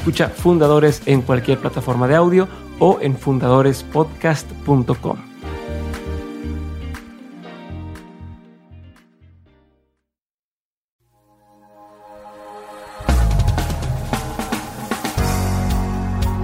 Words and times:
Escucha 0.00 0.30
Fundadores 0.30 1.02
en 1.04 1.20
cualquier 1.20 1.58
plataforma 1.58 2.08
de 2.08 2.16
audio 2.16 2.48
o 2.78 2.98
en 3.02 3.18
fundadorespodcast.com. 3.18 5.18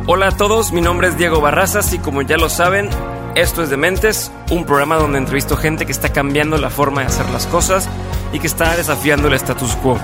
Hola 0.06 0.28
a 0.28 0.36
todos, 0.36 0.72
mi 0.72 0.82
nombre 0.82 1.08
es 1.08 1.16
Diego 1.16 1.40
Barrazas 1.40 1.94
y 1.94 1.98
como 1.98 2.20
ya 2.20 2.36
lo 2.36 2.50
saben, 2.50 2.90
esto 3.36 3.62
es 3.62 3.70
Dementes, 3.70 4.30
un 4.50 4.66
programa 4.66 4.96
donde 4.96 5.16
entrevisto 5.16 5.56
gente 5.56 5.86
que 5.86 5.92
está 5.92 6.12
cambiando 6.12 6.58
la 6.58 6.68
forma 6.68 7.00
de 7.00 7.06
hacer 7.06 7.30
las 7.30 7.46
cosas 7.46 7.88
y 8.34 8.38
que 8.38 8.48
está 8.48 8.76
desafiando 8.76 9.28
el 9.28 9.34
status 9.34 9.74
quo. 9.76 9.98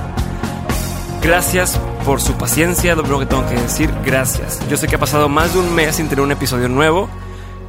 Gracias 1.23 1.79
por 2.05 2.21
su 2.21 2.37
paciencia, 2.37 2.97
lo 2.97 3.03
primero 3.03 3.21
que 3.21 3.27
tengo 3.27 3.49
que 3.49 3.55
decir, 3.55 3.89
gracias. 4.05 4.59
Yo 4.69 4.77
sé 4.77 4.89
que 4.89 4.97
ha 4.97 4.99
pasado 4.99 5.29
más 5.29 5.55
de 5.55 5.61
un 5.61 5.73
mes 5.73 5.95
sin 5.95 6.09
tener 6.09 6.25
un 6.25 6.33
episodio 6.33 6.69
nuevo, 6.69 7.09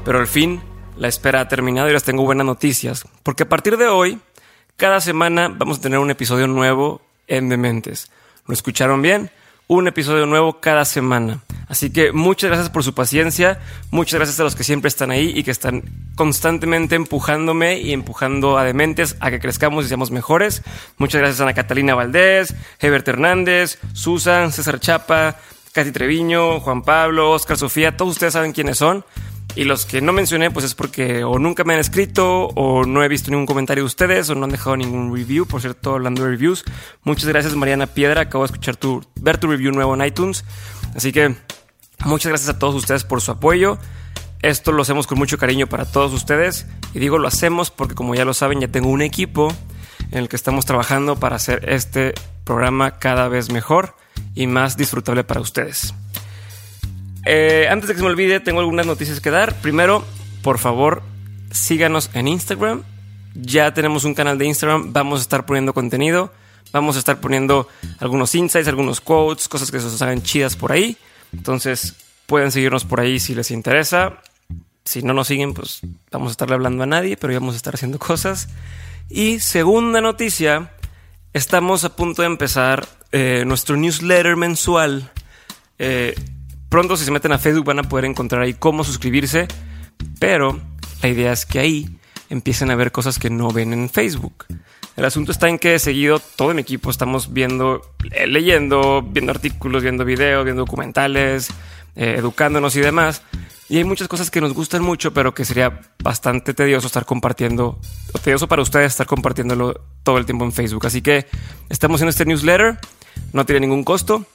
pero 0.03 0.19
al 0.19 0.25
fin 0.25 0.59
la 0.97 1.07
espera 1.07 1.41
ha 1.41 1.47
terminado 1.47 1.87
y 1.87 1.93
les 1.93 2.03
tengo 2.03 2.23
buenas 2.23 2.47
noticias, 2.47 3.05
porque 3.21 3.43
a 3.43 3.49
partir 3.49 3.77
de 3.77 3.87
hoy, 3.87 4.19
cada 4.75 4.99
semana 5.01 5.49
vamos 5.49 5.77
a 5.77 5.81
tener 5.81 5.99
un 5.99 6.09
episodio 6.09 6.47
nuevo 6.47 7.01
en 7.27 7.47
Dementes. 7.47 8.09
¿Lo 8.47 8.55
escucharon 8.55 9.03
bien? 9.03 9.29
Un 9.67 9.87
episodio 9.87 10.25
nuevo 10.25 10.59
cada 10.59 10.85
semana. 10.85 11.41
Así 11.67 11.91
que 11.91 12.11
muchas 12.11 12.49
gracias 12.49 12.69
por 12.69 12.83
su 12.83 12.93
paciencia, 12.93 13.59
muchas 13.89 14.19
gracias 14.19 14.39
a 14.39 14.43
los 14.43 14.55
que 14.55 14.63
siempre 14.63 14.89
están 14.89 15.11
ahí 15.11 15.31
y 15.35 15.43
que 15.43 15.51
están 15.51 15.83
constantemente 16.15 16.95
empujándome 16.95 17.79
y 17.79 17.93
empujando 17.93 18.57
a 18.57 18.63
Dementes 18.63 19.15
a 19.19 19.31
que 19.31 19.39
crezcamos 19.39 19.85
y 19.85 19.87
seamos 19.87 20.11
mejores. 20.11 20.61
Muchas 20.97 21.19
gracias 21.19 21.39
a 21.39 21.43
Ana 21.43 21.53
Catalina 21.53 21.95
Valdés, 21.95 22.53
Hebert 22.79 23.07
Hernández, 23.07 23.79
Susan, 23.93 24.51
César 24.51 24.79
Chapa, 24.79 25.37
Katy 25.71 25.91
Treviño, 25.91 26.59
Juan 26.59 26.83
Pablo, 26.83 27.31
Oscar 27.31 27.57
Sofía, 27.57 27.97
todos 27.97 28.11
ustedes 28.11 28.33
saben 28.33 28.51
quiénes 28.51 28.77
son. 28.77 29.03
Y 29.55 29.65
los 29.65 29.85
que 29.85 30.01
no 30.01 30.13
mencioné, 30.13 30.49
pues 30.49 30.65
es 30.65 30.73
porque 30.73 31.23
o 31.23 31.37
nunca 31.37 31.63
me 31.63 31.73
han 31.75 31.79
escrito, 31.79 32.47
o 32.55 32.85
no 32.85 33.03
he 33.03 33.07
visto 33.07 33.29
ningún 33.29 33.45
comentario 33.45 33.83
de 33.83 33.87
ustedes, 33.87 34.29
o 34.29 34.35
no 34.35 34.45
han 34.45 34.49
dejado 34.49 34.75
ningún 34.77 35.15
review. 35.15 35.45
Por 35.45 35.61
cierto, 35.61 35.93
hablando 35.93 36.23
de 36.23 36.31
reviews, 36.31 36.63
muchas 37.03 37.27
gracias 37.27 37.55
Mariana 37.55 37.85
Piedra. 37.85 38.21
Acabo 38.21 38.43
de 38.43 38.47
escuchar 38.47 38.77
tu, 38.77 39.03
ver 39.15 39.37
tu 39.37 39.47
review 39.47 39.71
nuevo 39.71 39.93
en 39.93 40.03
iTunes. 40.03 40.43
Así 40.95 41.11
que 41.11 41.35
muchas 42.05 42.29
gracias 42.29 42.49
a 42.49 42.57
todos 42.57 42.73
ustedes 42.75 43.03
por 43.03 43.21
su 43.21 43.31
apoyo. 43.31 43.77
Esto 44.41 44.71
lo 44.71 44.81
hacemos 44.81 45.05
con 45.05 45.19
mucho 45.19 45.37
cariño 45.37 45.67
para 45.67 45.85
todos 45.85 46.13
ustedes. 46.13 46.65
Y 46.95 46.99
digo 46.99 47.19
lo 47.19 47.27
hacemos 47.27 47.69
porque 47.69 47.93
como 47.93 48.15
ya 48.15 48.25
lo 48.25 48.33
saben, 48.33 48.59
ya 48.59 48.67
tengo 48.67 48.89
un 48.89 49.03
equipo 49.03 49.53
en 50.11 50.19
el 50.19 50.29
que 50.29 50.35
estamos 50.35 50.65
trabajando 50.65 51.15
para 51.17 51.35
hacer 51.35 51.69
este 51.69 52.13
programa 52.43 52.97
cada 52.97 53.27
vez 53.27 53.51
mejor 53.51 53.95
y 54.33 54.47
más 54.47 54.77
disfrutable 54.77 55.23
para 55.23 55.41
ustedes. 55.41 55.93
Eh, 57.25 57.67
antes 57.69 57.87
de 57.87 57.93
que 57.93 57.99
se 57.99 58.03
me 58.03 58.11
olvide, 58.11 58.39
tengo 58.39 58.59
algunas 58.59 58.85
noticias 58.85 59.19
que 59.21 59.31
dar. 59.31 59.55
Primero, 59.61 60.05
por 60.41 60.59
favor, 60.59 61.03
síganos 61.51 62.09
en 62.13 62.27
Instagram. 62.27 62.83
Ya 63.35 63.73
tenemos 63.73 64.03
un 64.03 64.13
canal 64.13 64.37
de 64.37 64.45
Instagram. 64.45 64.93
Vamos 64.93 65.19
a 65.19 65.23
estar 65.23 65.45
poniendo 65.45 65.73
contenido. 65.73 66.31
Vamos 66.71 66.95
a 66.95 66.99
estar 66.99 67.19
poniendo 67.19 67.67
algunos 67.99 68.33
insights, 68.33 68.67
algunos 68.67 68.99
quotes, 68.99 69.47
cosas 69.47 69.71
que 69.71 69.79
se 69.79 69.87
os 69.87 70.01
hagan 70.01 70.23
chidas 70.23 70.55
por 70.55 70.71
ahí. 70.71 70.97
Entonces, 71.31 71.95
pueden 72.25 72.51
seguirnos 72.51 72.83
por 72.85 72.99
ahí 72.99 73.19
si 73.19 73.35
les 73.35 73.51
interesa. 73.51 74.21
Si 74.85 75.01
no 75.01 75.13
nos 75.13 75.27
siguen, 75.27 75.53
pues 75.53 75.81
vamos 76.11 76.29
a 76.29 76.31
estarle 76.31 76.55
hablando 76.55 76.83
a 76.83 76.87
nadie, 76.87 77.15
pero 77.15 77.33
vamos 77.33 77.53
a 77.53 77.57
estar 77.57 77.75
haciendo 77.75 77.99
cosas. 77.99 78.49
Y 79.09 79.39
segunda 79.39 80.01
noticia, 80.01 80.71
estamos 81.33 81.83
a 81.83 81.95
punto 81.95 82.23
de 82.23 82.27
empezar 82.27 82.87
eh, 83.11 83.43
nuestro 83.45 83.77
newsletter 83.77 84.35
mensual. 84.35 85.11
Eh, 85.77 86.15
Pronto 86.73 86.97
si 86.97 87.05
se 87.05 87.11
meten 87.11 87.31
a 87.31 87.37
Facebook 87.37 87.65
van 87.65 87.77
a 87.77 87.83
poder 87.83 88.05
encontrar 88.05 88.41
ahí 88.41 88.55
cómo 88.55 88.83
suscribirse, 88.83 89.47
pero 90.17 90.59
la 91.03 91.09
idea 91.09 91.31
es 91.31 91.45
que 91.45 91.59
ahí 91.59 91.99
empiecen 92.31 92.71
a 92.71 92.75
ver 92.75 92.91
cosas 92.91 93.19
que 93.19 93.29
no 93.29 93.51
ven 93.51 93.73
en 93.73 93.91
Facebook. 93.91 94.45
El 94.95 95.05
asunto 95.05 95.31
está 95.31 95.47
en 95.49 95.59
que 95.59 95.77
seguido 95.77 96.17
todo 96.17 96.51
mi 96.55 96.61
equipo 96.61 96.89
estamos 96.89 97.31
viendo, 97.31 97.93
eh, 98.09 98.25
leyendo, 98.25 99.03
viendo 99.03 99.31
artículos, 99.31 99.83
viendo 99.83 100.03
videos, 100.03 100.45
viendo 100.45 100.63
documentales, 100.63 101.49
eh, 101.95 102.15
educándonos 102.17 102.75
y 102.75 102.79
demás. 102.79 103.21
Y 103.69 103.77
hay 103.77 103.83
muchas 103.83 104.07
cosas 104.07 104.31
que 104.31 104.41
nos 104.41 104.55
gustan 104.55 104.81
mucho, 104.81 105.13
pero 105.13 105.35
que 105.35 105.45
sería 105.45 105.79
bastante 106.01 106.55
tedioso 106.55 106.87
estar 106.87 107.05
compartiendo, 107.05 107.79
o 108.13 108.17
tedioso 108.17 108.47
para 108.47 108.63
ustedes 108.63 108.87
estar 108.87 109.05
compartiéndolo 109.05 109.79
todo 110.01 110.17
el 110.17 110.25
tiempo 110.25 110.43
en 110.43 110.51
Facebook. 110.51 110.87
Así 110.87 111.03
que 111.03 111.27
estamos 111.69 112.01
en 112.01 112.07
este 112.07 112.25
newsletter, 112.25 112.79
no 113.31 113.45
tiene 113.45 113.59
ningún 113.59 113.83
costo. 113.83 114.25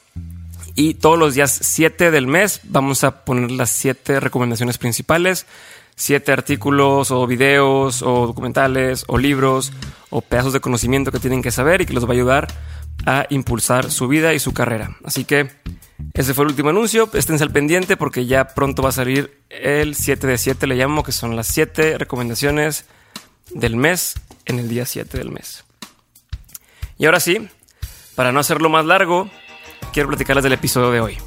Y 0.79 0.93
todos 0.93 1.19
los 1.19 1.33
días 1.33 1.59
7 1.61 2.09
del 2.09 2.25
mes 2.25 2.61
vamos 2.63 3.03
a 3.03 3.25
poner 3.25 3.51
las 3.51 3.69
7 3.69 4.21
recomendaciones 4.21 4.77
principales, 4.77 5.45
7 5.97 6.31
artículos 6.31 7.11
o 7.11 7.27
videos 7.27 8.01
o 8.01 8.25
documentales 8.25 9.03
o 9.07 9.17
libros 9.17 9.73
o 10.09 10.21
pedazos 10.21 10.53
de 10.53 10.61
conocimiento 10.61 11.11
que 11.11 11.19
tienen 11.19 11.41
que 11.41 11.51
saber 11.51 11.81
y 11.81 11.85
que 11.85 11.91
los 11.91 12.05
va 12.05 12.11
a 12.11 12.13
ayudar 12.13 12.47
a 13.05 13.25
impulsar 13.29 13.91
su 13.91 14.07
vida 14.07 14.33
y 14.33 14.39
su 14.39 14.53
carrera. 14.53 14.95
Así 15.03 15.25
que 15.25 15.51
ese 16.13 16.33
fue 16.33 16.45
el 16.45 16.51
último 16.51 16.69
anuncio. 16.69 17.09
Esténse 17.11 17.43
al 17.43 17.51
pendiente 17.51 17.97
porque 17.97 18.25
ya 18.25 18.47
pronto 18.47 18.81
va 18.81 18.87
a 18.87 18.93
salir 18.93 19.41
el 19.49 19.95
7 19.95 20.27
de 20.27 20.37
7, 20.37 20.65
le 20.65 20.75
llamo, 20.75 21.03
que 21.03 21.11
son 21.11 21.35
las 21.35 21.47
7 21.47 21.97
recomendaciones 21.97 22.85
del 23.53 23.75
mes 23.75 24.13
en 24.45 24.59
el 24.59 24.69
día 24.69 24.85
7 24.85 25.17
del 25.17 25.29
mes. 25.29 25.65
Y 26.97 27.05
ahora 27.05 27.19
sí, 27.19 27.49
para 28.15 28.31
no 28.31 28.39
hacerlo 28.39 28.69
más 28.69 28.85
largo, 28.85 29.29
quiero 29.91 30.09
platicarles 30.09 30.43
del 30.43 30.53
episodio 30.53 30.91
de 30.91 31.01
hoy. 31.01 31.17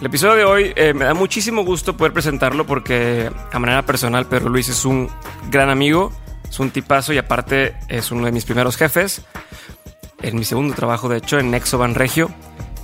El 0.00 0.06
episodio 0.06 0.34
de 0.34 0.44
hoy 0.44 0.72
eh, 0.76 0.94
me 0.94 1.04
da 1.04 1.12
muchísimo 1.12 1.62
gusto 1.62 1.96
poder 1.96 2.12
presentarlo 2.12 2.64
porque 2.66 3.30
a 3.52 3.58
manera 3.58 3.84
personal 3.84 4.26
Pedro 4.26 4.48
Luis 4.48 4.68
es 4.68 4.84
un 4.86 5.10
gran 5.50 5.68
amigo, 5.68 6.10
es 6.48 6.58
un 6.58 6.70
tipazo 6.70 7.12
y 7.12 7.18
aparte 7.18 7.74
es 7.88 8.10
uno 8.10 8.24
de 8.24 8.32
mis 8.32 8.46
primeros 8.46 8.76
jefes. 8.76 9.22
En 10.22 10.36
mi 10.36 10.44
segundo 10.44 10.74
trabajo, 10.74 11.08
de 11.08 11.18
hecho, 11.18 11.38
en 11.38 11.50
Nexo 11.50 11.76
Van 11.76 11.94
Regio 11.94 12.30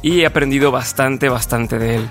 y 0.03 0.21
he 0.21 0.27
aprendido 0.27 0.71
bastante, 0.71 1.28
bastante 1.28 1.78
de 1.78 1.97
él. 1.97 2.11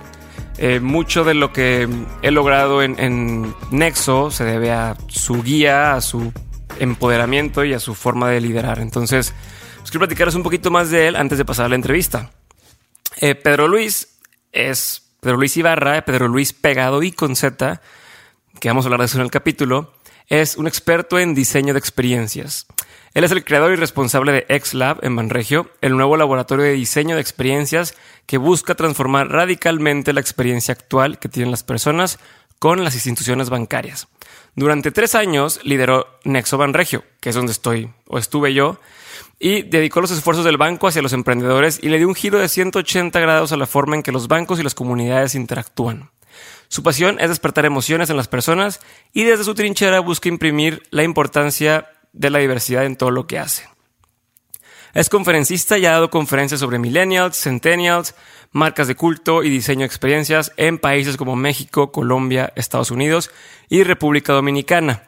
Eh, 0.57 0.79
mucho 0.79 1.23
de 1.23 1.33
lo 1.33 1.53
que 1.53 1.87
he 2.21 2.31
logrado 2.31 2.81
en, 2.81 2.99
en, 2.99 3.53
Nexo 3.71 4.31
se 4.31 4.43
debe 4.43 4.71
a 4.71 4.95
su 5.07 5.43
guía, 5.43 5.93
a 5.93 6.01
su 6.01 6.31
empoderamiento 6.79 7.63
y 7.63 7.73
a 7.73 7.79
su 7.79 7.93
forma 7.93 8.29
de 8.29 8.41
liderar. 8.41 8.79
Entonces, 8.79 9.33
pues 9.79 9.91
quiero 9.91 10.07
platicaros 10.07 10.33
un 10.33 10.43
poquito 10.43 10.71
más 10.71 10.89
de 10.89 11.09
él 11.09 11.15
antes 11.15 11.37
de 11.37 11.45
pasar 11.45 11.67
a 11.67 11.69
la 11.69 11.75
entrevista. 11.75 12.31
Eh, 13.17 13.35
Pedro 13.35 13.67
Luis 13.67 14.19
es 14.51 15.11
Pedro 15.21 15.37
Luis 15.37 15.55
Ibarra, 15.57 16.03
Pedro 16.03 16.27
Luis 16.27 16.53
pegado 16.53 17.01
y 17.03 17.11
con 17.11 17.35
Z, 17.35 17.81
que 18.59 18.67
vamos 18.67 18.85
a 18.85 18.87
hablar 18.87 18.99
de 18.99 19.05
eso 19.07 19.17
en 19.17 19.23
el 19.23 19.31
capítulo, 19.31 19.93
es 20.27 20.57
un 20.57 20.67
experto 20.67 21.19
en 21.19 21.35
diseño 21.35 21.73
de 21.73 21.79
experiencias. 21.79 22.65
Él 23.13 23.23
es 23.23 23.31
el 23.31 23.45
creador 23.45 23.71
y 23.71 23.75
responsable 23.75 24.33
de 24.33 24.59
XLab 24.59 25.03
en 25.03 25.13
Manregio, 25.13 25.71
el 25.81 25.95
nuevo 25.95 26.17
laboratorio 26.17 26.65
de 26.65 26.73
diseño 26.73 27.15
de 27.15 27.21
experiencias 27.21 27.95
que 28.25 28.37
busca 28.37 28.75
transformar 28.75 29.29
radicalmente 29.29 30.11
la 30.11 30.19
experiencia 30.19 30.73
actual 30.73 31.17
que 31.17 31.29
tienen 31.29 31.51
las 31.51 31.63
personas 31.63 32.19
con 32.59 32.83
las 32.83 32.95
instituciones 32.95 33.49
bancarias. 33.49 34.07
Durante 34.55 34.91
tres 34.91 35.15
años 35.15 35.59
lideró 35.63 36.19
Nexo 36.23 36.57
Banregio, 36.57 37.03
que 37.21 37.29
es 37.29 37.35
donde 37.35 37.51
estoy 37.51 37.89
o 38.07 38.17
estuve 38.17 38.53
yo, 38.53 38.79
y 39.39 39.63
dedicó 39.63 40.01
los 40.01 40.11
esfuerzos 40.11 40.45
del 40.45 40.57
banco 40.57 40.87
hacia 40.87 41.01
los 41.01 41.13
emprendedores 41.13 41.79
y 41.81 41.89
le 41.89 41.97
dio 41.97 42.07
un 42.07 42.15
giro 42.15 42.39
de 42.39 42.47
180 42.47 43.19
grados 43.19 43.51
a 43.51 43.57
la 43.57 43.67
forma 43.67 43.95
en 43.95 44.03
que 44.03 44.11
los 44.11 44.27
bancos 44.27 44.59
y 44.59 44.63
las 44.63 44.75
comunidades 44.75 45.35
interactúan. 45.35 46.11
Su 46.67 46.83
pasión 46.83 47.17
es 47.19 47.29
despertar 47.29 47.65
emociones 47.65 48.09
en 48.09 48.17
las 48.17 48.27
personas 48.27 48.79
y 49.13 49.23
desde 49.23 49.43
su 49.43 49.53
trinchera 49.53 49.99
busca 49.99 50.29
imprimir 50.29 50.83
la 50.89 51.03
importancia 51.03 51.87
de 52.13 52.29
la 52.29 52.39
diversidad 52.39 52.85
en 52.85 52.95
todo 52.95 53.11
lo 53.11 53.27
que 53.27 53.39
hace. 53.39 53.67
Es 54.93 55.09
conferencista 55.09 55.77
y 55.77 55.85
ha 55.85 55.91
dado 55.91 56.09
conferencias 56.09 56.61
sobre 56.61 56.79
millennials, 56.79 57.37
centennials, 57.37 58.15
marcas 58.51 58.87
de 58.87 58.95
culto 58.95 59.43
y 59.43 59.49
diseño 59.49 59.81
de 59.81 59.87
experiencias 59.87 60.53
en 60.55 60.79
países 60.79 61.17
como 61.17 61.35
México, 61.35 61.91
Colombia, 61.91 62.53
Estados 62.55 62.91
Unidos 62.91 63.29
y 63.67 63.83
República 63.83 64.31
Dominicana. 64.31 65.03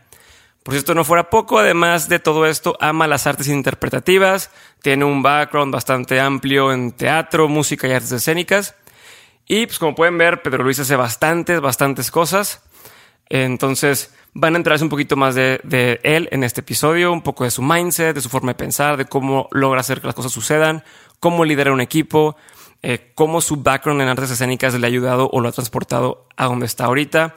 Por 0.67 0.73
si 0.73 0.79
esto 0.79 0.93
no 0.93 1.05
fuera 1.05 1.29
poco, 1.29 1.59
además 1.59 2.09
de 2.09 2.19
todo 2.19 2.45
esto, 2.45 2.75
ama 2.81 3.07
las 3.07 3.25
artes 3.25 3.47
interpretativas, 3.47 4.51
tiene 4.81 5.05
un 5.05 5.23
background 5.23 5.73
bastante 5.73 6.19
amplio 6.19 6.73
en 6.73 6.91
teatro, 6.91 7.47
música 7.47 7.87
y 7.87 7.93
artes 7.93 8.11
escénicas. 8.11 8.75
Y 9.47 9.65
pues 9.65 9.79
como 9.79 9.95
pueden 9.95 10.17
ver, 10.17 10.41
Pedro 10.41 10.65
Luis 10.65 10.77
hace 10.79 10.97
bastantes, 10.97 11.61
bastantes 11.61 12.11
cosas. 12.11 12.61
Entonces 13.29 14.13
van 14.33 14.55
a 14.55 14.57
enterarse 14.57 14.83
un 14.83 14.89
poquito 14.89 15.15
más 15.15 15.35
de, 15.35 16.01
él 16.03 16.27
en 16.33 16.43
este 16.43 16.59
episodio, 16.59 17.13
un 17.13 17.21
poco 17.21 17.45
de 17.45 17.51
su 17.51 17.61
mindset, 17.61 18.13
de 18.13 18.19
su 18.19 18.27
forma 18.27 18.51
de 18.51 18.55
pensar, 18.55 18.97
de 18.97 19.05
cómo 19.05 19.47
logra 19.51 19.79
hacer 19.79 20.01
que 20.01 20.07
las 20.07 20.15
cosas 20.15 20.33
sucedan, 20.33 20.83
cómo 21.21 21.45
lidera 21.45 21.71
un 21.71 21.79
equipo, 21.79 22.35
eh, 22.83 23.13
cómo 23.15 23.39
su 23.39 23.55
background 23.55 24.01
en 24.01 24.09
artes 24.09 24.31
escénicas 24.31 24.73
le 24.73 24.85
ha 24.85 24.89
ayudado 24.89 25.29
o 25.31 25.39
lo 25.39 25.47
ha 25.47 25.53
transportado 25.53 26.27
a 26.35 26.43
donde 26.47 26.65
está 26.65 26.83
ahorita 26.83 27.35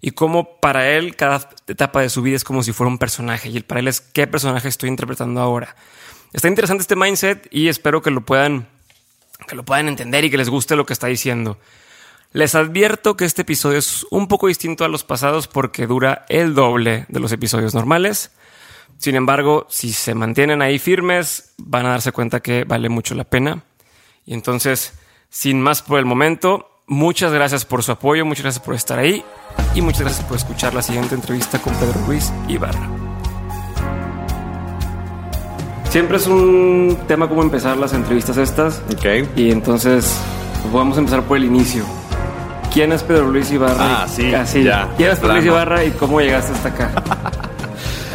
y 0.00 0.12
cómo 0.12 0.56
para 0.60 0.90
él 0.90 1.16
cada 1.16 1.50
etapa 1.66 2.00
de 2.00 2.08
su 2.08 2.22
vida 2.22 2.36
es 2.36 2.44
como 2.44 2.62
si 2.62 2.72
fuera 2.72 2.88
un 2.90 2.98
personaje 2.98 3.48
y 3.48 3.60
para 3.60 3.80
él 3.80 3.88
es 3.88 4.00
qué 4.00 4.26
personaje 4.26 4.68
estoy 4.68 4.88
interpretando 4.88 5.40
ahora. 5.40 5.76
Está 6.32 6.48
interesante 6.48 6.82
este 6.82 6.96
mindset 6.96 7.48
y 7.50 7.68
espero 7.68 8.02
que 8.02 8.10
lo 8.10 8.24
puedan 8.24 8.68
que 9.46 9.56
lo 9.56 9.64
puedan 9.64 9.88
entender 9.88 10.24
y 10.24 10.30
que 10.30 10.36
les 10.36 10.48
guste 10.50 10.76
lo 10.76 10.86
que 10.86 10.92
está 10.92 11.06
diciendo. 11.06 11.58
Les 12.32 12.54
advierto 12.54 13.16
que 13.16 13.24
este 13.24 13.42
episodio 13.42 13.78
es 13.78 14.06
un 14.10 14.28
poco 14.28 14.46
distinto 14.46 14.84
a 14.84 14.88
los 14.88 15.02
pasados 15.02 15.48
porque 15.48 15.86
dura 15.86 16.24
el 16.28 16.54
doble 16.54 17.06
de 17.08 17.20
los 17.20 17.32
episodios 17.32 17.74
normales. 17.74 18.30
Sin 18.98 19.16
embargo, 19.16 19.66
si 19.68 19.92
se 19.92 20.14
mantienen 20.14 20.62
ahí 20.62 20.78
firmes, 20.78 21.54
van 21.56 21.86
a 21.86 21.90
darse 21.90 22.12
cuenta 22.12 22.40
que 22.40 22.64
vale 22.64 22.88
mucho 22.88 23.14
la 23.14 23.24
pena. 23.24 23.64
Y 24.26 24.34
entonces, 24.34 24.92
sin 25.28 25.60
más 25.60 25.82
por 25.82 25.98
el 25.98 26.04
momento, 26.04 26.79
muchas 26.90 27.32
gracias 27.32 27.64
por 27.64 27.84
su 27.84 27.92
apoyo, 27.92 28.26
muchas 28.26 28.42
gracias 28.42 28.64
por 28.64 28.74
estar 28.74 28.98
ahí 28.98 29.24
y 29.76 29.80
muchas 29.80 30.02
gracias 30.02 30.26
por 30.26 30.36
escuchar 30.36 30.74
la 30.74 30.82
siguiente 30.82 31.14
entrevista 31.14 31.60
con 31.62 31.72
Pedro 31.74 31.94
Ruiz 32.04 32.32
Ibarra. 32.48 32.88
Siempre 35.88 36.16
es 36.16 36.26
un 36.26 36.98
tema 37.06 37.28
como 37.28 37.42
empezar 37.42 37.76
las 37.76 37.92
entrevistas 37.92 38.36
estas. 38.36 38.82
Ok. 38.92 39.28
Y 39.36 39.50
entonces 39.50 40.20
pues, 40.62 40.74
vamos 40.74 40.96
a 40.96 41.00
empezar 41.00 41.22
por 41.22 41.36
el 41.36 41.44
inicio. 41.44 41.84
¿Quién 42.72 42.92
es 42.92 43.04
Pedro 43.04 43.28
Luis 43.28 43.50
Ibarra? 43.52 44.02
Ah, 44.02 44.08
sí. 44.08 44.34
Así. 44.34 44.64
ya, 44.64 44.88
¿Quién 44.96 45.10
es 45.10 45.18
Pedro 45.20 45.34
Luis. 45.34 45.46
Ibarra 45.46 45.84
y 45.84 45.90
cómo 45.92 46.20
llegaste 46.20 46.52
hasta 46.52 46.68
acá? 46.68 46.92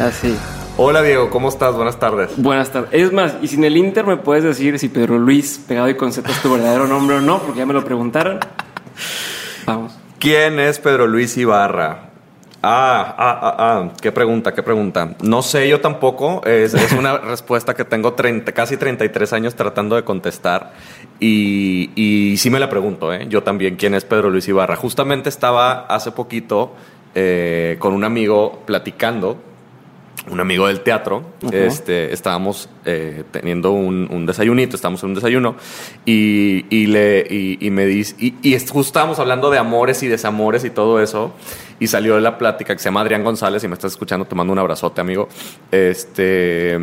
Así. 0.00 0.36
Hola 0.78 1.00
Diego, 1.00 1.30
¿cómo 1.30 1.48
estás? 1.48 1.74
Buenas 1.74 1.98
tardes. 1.98 2.30
Buenas 2.36 2.70
tardes. 2.70 2.90
Es 2.92 3.10
más, 3.10 3.36
y 3.40 3.48
sin 3.48 3.64
el 3.64 3.78
Inter 3.78 4.04
me 4.04 4.18
puedes 4.18 4.44
decir 4.44 4.78
si 4.78 4.90
Pedro 4.90 5.18
Luis 5.18 5.58
pegado 5.66 5.88
y 5.88 5.96
con 5.96 6.12
Z 6.12 6.30
es 6.30 6.42
tu 6.42 6.52
verdadero 6.52 6.86
nombre 6.86 7.16
o 7.16 7.20
no, 7.22 7.38
porque 7.38 7.60
ya 7.60 7.66
me 7.66 7.72
lo 7.72 7.82
preguntaron. 7.82 8.38
Vamos. 9.66 9.92
¿Quién 10.18 10.58
es 10.58 10.78
Pedro 10.78 11.06
Luis 11.06 11.36
Ibarra? 11.36 12.10
Ah, 12.62 13.14
ah, 13.16 13.38
ah, 13.42 13.56
ah, 13.58 13.92
qué 14.00 14.10
pregunta, 14.10 14.52
qué 14.52 14.62
pregunta. 14.62 15.14
No 15.22 15.42
sé 15.42 15.68
yo 15.68 15.80
tampoco, 15.80 16.42
es, 16.44 16.74
es 16.74 16.92
una 16.92 17.18
respuesta 17.18 17.74
que 17.74 17.84
tengo 17.84 18.14
30, 18.14 18.50
casi 18.52 18.76
33 18.76 19.32
años 19.34 19.54
tratando 19.54 19.94
de 19.94 20.02
contestar 20.02 20.72
y, 21.20 21.90
y 21.94 22.36
sí 22.38 22.50
me 22.50 22.58
la 22.58 22.68
pregunto, 22.68 23.12
¿eh? 23.12 23.26
yo 23.28 23.42
también, 23.42 23.76
¿quién 23.76 23.94
es 23.94 24.04
Pedro 24.04 24.30
Luis 24.30 24.48
Ibarra? 24.48 24.74
Justamente 24.74 25.28
estaba 25.28 25.86
hace 25.86 26.10
poquito 26.10 26.74
eh, 27.14 27.76
con 27.78 27.92
un 27.92 28.02
amigo 28.02 28.62
platicando 28.66 29.38
un 30.30 30.40
amigo 30.40 30.66
del 30.66 30.80
teatro, 30.80 31.22
este, 31.52 32.12
estábamos 32.12 32.68
eh, 32.84 33.22
teniendo 33.30 33.72
un, 33.72 34.08
un 34.10 34.26
desayunito, 34.26 34.76
estábamos 34.76 35.02
en 35.02 35.10
un 35.10 35.14
desayuno, 35.14 35.56
y, 36.04 36.66
y 36.68 36.86
le, 36.86 37.26
y, 37.28 37.58
y 37.64 37.70
me 37.70 37.86
dice, 37.86 38.14
y, 38.18 38.34
y 38.42 38.58
justo 38.58 38.80
estábamos 38.80 39.18
hablando 39.18 39.50
de 39.50 39.58
amores 39.58 40.02
y 40.02 40.08
desamores 40.08 40.64
y 40.64 40.70
todo 40.70 41.00
eso, 41.00 41.32
y 41.78 41.86
salió 41.86 42.16
de 42.16 42.22
la 42.22 42.38
plática 42.38 42.74
que 42.74 42.78
se 42.80 42.86
llama 42.86 43.02
Adrián 43.02 43.22
González, 43.22 43.62
y 43.62 43.68
me 43.68 43.74
estás 43.74 43.92
escuchando, 43.92 44.26
te 44.26 44.34
mando 44.34 44.52
un 44.52 44.58
abrazote, 44.58 45.00
amigo. 45.00 45.28
Este, 45.70 46.76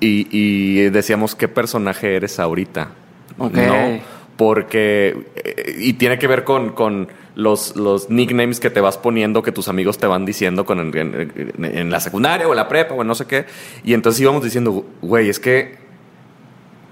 y, 0.00 0.28
y 0.30 0.90
decíamos, 0.90 1.34
¿qué 1.34 1.48
personaje 1.48 2.16
eres 2.16 2.38
ahorita? 2.38 2.90
¿No? 3.38 4.00
Porque, 4.36 5.16
eh, 5.36 5.76
y 5.78 5.92
tiene 5.94 6.18
que 6.18 6.26
ver 6.26 6.44
con, 6.44 6.70
con 6.72 7.08
los, 7.34 7.76
los 7.76 8.10
nicknames 8.10 8.60
que 8.60 8.70
te 8.70 8.80
vas 8.80 8.98
poniendo, 8.98 9.42
que 9.42 9.52
tus 9.52 9.68
amigos 9.68 9.98
te 9.98 10.06
van 10.06 10.24
diciendo 10.24 10.64
con, 10.64 10.92
en, 10.96 11.90
la 11.90 12.00
secundaria 12.00 12.48
o 12.48 12.54
la 12.54 12.68
prepa 12.68 12.94
o 12.94 13.04
no 13.04 13.14
sé 13.14 13.26
qué. 13.26 13.46
Y 13.84 13.94
entonces 13.94 14.20
íbamos 14.20 14.44
diciendo, 14.44 14.84
güey, 15.02 15.28
es 15.28 15.40
que, 15.40 15.76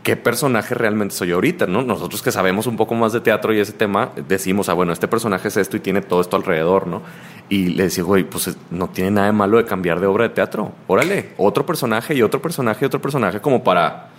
¿qué 0.02 0.16
personaje 0.16 0.74
realmente 0.74 1.14
soy 1.14 1.32
ahorita? 1.32 1.66
¿no? 1.66 1.82
Nosotros 1.82 2.22
que 2.22 2.32
sabemos 2.32 2.66
un 2.66 2.76
poco 2.76 2.94
más 2.94 3.12
de 3.12 3.20
teatro 3.20 3.54
y 3.54 3.60
ese 3.60 3.72
tema, 3.72 4.10
decimos, 4.28 4.68
ah, 4.68 4.74
bueno, 4.74 4.92
este 4.92 5.06
personaje 5.06 5.48
es 5.48 5.56
esto 5.56 5.76
y 5.76 5.80
tiene 5.80 6.02
todo 6.02 6.20
esto 6.20 6.36
alrededor, 6.36 6.86
¿no? 6.86 7.02
Y 7.48 7.68
le 7.70 7.84
decía, 7.84 8.02
güey, 8.02 8.24
pues 8.24 8.48
eh, 8.48 8.54
no 8.70 8.88
tiene 8.88 9.12
nada 9.12 9.26
de 9.28 9.32
malo 9.32 9.58
de 9.58 9.64
cambiar 9.64 10.00
de 10.00 10.06
obra 10.06 10.24
de 10.24 10.30
teatro. 10.30 10.72
Órale, 10.88 11.30
otro 11.36 11.64
personaje 11.64 12.14
y 12.14 12.22
otro 12.22 12.42
personaje 12.42 12.84
y 12.84 12.86
otro 12.86 13.00
personaje 13.00 13.40
como 13.40 13.62
para 13.62 14.11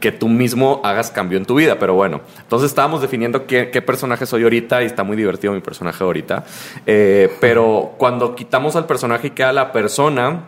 que 0.00 0.12
tú 0.12 0.28
mismo 0.28 0.80
hagas 0.82 1.10
cambio 1.10 1.38
en 1.38 1.44
tu 1.44 1.54
vida. 1.54 1.78
Pero 1.78 1.94
bueno, 1.94 2.22
entonces 2.40 2.70
estábamos 2.70 3.02
definiendo 3.02 3.46
qué, 3.46 3.70
qué 3.70 3.82
personaje 3.82 4.26
soy 4.26 4.42
ahorita 4.42 4.82
y 4.82 4.86
está 4.86 5.04
muy 5.04 5.16
divertido 5.16 5.52
mi 5.52 5.60
personaje 5.60 6.02
ahorita. 6.02 6.44
Eh, 6.86 7.30
pero 7.40 7.94
cuando 7.98 8.34
quitamos 8.34 8.76
al 8.76 8.86
personaje 8.86 9.28
y 9.28 9.30
queda 9.30 9.52
la 9.52 9.72
persona, 9.72 10.44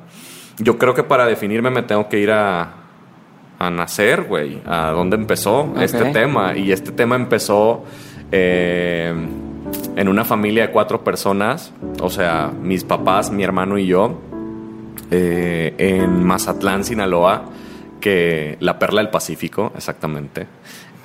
yo 0.59 0.79
creo 0.79 0.95
que 0.95 1.05
para 1.05 1.27
definirme 1.27 1.71
me 1.71 1.83
tengo 1.83 2.09
que 2.09 2.19
ir 2.19 2.31
a, 2.31 2.75
a 3.59 3.71
nacer, 3.71 4.25
güey, 4.25 4.61
a 4.67 4.91
dónde 4.91 5.17
empezó 5.17 5.73
este 5.81 6.07
tema. 6.07 6.57
Y 6.57 6.73
este 6.73 6.91
tema 6.91 7.15
empezó 7.15 7.85
eh, 8.33 9.15
en 9.97 10.09
una 10.09 10.25
familia 10.25 10.67
de 10.67 10.73
cuatro 10.73 11.05
personas, 11.05 11.73
o 12.01 12.11
sea, 12.11 12.51
mis 12.61 12.85
papás, 12.85 13.31
mi 13.31 13.45
hermano 13.45 13.79
y 13.79 13.87
yo, 13.87 14.19
eh, 15.11 15.75
en 15.79 16.25
Mazatlán, 16.25 16.85
Sinaloa, 16.85 17.45
que 18.03 18.59
la 18.61 18.79
perla 18.79 19.01
del 19.01 19.09
Pacífico, 19.09 19.73
exactamente, 19.75 20.47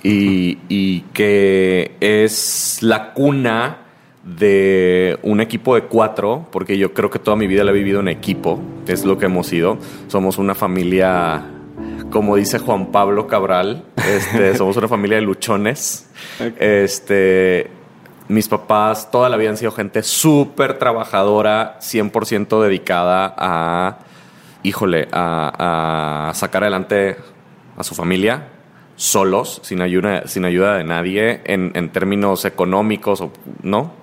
y, 0.03 0.57
y 0.67 1.01
que 1.13 1.95
es 2.01 2.79
la 2.81 3.13
cuna 3.13 3.77
de 4.27 5.17
un 5.23 5.39
equipo 5.39 5.75
de 5.75 5.83
cuatro, 5.83 6.47
porque 6.51 6.77
yo 6.77 6.93
creo 6.93 7.09
que 7.09 7.19
toda 7.19 7.37
mi 7.37 7.47
vida 7.47 7.63
la 7.63 7.71
he 7.71 7.73
vivido 7.73 8.01
en 8.01 8.09
equipo, 8.09 8.59
es 8.85 9.05
lo 9.05 9.17
que 9.17 9.25
hemos 9.25 9.47
sido. 9.47 9.77
Somos 10.07 10.37
una 10.37 10.53
familia, 10.53 11.45
como 12.09 12.35
dice 12.35 12.59
Juan 12.59 12.87
Pablo 12.87 13.27
Cabral, 13.27 13.85
este, 13.95 14.55
somos 14.57 14.75
una 14.75 14.89
familia 14.89 15.15
de 15.17 15.23
luchones. 15.23 16.09
Este, 16.59 17.69
mis 18.27 18.49
papás 18.49 19.09
toda 19.09 19.29
la 19.29 19.37
vida 19.37 19.51
han 19.51 19.57
sido 19.57 19.71
gente 19.71 20.03
súper 20.03 20.77
trabajadora, 20.77 21.77
100% 21.79 22.61
dedicada 22.61 23.33
a, 23.37 23.99
híjole, 24.63 25.07
a, 25.11 26.31
sacar 26.33 26.63
adelante 26.63 27.17
a 27.77 27.83
su 27.83 27.95
familia 27.95 28.49
solos, 28.95 29.59
sin 29.63 29.81
ayuda, 29.81 30.27
sin 30.27 30.45
ayuda 30.45 30.77
de 30.77 30.83
nadie, 30.83 31.41
en, 31.45 31.89
términos 31.89 32.45
económicos, 32.45 33.23
¿no? 33.61 33.93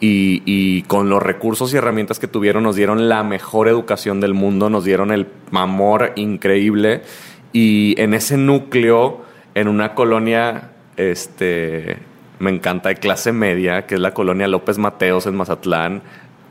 Y, 0.00 0.42
y 0.44 0.82
con 0.82 1.08
los 1.08 1.22
recursos 1.22 1.72
y 1.72 1.78
herramientas 1.78 2.18
que 2.18 2.26
tuvieron 2.26 2.64
nos 2.64 2.76
dieron 2.76 3.08
la 3.08 3.22
mejor 3.22 3.68
educación 3.68 4.20
del 4.20 4.34
mundo, 4.34 4.68
nos 4.68 4.84
dieron 4.84 5.12
el 5.12 5.28
amor 5.52 6.12
increíble 6.16 7.02
y 7.54 7.94
en 8.00 8.14
ese 8.14 8.36
núcleo, 8.36 9.24
en 9.54 9.68
una 9.68 9.94
colonia, 9.94 10.72
este, 10.96 11.98
me 12.40 12.50
encanta 12.50 12.88
de 12.88 12.96
clase 12.96 13.32
media, 13.32 13.86
que 13.86 13.94
es 13.94 14.00
la 14.00 14.12
colonia 14.12 14.48
López 14.48 14.76
Mateos 14.76 15.26
en 15.26 15.36
Mazatlán, 15.36 16.02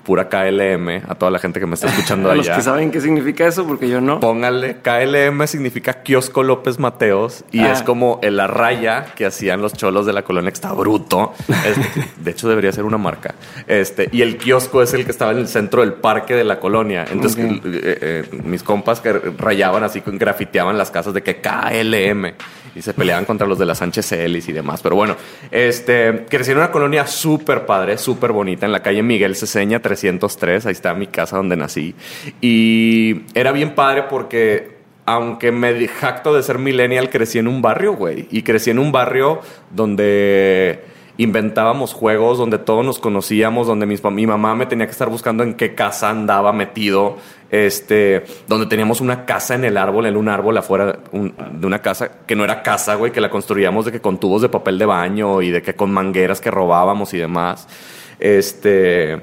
pura 0.03 0.27
KLM, 0.29 1.03
a 1.07 1.15
toda 1.15 1.31
la 1.31 1.39
gente 1.39 1.59
que 1.59 1.65
me 1.65 1.75
está 1.75 1.87
escuchando 1.87 2.29
A 2.31 2.35
los 2.35 2.45
allá. 2.47 2.57
que 2.57 2.61
saben 2.63 2.91
qué 2.91 2.99
significa 3.01 3.47
eso, 3.47 3.65
porque 3.65 3.87
yo 3.89 4.01
no. 4.01 4.19
Póngale, 4.19 4.77
KLM 4.81 5.47
significa 5.47 6.03
Kiosco 6.03 6.43
López 6.43 6.79
Mateos 6.79 7.43
y 7.51 7.59
Ah. 7.61 7.71
es 7.71 7.81
como 7.83 8.19
el 8.21 8.37
la 8.37 8.47
raya 8.47 9.05
que 9.15 9.25
hacían 9.25 9.61
los 9.61 9.73
cholos 9.73 10.05
de 10.05 10.13
la 10.13 10.23
colonia 10.23 10.49
que 10.51 10.55
está 10.55 10.73
bruto. 10.73 11.33
De 12.17 12.31
hecho, 12.31 12.49
debería 12.49 12.71
ser 12.71 12.83
una 12.83 12.97
marca. 12.97 13.35
Este, 13.67 14.09
y 14.11 14.21
el 14.21 14.37
kiosco 14.37 14.81
es 14.81 14.93
el 14.93 15.05
que 15.05 15.11
estaba 15.11 15.31
en 15.31 15.37
el 15.37 15.47
centro 15.47 15.81
del 15.81 15.93
parque 15.93 16.33
de 16.35 16.43
la 16.43 16.59
colonia. 16.59 17.05
Entonces, 17.11 17.45
eh, 17.45 17.59
eh, 17.63 18.41
mis 18.43 18.63
compas 18.63 18.99
que 19.01 19.13
rayaban 19.13 19.83
así, 19.83 20.01
grafiteaban 20.05 20.77
las 20.77 20.91
casas 20.91 21.13
de 21.13 21.21
que 21.23 21.37
KLM 21.41 22.33
y 22.75 22.81
se 22.81 22.93
peleaban 22.93 23.25
contra 23.25 23.47
los 23.47 23.59
de 23.59 23.65
la 23.65 23.75
Sánchez 23.75 24.07
Celis 24.07 24.47
y 24.49 24.53
demás. 24.53 24.81
Pero 24.81 24.95
bueno, 24.95 25.15
este, 25.51 26.25
crecí 26.29 26.51
en 26.51 26.57
una 26.57 26.71
colonia 26.71 27.07
súper 27.07 27.65
padre, 27.65 27.97
súper 27.97 28.31
bonita, 28.31 28.65
en 28.65 28.71
la 28.71 28.81
calle 28.81 29.03
Miguel 29.03 29.35
Ceseña 29.35 29.79
303. 29.79 30.65
Ahí 30.65 30.71
está 30.71 30.93
mi 30.93 31.07
casa 31.07 31.37
donde 31.37 31.55
nací. 31.55 31.95
Y 32.41 33.21
era 33.33 33.51
bien 33.51 33.75
padre 33.75 34.03
porque 34.09 34.73
aunque 35.05 35.51
me 35.51 35.87
jacto 35.87 36.33
de 36.33 36.43
ser 36.43 36.59
millennial, 36.59 37.09
crecí 37.09 37.39
en 37.39 37.47
un 37.47 37.61
barrio, 37.61 37.93
güey. 37.93 38.27
Y 38.31 38.43
crecí 38.43 38.69
en 38.69 38.79
un 38.79 38.91
barrio 38.91 39.41
donde 39.71 40.92
inventábamos 41.17 41.93
juegos 41.93 42.37
donde 42.37 42.57
todos 42.57 42.83
nos 42.85 42.99
conocíamos, 42.99 43.67
donde 43.67 43.85
mi 43.85 44.27
mamá 44.27 44.55
me 44.55 44.65
tenía 44.65 44.85
que 44.85 44.91
estar 44.91 45.09
buscando 45.09 45.43
en 45.43 45.53
qué 45.53 45.75
casa 45.75 46.09
andaba 46.09 46.53
metido, 46.53 47.17
este, 47.51 48.23
donde 48.47 48.65
teníamos 48.65 48.99
una 48.99 49.25
casa 49.25 49.53
en 49.53 49.63
el 49.63 49.77
árbol, 49.77 50.07
en 50.07 50.17
un 50.17 50.27
árbol 50.27 50.57
afuera 50.57 50.99
de 51.11 51.67
una 51.67 51.79
casa, 51.79 52.09
que 52.25 52.35
no 52.35 52.43
era 52.43 52.63
casa, 52.63 52.95
güey, 52.95 53.11
que 53.11 53.21
la 53.21 53.29
construíamos 53.29 53.85
de 53.85 53.91
que 53.91 54.01
con 54.01 54.19
tubos 54.19 54.41
de 54.41 54.49
papel 54.49 54.79
de 54.79 54.85
baño 54.85 55.41
y 55.41 55.51
de 55.51 55.61
que 55.61 55.75
con 55.75 55.91
mangueras 55.91 56.41
que 56.41 56.49
robábamos 56.49 57.13
y 57.13 57.19
demás. 57.19 57.67
Este, 58.19 59.21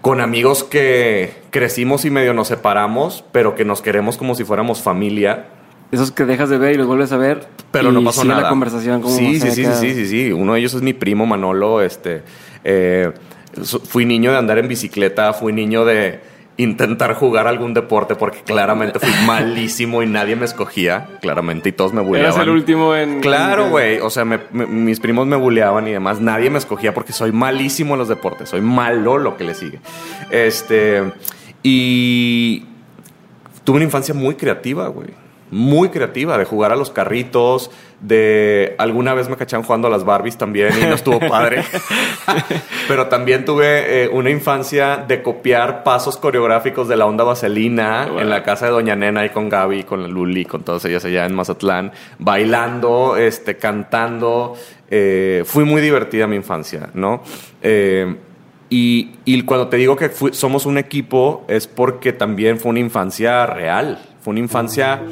con 0.00 0.20
amigos 0.20 0.64
que 0.64 1.34
crecimos 1.50 2.04
y 2.04 2.10
medio 2.10 2.34
nos 2.34 2.48
separamos, 2.48 3.24
pero 3.30 3.54
que 3.54 3.64
nos 3.64 3.80
queremos 3.80 4.16
como 4.16 4.34
si 4.34 4.44
fuéramos 4.44 4.82
familia. 4.82 5.46
Esos 5.92 6.12
que 6.12 6.24
dejas 6.24 6.48
de 6.48 6.58
ver 6.58 6.74
y 6.74 6.78
los 6.78 6.86
vuelves 6.86 7.10
a 7.12 7.16
ver. 7.16 7.48
Pero 7.72 7.90
no 7.90 8.02
pasó 8.04 8.24
nada. 8.24 8.42
la 8.42 8.48
conversación 8.48 9.02
como 9.02 9.16
sí, 9.16 9.40
sí, 9.40 9.50
sí, 9.50 9.64
sí, 9.64 9.94
sí, 9.94 10.06
sí. 10.06 10.32
Uno 10.32 10.54
de 10.54 10.60
ellos 10.60 10.74
es 10.74 10.82
mi 10.82 10.92
primo 10.92 11.26
Manolo. 11.26 11.82
Este, 11.82 12.22
eh, 12.62 13.12
fui 13.84 14.04
niño 14.04 14.30
de 14.30 14.38
andar 14.38 14.58
en 14.58 14.68
bicicleta, 14.68 15.32
fui 15.32 15.52
niño 15.52 15.84
de 15.84 16.20
intentar 16.56 17.14
jugar 17.14 17.46
algún 17.46 17.74
deporte 17.74 18.14
porque 18.14 18.42
claramente 18.42 18.98
fui 18.98 19.10
malísimo 19.26 20.02
y 20.02 20.06
nadie 20.06 20.36
me 20.36 20.44
escogía, 20.44 21.08
claramente, 21.20 21.70
y 21.70 21.72
todos 21.72 21.92
me 21.92 22.02
bulleaban. 22.02 22.32
Eras 22.32 22.42
el 22.42 22.50
último 22.50 22.94
en... 22.94 23.20
Claro, 23.20 23.70
güey. 23.70 23.98
O 23.98 24.10
sea, 24.10 24.24
mis 24.24 25.00
primos 25.00 25.26
me 25.26 25.36
bulleaban 25.36 25.88
y 25.88 25.92
demás. 25.92 26.20
Nadie 26.20 26.50
me 26.50 26.58
escogía 26.58 26.94
porque 26.94 27.12
soy 27.12 27.32
malísimo 27.32 27.94
en 27.94 27.98
los 27.98 28.08
deportes. 28.08 28.50
Soy 28.50 28.60
malo 28.60 29.18
lo 29.18 29.36
que 29.36 29.44
le 29.44 29.54
sigue. 29.54 29.80
Este... 30.30 31.12
Y... 31.62 32.66
Tuve 33.64 33.76
una 33.76 33.84
infancia 33.84 34.14
muy 34.14 34.36
creativa, 34.36 34.88
güey 34.88 35.19
muy 35.50 35.88
creativa, 35.88 36.38
de 36.38 36.44
jugar 36.44 36.72
a 36.72 36.76
los 36.76 36.90
carritos, 36.90 37.70
de 38.00 38.74
alguna 38.78 39.12
vez 39.12 39.28
me 39.28 39.36
cacharon 39.36 39.64
jugando 39.64 39.88
a 39.88 39.90
las 39.90 40.04
Barbies 40.04 40.38
también 40.38 40.72
y 40.80 40.86
no 40.86 40.94
estuvo 40.94 41.20
padre. 41.28 41.62
Pero 42.88 43.08
también 43.08 43.44
tuve 43.44 44.04
eh, 44.04 44.08
una 44.08 44.30
infancia 44.30 44.96
de 44.96 45.22
copiar 45.22 45.82
pasos 45.82 46.16
coreográficos 46.16 46.88
de 46.88 46.96
la 46.96 47.06
onda 47.06 47.24
vaselina 47.24 48.08
en 48.18 48.30
la 48.30 48.42
casa 48.42 48.66
de 48.66 48.72
Doña 48.72 48.96
Nena 48.96 49.24
y 49.26 49.30
con 49.30 49.48
Gaby, 49.48 49.84
con 49.84 50.10
Luli, 50.10 50.44
con 50.44 50.62
todas 50.62 50.84
ellas 50.86 51.04
allá 51.04 51.26
en 51.26 51.34
Mazatlán, 51.34 51.92
bailando, 52.18 53.16
este, 53.16 53.56
cantando. 53.56 54.54
Eh, 54.90 55.42
fui 55.44 55.64
muy 55.64 55.82
divertida 55.82 56.26
mi 56.26 56.36
infancia, 56.36 56.90
¿no? 56.94 57.22
Eh, 57.62 58.16
y, 58.70 59.10
y, 59.24 59.42
cuando 59.42 59.68
te 59.68 59.76
digo 59.76 59.96
que 59.96 60.10
somos 60.32 60.64
un 60.64 60.78
equipo 60.78 61.44
es 61.48 61.66
porque 61.66 62.12
también 62.12 62.58
fue 62.58 62.70
una 62.70 62.78
infancia 62.78 63.44
real, 63.44 63.98
fue 64.22 64.30
una 64.30 64.40
infancia 64.40 65.02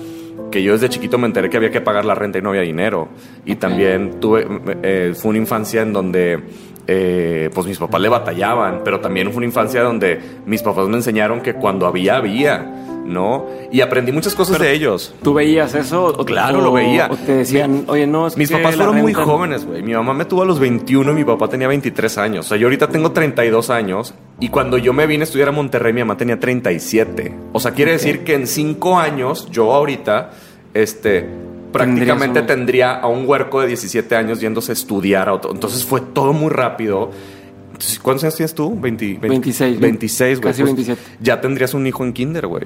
que 0.50 0.62
yo 0.62 0.73
desde 0.73 0.88
chiquito 0.88 1.18
me 1.18 1.26
enteré 1.26 1.50
que 1.50 1.57
había 1.57 1.71
que 1.71 1.80
pagar 1.80 2.04
la 2.04 2.14
renta 2.14 2.38
y 2.38 2.42
no 2.42 2.50
había 2.50 2.62
dinero. 2.62 3.09
Y 3.45 3.57
también 3.57 4.21
tuve, 4.21 4.47
eh, 4.83 5.14
fue 5.14 5.30
una 5.30 5.38
infancia 5.38 5.83
en 5.83 5.92
donde 5.92 6.42
eh, 6.90 7.50
pues 7.54 7.66
mis 7.66 7.78
papás 7.78 8.00
le 8.00 8.09
batallaban, 8.09 8.80
pero 8.83 8.99
también 8.99 9.28
fue 9.28 9.37
una 9.37 9.47
infancia 9.47 9.83
donde 9.83 10.18
mis 10.47 10.62
papás 10.62 10.88
me 10.88 10.97
enseñaron 10.97 11.42
que 11.42 11.52
cuando 11.54 11.87
había, 11.87 12.16
había. 12.16 12.75
¿no? 13.04 13.47
Y 13.73 13.80
aprendí 13.80 14.12
muchas 14.12 14.35
cosas 14.35 14.59
de 14.59 14.71
ellos. 14.71 15.14
¿Tú 15.23 15.33
veías 15.33 15.75
eso? 15.75 16.12
claro, 16.26 16.61
lo 16.61 16.73
veía. 16.73 17.09
O 17.11 17.16
te 17.16 17.37
decían, 17.37 17.85
oye, 17.87 18.07
no, 18.07 18.26
es 18.26 18.37
Mis 18.37 18.50
papás 18.50 18.76
fueron 18.76 18.99
muy 18.99 19.14
jóvenes, 19.14 19.64
güey. 19.64 19.83
Mi 19.83 19.95
mamá 19.95 20.12
me 20.12 20.26
tuvo 20.26 20.42
a 20.42 20.45
los 20.45 20.59
21 20.59 21.12
y 21.12 21.14
mi 21.14 21.25
papá 21.25 21.49
tenía 21.49 21.68
23 21.68 22.18
años. 22.18 22.47
O 22.47 22.49
sea, 22.50 22.59
yo 22.59 22.66
ahorita 22.66 22.88
tengo 22.88 23.12
32 23.12 23.71
años 23.71 24.14
y 24.40 24.50
cuando 24.50 24.76
yo 24.76 24.92
me 24.92 25.07
vine 25.07 25.23
a 25.23 25.25
estudiar 25.25 25.49
a 25.49 25.52
Monterrey, 25.52 25.95
mi 25.95 26.00
mamá 26.00 26.18
tenía 26.18 26.38
37. 26.38 27.35
O 27.52 27.61
sea, 27.61 27.73
quiere 27.73 27.92
decir 27.92 28.25
que 28.25 28.35
en 28.35 28.47
5 28.47 28.99
años, 28.99 29.49
yo 29.50 29.73
ahorita, 29.73 30.33
este, 30.75 31.26
prácticamente 31.73 32.43
tendría 32.43 32.95
a 32.95 33.07
un 33.07 33.29
huerco 33.29 33.61
de 33.61 33.69
17 33.69 34.17
años 34.17 34.41
yéndose 34.41 34.73
a 34.73 34.75
estudiar. 34.75 35.29
Entonces 35.51 35.85
fue 35.85 36.01
todo 36.01 36.33
muy 36.33 36.51
rápido. 36.51 37.11
¿Cuántos 38.03 38.25
años 38.25 38.37
tienes 38.37 38.55
tú? 38.55 38.79
20, 38.79 39.19
26. 39.21 39.81
26, 39.81 40.41
güey. 40.41 40.53
Casi 40.53 40.63
27. 40.63 41.01
Pues 41.01 41.19
ya 41.21 41.41
tendrías 41.41 41.75
un 41.75 41.87
hijo 41.87 42.05
en 42.05 42.13
kinder, 42.13 42.47
güey. 42.47 42.65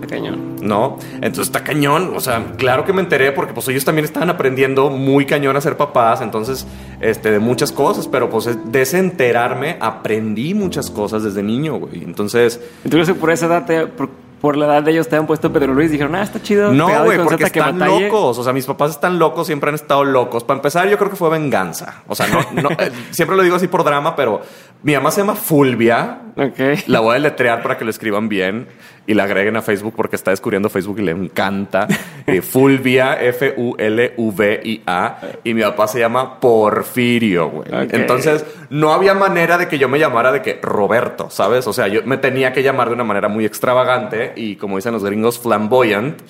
Está 0.00 0.16
cañón. 0.16 0.56
No, 0.60 0.98
entonces 1.16 1.46
está 1.46 1.62
cañón. 1.62 2.12
O 2.16 2.20
sea, 2.20 2.54
claro 2.56 2.84
que 2.84 2.92
me 2.92 3.00
enteré 3.00 3.32
porque 3.32 3.52
pues 3.52 3.68
ellos 3.68 3.84
también 3.84 4.04
estaban 4.04 4.30
aprendiendo 4.30 4.90
muy 4.90 5.26
cañón 5.26 5.56
a 5.56 5.60
ser 5.60 5.76
papás. 5.76 6.20
Entonces, 6.20 6.66
este, 7.00 7.30
de 7.30 7.38
muchas 7.38 7.70
cosas. 7.70 8.08
Pero 8.08 8.28
pues 8.28 8.48
de 8.72 8.82
ese 8.82 8.98
enterarme 8.98 9.76
aprendí 9.80 10.54
muchas 10.54 10.90
cosas 10.90 11.22
desde 11.22 11.42
niño, 11.42 11.76
güey. 11.78 12.02
Entonces... 12.02 12.60
Entonces 12.84 13.14
por 13.14 13.30
esa 13.30 13.46
edad 13.46 13.66
te 13.66 13.86
por 13.86 14.10
la 14.56 14.66
edad 14.66 14.82
de 14.82 14.90
ellos 14.90 15.08
te 15.08 15.14
han 15.14 15.26
puesto 15.26 15.52
Pedro 15.52 15.72
Luis 15.72 15.88
y 15.90 15.92
dijeron, 15.92 16.16
ah, 16.16 16.22
está 16.22 16.42
chido. 16.42 16.72
No, 16.72 17.04
güey, 17.04 17.18
porque 17.22 17.44
están 17.44 17.78
locos. 17.78 18.38
O 18.38 18.42
sea, 18.44 18.52
mis 18.52 18.66
papás 18.66 18.90
están 18.90 19.18
locos, 19.18 19.46
siempre 19.46 19.68
han 19.68 19.76
estado 19.76 20.04
locos. 20.04 20.42
Para 20.42 20.58
empezar, 20.58 20.88
yo 20.88 20.98
creo 20.98 21.10
que 21.10 21.16
fue 21.16 21.30
venganza. 21.30 22.02
O 22.08 22.14
sea, 22.16 22.26
no, 22.52 22.70
eh, 22.70 22.92
siempre 23.10 23.36
lo 23.36 23.44
digo 23.44 23.54
así 23.54 23.68
por 23.68 23.84
drama, 23.84 24.16
pero 24.16 24.42
mi 24.82 24.94
mamá 24.94 25.10
se 25.10 25.20
llama 25.20 25.34
Fulvia. 25.36 26.18
Ok. 26.36 26.58
La 26.86 27.00
voy 27.00 27.16
a 27.16 27.18
letrear 27.18 27.62
para 27.62 27.76
que 27.76 27.84
lo 27.84 27.90
escriban 27.90 28.28
bien 28.28 28.66
y 29.06 29.14
la 29.14 29.24
agreguen 29.24 29.56
a 29.56 29.62
Facebook 29.62 29.94
porque 29.96 30.16
está 30.16 30.30
descubriendo 30.30 30.68
Facebook 30.70 30.98
y 30.98 31.02
le 31.02 31.12
encanta. 31.12 31.86
Eh, 32.26 32.40
Fulvia, 32.42 33.20
F-U-L-V-I-A. 33.20 35.18
Y 35.44 35.54
mi 35.54 35.62
papá 35.62 35.88
se 35.88 35.98
llama 36.00 36.40
Porfirio, 36.40 37.50
güey. 37.50 37.68
Entonces, 37.90 38.44
no 38.70 38.92
había 38.92 39.14
manera 39.14 39.58
de 39.58 39.68
que 39.68 39.78
yo 39.78 39.88
me 39.88 39.98
llamara 39.98 40.32
de 40.32 40.42
que 40.42 40.58
Roberto, 40.62 41.30
¿sabes? 41.30 41.66
O 41.66 41.72
sea, 41.72 41.88
yo 41.88 42.02
me 42.04 42.16
tenía 42.16 42.52
que 42.52 42.62
llamar 42.62 42.88
de 42.88 42.94
una 42.94 43.04
manera 43.04 43.28
muy 43.28 43.44
extravagante 43.44 44.32
y, 44.36 44.56
como 44.56 44.76
dicen 44.76 44.92
los 44.92 45.04
gringos, 45.04 45.38
flamboyant. 45.38 46.20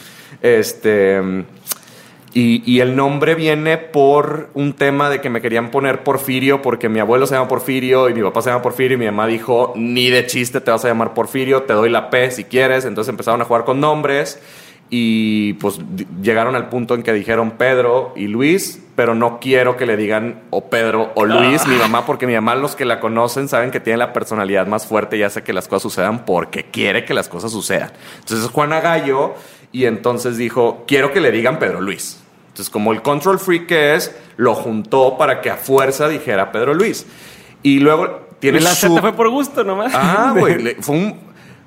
Este. 0.40 1.44
Y, 2.34 2.80
el 2.80 2.96
nombre 2.96 3.34
viene 3.34 3.76
por 3.76 4.48
un 4.54 4.72
tema 4.72 5.10
de 5.10 5.20
que 5.20 5.28
me 5.28 5.42
querían 5.42 5.70
poner 5.70 6.02
Porfirio 6.02 6.62
porque 6.62 6.88
mi 6.88 6.98
abuelo 6.98 7.26
se 7.26 7.34
llama 7.34 7.48
Porfirio 7.48 8.08
y 8.08 8.14
mi 8.14 8.22
papá 8.22 8.40
se 8.40 8.48
llama 8.48 8.62
Porfirio 8.62 8.94
y 8.94 8.98
mi 8.98 9.04
mamá 9.04 9.26
dijo, 9.26 9.74
ni 9.76 10.08
de 10.08 10.24
chiste 10.24 10.62
te 10.62 10.70
vas 10.70 10.82
a 10.86 10.88
llamar 10.88 11.12
Porfirio, 11.12 11.64
te 11.64 11.74
doy 11.74 11.90
la 11.90 12.08
P 12.08 12.30
si 12.30 12.44
quieres. 12.44 12.86
Entonces 12.86 13.10
empezaron 13.10 13.42
a 13.42 13.44
jugar 13.44 13.64
con 13.64 13.80
nombres 13.80 14.40
y 14.88 15.54
pues 15.54 15.78
llegaron 16.22 16.54
al 16.54 16.68
punto 16.68 16.94
en 16.94 17.02
que 17.02 17.12
dijeron 17.12 17.52
Pedro 17.52 18.12
y 18.16 18.28
Luis, 18.28 18.82
pero 18.94 19.14
no 19.14 19.38
quiero 19.38 19.76
que 19.76 19.84
le 19.84 19.96
digan 19.98 20.42
o 20.50 20.70
Pedro 20.70 21.12
o 21.14 21.24
Luis, 21.26 21.66
mi 21.66 21.76
mamá, 21.76 22.06
porque 22.06 22.26
mi 22.26 22.34
mamá, 22.34 22.54
los 22.56 22.76
que 22.76 22.84
la 22.84 23.00
conocen, 23.00 23.48
saben 23.48 23.70
que 23.70 23.80
tiene 23.80 23.98
la 23.98 24.12
personalidad 24.12 24.66
más 24.66 24.86
fuerte 24.86 25.18
y 25.18 25.22
hace 25.22 25.42
que 25.42 25.52
las 25.52 25.68
cosas 25.68 25.82
sucedan 25.82 26.24
porque 26.24 26.64
quiere 26.64 27.04
que 27.04 27.12
las 27.12 27.28
cosas 27.28 27.52
sucedan. 27.52 27.90
Entonces 28.20 28.50
Juana 28.50 28.80
Gallo 28.80 29.34
y 29.70 29.86
entonces 29.86 30.36
dijo, 30.36 30.84
quiero 30.86 31.12
que 31.12 31.20
le 31.20 31.30
digan 31.30 31.58
Pedro 31.58 31.80
Luis. 31.80 32.21
Entonces, 32.52 32.68
como 32.68 32.92
el 32.92 33.00
control 33.00 33.38
freak 33.38 33.66
que 33.66 33.94
es, 33.94 34.14
lo 34.36 34.54
juntó 34.54 35.16
para 35.16 35.40
que 35.40 35.48
a 35.48 35.56
fuerza 35.56 36.06
dijera 36.06 36.52
Pedro 36.52 36.74
Luis. 36.74 37.06
Y 37.62 37.80
luego 37.80 38.28
tiene 38.40 38.60
la 38.60 38.74
su... 38.74 38.98
fue 38.98 39.14
por 39.14 39.30
gusto 39.30 39.64
nomás. 39.64 39.90
Ah, 39.94 40.34
güey, 40.36 40.76
fue 40.80 40.96
un, 40.96 41.16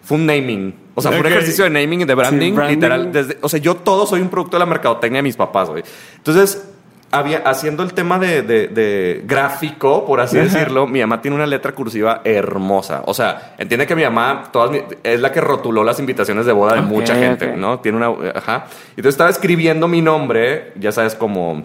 fue 0.04 0.18
un 0.18 0.28
naming. 0.28 0.76
O 0.94 1.02
sea, 1.02 1.10
fue 1.10 1.22
un 1.22 1.26
ejercicio 1.26 1.64
de 1.64 1.72
naming 1.72 2.02
y 2.02 2.06
de 2.06 2.14
branding, 2.14 2.54
literal. 2.54 3.12
Desde, 3.12 3.40
o 3.42 3.50
sea, 3.50 3.60
yo 3.60 3.78
todo 3.78 4.06
soy 4.06 4.22
un 4.22 4.30
producto 4.30 4.58
de 4.58 4.60
la 4.60 4.68
mercadotecnia 4.68 5.18
de 5.18 5.24
mis 5.24 5.36
papás, 5.36 5.72
güey. 5.72 5.84
Entonces, 6.18 6.68
había, 7.16 7.38
haciendo 7.40 7.84
el 7.84 7.94
tema 7.94 8.20
de, 8.20 9.24
gráfico, 9.26 10.06
por 10.06 10.20
así 10.20 10.38
decirlo, 10.38 10.86
mi 10.86 11.00
mamá 11.00 11.22
tiene 11.22 11.36
una 11.36 11.46
letra 11.46 11.72
cursiva 11.74 12.22
hermosa. 12.24 13.04
O 13.06 13.14
sea, 13.14 13.56
entiende 13.58 13.88
que 13.88 13.96
mi 13.96 14.04
mamá 14.04 14.50
todas 14.52 14.84
es 15.04 15.20
la 15.22 15.32
que 15.32 15.42
rotuló 15.42 15.84
las 15.84 16.00
invitaciones 16.00 16.46
de 16.46 16.52
boda 16.52 16.76
de 16.76 16.82
mucha 16.82 17.16
gente, 17.16 17.56
¿no? 17.56 17.80
Tiene 17.80 17.98
una. 17.98 18.30
Ajá. 18.36 18.66
Entonces 18.90 19.14
estaba 19.14 19.30
escribiendo 19.30 19.88
mi 19.88 20.02
nombre, 20.02 20.74
ya 20.76 20.92
sabes, 20.92 21.16
como. 21.16 21.64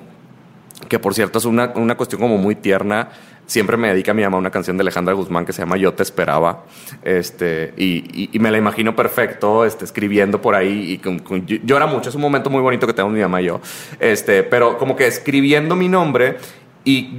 Que 0.89 0.99
por 0.99 1.15
cierto 1.15 1.39
es 1.39 1.45
una, 1.45 1.73
una 1.75 1.97
cuestión 1.97 2.21
como 2.21 2.39
muy 2.39 2.55
tierna 2.55 3.09
siempre 3.51 3.77
me 3.77 3.89
dedica 3.89 4.15
mi 4.15 4.23
mamá 4.23 4.39
una 4.39 4.51
canción 4.51 4.77
de 4.77 4.83
Alejandra 4.83 5.13
Guzmán 5.13 5.45
que 5.45 5.53
se 5.53 5.61
llama 5.61 5.77
Yo 5.77 5.93
te 5.93 6.05
esperaba. 6.05 6.67
Este, 7.03 7.75
y, 7.77 8.31
me 8.39 8.49
la 8.49 8.59
imagino 8.59 8.95
perfecto, 8.95 9.65
este, 9.65 9.85
escribiendo 9.85 10.41
por 10.41 10.55
ahí. 10.55 10.93
Y 10.93 10.99
con, 10.99 11.21
llora 11.65 11.87
mucho, 11.87 12.11
es 12.11 12.15
un 12.15 12.21
momento 12.21 12.49
muy 12.49 12.63
bonito 12.63 12.87
que 12.87 12.93
tengo 12.93 13.09
mi 13.09 13.21
mamá 13.21 13.43
y 13.43 13.47
yo. 13.47 13.61
Este, 13.99 14.45
pero 14.45 14.79
como 14.79 14.95
que 14.95 15.09
escribiendo 15.09 15.75
mi 15.75 15.89
nombre 15.89 16.37
y 16.85 17.19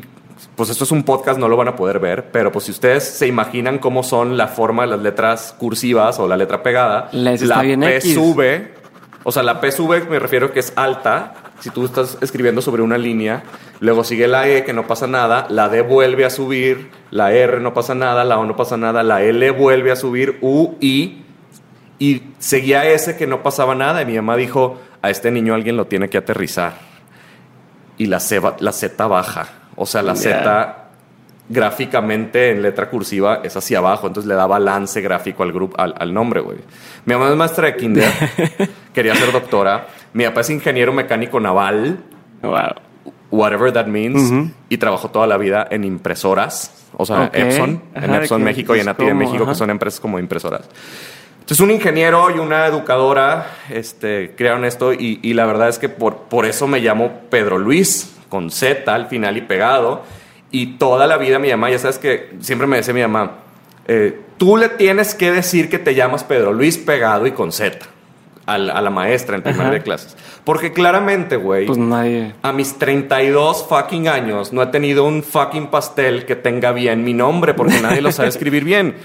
pues 0.55 0.69
esto 0.69 0.85
es 0.85 0.91
un 0.91 1.03
podcast, 1.03 1.37
no 1.37 1.49
lo 1.49 1.57
van 1.57 1.67
a 1.67 1.75
poder 1.75 1.99
ver, 1.99 2.31
pero 2.31 2.51
pues 2.51 2.65
si 2.65 2.71
ustedes 2.71 3.03
se 3.03 3.27
imaginan 3.27 3.77
cómo 3.77 4.01
son 4.01 4.37
la 4.37 4.47
forma 4.47 4.83
de 4.83 4.89
las 4.89 5.01
letras 5.01 5.53
cursivas 5.57 6.17
o 6.17 6.27
la 6.27 6.37
letra 6.37 6.63
pegada, 6.63 7.09
la, 7.11 7.35
P 7.37 8.01
sube, 8.01 8.73
o 9.23 9.31
sea, 9.31 9.43
la 9.43 9.59
P 9.59 9.71
sube 9.71 10.01
me 10.09 10.17
refiero 10.17 10.51
que 10.51 10.61
es 10.61 10.73
alta 10.75 11.50
si 11.61 11.69
tú 11.69 11.85
estás 11.85 12.17
escribiendo 12.21 12.61
sobre 12.61 12.81
una 12.81 12.97
línea, 12.97 13.43
luego 13.79 14.03
sigue 14.03 14.27
la 14.27 14.49
E 14.49 14.63
que 14.63 14.73
no 14.73 14.87
pasa 14.87 15.05
nada, 15.05 15.45
la 15.49 15.69
D 15.69 15.81
vuelve 15.81 16.25
a 16.25 16.31
subir, 16.31 16.89
la 17.11 17.31
R 17.31 17.59
no 17.59 17.75
pasa 17.75 17.93
nada, 17.93 18.23
la 18.23 18.39
O 18.39 18.45
no 18.45 18.55
pasa 18.55 18.77
nada, 18.77 19.03
la 19.03 19.21
L 19.21 19.51
vuelve 19.51 19.91
a 19.91 19.95
subir, 19.95 20.39
U, 20.41 20.75
I, 20.81 21.23
y 21.99 22.23
seguía 22.39 22.89
S 22.89 23.15
que 23.15 23.27
no 23.27 23.43
pasaba 23.43 23.75
nada. 23.75 24.01
Y 24.01 24.07
mi 24.07 24.15
mamá 24.15 24.37
dijo, 24.37 24.79
a 25.03 25.11
este 25.11 25.29
niño 25.29 25.53
alguien 25.53 25.77
lo 25.77 25.85
tiene 25.85 26.09
que 26.09 26.17
aterrizar. 26.17 26.73
Y 27.99 28.07
la, 28.07 28.19
C, 28.19 28.41
la 28.59 28.71
Z 28.71 29.05
baja, 29.05 29.47
o 29.75 29.85
sea, 29.85 30.01
la 30.01 30.15
Z 30.15 30.77
gráficamente 31.47 32.49
en 32.49 32.61
letra 32.61 32.89
cursiva 32.89 33.41
es 33.43 33.55
hacia 33.55 33.79
abajo, 33.79 34.07
entonces 34.07 34.27
le 34.27 34.35
da 34.35 34.47
balance 34.47 34.99
gráfico 35.01 35.43
al, 35.43 35.51
grupo, 35.51 35.75
al, 35.77 36.13
nombre, 36.13 36.39
güey. 36.39 36.57
Mi 37.05 37.13
mamá 37.13 37.29
es 37.29 37.35
maestra 37.35 37.67
de 37.67 37.75
kinder, 37.75 38.11
quería 38.93 39.13
ser 39.13 39.31
doctora. 39.31 39.85
Mi 40.13 40.25
papá 40.25 40.41
es 40.41 40.49
ingeniero 40.49 40.93
mecánico 40.93 41.39
naval. 41.39 41.99
Wow. 42.41 42.91
whatever 43.31 43.71
that 43.71 43.87
means, 43.87 44.51
y 44.69 44.77
trabajó 44.77 45.09
toda 45.09 45.25
la 45.25 45.37
vida 45.37 45.67
en 45.71 45.83
impresoras, 45.83 46.85
o 46.97 47.05
sea. 47.05 47.31
Epson, 47.33 47.81
en 47.95 48.03
Ajá, 48.03 48.17
Epson 48.17 48.43
México 48.43 48.75
y 48.75 48.81
en 48.81 48.89
ATI 48.89 49.05
de 49.05 49.13
México, 49.13 49.43
ajá. 49.43 49.53
que 49.53 49.57
son 49.57 49.69
empresas 49.69 49.99
como 49.99 50.19
impresoras. 50.19 50.69
Entonces, 51.39 51.59
un 51.61 51.71
ingeniero 51.71 52.29
y 52.29 52.39
una 52.39 52.67
educadora 52.67 53.47
este, 53.69 54.35
crearon 54.37 54.63
esto 54.65 54.93
y, 54.93 55.19
y 55.21 55.33
la 55.33 55.45
verdad 55.45 55.69
es 55.69 55.79
que 55.79 55.89
por, 55.89 56.23
por 56.23 56.45
eso 56.45 56.67
me 56.67 56.79
llamo 56.79 57.21
Pedro 57.29 57.57
Luis, 57.57 58.15
con 58.29 58.51
Z 58.51 58.93
al 58.93 59.07
final 59.07 59.37
y 59.37 59.41
pegado. 59.41 60.03
Y 60.51 60.77
toda 60.77 61.07
la 61.07 61.17
vida 61.17 61.39
mi 61.39 61.49
mamá, 61.49 61.69
ya 61.69 61.79
sabes 61.79 61.97
que 61.97 62.31
siempre 62.41 62.67
me 62.67 62.77
decía 62.77 62.93
mi 62.93 63.01
mamá, 63.01 63.37
eh, 63.87 64.19
tú 64.37 64.57
le 64.57 64.69
tienes 64.69 65.15
que 65.15 65.31
decir 65.31 65.69
que 65.69 65.79
te 65.79 65.95
llamas 65.95 66.23
Pedro 66.25 66.51
Luis 66.51 66.77
pegado 66.77 67.25
y 67.25 67.31
con 67.31 67.51
Z 67.51 67.79
a 68.45 68.57
la, 68.57 68.73
a 68.73 68.81
la 68.81 68.89
maestra 68.89 69.35
en 69.35 69.43
primer 69.43 69.61
Ajá. 69.61 69.71
de 69.71 69.81
clases. 69.81 70.15
Porque 70.43 70.73
claramente, 70.73 71.35
güey, 71.35 71.65
Pues 71.67 71.77
nadie. 71.77 72.33
a 72.41 72.51
mis 72.51 72.77
32 72.79 73.65
fucking 73.69 74.07
años 74.07 74.51
no 74.53 74.61
he 74.61 74.67
tenido 74.67 75.03
un 75.05 75.23
fucking 75.23 75.67
pastel 75.67 76.25
que 76.25 76.35
tenga 76.35 76.71
bien 76.71 77.03
mi 77.03 77.13
nombre 77.13 77.53
porque 77.53 77.79
nadie 77.81 78.01
lo 78.01 78.11
sabe 78.11 78.29
escribir 78.35 78.63
bien. 78.63 78.95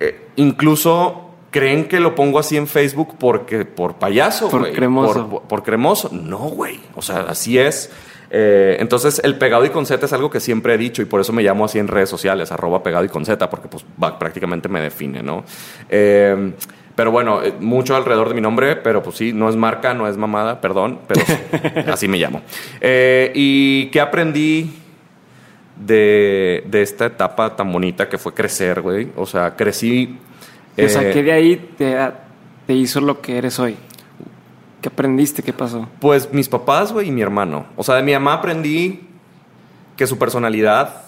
Eh, 0.00 0.28
incluso 0.36 1.22
creen 1.50 1.86
que 1.88 2.00
lo 2.00 2.14
pongo 2.14 2.38
así 2.38 2.56
en 2.56 2.66
Facebook 2.66 3.14
porque 3.18 3.64
por 3.64 3.94
payaso, 3.96 4.48
Por 4.50 4.70
cremoso. 4.72 5.42
Por 5.48 5.62
cremoso. 5.62 6.10
No, 6.12 6.38
güey. 6.38 6.80
O 6.94 7.02
sea, 7.02 7.20
así 7.28 7.58
es. 7.58 7.90
Eh, 8.30 8.76
entonces, 8.80 9.20
el 9.22 9.38
pegado 9.38 9.64
y 9.64 9.70
con 9.70 9.86
Z 9.86 10.04
es 10.04 10.12
algo 10.12 10.28
que 10.30 10.40
siempre 10.40 10.74
he 10.74 10.78
dicho 10.78 11.00
y 11.00 11.04
por 11.04 11.20
eso 11.20 11.32
me 11.32 11.42
llamo 11.42 11.64
así 11.64 11.78
en 11.78 11.86
redes 11.86 12.10
sociales, 12.10 12.50
arroba 12.50 12.82
pegado 12.82 13.04
y 13.04 13.08
con 13.08 13.24
Z, 13.24 13.48
porque 13.48 13.68
pues 13.68 13.84
va- 14.02 14.18
prácticamente 14.18 14.68
me 14.68 14.80
define, 14.80 15.22
¿no? 15.22 15.44
Eh, 15.88 16.52
pero 16.96 17.10
bueno, 17.10 17.42
eh, 17.42 17.54
mucho 17.60 17.94
alrededor 17.94 18.30
de 18.30 18.34
mi 18.34 18.40
nombre, 18.40 18.74
pero 18.74 19.02
pues 19.02 19.16
sí, 19.16 19.32
no 19.34 19.50
es 19.50 19.54
marca, 19.54 19.92
no 19.92 20.08
es 20.08 20.16
mamada, 20.16 20.62
perdón, 20.62 20.98
pero 21.06 21.20
sí, 21.24 21.34
así 21.92 22.08
me 22.08 22.16
llamo. 22.16 22.40
Eh, 22.80 23.30
¿Y 23.34 23.86
qué 23.90 24.00
aprendí 24.00 24.72
de, 25.78 26.64
de 26.66 26.82
esta 26.82 27.04
etapa 27.06 27.54
tan 27.54 27.70
bonita 27.70 28.08
que 28.08 28.16
fue 28.16 28.32
crecer, 28.32 28.80
güey? 28.80 29.08
O 29.14 29.26
sea, 29.26 29.54
crecí... 29.54 30.18
o 30.72 30.88
sea, 30.88 31.02
eh, 31.02 31.12
que 31.12 31.22
de 31.22 31.32
ahí 31.32 31.70
te, 31.76 31.96
te 32.66 32.72
hizo 32.72 33.02
lo 33.02 33.20
que 33.20 33.36
eres 33.36 33.58
hoy. 33.58 33.76
¿Qué 34.80 34.88
aprendiste? 34.88 35.42
¿Qué 35.42 35.52
pasó? 35.52 35.86
Pues 36.00 36.32
mis 36.32 36.48
papás, 36.48 36.92
güey, 36.92 37.08
y 37.08 37.10
mi 37.10 37.20
hermano. 37.20 37.66
O 37.76 37.84
sea, 37.84 37.96
de 37.96 38.02
mi 38.02 38.12
mamá 38.12 38.32
aprendí 38.32 39.06
que 39.98 40.06
su 40.06 40.16
personalidad, 40.16 41.02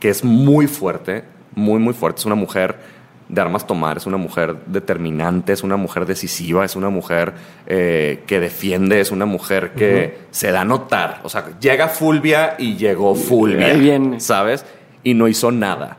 que 0.00 0.08
es 0.08 0.24
muy 0.24 0.66
fuerte, 0.66 1.22
muy, 1.54 1.78
muy 1.78 1.94
fuerte, 1.94 2.20
es 2.20 2.26
una 2.26 2.34
mujer 2.34 2.99
de 3.30 3.40
armas 3.40 3.66
tomar, 3.66 3.96
es 3.96 4.06
una 4.06 4.16
mujer 4.16 4.56
determinante, 4.66 5.52
es 5.52 5.62
una 5.62 5.76
mujer 5.76 6.04
decisiva, 6.04 6.64
es 6.64 6.74
una 6.74 6.90
mujer 6.90 7.32
eh, 7.66 8.22
que 8.26 8.40
defiende, 8.40 9.00
es 9.00 9.12
una 9.12 9.24
mujer 9.24 9.72
que 9.72 10.18
se 10.30 10.50
da 10.50 10.62
a 10.62 10.64
notar. 10.64 11.20
O 11.22 11.28
sea, 11.28 11.58
llega 11.60 11.88
Fulvia 11.88 12.56
y 12.58 12.76
llegó 12.76 13.14
Fulvia. 13.14 13.72
Viene. 13.74 14.20
¿Sabes? 14.20 14.64
Y 15.04 15.14
no 15.14 15.28
hizo 15.28 15.50
nada. 15.52 15.96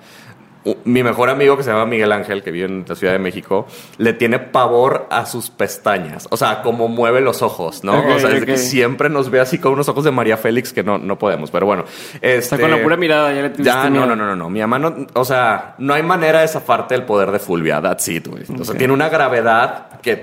Mi 0.84 1.01
mejor 1.01 1.30
amigo 1.30 1.58
que 1.58 1.63
se 1.63 1.72
llama 1.72 1.86
Miguel 1.86 2.12
Ángel, 2.12 2.44
que 2.44 2.51
vive 2.51 2.68
en 2.68 2.86
la 2.88 2.96
Ciudad 2.96 3.13
de 3.13 3.20
México, 3.20 3.65
le 3.98 4.13
tiene 4.13 4.38
pavor 4.38 5.08
a 5.10 5.25
sus 5.25 5.50
pestañas. 5.50 6.27
O 6.30 6.38
sea, 6.38 6.62
como 6.62 6.88
mueve 6.88 7.22
los 7.22 7.41
ojos, 7.41 7.84
¿no? 7.84 8.00
O 8.00 8.20
sea, 8.20 8.32
es 8.32 8.46
que 8.46 8.58
siempre 8.58 9.10
nos 9.10 9.30
ve 9.32 9.39
así 9.39 9.58
con 9.58 9.74
unos 9.74 9.89
ojos 9.89 10.03
de 10.03 10.12
María 10.12 10.38
Félix 10.38 10.72
que 10.72 10.84
no, 10.84 10.98
no 10.98 11.18
podemos. 11.18 11.50
Pero 11.50 11.65
bueno. 11.65 11.84
O 11.84 11.88
sea, 11.88 12.36
Este, 12.36 12.60
con 12.60 12.70
la 12.70 12.82
pura 12.82 12.96
mirada 12.96 13.34
ya 13.34 13.41
le 13.41 13.63
ya, 13.63 13.89
no, 13.89 14.06
no, 14.06 14.15
no, 14.15 14.25
no, 14.25 14.36
no. 14.36 14.50
Mi 14.50 14.60
mamá 14.60 14.77
no, 14.77 15.08
o 15.13 15.25
sea, 15.25 15.75
no 15.80 15.94
hay 15.94 16.03
manera 16.03 16.41
de 16.41 16.48
zafarte 16.48 16.94
del 16.94 17.06
poder 17.06 17.32
de 17.32 17.39
Fulvia. 17.39 17.82
That's 17.82 18.08
it, 18.08 18.27
güey. 18.27 18.44
O 18.60 18.63
sea, 18.63 18.77
tiene 18.77 18.94
una 18.94 19.10
gravedad 19.10 20.00
que 20.01 20.15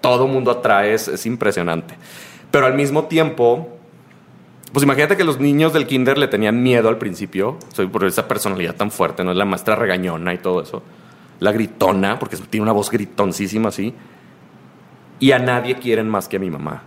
todo 0.00 0.26
mundo 0.28 0.52
atrae, 0.52 0.94
es, 0.94 1.08
es 1.08 1.26
impresionante. 1.26 1.94
Pero 2.50 2.66
al 2.66 2.74
mismo 2.74 3.04
tiempo, 3.04 3.79
pues 4.72 4.84
imagínate 4.84 5.16
que 5.16 5.24
los 5.24 5.40
niños 5.40 5.72
del 5.72 5.86
kinder 5.86 6.16
le 6.16 6.28
tenían 6.28 6.62
miedo 6.62 6.88
al 6.88 6.98
principio, 6.98 7.58
soy 7.72 7.88
por 7.88 8.04
esa 8.04 8.28
personalidad 8.28 8.76
tan 8.76 8.90
fuerte, 8.90 9.24
¿no? 9.24 9.32
Es 9.32 9.36
la 9.36 9.44
maestra 9.44 9.74
regañona 9.74 10.32
y 10.32 10.38
todo 10.38 10.62
eso. 10.62 10.82
La 11.40 11.52
gritona, 11.52 12.18
porque 12.18 12.36
tiene 12.36 12.62
una 12.62 12.72
voz 12.72 12.90
gritoncísima 12.90 13.70
así. 13.70 13.94
Y 15.18 15.32
a 15.32 15.38
nadie 15.38 15.76
quieren 15.76 16.08
más 16.08 16.28
que 16.28 16.36
a 16.36 16.40
mi 16.40 16.50
mamá. 16.50 16.84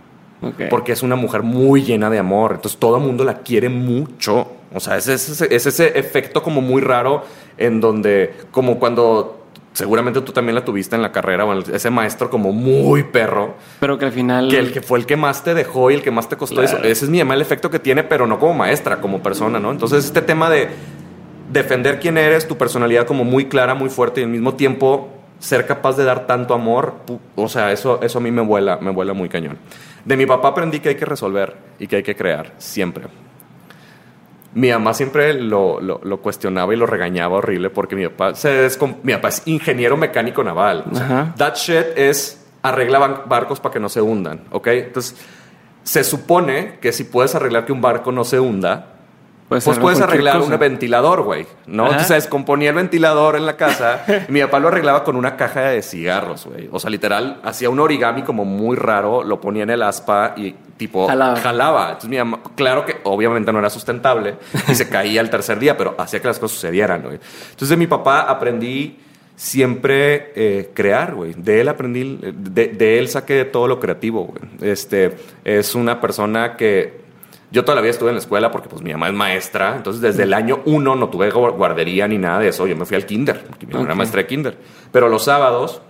Porque 0.70 0.92
es 0.92 1.02
una 1.02 1.16
mujer 1.16 1.42
muy 1.42 1.82
llena 1.82 2.10
de 2.10 2.18
amor. 2.18 2.52
Entonces 2.56 2.78
todo 2.78 2.96
el 2.96 3.02
mundo 3.02 3.24
la 3.24 3.38
quiere 3.38 3.68
mucho. 3.68 4.48
O 4.74 4.80
sea, 4.80 4.96
es 4.96 5.08
ese, 5.08 5.54
es 5.54 5.66
ese 5.66 5.98
efecto 5.98 6.42
como 6.42 6.60
muy 6.60 6.82
raro 6.82 7.24
en 7.56 7.80
donde, 7.80 8.34
como 8.50 8.78
cuando 8.78 9.43
seguramente 9.74 10.20
tú 10.22 10.32
también 10.32 10.54
la 10.54 10.64
tuviste 10.64 10.96
en 10.96 11.02
la 11.02 11.12
carrera, 11.12 11.44
bueno, 11.44 11.62
ese 11.72 11.90
maestro 11.90 12.30
como 12.30 12.52
muy 12.52 13.02
perro, 13.02 13.56
Pero 13.80 13.98
que 13.98 14.06
al 14.06 14.12
final. 14.12 14.48
que 14.48 14.58
el 14.58 14.72
que 14.72 14.80
fue 14.80 14.98
el 14.98 15.04
que 15.04 15.16
más 15.16 15.44
te 15.44 15.52
dejó 15.52 15.90
y 15.90 15.94
el 15.94 16.02
que 16.02 16.10
más 16.10 16.28
te 16.28 16.36
costó 16.36 16.62
Claro. 16.62 16.78
eso. 16.78 16.84
Ese 16.86 17.04
es 17.04 17.10
mi 17.10 17.18
mamá 17.18 17.34
el 17.34 17.42
efecto 17.42 17.68
que 17.70 17.78
tiene, 17.78 18.02
pero 18.04 18.26
no 18.26 18.38
como 18.38 18.54
maestra, 18.54 19.00
como 19.00 19.22
persona, 19.22 19.60
¿no? 19.60 19.70
Entonces 19.70 20.04
este 20.06 20.22
tema 20.22 20.48
de 20.48 20.68
defender 21.52 22.00
quién 22.00 22.16
eres, 22.16 22.48
tu 22.48 22.56
personalidad 22.56 23.06
como 23.06 23.24
muy 23.24 23.46
clara, 23.46 23.74
muy 23.74 23.90
fuerte 23.90 24.20
y 24.20 24.24
al 24.24 24.30
mismo 24.30 24.54
tiempo 24.54 25.10
ser 25.38 25.66
capaz 25.66 25.96
de 25.96 26.04
dar 26.04 26.26
tanto 26.26 26.54
amor, 26.54 26.94
o 27.34 27.48
sea, 27.48 27.70
eso, 27.72 28.00
eso 28.02 28.18
a 28.18 28.20
mí 28.22 28.30
me 28.30 28.40
vuela, 28.40 28.78
me 28.80 28.90
vuela 28.90 29.12
muy 29.12 29.28
cañón. 29.28 29.58
De 30.04 30.16
mi 30.16 30.24
papá 30.24 30.48
aprendí 30.48 30.80
que 30.80 30.90
hay 30.90 30.94
que 30.94 31.04
resolver 31.04 31.54
y 31.78 31.86
que 31.86 31.96
hay 31.96 32.02
que 32.02 32.14
crear, 32.16 32.52
siempre. 32.58 33.04
Mi 34.54 34.70
mamá 34.70 34.94
siempre 34.94 35.34
lo, 35.34 35.80
lo- 35.80 36.00
lo 36.04 36.20
cuestionaba 36.20 36.72
y 36.72 36.76
lo 36.76 36.86
regañaba 36.86 37.36
horrible 37.38 37.70
porque 37.70 37.96
mi 37.96 38.06
papá, 38.08 38.34
se 38.34 38.66
descom- 38.68 38.96
mi 39.02 39.12
papá 39.12 39.28
es 39.28 39.42
ingeniero 39.46 39.96
mecánico 39.96 40.42
naval. 40.44 40.84
O 40.90 40.94
sea, 40.94 41.04
Ajá. 41.04 41.34
that 41.36 41.54
shit 41.56 41.86
es 41.96 42.40
arregla 42.62 42.98
barcos 43.26 43.60
para 43.60 43.72
que 43.72 43.80
no 43.80 43.88
se 43.88 44.00
hundan, 44.00 44.40
¿ok? 44.50 44.66
Entonces, 44.68 45.16
se 45.82 46.02
supone 46.04 46.78
que 46.80 46.92
si 46.92 47.04
puedes 47.04 47.34
arreglar 47.34 47.66
que 47.66 47.72
un 47.72 47.80
barco 47.82 48.10
no 48.12 48.24
se 48.24 48.40
hunda, 48.40 48.93
Puedes 49.48 49.64
pues 49.64 49.78
puedes 49.78 50.00
arreglar 50.00 50.38
cosa. 50.38 50.54
un 50.54 50.58
ventilador, 50.58 51.22
güey, 51.22 51.46
¿no? 51.66 51.82
Ajá. 51.84 51.92
Entonces 51.92 52.08
se 52.08 52.14
descomponía 52.14 52.70
el 52.70 52.76
ventilador 52.76 53.36
en 53.36 53.44
la 53.44 53.56
casa 53.56 54.04
y 54.28 54.32
mi 54.32 54.40
papá 54.40 54.58
lo 54.58 54.68
arreglaba 54.68 55.04
con 55.04 55.16
una 55.16 55.36
caja 55.36 55.60
de 55.68 55.82
cigarros, 55.82 56.46
güey. 56.46 56.68
O 56.72 56.80
sea, 56.80 56.88
literal, 56.90 57.40
hacía 57.44 57.68
un 57.68 57.78
origami 57.78 58.22
como 58.22 58.44
muy 58.46 58.74
raro, 58.76 59.22
lo 59.22 59.40
ponía 59.40 59.64
en 59.64 59.70
el 59.70 59.82
aspa 59.82 60.32
y 60.36 60.52
tipo 60.78 61.06
Jalaba. 61.06 61.36
jalaba. 61.36 61.86
Entonces 61.88 62.10
mi 62.10 62.16
mamá, 62.16 62.40
claro 62.56 62.86
que 62.86 62.96
obviamente 63.04 63.52
no 63.52 63.58
era 63.58 63.68
sustentable 63.70 64.36
y 64.66 64.74
se 64.74 64.88
caía 64.88 65.20
el 65.20 65.28
tercer 65.28 65.58
día, 65.58 65.76
pero 65.76 65.94
hacía 65.98 66.20
que 66.20 66.28
las 66.28 66.38
cosas 66.38 66.54
sucedieran, 66.56 67.02
güey. 67.02 67.18
Entonces 67.50 67.68
de 67.68 67.76
mi 67.76 67.86
papá 67.86 68.22
aprendí 68.22 68.98
siempre 69.36 70.32
eh, 70.36 70.70
crear, 70.74 71.14
güey. 71.14 71.34
De 71.36 71.60
él 71.60 71.68
aprendí, 71.68 72.18
de, 72.22 72.68
de 72.68 72.98
él 72.98 73.08
saqué 73.08 73.44
todo 73.44 73.68
lo 73.68 73.78
creativo, 73.78 74.24
güey. 74.24 74.40
Este, 74.62 75.16
es 75.44 75.74
una 75.74 76.00
persona 76.00 76.56
que 76.56 77.03
yo 77.50 77.64
toda 77.64 77.76
la 77.76 77.80
vida 77.82 77.90
estuve 77.92 78.10
en 78.10 78.16
la 78.16 78.20
escuela 78.20 78.50
porque 78.50 78.68
pues 78.68 78.82
mi 78.82 78.92
mamá 78.92 79.08
es 79.08 79.14
maestra, 79.14 79.74
entonces 79.76 80.02
desde 80.02 80.24
el 80.24 80.34
año 80.34 80.60
uno 80.64 80.96
no 80.96 81.08
tuve 81.08 81.32
gu- 81.32 81.52
guardería 81.56 82.08
ni 82.08 82.18
nada 82.18 82.40
de 82.40 82.48
eso, 82.48 82.66
yo 82.66 82.76
me 82.76 82.84
fui 82.84 82.96
al 82.96 83.06
kinder, 83.06 83.44
porque 83.44 83.66
mi 83.66 83.72
mamá 83.74 83.84
era 83.86 83.94
maestra 83.94 84.22
de 84.22 84.26
kinder. 84.26 84.58
Pero 84.90 85.08
los 85.08 85.24
sábados 85.24 85.80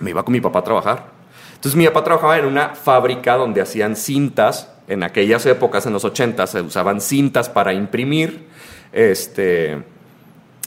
me 0.00 0.10
iba 0.10 0.22
con 0.24 0.32
mi 0.32 0.40
papá 0.40 0.58
a 0.60 0.64
trabajar. 0.64 1.06
Entonces 1.54 1.76
mi 1.76 1.86
papá 1.86 2.02
trabajaba 2.04 2.38
en 2.38 2.44
una 2.46 2.70
fábrica 2.70 3.36
donde 3.36 3.60
hacían 3.60 3.94
cintas, 3.96 4.68
en 4.88 5.02
aquellas 5.04 5.46
épocas, 5.46 5.86
en 5.86 5.92
los 5.92 6.04
80, 6.04 6.46
se 6.46 6.60
usaban 6.60 7.00
cintas 7.00 7.48
para 7.48 7.72
imprimir, 7.72 8.48
este... 8.92 9.84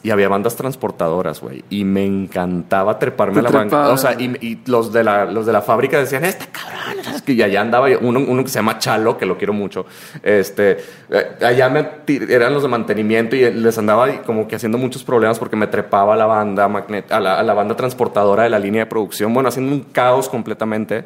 Y 0.05 0.11
había 0.11 0.29
bandas 0.29 0.55
transportadoras, 0.55 1.41
güey. 1.41 1.63
Y 1.71 1.83
me 1.83 2.05
encantaba 2.05 2.99
treparme 2.99 3.39
a 3.39 3.41
la 3.41 3.49
banca. 3.49 3.89
O 3.89 3.97
sea, 3.97 4.13
y, 4.13 4.25
y 4.39 4.61
los, 4.67 4.93
de 4.93 5.03
la, 5.03 5.25
los 5.25 5.47
de 5.47 5.53
la 5.53 5.63
fábrica 5.63 5.97
decían, 5.97 6.23
esta 6.25 6.45
cabrón. 6.45 7.03
¿sabes? 7.03 7.23
Y 7.27 7.41
allá 7.41 7.61
andaba 7.61 7.87
uno, 7.99 8.19
uno 8.19 8.43
que 8.43 8.49
se 8.49 8.59
llama 8.59 8.77
Chalo, 8.77 9.17
que 9.17 9.25
lo 9.25 9.35
quiero 9.39 9.53
mucho. 9.53 9.87
Este, 10.21 10.77
eh, 11.09 11.37
allá 11.43 11.69
me 11.69 11.87
eran 12.29 12.53
los 12.53 12.61
de 12.61 12.69
mantenimiento 12.69 13.35
y 13.35 13.51
les 13.51 13.77
andaba 13.79 14.21
como 14.21 14.47
que 14.47 14.55
haciendo 14.55 14.77
muchos 14.77 15.03
problemas 15.03 15.39
porque 15.39 15.55
me 15.55 15.65
trepaba 15.65 16.13
a 16.13 16.17
la 16.17 16.27
banda 16.27 16.67
magnet, 16.67 17.11
a 17.11 17.19
la, 17.19 17.39
a 17.39 17.43
la 17.43 17.55
banda 17.55 17.75
transportadora 17.75 18.43
de 18.43 18.51
la 18.51 18.59
línea 18.59 18.83
de 18.83 18.89
producción. 18.89 19.33
Bueno, 19.33 19.49
haciendo 19.49 19.73
un 19.73 19.81
caos 19.85 20.29
completamente. 20.29 21.05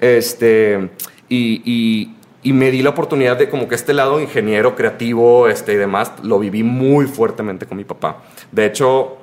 Este, 0.00 0.90
y, 1.28 1.62
y- 1.64 2.14
y 2.44 2.52
me 2.52 2.70
di 2.70 2.82
la 2.82 2.90
oportunidad 2.90 3.36
de 3.36 3.48
como 3.50 3.66
que 3.66 3.74
este 3.74 3.92
lado 3.94 4.20
ingeniero, 4.20 4.76
creativo, 4.76 5.48
este 5.48 5.72
y 5.72 5.76
demás, 5.76 6.12
lo 6.22 6.38
viví 6.38 6.62
muy 6.62 7.06
fuertemente 7.06 7.66
con 7.66 7.76
mi 7.76 7.84
papá. 7.84 8.18
De 8.52 8.66
hecho, 8.66 9.16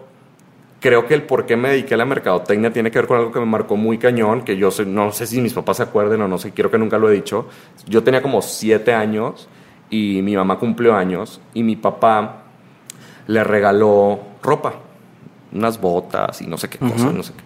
creo 0.82 1.06
que 1.08 1.14
el 1.14 1.22
por 1.24 1.46
qué 1.46 1.56
me 1.56 1.70
dediqué 1.70 1.94
a 1.94 1.98
la 1.98 2.06
mercadotecnia 2.06 2.74
tiene 2.74 2.90
que 2.92 2.98
ver 3.00 3.08
con 3.08 3.18
algo 3.20 3.32
que 3.32 3.40
me 3.40 3.46
marcó 3.46 3.78
muy 3.78 3.98
cañón, 4.00 4.42
que 4.42 4.58
yo 4.58 4.72
sé- 4.72 4.86
no 4.86 5.12
sé 5.14 5.28
si 5.28 5.40
mis 5.40 5.54
papás 5.54 5.78
se 5.78 5.84
acuerden 5.84 6.22
o 6.24 6.28
no 6.28 6.38
sé, 6.40 6.52
quiero 6.52 6.70
que 6.72 6.78
nunca 6.80 6.98
lo 6.98 7.10
he 7.10 7.14
dicho. 7.14 7.48
Yo 7.88 8.04
tenía 8.04 8.22
como 8.24 8.42
siete 8.42 8.92
años 8.94 9.48
y 9.92 10.22
mi 10.24 10.36
mamá 10.36 10.58
cumplió 10.58 10.96
años 10.96 11.40
y 11.54 11.62
mi 11.64 11.76
papá 11.76 12.44
le 13.28 13.44
regaló 13.44 14.20
ropa, 14.42 14.74
unas 15.54 15.80
botas 15.80 16.42
y 16.42 16.48
no 16.48 16.58
sé 16.58 16.70
qué 16.70 16.80
cosas, 16.80 17.02
Ujú. 17.04 17.14
no 17.14 17.22
sé 17.24 17.34
qué. 17.34 17.44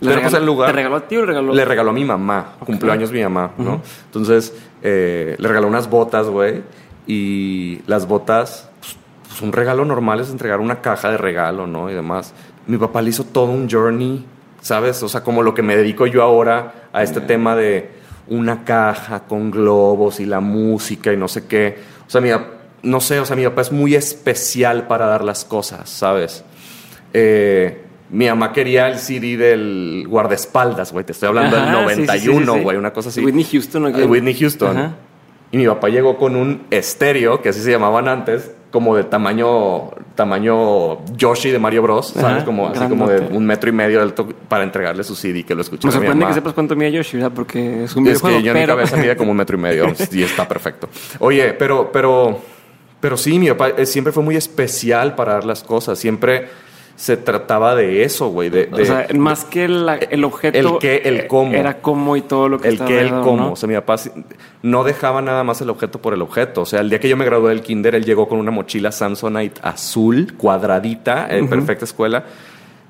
¿Le 0.00 0.12
pues 0.12 0.16
regaló- 0.24 0.36
el 0.38 0.46
lugar- 0.46 0.70
¿Te 0.70 0.76
regaló 0.76 0.96
a 0.96 1.00
ti 1.08 1.16
o 1.16 1.20
le 1.20 1.26
regaló? 1.26 1.52
Le 1.54 1.64
regaló 1.64 1.90
a 1.90 1.92
mi 1.92 2.04
mamá, 2.04 2.54
Ok. 2.60 2.66
cumplió 2.66 2.92
años 2.92 3.10
mi 3.12 3.20
mamá, 3.22 3.50
¿no? 3.58 3.74
Ujú. 3.74 3.80
Entonces, 4.06 4.54
eh, 4.82 5.36
le 5.38 5.48
regaló 5.48 5.66
unas 5.66 5.88
botas, 5.90 6.28
güey, 6.28 6.62
y 7.06 7.80
las 7.86 8.06
botas, 8.06 8.68
pues, 8.80 8.96
pues, 9.28 9.40
un 9.42 9.52
regalo 9.52 9.84
normal 9.84 10.20
es 10.20 10.30
entregar 10.30 10.60
una 10.60 10.80
caja 10.80 11.10
de 11.10 11.16
regalo, 11.16 11.66
¿no? 11.66 11.90
Y 11.90 11.94
demás. 11.94 12.34
Mi 12.66 12.76
papá 12.76 13.02
le 13.02 13.10
hizo 13.10 13.24
todo 13.24 13.46
un 13.46 13.68
journey, 13.68 14.24
¿sabes? 14.60 15.02
O 15.02 15.08
sea, 15.08 15.22
como 15.22 15.42
lo 15.42 15.54
que 15.54 15.62
me 15.62 15.76
dedico 15.76 16.06
yo 16.06 16.22
ahora 16.22 16.88
a 16.92 17.02
este 17.02 17.20
tema 17.20 17.56
de 17.56 17.90
una 18.28 18.64
caja 18.64 19.20
con 19.20 19.50
globos 19.50 20.20
y 20.20 20.26
la 20.26 20.40
música 20.40 21.12
y 21.12 21.16
no 21.16 21.28
sé 21.28 21.46
qué. 21.46 21.78
O 22.06 22.10
sea, 22.10 22.20
mi, 22.20 22.30
no 22.82 23.00
sé, 23.00 23.20
o 23.20 23.24
sea, 23.24 23.36
mi 23.36 23.44
papá 23.44 23.62
es 23.62 23.72
muy 23.72 23.94
especial 23.94 24.86
para 24.86 25.06
dar 25.06 25.24
las 25.24 25.44
cosas, 25.44 25.88
¿sabes? 25.88 26.44
Eh, 27.14 27.87
mi 28.10 28.26
mamá 28.26 28.52
quería 28.52 28.88
el 28.88 28.98
CD 28.98 29.36
del 29.36 30.06
guardaespaldas, 30.08 30.92
güey. 30.92 31.04
Te 31.04 31.12
estoy 31.12 31.28
hablando 31.28 31.56
del 31.56 31.70
91, 31.70 32.62
güey, 32.62 32.76
una 32.76 32.92
cosa 32.92 33.10
así. 33.10 33.24
Whitney 33.24 33.44
Houston, 33.44 33.86
¿o 33.86 33.92
qué? 33.92 34.04
Whitney 34.04 34.34
Houston. 34.34 34.94
Y 35.50 35.56
mi 35.56 35.66
papá 35.66 35.88
llegó 35.88 36.18
con 36.18 36.36
un 36.36 36.62
estéreo, 36.70 37.40
que 37.40 37.50
así 37.50 37.60
se 37.60 37.70
llamaban 37.70 38.06
antes, 38.06 38.50
como 38.70 38.94
de 38.94 39.04
tamaño 39.04 39.90
tamaño 40.14 41.04
Yoshi 41.16 41.50
de 41.50 41.58
Mario 41.58 41.82
Bros, 41.82 42.08
¿sabes? 42.08 42.44
como, 42.44 42.68
así 42.68 42.84
como 42.86 43.08
de 43.08 43.20
un 43.34 43.46
metro 43.46 43.70
y 43.70 43.72
medio 43.72 44.02
alto 44.02 44.28
para 44.48 44.64
entregarle 44.64 45.04
su 45.04 45.14
CD 45.14 45.44
que 45.44 45.54
lo 45.54 45.62
escuché. 45.62 45.86
Me 45.86 45.92
sorprende 45.92 46.26
que 46.26 46.34
sepas 46.34 46.52
cuánto 46.52 46.76
mide 46.76 46.92
Yoshi, 46.92 47.16
¿verdad? 47.16 47.32
Porque 47.34 47.84
es 47.84 47.96
un 47.96 48.04
videojuego. 48.04 48.36
Es 48.36 48.42
que 48.42 48.46
yo 48.46 48.52
en 48.52 48.60
mi 48.60 48.66
cabeza 48.66 48.96
mide 48.96 49.16
como 49.16 49.30
un 49.30 49.36
metro 49.36 49.56
y 49.56 49.60
medio 49.60 49.86
y 50.12 50.22
está 50.22 50.46
perfecto. 50.46 50.88
Oye, 51.20 51.54
pero, 51.54 51.90
pero, 51.92 52.40
pero 53.00 53.16
sí, 53.16 53.38
mi 53.38 53.48
papá 53.48 53.70
eh, 53.70 53.86
siempre 53.86 54.12
fue 54.12 54.22
muy 54.22 54.36
especial 54.36 55.14
para 55.14 55.34
dar 55.34 55.44
las 55.44 55.62
cosas. 55.62 55.98
Siempre 55.98 56.48
se 56.98 57.16
trataba 57.16 57.76
de 57.76 58.02
eso, 58.02 58.30
güey. 58.30 58.50
De, 58.50 58.68
o 58.72 58.84
sea, 58.84 59.06
más 59.14 59.44
que 59.44 59.66
el, 59.66 60.24
objeto. 60.24 60.58
El 60.58 60.78
que, 60.78 60.96
el 61.04 61.28
cómo. 61.28 61.54
Era 61.54 61.80
cómo 61.80 62.16
y 62.16 62.22
todo 62.22 62.48
lo 62.48 62.60
que 62.60 62.66
El 62.66 62.80
que, 62.80 63.00
el 63.00 63.10
cómo. 63.20 63.52
O 63.52 63.56
sea, 63.56 63.68
mi 63.68 63.76
papá 63.76 63.94
no 64.62 64.82
dejaba 64.82 65.22
nada 65.22 65.44
más 65.44 65.60
el 65.60 65.70
objeto 65.70 66.02
por 66.02 66.12
el 66.12 66.22
objeto. 66.22 66.62
O 66.62 66.66
sea, 66.66 66.80
el 66.80 66.90
día 66.90 66.98
que 66.98 67.08
yo 67.08 67.16
me 67.16 67.24
gradué 67.24 67.50
del 67.50 67.62
kinder, 67.62 67.94
él 67.94 68.04
llegó 68.04 68.28
con 68.28 68.40
una 68.40 68.50
mochila 68.50 68.90
Samsonite 68.90 69.60
azul, 69.62 70.34
cuadradita, 70.36 71.28
en 71.30 71.48
perfecta 71.48 71.84
escuela. 71.84 72.24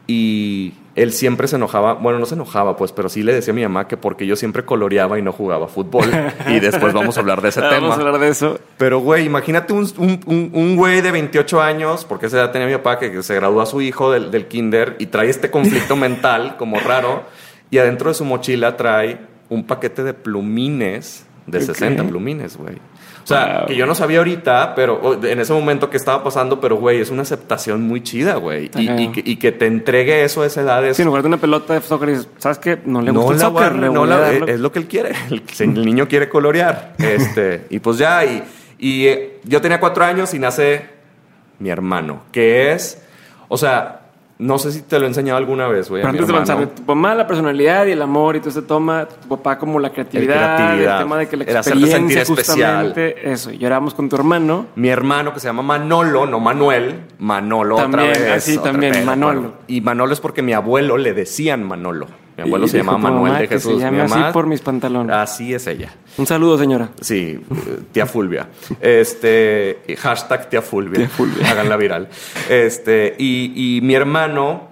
Y 0.07 0.73
él 0.99 1.13
siempre 1.13 1.47
se 1.47 1.57
enojaba, 1.57 1.95
bueno, 1.95 2.19
no 2.19 2.27
se 2.27 2.35
enojaba, 2.35 2.77
pues, 2.77 2.91
pero 2.91 3.09
sí 3.09 3.23
le 3.23 3.33
decía 3.33 3.53
a 3.53 3.55
mi 3.55 3.63
mamá 3.63 3.87
que 3.87 3.97
porque 3.97 4.27
yo 4.27 4.35
siempre 4.35 4.65
coloreaba 4.65 5.19
y 5.19 5.23
no 5.23 5.33
jugaba 5.33 5.69
fútbol. 5.69 6.07
y 6.49 6.59
después 6.61 6.93
vamos 6.93 7.17
a 7.17 7.21
hablar 7.21 7.41
de 7.41 7.51
ese 7.51 7.61
tema. 7.61 7.75
Vamos 7.75 7.97
a 7.99 8.01
hablar 8.01 8.19
de 8.19 8.29
eso. 8.29 8.59
Pero, 8.79 8.99
güey, 8.99 9.25
imagínate 9.25 9.73
un, 9.73 9.89
un, 9.97 10.51
un, 10.53 10.77
güey 10.77 11.01
de 11.01 11.13
28 11.13 11.63
años, 11.63 12.05
porque 12.05 12.27
esa 12.27 12.39
edad 12.39 12.51
tenía 12.51 12.67
mi 12.67 12.75
papá, 12.75 12.99
que 12.99 13.23
se 13.23 13.35
graduó 13.37 13.61
a 13.61 13.67
su 13.67 13.81
hijo 13.81 14.11
del, 14.11 14.33
del 14.33 14.49
kinder 14.49 14.97
y 14.99 15.07
trae 15.07 15.31
este 15.31 15.51
conflicto 15.51 15.95
mental 15.97 16.57
como 16.57 16.81
raro. 16.81 17.23
Y 17.71 17.79
adentro 17.79 18.09
de 18.09 18.15
su 18.15 18.25
mochila 18.25 18.77
trae 18.77 19.21
un 19.49 19.65
paquete 19.67 20.03
de 20.03 20.15
plumines, 20.15 21.28
de 21.51 21.61
60 21.61 22.05
plumines, 22.05 22.57
güey. 22.57 22.77
O 22.77 23.27
sea, 23.29 23.65
que 23.67 23.77
yo 23.77 23.85
no 23.85 23.95
sabía 23.95 24.19
ahorita, 24.19 24.75
pero 24.75 25.23
en 25.23 25.39
ese 25.39 25.53
momento 25.53 25.91
que 25.91 25.99
estaba 25.99 26.25
pasando, 26.25 26.61
pero 26.61 26.77
güey, 26.77 27.01
es 27.01 27.11
una 27.11 27.23
aceptación 27.23 27.83
muy 27.83 28.03
chida, 28.03 28.37
güey. 28.37 28.71
Y, 28.75 29.37
que, 29.37 29.53
te 29.53 29.67
entregue 29.67 30.25
eso 30.25 30.43
a 30.43 30.47
esa 30.47 30.63
edad 30.63 30.85
es. 30.87 30.97
Sí, 30.97 31.03
en 31.03 31.07
lugar 31.07 31.23
de 31.23 31.29
una 31.29 31.37
pelota 31.37 31.75
de 31.75 31.83
soccer, 31.83 32.17
¿sabes 32.39 32.59
qué? 32.59 32.79
No 32.87 33.03
le 33.03 33.11
gusta 33.11 33.33
el 33.35 33.41
soccer, 33.41 33.75
no 33.75 34.07
la, 34.07 34.33
es 34.33 34.61
lo 34.61 34.73
que 34.73 34.79
él 34.79 34.87
quiere. 34.87 35.13
El, 35.59 35.85
niño 35.85 36.09
quiere 36.09 36.29
colorear. 36.29 36.95
este, 36.99 37.67
y 37.69 37.81
pues 37.81 37.99
ya, 37.99 38.25
y, 38.25 38.43
y 38.79 39.07
eh, 39.07 39.41
yo 39.45 39.61
tenía 39.61 39.79
cuatro 39.79 40.05
años 40.05 40.33
y 40.33 40.39
nace 40.39 40.87
mi 41.59 41.69
hermano, 41.69 42.23
que 42.33 42.73
es. 42.73 43.03
O 43.49 43.59
sea, 43.59 44.08
no 44.39 44.59
sé 44.59 44.71
si 44.71 44.83
te 44.83 44.99
lo 44.99 45.05
he 45.05 45.09
enseñado 45.09 45.37
alguna 45.37 45.67
vez, 45.67 45.91
güey. 45.91 46.05
antes 46.05 46.27
de 46.27 46.33
lanzar, 46.33 46.67
tu 46.69 46.83
mamá 46.83 47.15
la 47.15 47.27
personalidad 47.27 47.87
y 47.87 47.93
el 47.93 48.03
amor 48.03 48.37
y 48.37 48.41
todo 48.41 48.53
se 48.53 48.63
toma, 48.63 49.07
tu 49.07 49.29
papá 49.29 49.59
como 49.59 49.81
la 49.81 49.91
creatividad, 49.91 50.79
el, 50.79 51.03
tema 51.03 51.19
de 51.19 51.29
que 51.29 51.37
la 51.37 51.45
experiencia 51.45 51.97
sentir 51.97 52.25
justamente 52.25 53.09
especial. 53.09 53.33
eso. 53.33 53.51
Lloramos 53.51 53.95
con 53.95 54.09
tu 54.09 54.15
hermano. 54.15 54.67
Mi 54.77 54.89
hermano 54.89 55.35
que 55.35 55.41
se 55.41 55.49
llama 55.49 55.63
Manolo, 55.63 56.27
no 56.27 56.39
Manuel, 56.39 57.01
Manolo 57.19 57.77
también, 57.77 58.11
otra 58.11 58.23
vez. 58.23 58.33
Así 58.33 58.59
también, 58.59 59.05
Manolo. 59.05 59.55
y 59.67 59.81
Manolo 59.81 60.13
es 60.13 60.21
porque 60.21 60.43
mi 60.43 60.53
abuelo 60.53 60.97
le 60.99 61.15
decían 61.15 61.65
Manolo. 61.65 62.07
Mi 62.39 62.45
abuelo 62.45 62.69
se 62.69 62.79
llamaba 62.79 62.99
Manuel 62.99 63.37
de 63.37 63.49
Jesús. 63.49 63.81
Se 63.81 63.91
llama 63.91 64.05
así 64.05 64.33
por 64.33 64.47
mis 64.47 64.61
pantalones. 64.61 65.15
Así 65.15 65.53
es 65.53 65.67
ella. 65.67 65.91
Un 66.17 66.27
saludo, 66.27 66.57
señora. 66.57 66.91
Sí, 67.01 67.41
tía 67.91 68.07
Fulvia. 68.07 68.49
Este, 68.81 69.81
hashtag 69.99 70.49
tía 70.49 70.63
Fulvia. 70.63 70.99
Tía 70.99 71.09
Fulvia. 71.09 71.51
Háganla 71.51 71.77
viral. 71.77 72.09
Este, 72.49 73.17
y, 73.19 73.77
y 73.77 73.81
mi 73.81 73.95
hermano 73.95 74.69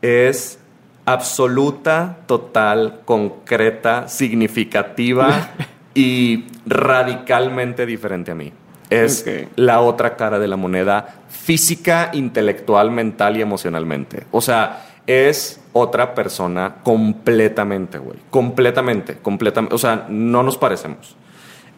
es 0.00 0.60
absoluta, 1.06 2.18
total, 2.26 3.00
concreta, 3.04 4.06
significativa 4.06 5.50
y 5.94 6.44
radicalmente 6.66 7.84
diferente 7.84 8.30
a 8.30 8.36
mí. 8.36 8.52
Es 8.90 9.26
la 9.56 9.80
otra 9.80 10.16
cara 10.16 10.38
de 10.38 10.46
la 10.46 10.56
moneda 10.56 11.22
física, 11.28 12.10
intelectual, 12.12 12.90
mental 12.90 13.36
y 13.36 13.42
emocionalmente. 13.42 14.24
O 14.30 14.40
sea, 14.40 14.86
es 15.06 15.57
otra 15.72 16.14
persona 16.14 16.76
completamente, 16.82 17.98
güey. 17.98 18.18
Completamente, 18.30 19.18
completamente. 19.18 19.74
O 19.74 19.78
sea, 19.78 20.06
no 20.08 20.42
nos 20.42 20.56
parecemos. 20.56 21.16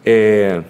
Eh, 0.04 0.62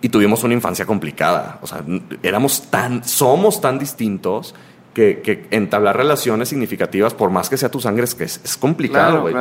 y 0.00 0.08
tuvimos 0.08 0.44
una 0.44 0.54
infancia 0.54 0.86
complicada. 0.86 1.58
O 1.62 1.66
sea, 1.66 1.82
éramos 2.22 2.70
tan, 2.70 3.04
somos 3.04 3.60
tan 3.60 3.78
distintos 3.78 4.54
que, 4.94 5.46
entablar 5.50 5.96
relaciones 5.96 6.48
significativas, 6.48 7.14
por 7.14 7.30
más 7.30 7.48
que 7.48 7.56
sea 7.56 7.70
tu 7.70 7.80
sangre, 7.80 8.04
es 8.04 8.14
que 8.14 8.24
es, 8.24 8.56
complicado, 8.60 9.22
güey. 9.22 9.34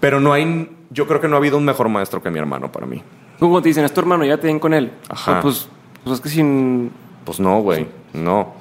Pero 0.00 0.20
no 0.20 0.32
hay, 0.32 0.70
yo 0.90 1.06
creo 1.06 1.20
que 1.20 1.28
no 1.28 1.36
ha 1.36 1.38
habido 1.38 1.56
un 1.58 1.64
mejor 1.64 1.88
maestro 1.88 2.22
que 2.22 2.30
mi 2.30 2.38
hermano 2.38 2.70
para 2.70 2.86
mí. 2.86 3.02
¿Cómo 3.38 3.60
te 3.60 3.68
dicen, 3.68 3.84
es 3.84 3.92
tu 3.92 4.00
hermano, 4.00 4.24
ya 4.24 4.38
te 4.38 4.46
ven 4.46 4.58
con 4.58 4.74
él. 4.74 4.92
Ajá. 5.08 5.40
pues, 5.40 5.68
pues 6.04 6.16
es 6.16 6.20
que 6.20 6.28
sin. 6.28 6.90
Pues 7.24 7.40
no, 7.40 7.60
güey, 7.60 7.86
no. 8.12 8.54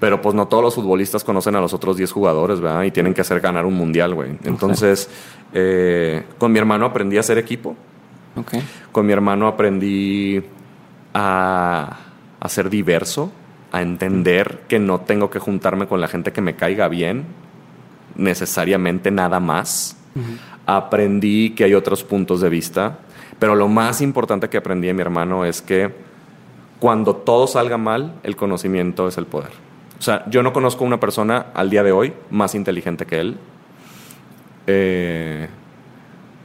Pero 0.00 0.22
pues 0.22 0.34
no 0.34 0.46
todos 0.46 0.62
los 0.62 0.74
futbolistas 0.74 1.24
conocen 1.24 1.56
a 1.56 1.60
los 1.60 1.74
otros 1.74 1.96
10 1.96 2.12
jugadores, 2.12 2.60
¿verdad? 2.60 2.84
Y 2.84 2.90
tienen 2.90 3.14
que 3.14 3.20
hacer 3.20 3.40
ganar 3.40 3.66
un 3.66 3.74
mundial, 3.74 4.14
güey. 4.14 4.38
Entonces, 4.44 5.10
eh, 5.52 6.24
con 6.38 6.52
mi 6.52 6.58
hermano 6.58 6.86
aprendí 6.86 7.16
a 7.16 7.20
hacer 7.20 7.38
equipo. 7.38 7.76
Okay. 8.36 8.62
Con 8.92 9.06
mi 9.06 9.12
hermano 9.12 9.48
aprendí 9.48 10.40
a, 11.14 11.96
a 12.38 12.48
ser 12.48 12.70
diverso, 12.70 13.32
a 13.72 13.82
entender 13.82 14.60
que 14.68 14.78
no 14.78 15.00
tengo 15.00 15.30
que 15.30 15.38
juntarme 15.38 15.88
con 15.88 16.00
la 16.00 16.08
gente 16.08 16.32
que 16.32 16.40
me 16.40 16.54
caiga 16.54 16.88
bien, 16.88 17.26
necesariamente 18.16 19.10
nada 19.10 19.40
más. 19.40 19.96
Aprendí 20.66 21.50
que 21.50 21.64
hay 21.64 21.74
otros 21.74 22.02
puntos 22.02 22.40
de 22.40 22.48
vista, 22.48 22.98
pero 23.38 23.54
lo 23.54 23.68
más 23.68 24.00
importante 24.00 24.48
que 24.48 24.56
aprendí 24.56 24.88
de 24.88 24.94
mi 24.94 25.00
hermano 25.00 25.44
es 25.44 25.62
que 25.62 25.94
cuando 26.80 27.16
todo 27.16 27.46
salga 27.46 27.78
mal, 27.78 28.14
el 28.22 28.36
conocimiento 28.36 29.08
es 29.08 29.16
el 29.16 29.26
poder. 29.26 29.67
O 29.98 30.02
sea, 30.02 30.24
yo 30.30 30.42
no 30.42 30.52
conozco 30.52 30.84
una 30.84 31.00
persona 31.00 31.46
al 31.54 31.70
día 31.70 31.82
de 31.82 31.92
hoy 31.92 32.12
más 32.30 32.54
inteligente 32.54 33.06
que 33.06 33.20
él. 33.20 33.36
Eh, 34.66 35.48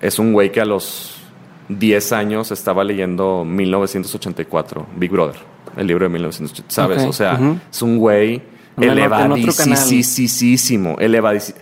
es 0.02 0.20
un 0.20 0.34
güey 0.34 0.52
que 0.52 0.62
a 0.62 0.66
los 0.66 1.22
10 1.70 2.13
años 2.13 2.52
estaba 2.52 2.84
leyendo 2.84 3.46
1984, 3.46 4.88
Big 4.98 5.12
Brother, 5.12 5.38
el 5.78 5.88
libro 5.88 6.06
de 6.06 6.10
1984, 6.10 6.74
¿sabes? 6.74 7.04
O 7.08 7.13
sea, 7.13 7.39
es 7.72 7.82
un 7.82 7.98
güey 7.98 8.42
elevadísimo, 8.78 10.98
elevadísimo. 11.00 11.60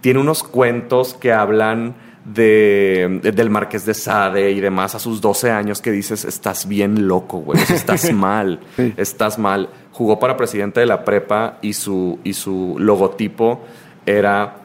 Tiene 0.00 0.20
unos 0.20 0.42
cuentos 0.42 1.14
que 1.14 1.32
hablan 1.32 1.94
de, 2.24 3.20
del 3.22 3.50
Marqués 3.50 3.84
de 3.84 3.94
Sade 3.94 4.50
y 4.50 4.60
demás 4.60 4.94
a 4.94 4.98
sus 4.98 5.20
12 5.20 5.50
años 5.50 5.82
que 5.82 5.90
dices, 5.90 6.24
estás 6.24 6.66
bien 6.66 7.06
loco, 7.06 7.38
güey, 7.38 7.60
estás 7.70 8.12
mal, 8.12 8.60
estás 8.96 9.38
mal. 9.38 9.68
Jugó 9.92 10.18
para 10.18 10.36
presidente 10.36 10.80
de 10.80 10.86
la 10.86 11.04
prepa 11.04 11.58
y 11.62 11.74
su, 11.74 12.18
y 12.24 12.32
su 12.32 12.76
logotipo 12.78 13.62
era 14.06 14.56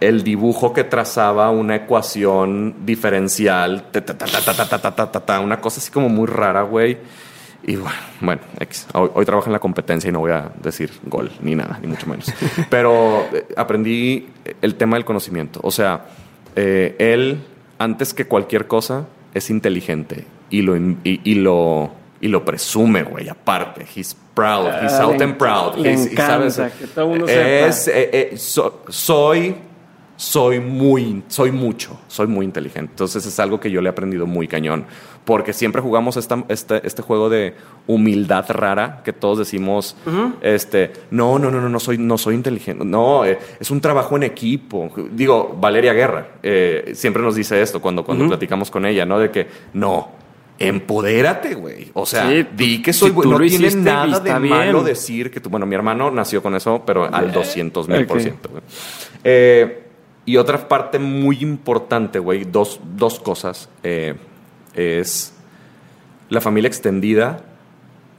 el 0.00 0.22
dibujo 0.22 0.72
que 0.72 0.84
trazaba 0.84 1.50
una 1.50 1.76
ecuación 1.76 2.74
diferencial, 2.84 3.86
una 5.42 5.60
cosa 5.60 5.80
así 5.80 5.90
como 5.90 6.08
muy 6.08 6.26
rara, 6.26 6.62
güey. 6.62 6.98
Y 7.66 7.76
bueno, 7.76 7.96
bueno 8.20 8.42
hoy, 8.92 9.10
hoy, 9.14 9.24
trabajo 9.24 9.46
en 9.46 9.54
la 9.54 9.58
competencia 9.58 10.08
y 10.08 10.12
no 10.12 10.18
voy 10.18 10.32
a 10.32 10.52
decir 10.62 10.90
gol 11.04 11.30
ni 11.40 11.54
nada, 11.54 11.78
ni 11.80 11.88
mucho 11.88 12.06
menos. 12.06 12.30
Pero 12.68 13.26
aprendí 13.56 14.28
el 14.60 14.74
tema 14.74 14.96
del 14.96 15.06
conocimiento. 15.06 15.60
O 15.62 15.70
sea, 15.70 16.04
eh, 16.56 16.96
él, 16.98 17.42
antes 17.78 18.14
que 18.14 18.26
cualquier 18.26 18.66
cosa, 18.66 19.06
es 19.34 19.50
inteligente 19.50 20.24
y 20.50 20.62
lo, 20.62 20.76
y, 20.76 21.34
lo, 21.34 21.92
y 22.20 22.28
lo 22.28 22.44
presume, 22.44 23.02
güey, 23.02 23.28
aparte. 23.28 23.84
He's 23.94 24.16
proud, 24.34 24.68
he's 24.82 24.92
ah, 24.92 25.04
out 25.04 25.20
and 25.20 25.36
proud. 25.36 25.76
Le 25.76 25.92
encanta 25.92 26.70
que 26.70 26.86
todo 26.86 27.08
mundo 27.08 27.26
es, 27.28 27.88
eh, 27.88 28.10
eh, 28.12 28.36
soy 28.36 29.56
soy 30.16 30.60
muy, 30.60 31.22
soy 31.28 31.50
mucho, 31.50 31.98
soy 32.08 32.26
muy 32.26 32.44
inteligente. 32.44 32.92
Entonces 32.92 33.26
es 33.26 33.40
algo 33.40 33.60
que 33.60 33.70
yo 33.70 33.80
le 33.80 33.88
he 33.88 33.90
aprendido 33.90 34.26
muy 34.26 34.48
cañón. 34.48 34.84
Porque 35.24 35.54
siempre 35.54 35.80
jugamos 35.80 36.18
esta, 36.18 36.44
este, 36.48 36.86
este 36.86 37.00
juego 37.00 37.30
de 37.30 37.54
humildad 37.86 38.44
rara 38.50 39.00
que 39.02 39.14
todos 39.14 39.38
decimos, 39.38 39.96
este, 40.42 40.92
no, 41.10 41.38
no, 41.38 41.50
no, 41.50 41.62
no, 41.62 41.68
no 41.70 41.80
soy, 41.80 41.96
no 41.96 42.18
soy 42.18 42.34
inteligente. 42.34 42.84
No, 42.84 43.24
eh, 43.24 43.38
es 43.58 43.70
un 43.70 43.80
trabajo 43.80 44.16
en 44.16 44.24
equipo. 44.24 44.90
Digo, 45.12 45.56
Valeria 45.58 45.94
Guerra 45.94 46.28
eh, 46.42 46.92
siempre 46.94 47.22
nos 47.22 47.36
dice 47.36 47.60
esto 47.62 47.80
cuando, 47.80 48.04
cuando 48.04 48.28
platicamos 48.28 48.70
con 48.70 48.84
ella, 48.84 49.06
¿no? 49.06 49.18
De 49.18 49.30
que 49.30 49.46
no, 49.72 50.10
empodérate, 50.58 51.54
güey. 51.54 51.90
O 51.94 52.04
sea, 52.04 52.28
di 52.28 52.82
que 52.82 52.92
soy 52.92 53.10
bueno. 53.10 53.38
No 53.38 53.46
tiene 53.46 53.74
nada 53.76 54.20
de 54.20 54.38
malo 54.38 54.82
decir 54.82 55.30
que 55.30 55.40
tú, 55.40 55.48
bueno, 55.48 55.64
mi 55.64 55.74
hermano 55.74 56.10
nació 56.10 56.42
con 56.42 56.54
eso, 56.54 56.82
pero 56.84 57.12
al 57.12 57.32
200 57.32 57.88
mil 57.88 58.06
por 58.06 58.20
ciento. 58.20 58.50
Eh, 59.22 59.83
y 60.26 60.36
otra 60.36 60.68
parte 60.68 60.98
muy 60.98 61.38
importante, 61.42 62.18
güey, 62.18 62.44
dos, 62.44 62.80
dos 62.96 63.20
cosas, 63.20 63.68
eh, 63.82 64.14
es 64.74 65.34
la 66.28 66.40
familia 66.40 66.68
extendida, 66.68 67.40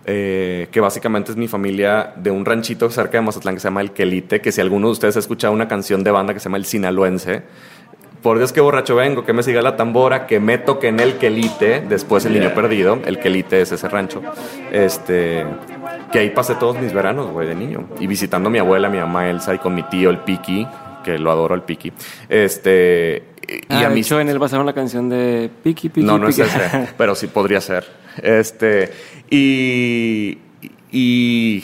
eh, 0.05 0.67
que 0.71 0.79
básicamente 0.79 1.31
es 1.31 1.37
mi 1.37 1.47
familia 1.47 2.13
de 2.15 2.29
un 2.29 2.45
ranchito 2.45 2.91
cerca 2.91 3.17
de 3.17 3.23
Mazatlán 3.23 3.55
que 3.55 3.61
se 3.61 3.67
llama 3.67 3.81
El 3.81 3.91
Quelite, 3.91 4.39
que 4.39 4.51
si 4.51 4.61
alguno 4.61 4.87
de 4.87 4.93
ustedes 4.93 5.15
ha 5.15 5.19
escuchado 5.19 5.51
una 5.51 5.67
canción 5.67 6.03
de 6.03 6.11
banda 6.11 6.33
que 6.33 6.39
se 6.39 6.45
llama 6.45 6.57
El 6.57 6.65
Sinaloense, 6.65 7.43
por 8.21 8.37
Dios 8.37 8.53
que 8.53 8.61
borracho 8.61 8.95
vengo, 8.95 9.25
que 9.25 9.33
me 9.33 9.43
siga 9.43 9.61
la 9.61 9.75
tambora, 9.75 10.27
que 10.27 10.39
me 10.39 10.57
toque 10.57 10.87
en 10.87 10.99
el 10.99 11.17
Quelite, 11.17 11.81
después 11.81 12.25
el 12.25 12.33
niño 12.33 12.53
perdido, 12.53 12.99
el 13.05 13.19
Quelite 13.19 13.61
es 13.61 13.71
ese 13.71 13.87
rancho, 13.87 14.21
este, 14.71 15.45
que 16.11 16.19
ahí 16.19 16.29
pasé 16.31 16.55
todos 16.55 16.79
mis 16.79 16.93
veranos, 16.93 17.31
güey, 17.31 17.47
de 17.47 17.55
niño, 17.55 17.87
y 17.99 18.07
visitando 18.07 18.49
a 18.49 18.51
mi 18.51 18.59
abuela, 18.59 18.89
mi 18.89 18.97
mamá 18.97 19.29
Elsa, 19.29 19.53
y 19.53 19.59
con 19.59 19.75
mi 19.75 19.83
tío, 19.83 20.09
el 20.09 20.19
Piki, 20.19 20.67
que 21.05 21.17
lo 21.19 21.31
adoro, 21.31 21.55
el 21.55 21.61
Piki, 21.61 21.93
este, 22.27 23.23
y 23.47 23.73
ah, 23.73 23.87
a 23.87 23.89
mí... 23.89 24.01
en 24.09 24.29
él 24.29 24.39
pasaron 24.39 24.65
la 24.65 24.73
canción 24.73 25.07
de 25.07 25.49
Piki, 25.63 25.89
Piki, 25.89 26.05
No, 26.05 26.17
no 26.17 26.27
es 26.27 26.39
ese, 26.39 26.89
pero 26.97 27.15
sí 27.15 27.27
podría 27.27 27.61
ser, 27.61 27.85
este, 28.21 28.91
y, 29.29 30.39
y 30.91 31.63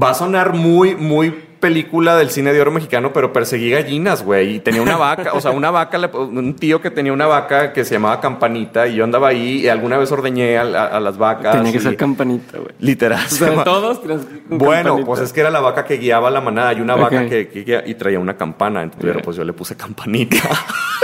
va 0.00 0.10
a 0.10 0.14
sonar 0.14 0.52
muy, 0.52 0.94
muy 0.94 1.51
película 1.62 2.16
del 2.16 2.30
cine 2.30 2.52
de 2.52 2.60
oro 2.60 2.72
mexicano, 2.72 3.12
pero 3.12 3.32
perseguí 3.32 3.70
gallinas, 3.70 4.24
güey. 4.24 4.56
Y 4.56 4.58
tenía 4.58 4.82
una 4.82 4.96
vaca, 4.96 5.30
o 5.32 5.40
sea, 5.40 5.52
una 5.52 5.70
vaca, 5.70 5.96
un 6.12 6.56
tío 6.56 6.82
que 6.82 6.90
tenía 6.90 7.12
una 7.12 7.28
vaca 7.28 7.72
que 7.72 7.84
se 7.84 7.94
llamaba 7.94 8.20
Campanita 8.20 8.88
y 8.88 8.96
yo 8.96 9.04
andaba 9.04 9.28
ahí 9.28 9.60
y 9.60 9.68
alguna 9.68 9.96
vez 9.96 10.10
ordeñé 10.10 10.58
a, 10.58 10.64
las 10.98 11.16
vacas. 11.16 11.54
Tenía 11.54 11.70
que 11.70 11.78
ser 11.78 11.96
Campanita, 11.96 12.58
güey. 12.58 12.72
Literal. 12.80 13.24
O 13.24 13.30
sea, 13.30 13.62
todos 13.64 14.00
Bueno, 14.48 15.04
pues 15.06 15.20
es 15.20 15.32
que 15.32 15.40
era 15.40 15.50
la 15.50 15.60
vaca 15.60 15.84
que 15.84 15.98
guiaba 15.98 16.32
la 16.32 16.40
manada 16.40 16.72
y 16.72 16.80
una 16.80 16.96
vaca 16.96 17.26
que, 17.26 17.84
y 17.86 17.94
traía 17.94 18.18
una 18.18 18.36
campana. 18.36 18.82
Entonces, 18.82 19.08
pero 19.12 19.22
pues 19.22 19.36
yo 19.36 19.44
le 19.44 19.52
puse 19.52 19.76
Campanita. 19.76 20.38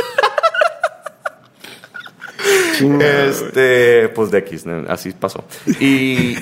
este, 2.81 4.09
pues 4.09 4.31
de 4.31 4.39
X, 4.39 4.65
así 4.89 5.13
pasó. 5.13 5.45
Y, 5.81 6.37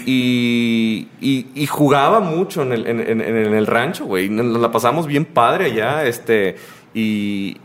y, 1.21 1.67
jugaba 1.67 2.21
mucho 2.21 2.63
en 2.63 2.73
el, 2.73 2.87
en, 2.87 3.21
el 3.21 3.67
rancho, 3.67 4.07
güey. 4.07 4.29
Nos 4.29 4.61
la 4.61 4.71
pasamos 4.71 5.07
bien 5.07 5.25
padre 5.25 5.67
allá, 5.67 6.05
este, 6.05 6.57
y, 6.95 7.57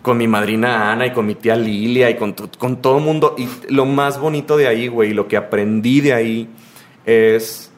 con 0.00 0.16
mi 0.16 0.26
madrina 0.26 0.92
Ana 0.92 1.06
y 1.06 1.12
con 1.12 1.26
mi 1.26 1.34
tía 1.34 1.56
Lilia 1.56 2.08
y 2.08 2.16
con, 2.16 2.34
con 2.58 2.80
todo 2.80 2.98
el 2.98 3.04
mundo. 3.04 3.34
Y 3.38 3.48
lo 3.72 3.84
más 3.86 4.18
bonito 4.18 4.56
de 4.56 4.66
ahí, 4.66 4.88
güey, 4.88 5.12
lo 5.12 5.28
que 5.28 5.36
aprendí 5.36 6.00
de 6.00 6.12
ahí 6.14 6.48
es 7.04 7.70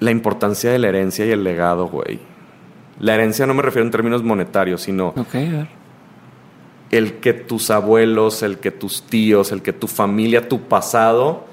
la 0.00 0.10
importancia 0.10 0.70
de 0.70 0.78
la 0.78 0.88
herencia 0.88 1.24
y 1.24 1.30
el 1.30 1.44
legado, 1.44 1.86
güey. 1.86 2.18
La 2.98 3.14
herencia 3.14 3.46
no 3.46 3.54
me 3.54 3.62
refiero 3.62 3.84
en 3.84 3.90
términos 3.90 4.22
monetarios, 4.22 4.82
sino 4.82 5.08
Ok, 5.08 5.34
a 5.34 5.38
ver 5.38 5.83
el 6.96 7.14
que 7.14 7.32
tus 7.32 7.70
abuelos, 7.70 8.42
el 8.42 8.58
que 8.58 8.70
tus 8.70 9.02
tíos, 9.02 9.52
el 9.52 9.62
que 9.62 9.72
tu 9.72 9.88
familia, 9.88 10.48
tu 10.48 10.62
pasado, 10.62 11.44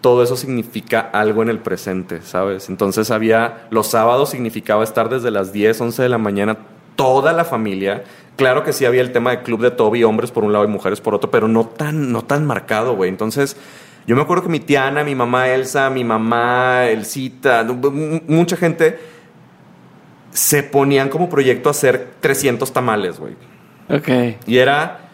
todo 0.00 0.22
eso 0.22 0.36
significa 0.36 1.00
algo 1.00 1.42
en 1.42 1.50
el 1.50 1.58
presente, 1.58 2.22
¿sabes? 2.22 2.68
Entonces 2.68 3.10
había, 3.10 3.66
los 3.70 3.88
sábados 3.88 4.30
significaba 4.30 4.84
estar 4.84 5.08
desde 5.08 5.30
las 5.30 5.52
10, 5.52 5.80
11 5.80 6.02
de 6.02 6.08
la 6.08 6.18
mañana, 6.18 6.58
toda 6.96 7.32
la 7.32 7.44
familia. 7.44 8.04
Claro 8.36 8.64
que 8.64 8.72
sí 8.72 8.84
había 8.84 9.00
el 9.00 9.12
tema 9.12 9.30
de 9.30 9.42
club 9.42 9.60
de 9.60 9.70
Toby, 9.70 10.04
hombres 10.04 10.30
por 10.30 10.44
un 10.44 10.52
lado 10.52 10.64
y 10.64 10.68
mujeres 10.68 11.00
por 11.00 11.14
otro, 11.14 11.30
pero 11.30 11.48
no 11.48 11.66
tan, 11.66 12.12
no 12.12 12.22
tan 12.22 12.46
marcado, 12.46 12.94
güey. 12.94 13.10
Entonces, 13.10 13.56
yo 14.06 14.16
me 14.16 14.22
acuerdo 14.22 14.44
que 14.44 14.48
mi 14.48 14.60
tía 14.60 14.86
Ana, 14.86 15.04
mi 15.04 15.14
mamá 15.14 15.48
Elsa, 15.48 15.90
mi 15.90 16.04
mamá 16.04 16.86
Elcita, 16.86 17.66
mucha 18.26 18.56
gente 18.56 18.98
se 20.30 20.62
ponían 20.62 21.08
como 21.08 21.28
proyecto 21.28 21.68
a 21.68 21.72
hacer 21.72 22.14
300 22.20 22.72
tamales, 22.72 23.18
güey. 23.18 23.34
Ok. 23.88 24.08
Y 24.46 24.58
era 24.58 25.08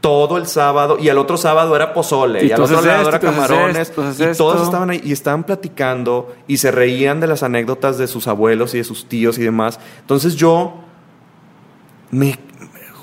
todo 0.00 0.38
el 0.38 0.46
sábado. 0.46 0.98
Y 1.00 1.08
el 1.08 1.18
otro 1.18 1.36
sábado 1.36 1.74
era 1.76 1.92
pozole. 1.92 2.44
Y, 2.44 2.52
al 2.52 2.62
otro 2.62 2.80
lado 2.80 3.08
era 3.08 3.18
camarones. 3.18 3.90
y 3.90 4.36
todos 4.36 4.62
estaban 4.62 4.90
ahí 4.90 5.00
y 5.04 5.12
estaban 5.12 5.44
platicando 5.44 6.34
y 6.46 6.58
se 6.58 6.70
reían 6.70 7.20
de 7.20 7.26
las 7.26 7.42
anécdotas 7.42 7.98
de 7.98 8.06
sus 8.06 8.26
abuelos 8.28 8.74
y 8.74 8.78
de 8.78 8.84
sus 8.84 9.06
tíos 9.06 9.38
y 9.38 9.42
demás. 9.42 9.78
Entonces 10.00 10.36
yo 10.36 10.74
me, 12.10 12.38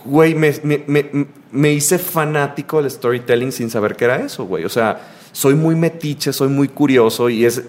güey, 0.06 0.36
me, 0.36 0.54
me, 0.64 1.28
me, 1.52 1.72
hice 1.72 1.98
fanático 1.98 2.82
del 2.82 2.92
storytelling 2.92 3.52
sin 3.52 3.70
saber 3.70 3.96
qué 3.96 4.06
era 4.06 4.18
eso, 4.18 4.46
güey. 4.46 4.66
O 4.66 4.70
sea, 4.70 5.00
soy 5.32 5.56
muy 5.56 5.76
metiche, 5.76 6.34
soy 6.34 6.50
muy 6.50 6.68
curioso 6.68 7.30
y 7.30 7.46
es 7.46 7.64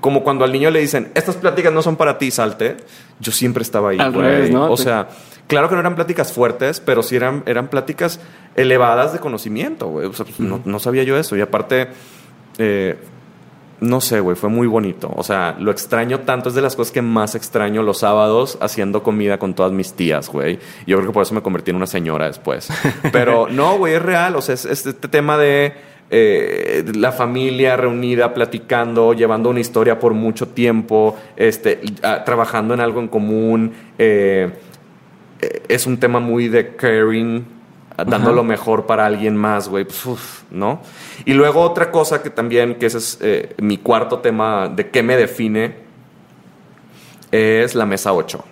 como 0.00 0.22
cuando 0.22 0.44
al 0.44 0.52
niño 0.52 0.70
le 0.70 0.80
dicen, 0.80 1.10
estas 1.14 1.36
pláticas 1.36 1.72
no 1.72 1.82
son 1.82 1.96
para 1.96 2.18
ti, 2.18 2.30
salte. 2.30 2.76
Yo 3.20 3.32
siempre 3.32 3.62
estaba 3.62 3.90
ahí, 3.90 3.98
güey. 4.12 4.54
O 4.54 4.76
sea, 4.76 5.08
Claro 5.48 5.70
que 5.70 5.74
no 5.74 5.80
eran 5.80 5.94
pláticas 5.94 6.30
fuertes, 6.30 6.78
pero 6.78 7.02
sí 7.02 7.16
eran, 7.16 7.42
eran 7.46 7.68
pláticas 7.68 8.20
elevadas 8.54 9.14
de 9.14 9.18
conocimiento, 9.18 9.88
güey. 9.88 10.06
O 10.06 10.12
sea, 10.12 10.26
pues, 10.26 10.38
no, 10.38 10.78
sabía 10.78 11.04
yo 11.04 11.16
eso. 11.16 11.36
Y 11.38 11.40
aparte, 11.40 11.88
eh, 12.58 12.98
no 13.80 14.02
sé, 14.02 14.20
güey, 14.20 14.36
fue 14.36 14.50
muy 14.50 14.66
bonito. 14.66 15.10
O 15.16 15.22
sea, 15.22 15.56
lo 15.58 15.70
extraño 15.70 16.20
tanto, 16.20 16.50
es 16.50 16.54
de 16.54 16.60
las 16.60 16.76
cosas 16.76 16.92
que 16.92 17.00
más 17.00 17.34
extraño 17.34 17.82
los 17.82 18.00
sábados 18.00 18.58
haciendo 18.60 19.02
comida 19.02 19.38
con 19.38 19.54
todas 19.54 19.72
mis 19.72 19.94
tías, 19.94 20.28
güey. 20.28 20.58
Yo 20.86 20.98
creo 20.98 21.08
que 21.08 21.14
por 21.14 21.22
eso 21.22 21.34
me 21.34 21.40
convertí 21.40 21.70
en 21.70 21.76
una 21.76 21.86
señora 21.86 22.26
después. 22.26 22.68
Pero 23.10 23.48
no, 23.48 23.78
güey, 23.78 23.94
es 23.94 24.02
real. 24.02 24.36
O 24.36 24.42
sea, 24.42 24.54
es, 24.54 24.66
este 24.66 24.92
tema 24.92 25.38
de 25.38 25.72
eh, 26.10 26.84
la 26.94 27.12
familia 27.12 27.76
reunida, 27.76 28.32
platicando, 28.32 29.12
llevando 29.12 29.50
una 29.50 29.60
historia 29.60 29.98
por 29.98 30.14
mucho 30.14 30.48
tiempo, 30.48 31.16
este, 31.36 31.80
trabajando 32.24 32.74
en 32.74 32.80
algo 32.80 33.00
en 33.00 33.08
común. 33.08 33.72
Eh, 33.98 34.50
eh, 35.40 35.62
es 35.68 35.86
un 35.86 35.98
tema 35.98 36.20
muy 36.20 36.48
de 36.48 36.74
caring, 36.76 37.44
dando 37.96 38.32
lo 38.32 38.44
mejor 38.44 38.86
para 38.86 39.04
alguien 39.06 39.36
más, 39.36 39.68
güey, 39.68 39.86
¿no? 40.50 40.80
Y 41.24 41.34
luego 41.34 41.60
otra 41.60 41.90
cosa 41.90 42.22
que 42.22 42.30
también, 42.30 42.76
que 42.76 42.86
ese 42.86 42.98
es 42.98 43.18
eh, 43.20 43.54
mi 43.58 43.78
cuarto 43.78 44.20
tema 44.20 44.68
de 44.68 44.90
qué 44.90 45.02
me 45.02 45.16
define, 45.16 45.88
es 47.30 47.74
la 47.74 47.84
mesa 47.84 48.12
8. 48.12 48.44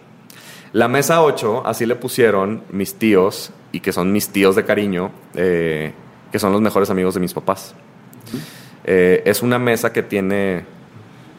La 0.72 0.88
mesa 0.88 1.22
8, 1.22 1.62
así 1.64 1.86
le 1.86 1.94
pusieron 1.94 2.64
mis 2.70 2.96
tíos, 2.96 3.52
y 3.72 3.80
que 3.80 3.92
son 3.92 4.12
mis 4.12 4.28
tíos 4.28 4.56
de 4.56 4.64
cariño, 4.64 5.10
eh, 5.34 5.92
que 6.36 6.40
son 6.40 6.52
los 6.52 6.60
mejores 6.60 6.90
amigos 6.90 7.14
de 7.14 7.20
mis 7.20 7.32
papás. 7.32 7.74
es 8.84 9.40
una 9.40 9.58
mesa 9.58 9.90
que 9.90 10.02
tiene 10.02 10.66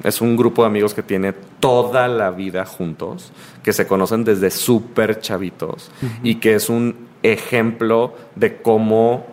es 0.03 0.21
un 0.21 0.35
grupo 0.35 0.63
de 0.63 0.69
amigos 0.69 0.95
que 0.95 1.03
tiene 1.03 1.33
toda 1.59 2.07
la 2.07 2.31
vida 2.31 2.65
juntos, 2.65 3.31
que 3.61 3.73
se 3.73 3.85
conocen 3.85 4.23
desde 4.23 4.49
súper 4.49 5.19
chavitos 5.19 5.91
y 6.23 6.35
que 6.35 6.55
es 6.55 6.67
un 6.67 7.07
ejemplo 7.21 8.15
de 8.35 8.57
cómo 8.57 9.27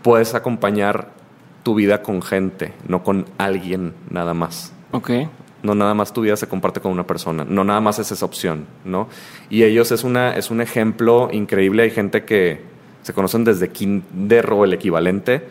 puedes 0.00 0.34
acompañar 0.34 1.10
tu 1.62 1.74
vida 1.74 2.00
con 2.00 2.22
gente, 2.22 2.72
no 2.88 3.02
con 3.02 3.26
alguien 3.36 3.92
nada 4.08 4.32
más. 4.32 4.72
Ok. 4.92 5.10
No 5.62 5.74
nada 5.74 5.92
más 5.92 6.14
tu 6.14 6.22
vida 6.22 6.36
se 6.36 6.48
comparte 6.48 6.80
con 6.80 6.90
una 6.90 7.06
persona, 7.06 7.44
no 7.44 7.64
nada 7.64 7.80
más 7.82 7.98
es 7.98 8.10
esa 8.12 8.24
opción, 8.24 8.66
¿no? 8.86 9.08
Y 9.50 9.62
ellos 9.62 9.92
es, 9.92 10.04
una, 10.04 10.36
es 10.36 10.50
un 10.50 10.62
ejemplo 10.62 11.28
increíble. 11.30 11.82
Hay 11.82 11.90
gente 11.90 12.24
que 12.24 12.71
se 13.02 13.12
conocen 13.12 13.44
desde 13.44 13.68
kinder 13.68 14.52
o 14.52 14.64
el 14.64 14.72
equivalente 14.72 15.42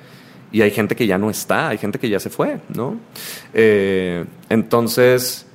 y 0.52 0.62
hay 0.62 0.72
gente 0.72 0.96
que 0.96 1.08
ya 1.08 1.18
no 1.18 1.30
está, 1.30 1.70
hay 1.70 1.78
gente 1.78 1.98
que 2.00 2.10
ya 2.10 2.20
se 2.20 2.30
fue, 2.30 2.60
¿no? 2.76 2.98
Eh, 3.54 4.26
entonces, 4.50 5.46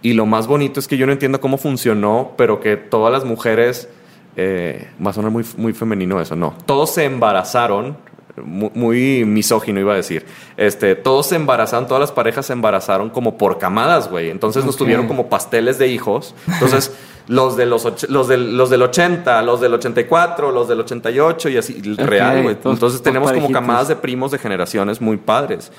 y 0.00 0.12
lo 0.12 0.26
más 0.26 0.46
bonito 0.46 0.78
es 0.78 0.86
que 0.86 0.96
yo 0.96 1.06
no 1.06 1.12
entiendo 1.12 1.40
cómo 1.40 1.58
funcionó, 1.58 2.34
pero 2.36 2.60
que 2.60 2.76
todas 2.76 3.12
las 3.12 3.24
mujeres, 3.24 3.88
eh, 4.36 4.88
va 5.04 5.10
a 5.10 5.14
sonar 5.14 5.32
muy, 5.32 5.44
muy 5.56 5.72
femenino 5.72 6.20
eso, 6.20 6.36
no, 6.36 6.54
todos 6.66 6.94
se 6.94 7.04
embarazaron 7.04 7.96
muy, 8.44 9.24
misógino 9.24 9.80
iba 9.80 9.92
a 9.92 9.96
decir. 9.96 10.26
Este, 10.56 10.94
todos 10.94 11.26
se 11.26 11.36
embarazaron, 11.36 11.86
todas 11.86 12.00
las 12.00 12.12
parejas 12.12 12.46
se 12.46 12.52
embarazaron 12.52 13.10
como 13.10 13.38
por 13.38 13.58
camadas, 13.58 14.10
güey. 14.10 14.30
Entonces 14.30 14.64
nos 14.64 14.76
tuvieron 14.76 15.06
como 15.06 15.28
pasteles 15.28 15.78
de 15.78 15.88
hijos. 15.88 16.34
Entonces, 16.46 16.92
los 17.28 17.56
de 17.56 17.66
los, 17.66 18.08
los, 18.08 18.28
del, 18.28 18.56
los 18.56 18.70
del 18.70 18.82
80, 18.82 19.42
los 19.42 19.60
del 19.60 19.74
84, 19.74 20.50
los 20.50 20.68
del 20.68 20.80
88 20.80 21.48
y 21.48 21.56
así, 21.56 21.80
real, 21.96 22.42
güey. 22.42 22.56
Entonces 22.64 23.02
tenemos 23.02 23.32
como 23.32 23.50
camadas 23.50 23.88
de 23.88 23.96
primos 23.96 24.30
de 24.30 24.38
generaciones 24.38 25.00
muy 25.00 25.16
padres. 25.16 25.72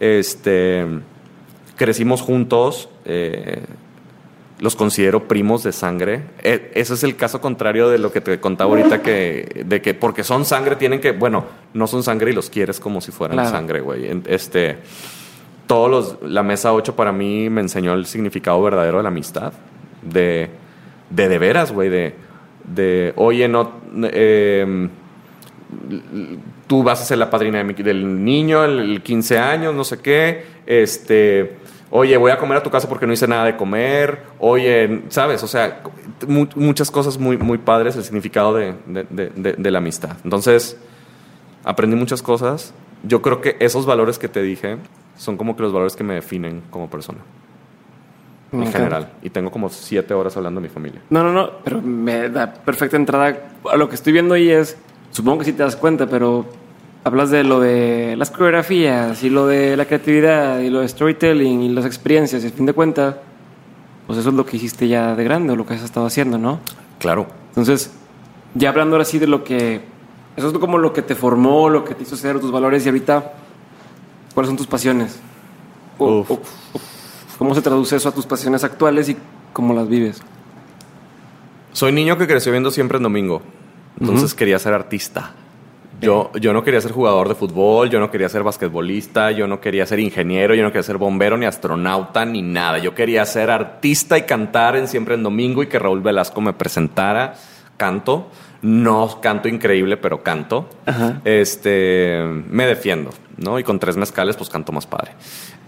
Este, 0.00 0.84
crecimos 1.76 2.22
juntos. 2.22 2.88
Eh, 3.04 3.62
los 4.58 4.76
considero 4.76 5.28
primos 5.28 5.62
de 5.62 5.72
sangre. 5.72 6.22
E, 6.42 6.72
ese 6.74 6.94
es 6.94 7.02
el 7.02 7.16
caso 7.16 7.40
contrario 7.40 7.88
de 7.88 7.98
lo 7.98 8.12
que 8.12 8.20
te 8.20 8.40
contaba 8.40 8.70
ahorita, 8.70 9.02
que, 9.02 9.64
de 9.66 9.82
que 9.82 9.94
porque 9.94 10.24
son 10.24 10.44
sangre 10.44 10.76
tienen 10.76 11.00
que, 11.00 11.12
bueno, 11.12 11.44
no 11.74 11.86
son 11.86 12.02
sangre 12.02 12.30
y 12.30 12.34
los 12.34 12.50
quieres 12.50 12.80
como 12.80 13.00
si 13.00 13.12
fueran 13.12 13.44
sangre, 13.48 13.80
güey. 13.80 14.22
Este, 14.26 14.78
todos 15.66 15.90
los, 15.90 16.30
la 16.30 16.42
mesa 16.42 16.72
8 16.72 16.96
para 16.96 17.12
mí 17.12 17.50
me 17.50 17.60
enseñó 17.60 17.94
el 17.94 18.06
significado 18.06 18.62
verdadero 18.62 18.98
de 18.98 19.02
la 19.02 19.08
amistad, 19.08 19.52
de 20.02 20.48
de, 21.10 21.28
de 21.28 21.38
veras, 21.38 21.72
güey, 21.72 21.88
de, 21.88 22.14
de, 22.64 23.12
oye, 23.16 23.48
no, 23.48 23.72
em, 24.12 24.88
tú 26.66 26.82
vas 26.82 27.00
a 27.00 27.04
ser 27.04 27.18
la 27.18 27.30
padrina 27.30 27.62
del 27.62 28.24
niño, 28.24 28.64
el, 28.64 29.02
15 29.02 29.38
años, 29.38 29.74
no 29.74 29.84
sé 29.84 29.98
qué, 30.00 30.44
este 30.66 31.56
Oye, 31.98 32.14
voy 32.18 32.30
a 32.30 32.36
comer 32.36 32.58
a 32.58 32.62
tu 32.62 32.68
casa 32.70 32.86
porque 32.90 33.06
no 33.06 33.14
hice 33.14 33.26
nada 33.26 33.44
de 33.46 33.56
comer. 33.56 34.20
Oye, 34.38 35.04
¿sabes? 35.08 35.42
O 35.42 35.46
sea, 35.48 35.80
mu- 36.28 36.46
muchas 36.54 36.90
cosas 36.90 37.16
muy, 37.16 37.38
muy 37.38 37.56
padres, 37.56 37.96
el 37.96 38.04
significado 38.04 38.52
de, 38.52 38.74
de- 38.86 39.30
de- 39.34 39.52
de- 39.54 39.70
la 39.70 39.78
amistad. 39.78 40.10
Entonces, 40.22 40.76
aprendí 41.64 41.96
muchas 41.96 42.20
cosas. 42.20 42.74
Yo 43.02 43.22
creo 43.22 43.40
que 43.40 43.56
esos 43.60 43.86
valores 43.86 44.18
que 44.18 44.28
te 44.28 44.42
dije 44.42 44.76
son 45.16 45.38
como 45.38 45.56
que 45.56 45.62
los 45.62 45.72
valores 45.72 45.96
que 45.96 46.04
me 46.04 46.12
definen 46.14 46.62
como 46.70 46.90
persona, 46.90 47.20
Me 48.52 48.58
en 48.58 48.62
encanta. 48.68 48.78
general. 48.78 49.12
Y 49.22 49.30
tengo 49.30 49.50
como 49.50 49.70
siete 49.70 50.12
horas 50.12 50.36
hablando 50.36 50.60
de 50.60 50.68
mi 50.68 50.72
familia. 50.74 51.00
No, 51.08 51.22
no, 51.24 51.32
no, 51.32 51.50
pero 51.64 51.80
me 51.80 52.28
da 52.28 52.52
perfecta 52.52 52.96
entrada 52.98 53.38
a 53.72 53.76
lo 53.76 53.88
que 53.88 53.94
estoy 53.94 54.12
viendo 54.12 54.34
ahí 54.34 54.50
es, 54.50 54.76
supongo 55.12 55.38
que 55.38 55.44
sí 55.46 55.52
te 55.54 55.62
das 55.62 55.76
cuenta, 55.76 56.06
pero 56.06 56.44
hablas 57.06 57.30
de 57.30 57.44
lo 57.44 57.60
de 57.60 58.16
las 58.16 58.32
coreografías 58.32 59.22
y 59.22 59.30
lo 59.30 59.46
de 59.46 59.76
la 59.76 59.84
creatividad 59.84 60.58
y 60.58 60.70
lo 60.70 60.80
de 60.80 60.88
storytelling 60.88 61.62
y 61.62 61.68
las 61.68 61.84
experiencias 61.86 62.42
y 62.42 62.48
a 62.48 62.50
fin 62.50 62.66
de 62.66 62.72
cuentas, 62.72 63.14
pues 64.08 64.18
eso 64.18 64.30
es 64.30 64.34
lo 64.34 64.44
que 64.44 64.56
hiciste 64.56 64.88
ya 64.88 65.14
de 65.14 65.22
grande 65.22 65.52
o 65.52 65.56
lo 65.56 65.64
que 65.64 65.74
has 65.74 65.82
estado 65.84 66.04
haciendo, 66.06 66.36
¿no? 66.36 66.58
Claro. 66.98 67.28
Entonces, 67.50 67.92
ya 68.54 68.70
hablando 68.70 68.96
ahora 68.96 69.04
sí 69.04 69.20
de 69.20 69.28
lo 69.28 69.44
que, 69.44 69.82
eso 70.36 70.48
es 70.48 70.58
como 70.58 70.78
lo 70.78 70.92
que 70.92 71.02
te 71.02 71.14
formó, 71.14 71.70
lo 71.70 71.84
que 71.84 71.94
te 71.94 72.02
hizo 72.02 72.16
ser 72.16 72.40
tus 72.40 72.50
valores 72.50 72.84
y 72.84 72.88
ahorita, 72.88 73.32
¿cuáles 74.34 74.48
son 74.48 74.56
tus 74.56 74.66
pasiones? 74.66 75.20
O- 75.98 76.20
Uf. 76.22 76.30
o- 76.32 76.34
o 76.34 76.40
¿Cómo 77.38 77.54
se 77.54 77.62
traduce 77.62 77.94
eso 77.94 78.08
a 78.08 78.12
tus 78.12 78.26
pasiones 78.26 78.64
actuales 78.64 79.08
y 79.10 79.16
cómo 79.52 79.74
las 79.74 79.86
vives? 79.88 80.22
Soy 81.72 81.92
niño 81.92 82.18
que 82.18 82.26
creció 82.26 82.50
viendo 82.50 82.70
siempre 82.72 82.96
en 82.96 83.02
domingo. 83.04 83.42
Entonces 84.00 84.34
quería 84.34 84.58
ser 84.58 84.72
artista. 84.72 85.32
Yo, 86.00 86.30
yo 86.34 86.52
no 86.52 86.62
quería 86.62 86.80
ser 86.80 86.92
jugador 86.92 87.28
de 87.28 87.34
fútbol, 87.34 87.88
yo 87.88 88.00
no 88.00 88.10
quería 88.10 88.28
ser 88.28 88.42
basquetbolista, 88.42 89.30
yo 89.30 89.46
no 89.46 89.60
quería 89.60 89.86
ser 89.86 89.98
ingeniero, 89.98 90.54
yo 90.54 90.62
no 90.62 90.70
quería 90.70 90.82
ser 90.82 90.98
bombero, 90.98 91.36
ni 91.36 91.46
astronauta, 91.46 92.24
ni 92.24 92.42
nada. 92.42 92.78
Yo 92.78 92.94
quería 92.94 93.24
ser 93.24 93.50
artista 93.50 94.18
y 94.18 94.22
cantar 94.22 94.76
en 94.76 94.88
Siempre 94.88 95.14
en 95.14 95.22
Domingo 95.22 95.62
y 95.62 95.68
que 95.68 95.78
Raúl 95.78 96.02
Velasco 96.02 96.40
me 96.40 96.52
presentara. 96.52 97.34
Canto. 97.76 98.30
No 98.62 99.20
canto 99.20 99.48
increíble, 99.48 99.96
pero 99.96 100.22
canto. 100.22 100.68
Ajá. 100.86 101.20
Este, 101.24 102.22
me 102.48 102.66
defiendo, 102.66 103.10
¿no? 103.36 103.58
Y 103.58 103.64
con 103.64 103.78
tres 103.78 103.96
mezcales, 103.96 104.36
pues 104.36 104.50
canto 104.50 104.72
más 104.72 104.86
padre. 104.86 105.12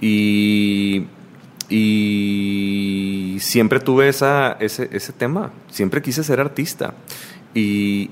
Y, 0.01 1.07
y 1.69 3.37
siempre 3.41 3.81
tuve 3.81 4.09
esa, 4.09 4.57
ese, 4.59 4.88
ese 4.93 5.12
tema. 5.12 5.53
Siempre 5.71 6.03
quise 6.03 6.25
ser 6.25 6.41
artista. 6.41 6.95
Y 7.55 8.11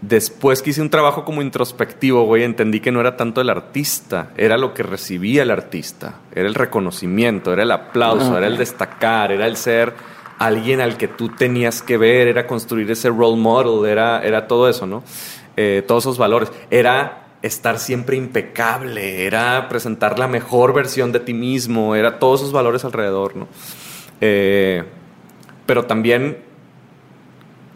después 0.00 0.62
que 0.62 0.70
hice 0.70 0.82
un 0.82 0.90
trabajo 0.90 1.24
como 1.24 1.42
introspectivo, 1.42 2.24
güey, 2.24 2.44
entendí 2.44 2.80
que 2.80 2.92
no 2.92 3.00
era 3.00 3.16
tanto 3.16 3.40
el 3.40 3.50
artista, 3.50 4.30
era 4.36 4.56
lo 4.56 4.74
que 4.74 4.82
recibía 4.82 5.42
el 5.42 5.50
artista. 5.50 6.20
Era 6.34 6.48
el 6.48 6.54
reconocimiento, 6.54 7.52
era 7.52 7.62
el 7.62 7.70
aplauso, 7.70 8.36
era 8.36 8.46
el 8.46 8.56
destacar, 8.56 9.32
era 9.32 9.46
el 9.46 9.56
ser 9.56 9.94
alguien 10.38 10.80
al 10.80 10.96
que 10.96 11.08
tú 11.08 11.30
tenías 11.30 11.82
que 11.82 11.96
ver, 11.98 12.28
era 12.28 12.46
construir 12.46 12.90
ese 12.90 13.08
role 13.08 13.36
model, 13.36 13.90
era, 13.90 14.22
era 14.22 14.46
todo 14.46 14.68
eso, 14.68 14.86
¿no? 14.86 15.02
Eh, 15.56 15.82
todos 15.86 16.04
esos 16.04 16.18
valores. 16.18 16.50
Era 16.70 17.24
estar 17.42 17.78
siempre 17.78 18.16
impecable, 18.16 19.26
era 19.26 19.68
presentar 19.68 20.18
la 20.18 20.28
mejor 20.28 20.72
versión 20.72 21.12
de 21.12 21.20
ti 21.20 21.34
mismo, 21.34 21.94
era 21.94 22.18
todos 22.18 22.40
esos 22.40 22.52
valores 22.52 22.84
alrededor, 22.84 23.36
¿no? 23.36 23.48
Eh, 24.20 24.84
pero 25.66 25.84
también 25.84 26.47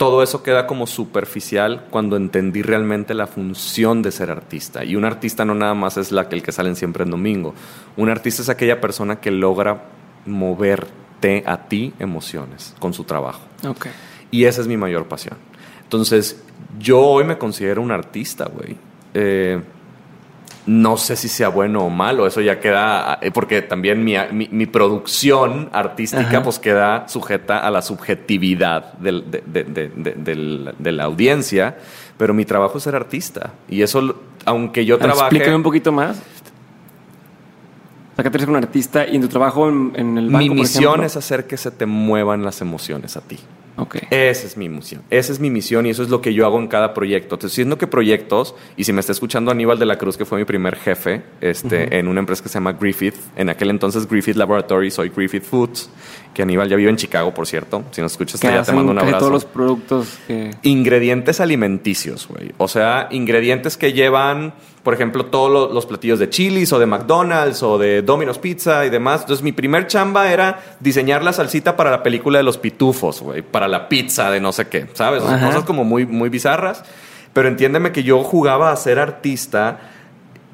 todo 0.03 0.25
eso 0.25 0.43
queda 0.43 0.67
como 0.67 0.89
superficial 0.89 1.87
cuando 1.89 2.17
entendí 2.17 2.61
realmente 2.63 3.15
la 3.15 3.29
función 3.29 4.03
de 4.03 4.11
ser 4.11 4.33
artista. 4.33 4.85
Y 4.85 4.97
un 4.97 5.05
artista 5.05 5.45
no 5.45 5.55
nada 5.55 5.75
más 5.75 5.97
es 5.97 6.11
la 6.11 6.29
que 6.29 6.35
el 6.35 6.43
que 6.43 6.51
salen 6.51 6.75
siempre 6.75 7.05
en 7.05 7.13
domingo. 7.13 7.55
Un 7.97 8.09
artista 8.09 8.43
es 8.43 8.49
aquella 8.49 8.81
persona 8.81 9.21
que 9.21 9.31
logra 9.31 9.85
moverte 10.27 11.45
a 11.47 11.69
ti 11.69 11.95
emociones 12.01 12.75
con 12.81 12.93
su 12.93 13.05
trabajo. 13.05 13.43
Ok. 13.65 13.87
Y 14.33 14.47
esa 14.47 14.61
es 14.63 14.67
mi 14.67 14.77
mayor 14.77 15.07
pasión. 15.07 15.37
Entonces, 15.85 16.43
yo 16.81 16.99
hoy 16.99 17.23
me 17.23 17.39
considero 17.39 17.81
un 17.81 17.93
artista, 17.93 18.47
güey. 18.53 18.77
Eh, 19.15 19.63
no 20.67 20.97
sé 20.97 21.17
si 21.17 21.29
sea 21.29 21.49
bueno 21.49 21.81
o 21.85 21.91
malo, 21.91 22.27
eso 22.27 22.41
ya 22.41 22.61
queda, 22.61 23.19
eh, 23.21 23.31
porque 23.33 23.63
también 23.63 24.05
mi, 24.05 24.15
mi- 24.31 24.49
mi 24.53 24.67
producción 24.67 25.69
artística 25.73 26.23
Ajá. 26.29 26.43
pues 26.43 26.59
queda 26.61 27.09
sujeta 27.09 27.59
a 27.59 27.71
la 27.71 27.83
subjetividad 27.83 28.93
del- 28.95 29.29
de, 29.31 29.43
de- 30.79 30.93
la 30.93 31.05
audiencia, 31.05 31.77
pero 32.17 32.33
mi 32.35 32.45
trabajo 32.45 32.79
es 32.79 32.85
ser 32.85 32.95
artista. 32.95 33.55
Y 33.69 33.83
eso, 33.83 34.21
aunque 34.45 34.85
yo 34.85 34.99
trabaje... 34.99 35.23
Explícame 35.23 35.57
un 35.57 35.63
poquito 35.65 35.91
más. 35.91 36.23
Que 38.17 38.31
tú 38.31 38.37
eres 38.37 38.49
un 38.49 38.55
artista 38.57 39.05
y 39.09 39.17
en 39.17 39.23
tu 39.23 39.27
trabajo 39.29 39.69
en, 39.69 39.93
en 39.97 40.17
el 40.19 40.31
banco, 40.31 40.39
mi 40.39 40.61
misión 40.61 41.03
es 41.03 41.17
hacer 41.17 41.49
que 41.49 41.57
se 41.57 41.73
te 41.73 41.87
muevan 41.87 42.45
las 42.45 42.61
emociones 42.61 43.17
a 43.17 43.21
ti. 43.21 43.37
Ok. 43.77 43.97
Esa 44.11 44.47
es 44.47 44.57
mi 44.57 44.69
misión. 44.69 45.03
Esa 45.11 45.33
es 45.33 45.41
mi 45.41 45.51
misión 45.51 45.87
y 45.87 45.91
eso 45.91 46.03
es 46.03 46.11
lo 46.11 46.21
que 46.21 46.35
yo 46.35 46.47
hago 46.47 46.59
en 46.59 46.69
cada 46.69 46.93
proyecto. 46.95 47.39
Te 47.39 47.47
estoy 47.47 47.63
diciendo 47.63 47.79
que 47.79 47.87
proyectos, 47.87 48.55
y 48.77 48.85
si 48.85 48.93
me 48.93 49.01
está 49.01 49.13
escuchando 49.13 49.51
Aníbal 49.51 49.79
de 49.79 49.87
la 49.87 49.97
Cruz, 49.97 50.17
que 50.17 50.25
fue 50.25 50.39
mi 50.39 50.45
primer 50.45 50.77
jefe 50.77 51.23
este, 51.41 51.99
en 51.99 52.09
una 52.09 52.21
empresa 52.21 52.43
que 52.43 52.49
se 52.49 52.55
llama 52.55 52.73
Griffith, 52.73 53.17
en 53.37 53.49
aquel 53.49 53.71
entonces 53.71 54.09
Griffith 54.09 54.37
Laboratories, 54.37 54.99
hoy 54.99 55.11
Griffith 55.15 55.45
Foods, 55.45 55.91
que 56.35 56.43
Aníbal 56.43 56.69
ya 56.69 56.77
vive 56.77 56.91
en 56.91 56.97
Chicago, 56.97 57.33
por 57.33 57.47
cierto. 57.47 57.85
Si 57.91 58.01
nos 58.01 58.13
escuchas, 58.13 58.41
ya 58.41 58.63
te 58.63 58.73
mando 58.73 58.93
un 58.93 58.99
abrazo. 58.99 59.19
todos 59.19 59.33
los 59.33 59.45
productos 59.45 60.19
que... 60.27 60.51
Ingredientes 60.63 61.41
alimenticios, 61.41 62.29
güey. 62.29 62.53
O 62.59 62.69
sea, 62.69 63.09
ingredientes 63.11 63.77
que 63.77 63.93
llevan, 63.93 64.55
por 64.83 64.95
ejemplo, 64.95 65.27
todos 65.27 65.51
lo- 65.51 65.73
los 65.73 65.87
platillos 65.87 66.19
de 66.19 66.29
Chili's 66.29 66.73
o 66.73 66.79
de 66.79 66.87
McDonald's 66.87 67.63
o 67.63 67.79
de 67.79 68.03
Domino's 68.03 68.39
Pizza 68.39 68.85
y 68.85 68.91
demás. 68.91 69.21
Entonces, 69.23 69.43
mi 69.45 69.53
primer 69.53 69.87
chamba 69.87 70.33
era 70.33 70.61
diseñar 70.81 71.23
la 71.23 71.33
salsita 71.33 71.77
para 71.77 71.91
la 71.91 72.03
película 72.03 72.39
de 72.39 72.45
los 72.45 72.59
pitufos, 72.59 73.21
güey. 73.23 73.43
Para 73.43 73.69
la 73.69 73.89
pizza 73.89 74.31
de 74.31 74.41
no 74.41 74.53
sé 74.53 74.67
qué, 74.69 74.87
¿sabes? 74.95 75.23
O 75.23 75.27
sea, 75.29 75.37
Ajá. 75.37 75.47
cosas 75.47 75.65
como 75.65 75.85
muy, 75.85 76.05
muy 76.07 76.29
bizarras. 76.29 76.83
Pero 77.33 77.49
entiéndeme 77.49 77.93
que 77.93 78.03
yo 78.03 78.23
jugaba 78.25 78.73
a 78.73 78.77
ser 78.77 78.99
artista 78.99 79.79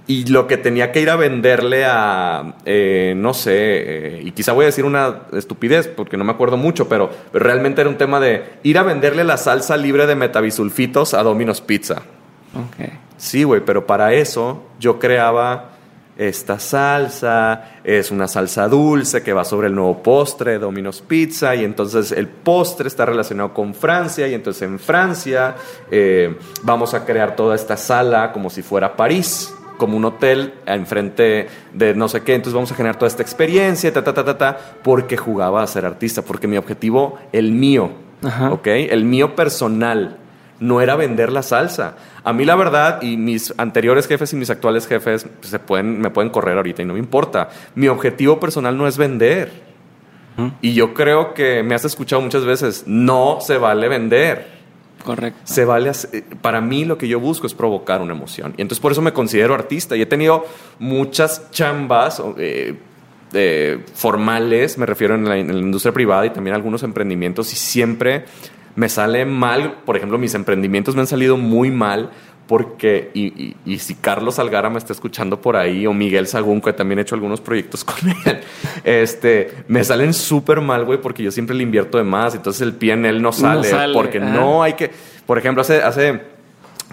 y 0.07 0.25
lo 0.27 0.47
que 0.47 0.57
tenía 0.57 0.91
que 0.93 1.01
ir 1.01 1.11
a 1.11 1.17
venderle 1.17 1.85
a, 1.85 2.55
eh, 2.65 3.13
no 3.17 3.35
sé, 3.35 3.53
eh, 3.55 4.23
y 4.25 4.31
quizá 4.33 4.53
voy 4.53 4.63
a 4.63 4.67
decir 4.67 4.85
una 4.87 5.23
estupidez 5.35 5.87
porque 5.89 6.17
no 6.17 6.25
me 6.25 6.33
acuerdo 6.33 6.57
mucho, 6.57 6.89
pero 6.89 7.11
realmente 7.35 7.81
era 7.83 7.91
un 7.91 7.99
tema 7.99 8.19
de 8.21 8.45
ir 8.63 8.79
a 8.79 8.83
venderle 8.85 9.25
la 9.25 9.37
salsa 9.37 9.77
libre 9.77 10.07
de 10.07 10.15
metabisulfitos 10.17 11.13
a 11.15 11.23
Domino's 11.23 11.61
Pizza. 11.61 12.03
Ok. 12.55 12.89
Sí, 13.17 13.45
güey, 13.45 13.61
pero 13.65 13.87
para 13.87 14.13
eso 14.13 14.63
yo 14.79 14.99
creaba 14.99 15.71
esta 16.17 16.59
salsa, 16.59 17.79
es 17.85 18.11
una 18.11 18.27
salsa 18.27 18.67
dulce 18.69 19.23
que 19.23 19.33
va 19.33 19.45
sobre 19.45 19.69
el 19.69 19.75
nuevo 19.75 20.03
postre, 20.03 20.59
Domino's 20.59 21.01
Pizza, 21.01 21.55
y 21.55 21.63
entonces 21.63 22.11
el 22.11 22.27
postre 22.27 22.89
está 22.89 23.07
relacionado 23.07 23.55
con 23.55 23.73
Francia, 23.73 24.27
y 24.27 24.35
entonces 24.35 24.63
en 24.63 24.81
Francia 24.81 25.55
eh, 25.91 26.37
vamos 26.63 26.93
a 26.95 27.05
crear 27.05 27.37
toda 27.37 27.55
esta 27.55 27.77
sala 27.77 28.33
como 28.33 28.51
si 28.51 28.63
fuera 28.63 28.97
París 28.97 29.55
como 29.79 29.97
un 29.97 30.05
hotel 30.05 30.55
enfrente 30.67 31.47
de 31.73 31.95
no 31.95 32.09
sé 32.09 32.23
qué, 32.23 32.35
entonces 32.35 32.55
vamos 32.55 32.73
a 32.73 32.75
generar 32.75 32.97
toda 32.97 33.07
esta 33.07 33.23
experiencia, 33.23 33.93
ta, 33.93 34.03
ta, 34.03 34.13
ta, 34.13 34.25
ta, 34.25 34.37
ta, 34.37 34.59
porque 34.83 35.17
jugaba 35.17 35.63
a 35.63 35.67
ser 35.67 35.87
artista, 35.87 36.23
porque 36.23 36.49
mi 36.49 36.57
objetivo, 36.57 37.17
el 37.33 37.53
mío, 37.53 37.93
Ajá. 38.25 38.51
¿ok? 38.51 38.67
El 38.67 39.05
mío 39.05 39.37
personal, 39.37 40.19
no 40.61 40.81
era 40.81 40.97
vender 40.97 41.33
la 41.33 41.43
salsa. 41.43 41.97
A 42.25 42.33
mí 42.33 42.45
la 42.45 42.57
verdad, 42.57 43.01
y 43.03 43.17
mis 43.17 43.55
anteriores 43.59 44.07
jefes 44.07 44.33
y 44.33 44.37
mis 44.37 44.51
actuales 44.51 44.87
jefes 44.87 45.27
pues, 45.39 45.51
se 45.51 45.59
pueden, 45.59 46.01
me 46.01 46.11
pueden 46.11 46.31
correr 46.31 46.57
ahorita 46.57 46.83
y 46.83 46.85
no 46.85 46.95
me 46.95 46.99
importa. 46.99 47.49
Mi 47.75 47.89
objetivo 47.89 48.39
personal 48.41 48.77
no 48.77 48.87
es 48.87 48.97
vender. 48.99 49.69
Y 50.61 50.75
yo 50.75 50.95
creo 50.95 51.35
que 51.35 51.65
me 51.65 51.75
has 51.75 51.85
escuchado 51.85 52.23
muchas 52.23 52.45
veces, 52.45 52.85
no 52.87 53.39
se 53.41 53.59
vale 53.59 53.89
vender. 53.89 54.47
Correcto. 55.05 55.41
Se 55.43 55.65
vale 55.65 55.91
hacer- 55.91 56.23
para 56.41 56.61
mí 56.61 56.85
lo 56.85 56.97
que 56.97 57.09
yo 57.09 57.19
busco 57.19 57.47
es 57.49 57.55
provocar 57.55 58.01
una 58.01 58.15
emoción. 58.15 58.55
Y 58.57 58.63
entonces 58.63 58.81
por 58.81 58.93
eso 58.93 59.03
me 59.03 59.13
considero 59.13 59.55
artista. 59.55 59.97
Y 59.97 60.03
he 60.03 60.07
tenido 60.07 60.45
muchas 60.79 61.51
chambas 61.51 62.23
eh, 62.37 62.77
eh, 63.33 63.81
formales, 63.95 64.79
me 64.79 64.87
refiero 64.87 65.17
en 65.17 65.29
la, 65.29 65.37
en 65.39 65.49
la 65.53 65.59
industria 65.61 65.93
privada 65.93 66.27
y 66.27 66.31
también 66.31 66.55
algunos 66.55 66.85
emprendimientos. 66.85 67.53
Y 67.53 67.57
siempre 67.57 68.25
me 68.79 68.89
sale 68.89 69.25
mal. 69.25 69.79
Por 69.85 69.97
ejemplo, 69.97 70.17
mis 70.19 70.35
emprendimientos 70.35 70.95
me 70.95 71.01
han 71.03 71.07
salido 71.07 71.37
muy 71.37 71.71
mal. 71.71 72.11
Porque, 72.47 73.11
y, 73.13 73.27
y- 73.27 73.57
y 73.67 73.79
si 73.79 73.95
Carlos 73.95 74.39
Algara 74.39 74.71
me 74.71 74.79
está 74.79 74.95
escuchando 74.95 75.39
por 75.39 75.55
ahí, 75.55 75.87
o 75.87 75.93
Miguel 75.93 76.27
Sagún, 76.27 76.63
que 76.63 76.73
también 76.73 76.99
he 76.99 77.03
hecho 77.03 77.15
algunos 77.15 77.43
proyectos 77.43 77.85
con 77.85 77.97
él, 78.09 78.41
este, 78.85 79.53
me 79.69 79.85
salen 79.85 80.15
súper 80.15 80.63
mal, 80.63 80.87
güey, 80.87 80.99
porque 80.99 81.23
yo 81.23 81.31
siempre 81.31 81.55
le 81.55 81.63
invierto 81.63 81.99
de 81.99 82.05
más. 82.05 82.35
Entonces 82.35 82.63
el 82.63 82.73
PNL 82.73 83.21
no 83.21 83.33
sale, 83.33 83.69
sale, 83.69 83.93
porque 83.93 84.19
no 84.19 84.63
hay 84.63 84.73
que. 84.73 84.91
Por 85.27 85.37
ejemplo, 85.37 85.61
hace, 85.61 85.83
hace 85.83 86.23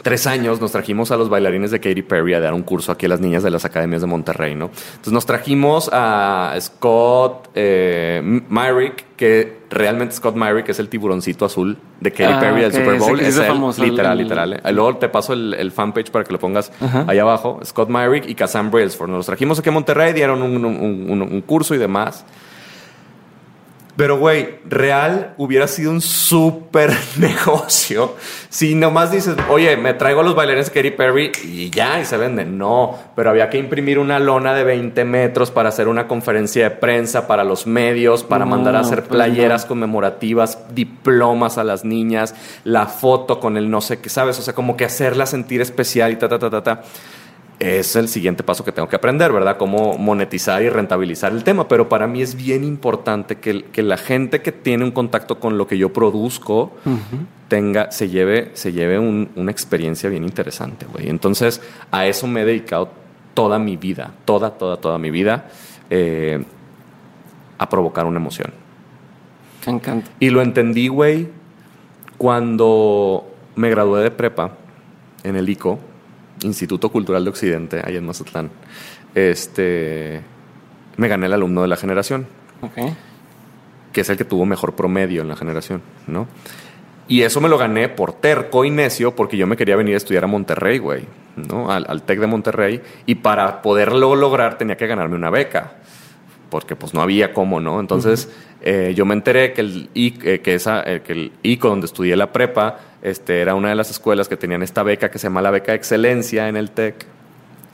tres 0.06 0.28
años 0.28 0.62
nos 0.62 0.72
trajimos 0.72 1.10
a 1.10 1.18
los 1.18 1.30
bailarines 1.30 1.72
de 1.72 1.80
Katy 1.80 2.04
Perry 2.04 2.36
a 2.36 2.40
dar 2.40 2.54
un 2.54 2.62
curso 2.62 2.92
aquí 2.92 3.08
a 3.08 3.10
las 3.10 3.20
niñas 3.22 3.42
de 3.42 3.50
las 3.50 3.66
academias 3.66 4.02
de 4.02 4.08
Monterrey, 4.08 4.54
¿no? 4.54 4.66
Entonces 4.66 5.12
nos 5.12 5.26
trajimos 5.26 5.90
a 5.92 6.56
Scott 6.62 7.50
eh, 7.56 8.22
Myrick, 8.48 9.04
que 9.18 9.62
realmente 9.72 10.14
Scott 10.14 10.36
Myrick 10.36 10.70
es 10.70 10.78
el 10.78 10.90
tiburoncito 10.90 11.44
azul 11.46 11.80
de 12.02 12.12
Katy 12.12 12.34
Ah, 12.34 12.40
Perry 12.40 12.62
del 12.62 12.72
Super 12.72 13.00
Bowl. 13.00 13.20
ese 13.20 13.30
Es 13.30 13.38
él, 13.38 13.46
famoso 13.46 13.84
literal, 13.84 14.18
literal. 14.20 14.54
¿eh? 14.64 14.72
Luego 14.74 14.98
te 14.98 15.10
paso 15.10 15.34
el, 15.34 15.56
el 15.56 15.72
fanpage 15.72 16.12
para 16.12 16.24
que 16.24 16.34
lo 16.34 16.38
pongas 16.40 16.72
Ajá. 16.80 17.06
ahí 17.08 17.18
abajo. 17.18 17.60
Scott 17.66 17.90
Myrick 17.90 18.30
y 18.30 18.36
Kazan 18.36 18.70
Brailsford. 18.70 19.10
Nos 19.10 19.18
los 19.18 19.26
trajimos 19.26 19.58
aquí 19.58 19.70
a 19.70 19.72
Monterrey, 19.72 20.14
dieron 20.14 20.44
un, 20.44 20.64
un- 20.64 21.10
un- 21.10 21.22
un 21.24 21.42
curso 21.42 21.74
y 21.74 21.80
demás. 21.80 22.26
Pero, 23.96 24.18
güey, 24.18 24.60
real 24.66 25.34
hubiera 25.38 25.68
sido 25.68 25.92
un 25.92 26.02
súper 26.02 26.92
negocio 27.18 28.16
si 28.50 28.74
nomás 28.76 29.12
dices, 29.12 29.36
oye, 29.50 29.76
me 29.78 29.94
traigo 29.94 30.22
a 30.22 30.24
los 30.24 30.34
bailarines 30.36 30.70
Katy 30.70 30.92
Perry 30.92 31.32
y 31.44 31.70
ya, 31.70 32.00
y 32.00 32.06
se 32.06 32.16
venden. 32.18 32.58
No, 32.58 32.98
pero 33.16 33.30
había 33.30 33.50
que 33.50 33.58
imprimir 33.58 34.00
una 34.00 34.18
lona 34.20 34.54
de 34.54 34.64
20 34.64 35.04
metros 35.04 35.52
para 35.52 35.70
hacer 35.70 35.88
una 35.90 36.08
conferencia 36.08 36.64
de 36.64 36.72
prensa 36.72 37.28
para 37.28 37.44
los 37.44 37.68
medios, 37.68 38.24
para 38.24 38.46
No, 38.46 38.52
mandar 38.52 38.76
a 38.78 38.80
hacer 38.80 39.00
pues 39.04 39.10
playeras 39.10 39.64
no. 39.64 39.68
conmemorativas, 39.70 40.60
diplomas 40.74 41.58
a 41.58 41.64
las 41.64 41.84
niñas, 41.84 42.34
la 42.64 42.86
foto 42.86 43.40
con 43.40 43.58
el 43.58 43.70
no 43.70 43.82
sé 43.82 44.00
qué, 44.00 44.10
¿sabes? 44.10 44.40
O 44.40 44.42
sea, 44.42 44.54
como 44.56 44.78
que 44.78 44.86
hacerla 44.86 45.26
sentir 45.26 45.62
especial 45.62 46.14
y 46.14 46.16
ta, 46.16 46.30
ta, 46.30 46.40
ta, 46.40 46.50
ta, 46.50 46.64
ta 46.64 46.84
es 47.60 47.96
el 47.96 48.08
siguiente 48.10 48.44
paso 48.44 48.66
que 48.66 48.72
tengo 48.72 48.88
que 48.90 48.98
aprender, 48.98 49.32
¿verdad? 49.32 49.58
Cómo 49.58 49.98
monetizar 49.98 50.62
y 50.62 50.70
rentabilizar 50.70 51.32
el 51.32 51.44
tema. 51.44 51.68
Pero 51.68 51.88
para 51.88 52.06
mí 52.08 52.22
es 52.22 52.36
bien 52.36 52.64
importante 52.64 53.38
que, 53.38 53.64
que 53.66 53.82
la 53.82 53.98
gente 53.98 54.42
que 54.42 54.52
tiene 54.52 54.84
un 54.84 54.92
contacto 54.92 55.40
con 55.40 55.58
lo 55.58 55.66
que 55.66 55.78
yo 55.78 55.94
produzco 55.94 56.74
tenga, 57.48 57.92
se 57.92 58.10
lleve, 58.10 58.52
se 58.56 58.74
lleve 58.74 59.00
un- 59.00 59.30
una 59.36 59.52
experiencia 59.52 60.10
bien 60.10 60.24
interesante, 60.26 60.86
güey. 60.86 61.10
Entonces, 61.10 61.62
a 61.92 62.06
eso 62.08 62.28
me 62.28 62.42
he 62.42 62.46
dedicado 62.46 62.90
toda 63.34 63.58
mi 63.60 63.78
vida, 63.78 64.12
toda, 64.26 64.52
toda, 64.58 64.78
toda 64.78 64.98
mi 64.98 65.10
vida, 65.12 65.48
eh, 65.90 66.44
a 67.58 67.70
provocar 67.70 68.06
una 68.06 68.18
emoción. 68.20 68.52
Me 69.66 69.74
encanta. 69.74 70.12
Y 70.20 70.30
lo 70.30 70.42
entendí, 70.42 70.90
güey, 70.90 71.30
cuando 72.18 73.32
me 73.56 73.70
gradué 73.70 74.04
de 74.04 74.12
prepa 74.12 74.52
en 75.24 75.36
el 75.36 75.48
ICO, 75.50 75.80
Instituto 76.46 76.90
Cultural 76.90 77.24
de 77.24 77.30
Occidente, 77.30 77.82
ahí 77.84 77.98
en 77.98 78.06
Mazatlán. 78.06 78.50
Este, 79.14 80.22
me 80.98 81.08
gané 81.08 81.26
el 81.26 81.34
alumno 81.34 81.62
de 81.62 81.68
la 81.68 81.78
generación, 81.78 82.28
que 83.92 84.02
es 84.02 84.10
el 84.10 84.18
que 84.18 84.26
tuvo 84.26 84.46
mejor 84.46 84.76
promedio 84.76 85.22
en 85.22 85.28
la 85.28 85.36
generación, 85.36 85.82
¿no? 86.08 86.28
Y 87.08 87.22
eso 87.22 87.40
me 87.40 87.50
lo 87.50 87.58
gané 87.58 87.88
por 87.88 88.14
terco 88.14 88.66
y 88.66 88.72
necio, 88.72 89.16
porque 89.16 89.38
yo 89.38 89.46
me 89.46 89.58
quería 89.58 89.76
venir 89.76 89.94
a 89.94 89.98
estudiar 89.98 90.24
a 90.24 90.28
Monterrey, 90.28 90.80
güey, 90.80 91.04
¿no? 91.36 91.72
Al, 91.72 91.86
al 91.88 92.02
TEC 92.02 92.20
de 92.20 92.28
Monterrey. 92.28 92.82
Y 93.06 93.16
para 93.16 93.62
poderlo 93.62 94.16
lograr 94.16 94.58
tenía 94.58 94.76
que 94.76 94.88
ganarme 94.88 95.16
una 95.16 95.30
beca 95.30 95.76
porque 96.56 96.76
pues 96.78 96.94
no 96.94 97.02
había 97.02 97.34
cómo, 97.34 97.60
¿no? 97.60 97.82
Entonces 97.82 98.30
eh, 98.62 98.94
yo 98.96 99.06
me 99.06 99.14
enteré 99.14 99.52
que 99.52 99.60
el, 99.60 99.90
eh, 99.94 100.40
que, 100.40 100.56
esa, 100.56 100.82
eh, 100.84 101.02
que 101.02 101.12
el 101.12 101.32
ICO 101.44 101.70
donde 101.70 101.86
estudié 101.86 102.16
la 102.16 102.32
prepa 102.32 102.80
este, 103.06 103.40
era 103.40 103.54
una 103.54 103.70
de 103.70 103.76
las 103.76 103.92
escuelas 103.92 104.28
que 104.28 104.36
tenían 104.36 104.64
esta 104.64 104.82
beca 104.82 105.12
que 105.12 105.20
se 105.20 105.28
llama 105.28 105.40
la 105.44 105.52
beca 105.52 105.74
de 105.74 105.78
excelencia 105.78 106.50
en 106.50 106.58
el 106.58 106.72
TEC. 106.72 107.06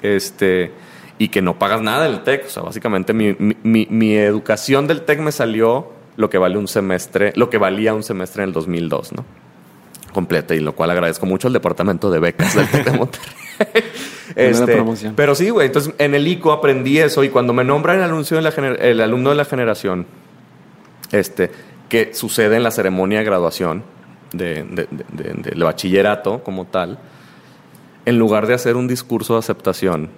Este, 0.01 0.71
y 1.17 1.29
que 1.29 1.41
no 1.41 1.57
pagas 1.57 1.81
nada 1.81 2.03
del 2.03 2.21
TEC. 2.23 2.47
O 2.47 2.49
sea, 2.49 2.63
básicamente 2.63 3.13
mi, 3.13 3.33
mi- 3.63 3.87
mi- 3.89 4.15
educación 4.17 4.87
del 4.87 5.03
TEC 5.03 5.19
me 5.19 5.31
salió 5.31 5.93
lo 6.17 6.29
que 6.29 6.37
vale 6.37 6.57
un 6.57 6.67
semestre, 6.67 7.31
lo 7.37 7.49
que 7.49 7.57
valía 7.57 7.93
un 7.93 8.03
semestre 8.03 8.43
en 8.43 8.49
el 8.49 8.53
2002, 8.53 9.13
¿no? 9.13 9.23
Completa, 10.11 10.53
y 10.53 10.59
lo 10.59 10.73
cual 10.75 10.91
agradezco 10.91 11.25
mucho 11.25 11.47
al 11.47 11.53
departamento 11.53 12.11
de 12.11 12.19
becas 12.19 12.53
del 12.53 12.67
TEC 12.67 12.85
de 12.91 12.97
Monterrey. 12.97 13.35
Este, 14.33 14.75
promoción. 14.75 15.13
pero 15.15 15.35
sí, 15.35 15.49
güey. 15.49 15.67
Entonces, 15.67 15.93
en 15.97 16.15
el 16.15 16.25
ICO 16.25 16.53
aprendí 16.53 16.99
eso 16.99 17.21
y 17.23 17.29
cuando 17.29 17.51
me 17.51 17.65
nombran 17.65 17.97
el, 17.97 18.03
anuncio 18.03 18.37
de 18.37 18.43
la 18.43 18.49
el 18.49 19.01
alumno 19.01 19.29
de 19.29 19.35
la 19.35 19.43
generación, 19.43 20.05
este, 21.11 21.51
que 21.89 22.13
sucede 22.13 22.55
en 22.55 22.63
la 22.63 22.71
ceremonia 22.71 23.19
de 23.19 23.25
graduación 23.25 23.83
de, 24.33 24.63
de- 24.63 24.87
de- 24.91 25.05
de- 25.33 25.49
del 25.51 25.63
bachillerato 25.63 26.43
como 26.43 26.65
tal, 26.65 26.99
en 28.05 28.17
lugar 28.17 28.47
de 28.47 28.53
hacer 28.53 28.75
un 28.75 28.87
discurso 28.87 29.33
de 29.33 29.39
aceptación, 29.39 30.09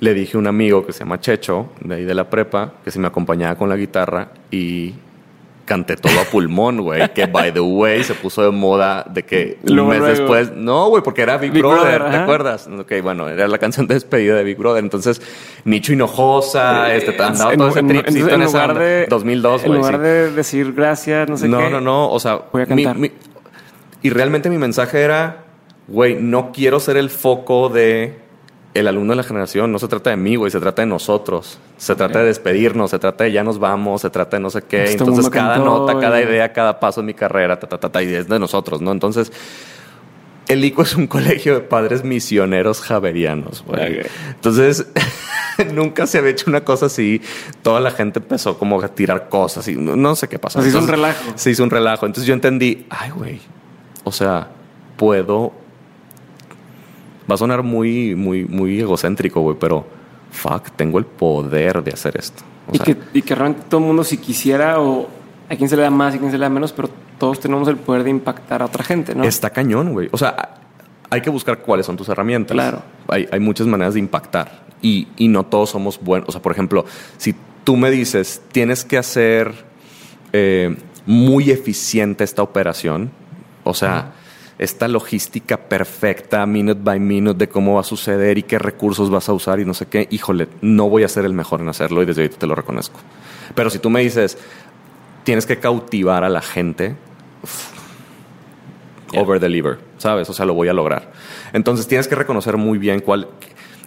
le 0.00 0.14
dije 0.14 0.36
a 0.36 0.40
un 0.40 0.46
amigo 0.48 0.84
que 0.84 0.92
se 0.92 1.00
llama 1.00 1.20
Checho, 1.20 1.70
de 1.80 1.94
ahí 1.94 2.04
de 2.04 2.14
la 2.14 2.28
prepa, 2.28 2.74
que 2.84 2.90
si 2.90 2.98
me 2.98 3.06
acompañaba 3.06 3.54
con 3.56 3.68
la 3.68 3.76
guitarra 3.76 4.28
y 4.50 4.94
canté 5.64 5.96
todo 5.96 6.18
a 6.20 6.24
pulmón, 6.24 6.80
güey. 6.82 7.08
Que, 7.14 7.26
by 7.26 7.52
the 7.52 7.60
way, 7.60 8.02
se 8.04 8.14
puso 8.14 8.42
de 8.42 8.50
moda 8.50 9.04
de 9.08 9.22
que 9.22 9.58
un 9.62 9.76
Luego, 9.76 9.90
mes 9.90 9.98
luego. 10.00 10.14
después... 10.16 10.52
No, 10.56 10.88
güey, 10.88 11.02
porque 11.02 11.22
era 11.22 11.36
Big, 11.38 11.52
Big 11.52 11.62
Brother, 11.62 11.80
Brother, 11.98 12.02
¿te 12.02 12.08
ajá. 12.16 12.22
acuerdas? 12.24 12.66
Ok, 12.78 12.92
bueno, 13.02 13.28
era 13.28 13.46
la 13.48 13.58
canción 13.58 13.86
de 13.86 13.94
despedida 13.94 14.34
de 14.36 14.44
Big 14.44 14.56
Brother. 14.58 14.82
Entonces, 14.82 15.22
Nicho 15.64 15.92
Hinojosa, 15.92 16.92
Eh, 16.92 16.98
este, 16.98 17.22
andaba 17.22 17.52
en- 17.52 17.58
todo 17.58 17.68
ese 17.68 17.78
en- 17.78 17.88
tripcito 17.88 18.28
en, 18.28 18.34
en 18.34 18.42
esa 18.42 18.52
lugar 18.52 18.70
onda. 18.70 18.82
de 18.82 19.06
2002, 19.08 19.62
En 19.62 19.68
güey. 19.68 19.78
lugar 19.78 19.94
sí. 19.94 20.00
de 20.00 20.30
decir 20.32 20.72
gracias, 20.72 21.28
no 21.28 21.36
sé 21.36 21.48
No, 21.48 21.58
qué. 21.58 21.70
no, 21.70 21.80
no. 21.80 22.10
O 22.10 22.18
sea, 22.20 22.40
Voy 22.52 22.62
a 22.62 22.66
mi- 22.66 22.84
cantar. 22.84 22.98
mi- 23.00 23.12
y 24.02 24.10
realmente 24.10 24.50
mi 24.50 24.58
mensaje 24.58 25.00
era, 25.00 25.44
güey, 25.86 26.16
no 26.20 26.50
quiero 26.52 26.80
ser 26.80 26.96
el 26.96 27.08
foco 27.08 27.68
de 27.68 28.18
el 28.74 28.86
alumno 28.88 29.12
de 29.12 29.16
la 29.16 29.22
generación. 29.22 29.70
No 29.72 29.78
se 29.78 29.88
trata 29.88 30.10
de 30.10 30.16
mí, 30.16 30.36
güey, 30.36 30.50
se 30.50 30.60
trata 30.60 30.82
de 30.82 30.86
nosotros. 30.86 31.58
Se 31.76 31.94
trata 31.94 32.20
de 32.20 32.26
despedirnos, 32.26 32.90
se 32.90 32.98
trata 32.98 33.24
de 33.24 33.32
ya 33.32 33.44
nos 33.44 33.58
vamos, 33.58 34.00
se 34.02 34.10
trata 34.10 34.36
de 34.36 34.42
no 34.42 34.50
sé 34.50 34.62
qué. 34.62 34.84
Este 34.84 34.98
Entonces, 34.98 35.28
cada 35.30 35.54
cantó 35.54 35.64
nota, 35.80 35.98
cada 36.00 36.20
y- 36.20 36.24
idea, 36.24 36.52
cada 36.52 36.80
paso 36.80 37.00
en 37.00 37.06
mi 37.06 37.14
carrera, 37.14 37.58
ta, 37.58 37.66
ta, 37.68 37.78
ta, 37.78 37.90
ta, 37.90 38.02
y 38.02 38.12
es 38.14 38.28
de 38.28 38.38
nosotros, 38.38 38.80
¿no? 38.80 38.92
Entonces, 38.92 39.32
el 40.48 40.64
ICO 40.64 40.82
es 40.82 40.94
un 40.96 41.06
colegio 41.08 41.54
de 41.54 41.60
padres 41.60 42.02
misioneros 42.04 42.80
javerianos, 42.80 43.62
güey. 43.66 44.00
Entonces, 44.30 44.86
nunca 45.74 46.06
se 46.06 46.18
había 46.18 46.30
hecho 46.30 46.48
una 46.48 46.62
cosa 46.62 46.86
así. 46.86 47.20
Toda 47.62 47.80
la 47.80 47.90
gente 47.90 48.18
empezó 48.20 48.58
como 48.58 48.80
a 48.80 48.88
tirar 48.88 49.28
cosas 49.28 49.68
y 49.68 49.76
no, 49.76 49.96
no 49.96 50.16
sé 50.16 50.28
qué 50.28 50.38
pasó. 50.38 50.62
Se 50.62 50.68
hizo 50.68 50.78
un 50.78 50.88
relajo. 50.88 51.32
Se 51.34 51.50
hizo 51.50 51.62
un 51.62 51.70
relajo. 51.70 52.06
Entonces 52.06 52.26
yo 52.26 52.34
entendí, 52.34 52.86
ay, 52.90 53.10
güey. 53.10 53.40
O 54.04 54.12
sea, 54.12 54.48
puedo. 54.96 55.52
Va 57.32 57.36
a 57.36 57.38
sonar 57.38 57.62
muy, 57.62 58.14
muy, 58.14 58.44
muy 58.44 58.78
egocéntrico, 58.78 59.40
güey, 59.40 59.56
pero 59.58 59.86
fuck, 60.30 60.70
tengo 60.76 60.98
el 60.98 61.06
poder 61.06 61.82
de 61.82 61.92
hacer 61.92 62.14
esto. 62.18 62.42
O 62.68 62.74
Y, 62.74 62.76
sea, 62.76 62.84
que, 62.84 62.96
y 63.14 63.22
que 63.22 63.34
realmente 63.34 63.64
todo 63.70 63.80
el 63.80 63.86
mundo, 63.86 64.04
si 64.04 64.18
quisiera, 64.18 64.78
o 64.80 65.08
a 65.48 65.56
quien 65.56 65.70
se 65.70 65.76
le 65.76 65.82
da 65.82 65.90
más 65.90 66.12
y 66.12 66.16
a 66.18 66.20
quien 66.20 66.30
se 66.30 66.36
le 66.36 66.42
da 66.44 66.50
menos, 66.50 66.74
pero 66.74 66.90
todos 67.18 67.40
tenemos 67.40 67.66
el 67.68 67.76
poder 67.76 68.04
de 68.04 68.10
impactar 68.10 68.60
a 68.60 68.66
otra 68.66 68.84
gente, 68.84 69.14
¿no? 69.14 69.24
Está 69.24 69.48
cañón, 69.48 69.94
güey. 69.94 70.10
O 70.12 70.18
sea, 70.18 70.56
hay 71.08 71.22
que 71.22 71.30
buscar 71.30 71.60
cuáles 71.60 71.86
son 71.86 71.96
tus 71.96 72.10
herramientas. 72.10 72.54
Claro. 72.54 72.82
Hay, 73.08 73.26
hay 73.32 73.40
muchas 73.40 73.66
maneras 73.66 73.94
de 73.94 74.00
impactar 74.00 74.64
y, 74.82 75.08
y 75.16 75.28
no 75.28 75.44
todos 75.46 75.70
somos 75.70 75.98
buenos. 75.98 76.28
O 76.28 76.32
sea, 76.32 76.42
por 76.42 76.52
ejemplo, 76.52 76.84
si 77.16 77.34
tú 77.64 77.76
me 77.78 77.90
dices, 77.90 78.42
tienes 78.52 78.84
que 78.84 78.98
hacer 78.98 79.52
eh, 80.34 80.76
muy 81.06 81.50
eficiente 81.50 82.24
esta 82.24 82.42
operación, 82.42 83.10
o 83.64 83.74
sea, 83.74 84.12
esta 84.62 84.88
logística 84.88 85.56
perfecta, 85.56 86.46
minute 86.46 86.80
by 86.82 87.00
minute, 87.00 87.38
de 87.38 87.48
cómo 87.48 87.74
va 87.74 87.80
a 87.80 87.84
suceder 87.84 88.38
y 88.38 88.42
qué 88.44 88.58
recursos 88.58 89.10
vas 89.10 89.28
a 89.28 89.32
usar 89.32 89.60
y 89.60 89.64
no 89.64 89.74
sé 89.74 89.86
qué, 89.86 90.06
híjole, 90.10 90.48
no 90.60 90.88
voy 90.88 91.02
a 91.02 91.08
ser 91.08 91.24
el 91.24 91.32
mejor 91.32 91.60
en 91.60 91.68
hacerlo 91.68 92.02
y 92.02 92.06
desde 92.06 92.22
ahorita 92.22 92.38
te 92.38 92.46
lo 92.46 92.54
reconozco. 92.54 93.00
Pero 93.54 93.70
si 93.70 93.78
tú 93.78 93.90
me 93.90 94.00
dices, 94.00 94.38
tienes 95.24 95.46
que 95.46 95.58
cautivar 95.58 96.24
a 96.24 96.28
la 96.28 96.42
gente, 96.42 96.94
over 99.14 99.40
deliver, 99.40 99.78
¿sabes? 99.98 100.28
O 100.30 100.32
sea, 100.32 100.46
lo 100.46 100.54
voy 100.54 100.68
a 100.68 100.72
lograr. 100.72 101.12
Entonces 101.52 101.86
tienes 101.86 102.08
que 102.08 102.14
reconocer 102.14 102.56
muy 102.56 102.78
bien 102.78 103.00
cuál. 103.00 103.28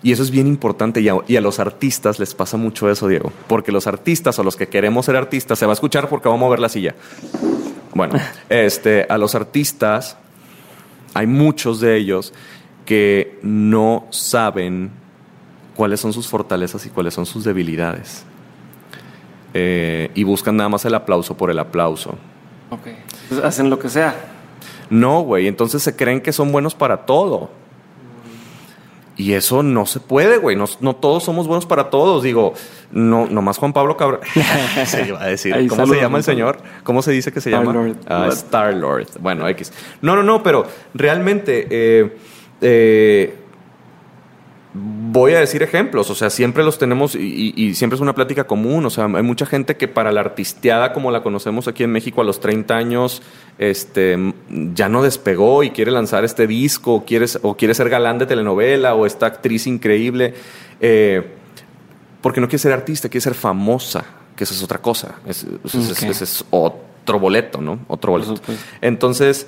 Y 0.04 0.12
eso 0.12 0.22
es 0.22 0.30
bien 0.30 0.46
importante 0.46 1.02
y 1.02 1.10
a, 1.10 1.16
y 1.28 1.36
a 1.36 1.42
los 1.42 1.60
artistas 1.60 2.20
les 2.20 2.36
pasa 2.36 2.58
mucho 2.58 2.92
eso, 2.92 3.08
Diego. 3.08 3.32
Porque 3.48 3.72
los 3.72 3.88
artistas 3.88 4.38
o 4.38 4.44
los 4.44 4.56
que 4.56 4.68
queremos 4.68 5.06
ser 5.06 5.16
artistas, 5.16 5.58
se 5.58 5.66
va 5.66 5.72
a 5.72 5.74
escuchar 5.74 6.10
porque 6.10 6.28
vamos 6.28 6.44
a 6.44 6.46
mover 6.46 6.60
la 6.60 6.70
silla. 6.70 6.94
Bueno, 7.94 8.20
este, 8.50 9.08
a 9.10 9.18
los 9.18 9.34
artistas 9.34 10.18
hay 11.16 11.28
muchos 11.28 11.80
de 11.80 11.96
ellos 11.96 12.34
que 12.86 13.40
no 13.42 14.06
saben 14.12 14.92
cuáles 15.76 16.02
son 16.02 16.14
sus 16.14 16.28
fortalezas 16.28 16.86
y 16.86 16.90
cuáles 16.90 17.14
son 17.14 17.26
sus 17.26 17.46
debilidades. 17.46 18.26
Eh, 19.54 20.12
y 20.14 20.24
buscan 20.24 20.58
nada 20.58 20.68
más 20.68 20.84
el 20.84 20.94
aplauso 20.94 21.38
por 21.38 21.50
el 21.50 21.58
aplauso. 21.58 22.12
Ok. 22.70 22.88
Entonces 23.24 23.46
hacen 23.46 23.70
lo 23.70 23.80
que 23.80 23.90
sea. 23.90 24.14
No, 24.90 25.22
güey. 25.22 25.48
Entonces 25.48 25.82
se 25.82 25.96
creen 25.96 26.20
que 26.20 26.34
son 26.34 26.52
buenos 26.52 26.76
para 26.76 27.06
todo. 27.06 27.50
Y 29.18 29.34
eso 29.34 29.64
no 29.64 29.86
se 29.86 30.00
puede, 30.00 30.38
güey. 30.38 30.56
No, 30.56 30.66
no 30.82 30.96
todos 30.96 31.24
somos 31.24 31.48
buenos 31.48 31.66
para 31.66 31.90
todos. 31.90 32.24
Digo, 32.24 32.54
no, 32.92 33.28
nomás 33.28 33.58
Juan 33.58 33.72
Pablo 33.72 33.96
Cabrera. 33.96 34.24
se 34.86 35.08
iba 35.08 35.22
a 35.22 35.28
decir. 35.28 35.54
Ahí, 35.56 35.68
¿Cómo 35.68 35.88
se 35.88 35.96
llama 35.96 36.18
el 36.18 36.24
señor? 36.24 36.58
¿Cómo 36.84 37.02
se 37.02 37.12
dice 37.12 37.32
que 37.32 37.40
se 37.40 37.50
llama? 37.50 37.72
Star-Lord. 37.72 37.98
Ah, 38.08 38.28
Star 38.32 38.74
Lord. 38.74 39.08
Bueno, 39.20 39.48
X. 39.48 39.72
No, 40.02 40.16
no, 40.16 40.24
no, 40.24 40.44
pero 40.44 40.66
realmente 40.94 41.68
eh, 41.70 42.18
eh, 42.62 43.36
voy 45.16 45.34
a 45.34 45.40
decir 45.40 45.64
ejemplos, 45.64 46.10
o 46.10 46.16
sea, 46.16 46.30
siempre 46.30 46.62
los 46.64 46.78
tenemos 46.78 47.16
y, 47.16 47.54
y, 47.56 47.74
siempre 47.74 47.96
es 47.96 48.02
una 48.02 48.14
plática 48.14 48.44
común, 48.44 48.86
o 48.86 48.90
sea, 48.90 49.06
hay 49.06 49.24
mucha 49.24 49.46
gente 49.46 49.78
que 49.78 49.88
para 49.88 50.12
la 50.12 50.20
artisteada 50.20 50.92
como 50.92 51.10
la 51.10 51.24
conocemos 51.24 51.70
aquí 51.70 51.84
en 51.84 51.92
México 51.92 52.20
a 52.20 52.26
los 52.26 52.42
30 52.42 52.76
años, 52.76 53.22
este, 53.58 54.34
ya 54.50 54.90
no 54.90 55.02
despegó 55.02 55.64
y 55.64 55.70
quiere 55.70 55.92
lanzar 55.92 56.26
este 56.26 56.48
disco, 56.48 56.96
o 56.96 57.06
quiere, 57.06 57.28
o 57.44 57.56
quiere 57.56 57.74
ser 57.74 57.88
galán 57.88 58.18
de 58.18 58.26
telenovela, 58.26 58.94
o 58.94 59.06
esta 59.06 59.28
actriz 59.28 59.68
increíble, 59.68 60.34
eh, 60.82 61.26
porque 62.22 62.42
no 62.42 62.48
quiere 62.48 62.60
ser 62.60 62.74
artista, 62.74 63.08
quiere 63.08 63.22
ser 63.22 63.36
famosa, 63.36 64.04
que 64.36 64.44
eso 64.44 64.54
es 64.54 64.62
otra 64.64 64.80
cosa, 64.80 65.16
ese 65.26 65.48
es, 66.10 66.44
otro 66.50 67.20
boleto, 67.20 67.62
¿no? 67.62 67.80
Otro 67.88 68.12
boleto. 68.12 68.36
Entonces, 68.82 69.48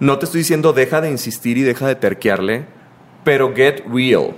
no 0.00 0.18
te 0.18 0.24
estoy 0.24 0.40
diciendo 0.40 0.72
deja 0.72 1.00
de 1.00 1.12
insistir 1.12 1.58
y 1.58 1.62
deja 1.62 1.86
de 1.86 1.94
terquearle, 1.94 2.64
pero 3.22 3.54
get 3.54 3.84
real. 3.86 4.34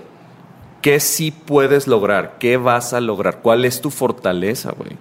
¿Qué 0.87 1.01
sí 1.01 1.33
puedes 1.33 1.89
lograr? 1.89 2.37
¿Qué 2.39 2.59
vas 2.59 2.93
a 2.93 3.01
lograr? 3.01 3.41
¿Cuál 3.43 3.65
es 3.65 3.81
tu 3.81 3.91
fortaleza, 3.91 4.71
güey? 4.71 4.93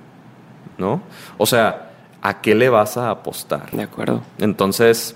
¿No? 0.79 1.03
O 1.37 1.45
sea, 1.45 1.91
¿a 2.23 2.41
qué 2.41 2.55
le 2.55 2.69
vas 2.69 2.97
a 2.97 3.11
apostar? 3.11 3.69
De 3.69 3.83
acuerdo. 3.83 4.23
Entonces, 4.39 5.15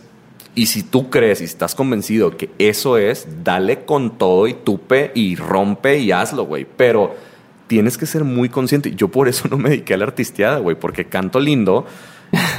y 0.53 0.67
si 0.67 0.83
tú 0.83 1.09
crees 1.09 1.41
y 1.41 1.45
estás 1.45 1.73
convencido 1.73 2.37
que 2.37 2.51
eso 2.59 2.99
es, 2.99 3.27
dale 3.43 3.83
con 3.85 4.19
todo 4.19 4.45
y 4.45 4.53
tupe 4.53 5.11
y 5.15 5.35
rompe 5.37 5.97
y 5.97 6.11
hazlo, 6.11 6.43
güey. 6.43 6.67
Pero 6.77 7.15
tienes 7.65 7.97
que 7.97 8.05
ser 8.05 8.23
muy 8.23 8.49
consciente. 8.49 8.93
Yo 8.93 9.07
por 9.07 9.27
eso 9.27 9.47
no 9.49 9.57
me 9.57 9.71
dediqué 9.71 9.95
a 9.95 9.97
la 9.97 10.05
artisteada, 10.05 10.59
güey, 10.59 10.75
porque 10.75 11.05
canto 11.05 11.39
lindo 11.39 11.87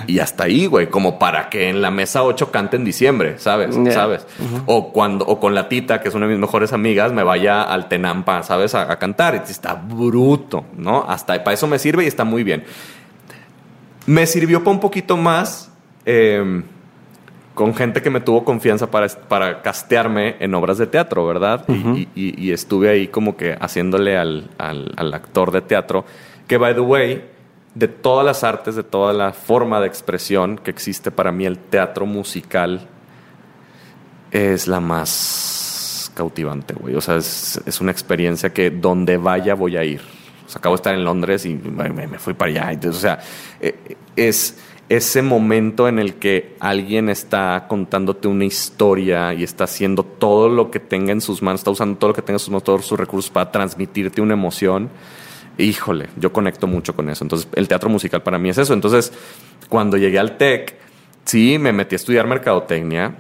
y 0.07 0.19
hasta 0.19 0.45
ahí, 0.45 0.67
güey, 0.67 0.89
como 0.89 1.19
para 1.19 1.49
que 1.49 1.69
en 1.69 1.83
la 1.83 1.91
mesa 1.91 2.23
8 2.23 2.51
cante 2.51 2.77
en 2.77 2.85
diciembre, 2.85 3.39
¿sabes? 3.39 3.77
¿Sabes? 3.93 4.27
O 4.67 4.93
cuando, 4.93 5.25
o 5.27 5.39
con 5.39 5.55
la 5.55 5.69
tita, 5.69 6.01
que 6.01 6.09
es 6.09 6.15
una 6.15 6.27
de 6.27 6.33
mis 6.33 6.41
mejores 6.41 6.73
amigas, 6.73 7.13
me 7.13 7.23
vaya 7.23 7.63
al 7.63 7.89
Tenampa, 7.89 8.43
¿sabes? 8.43 8.75
A, 8.75 8.99
cantar. 8.99 9.45
Y 9.47 9.51
está 9.51 9.75
bruto, 9.75 10.65
¿no? 10.77 11.05
Hasta 11.09 11.43
para 11.45 11.55
eso 11.55 11.67
me 11.67 11.79
sirve 11.79 12.05
y 12.05 12.07
está 12.07 12.25
muy 12.25 12.43
bien. 12.43 12.65
Me 14.07 14.27
sirvió 14.27 14.61
para 14.61 14.73
un 14.73 14.81
poquito 14.81 15.17
más 15.17 15.71
em, 16.05 16.65
con 17.55 17.75
gente 17.75 18.03
que 18.03 18.11
me 18.11 18.21
tuvo 18.21 18.45
confianza 18.45 18.91
para, 18.91 19.07
para 19.07 19.63
castearme 19.63 20.37
en 20.41 20.55
obras 20.55 20.79
de 20.79 20.87
teatro, 20.87 21.27
¿verdad? 21.27 21.65
y, 21.69 22.51
estuve 22.51 22.89
ahí 22.89 23.09
como 23.09 23.37
que 23.37 23.57
haciéndole 23.61 24.17
al, 24.17 24.51
al, 24.59 24.93
al 24.97 25.15
actor 25.15 25.53
de 25.53 25.61
teatro, 25.61 26.05
que 26.49 26.57
by 26.57 26.75
the 26.75 26.81
way, 26.81 27.30
de 27.75 27.89
todas 27.89 28.25
las 28.27 28.45
artes, 28.45 28.75
de 28.75 28.83
toda 28.83 29.13
la 29.13 29.33
forma 29.33 29.81
de 29.81 29.87
expresión 29.87 30.59
que 30.59 30.71
existe 30.71 31.11
para 31.11 31.33
mí, 31.33 31.47
el 31.47 31.59
teatro 31.59 32.07
musical 32.07 32.89
es 34.31 34.67
la 34.67 34.81
más 34.81 36.11
cautivante, 36.15 36.75
güey. 36.75 36.95
O 36.95 37.01
sea, 37.01 37.17
es, 37.17 37.81
una 37.81 37.93
experiencia 37.93 38.53
que 38.53 38.71
donde 38.71 39.17
vaya 39.17 39.55
voy 39.55 39.77
a 39.77 39.85
ir. 39.85 40.01
Acabo 40.53 40.75
de 40.75 40.81
estar 40.81 40.95
en 40.95 41.05
Londres 41.05 41.47
y 41.47 41.55
me, 41.55 42.19
fui 42.19 42.35
para 42.35 42.51
allá. 42.51 42.73
Entonces, 42.73 42.99
o 42.99 43.03
sea, 43.03 43.21
eh, 43.61 43.97
es 44.17 44.59
ese 44.89 45.23
momento 45.23 45.87
en 45.87 46.01
el 46.01 46.15
que 46.15 46.57
alguien 46.59 47.09
está 47.09 47.67
contándote 47.69 48.27
una 48.27 48.45
historia 48.45 49.33
y 49.33 49.45
está 49.45 49.65
haciendo 49.65 50.03
todo 50.03 50.49
lo 50.49 50.73
que 50.73 50.81
tenga 50.81 51.13
en 51.13 51.21
sus 51.21 51.41
manos, 51.41 51.61
está 51.61 51.71
usando 51.71 51.97
todo 51.97 52.09
lo 52.09 52.15
que 52.15 52.23
tenga 52.23 52.35
en 52.35 52.41
sus 52.41 52.51
manos, 52.51 52.65
todos 52.65 52.85
sus 52.85 52.99
recursos 52.99 53.31
para 53.31 53.53
transmitirte 53.53 54.21
una 54.21 54.33
emoción 54.33 54.91
híjole, 55.61 56.09
yo 56.17 56.33
conecto 56.33 56.67
mucho 56.67 56.95
con 56.95 57.09
eso. 57.11 57.25
Entonces, 57.25 57.49
el 57.55 57.69
teatro 57.69 57.89
musical 57.89 58.23
para 58.23 58.39
mí 58.39 58.49
es 58.49 58.59
eso. 58.59 58.75
Entonces, 58.75 59.13
cuando 59.69 59.97
llegué 59.97 60.19
al 60.19 60.37
TEC, 60.37 60.77
sí, 61.25 61.59
me 61.59 61.73
metí 61.73 61.95
a 61.95 61.97
estudiar 61.97 62.27
mercadotecnia. 62.27 63.15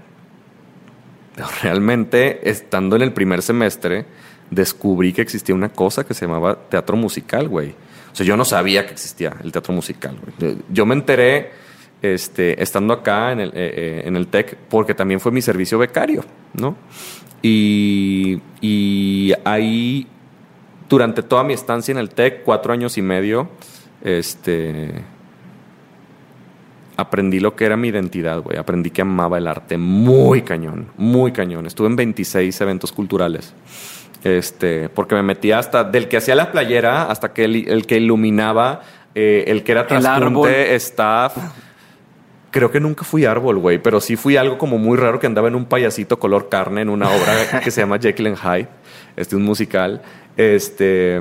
Pero 1.34 1.48
realmente, 1.62 2.48
estando 2.48 2.96
en 2.96 3.02
el 3.02 3.12
primer 3.12 3.42
semestre, 3.42 4.06
descubrí 4.50 5.12
que 5.12 5.22
existía 5.22 5.54
una 5.54 5.68
cosa 5.70 6.04
que 6.04 6.14
se 6.14 6.26
llamaba 6.26 6.56
teatro 6.68 6.96
musical, 6.96 7.48
güey. 7.48 7.74
O 8.12 8.16
sea, 8.16 8.26
yo 8.26 8.36
no 8.36 8.44
sabía 8.44 8.86
que 8.86 8.92
existía 8.92 9.36
el 9.42 9.52
teatro 9.52 9.72
musical. 9.72 10.16
Yo 10.68 10.84
me 10.84 10.94
enteré 10.94 11.52
este, 12.02 12.60
estando 12.62 12.92
acá 12.94 13.32
en 13.32 13.40
el, 13.40 13.48
eh, 13.50 13.52
eh, 13.54 14.02
el 14.06 14.26
TEC 14.26 14.56
porque 14.68 14.94
también 14.94 15.20
fue 15.20 15.32
mi 15.32 15.42
servicio 15.42 15.78
becario, 15.78 16.24
¿no? 16.54 16.76
Y, 17.42 18.40
y 18.60 19.32
ahí 19.44 20.06
durante 20.90 21.22
toda 21.22 21.44
mi 21.44 21.54
estancia 21.54 21.92
en 21.92 21.98
el 21.98 22.10
TEC, 22.10 22.42
cuatro 22.42 22.72
años 22.72 22.98
y 22.98 23.02
medio, 23.02 23.48
este, 24.02 24.90
aprendí 26.96 27.38
lo 27.38 27.54
que 27.54 27.64
era 27.64 27.76
mi 27.76 27.88
identidad, 27.88 28.42
güey. 28.42 28.58
Aprendí 28.58 28.90
que 28.90 29.02
amaba 29.02 29.38
el 29.38 29.46
arte 29.46 29.78
muy 29.78 30.42
cañón, 30.42 30.88
muy 30.98 31.32
cañón. 31.32 31.66
Estuve 31.66 31.86
en 31.86 31.96
26 31.96 32.60
eventos 32.60 32.90
culturales. 32.92 33.54
Este, 34.24 34.88
porque 34.90 35.14
me 35.14 35.22
metía 35.22 35.58
hasta 35.60 35.84
del 35.84 36.08
que 36.08 36.18
hacía 36.18 36.34
la 36.34 36.52
playera 36.52 37.04
hasta 37.04 37.32
que 37.32 37.44
el, 37.44 37.86
que 37.86 37.96
iluminaba, 37.96 38.82
eh, 39.14 39.44
el 39.46 39.62
que 39.62 39.72
era 39.72 39.86
transporte, 39.86 40.74
staff. 40.74 41.36
Creo 42.50 42.72
que 42.72 42.80
nunca 42.80 43.04
fui 43.04 43.24
árbol, 43.24 43.58
güey, 43.58 43.78
pero 43.78 44.00
sí 44.00 44.16
fui 44.16 44.36
algo 44.36 44.58
como 44.58 44.76
muy 44.76 44.98
raro 44.98 45.20
que 45.20 45.28
andaba 45.28 45.46
en 45.46 45.54
un 45.54 45.66
payasito 45.66 46.18
color 46.18 46.48
carne 46.48 46.82
en 46.82 46.88
una 46.88 47.08
obra 47.08 47.60
que 47.64 47.70
se 47.70 47.80
llama 47.80 48.00
Jekyll 48.00 48.26
and 48.26 48.38
Hyde. 48.38 48.68
Este 49.16 49.34
es 49.34 49.38
un 49.38 49.44
musical. 49.44 50.02
Este. 50.40 51.20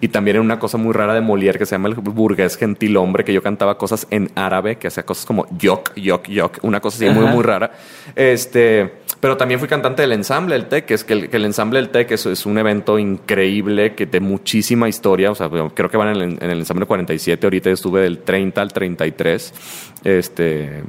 Y 0.00 0.08
también 0.08 0.36
en 0.36 0.42
una 0.42 0.58
cosa 0.58 0.76
muy 0.76 0.92
rara 0.92 1.14
de 1.14 1.22
Molière 1.22 1.56
que 1.56 1.64
se 1.64 1.76
llama 1.76 1.88
el 1.88 1.94
burgués 1.94 2.58
gentil 2.58 2.94
hombre, 2.98 3.24
que 3.24 3.32
yo 3.32 3.42
cantaba 3.42 3.78
cosas 3.78 4.06
en 4.10 4.30
árabe, 4.34 4.76
que 4.76 4.88
hacía 4.88 5.04
cosas 5.04 5.24
como 5.24 5.46
yok, 5.56 5.94
yok, 5.96 6.28
yok, 6.28 6.58
una 6.60 6.80
cosa 6.80 6.96
así 6.96 7.08
muy, 7.08 7.24
muy 7.24 7.42
rara. 7.42 7.72
Este, 8.14 8.92
pero 9.18 9.38
también 9.38 9.58
fui 9.58 9.66
cantante 9.66 10.02
del 10.02 10.12
ensamble 10.12 10.56
del 10.56 10.66
TEC, 10.66 10.84
que 10.84 10.94
es 10.94 11.04
que 11.04 11.14
el, 11.14 11.44
ensamble 11.46 11.80
del 11.80 11.88
TEC 11.88 12.10
es, 12.10 12.26
es, 12.26 12.44
un 12.44 12.58
evento 12.58 12.98
increíble, 12.98 13.94
que 13.94 14.04
de 14.04 14.20
muchísima 14.20 14.90
historia, 14.90 15.30
o 15.30 15.34
sea, 15.34 15.48
creo 15.48 15.88
que 15.88 15.96
van 15.96 16.08
en 16.08 16.16
el, 16.16 16.22
en 16.42 16.50
el 16.50 16.58
ensamble 16.58 16.84
47, 16.84 17.46
ahorita 17.46 17.70
estuve 17.70 18.02
del 18.02 18.18
30 18.18 18.60
al 18.60 18.72
33, 18.74 19.54
este, 20.04 20.82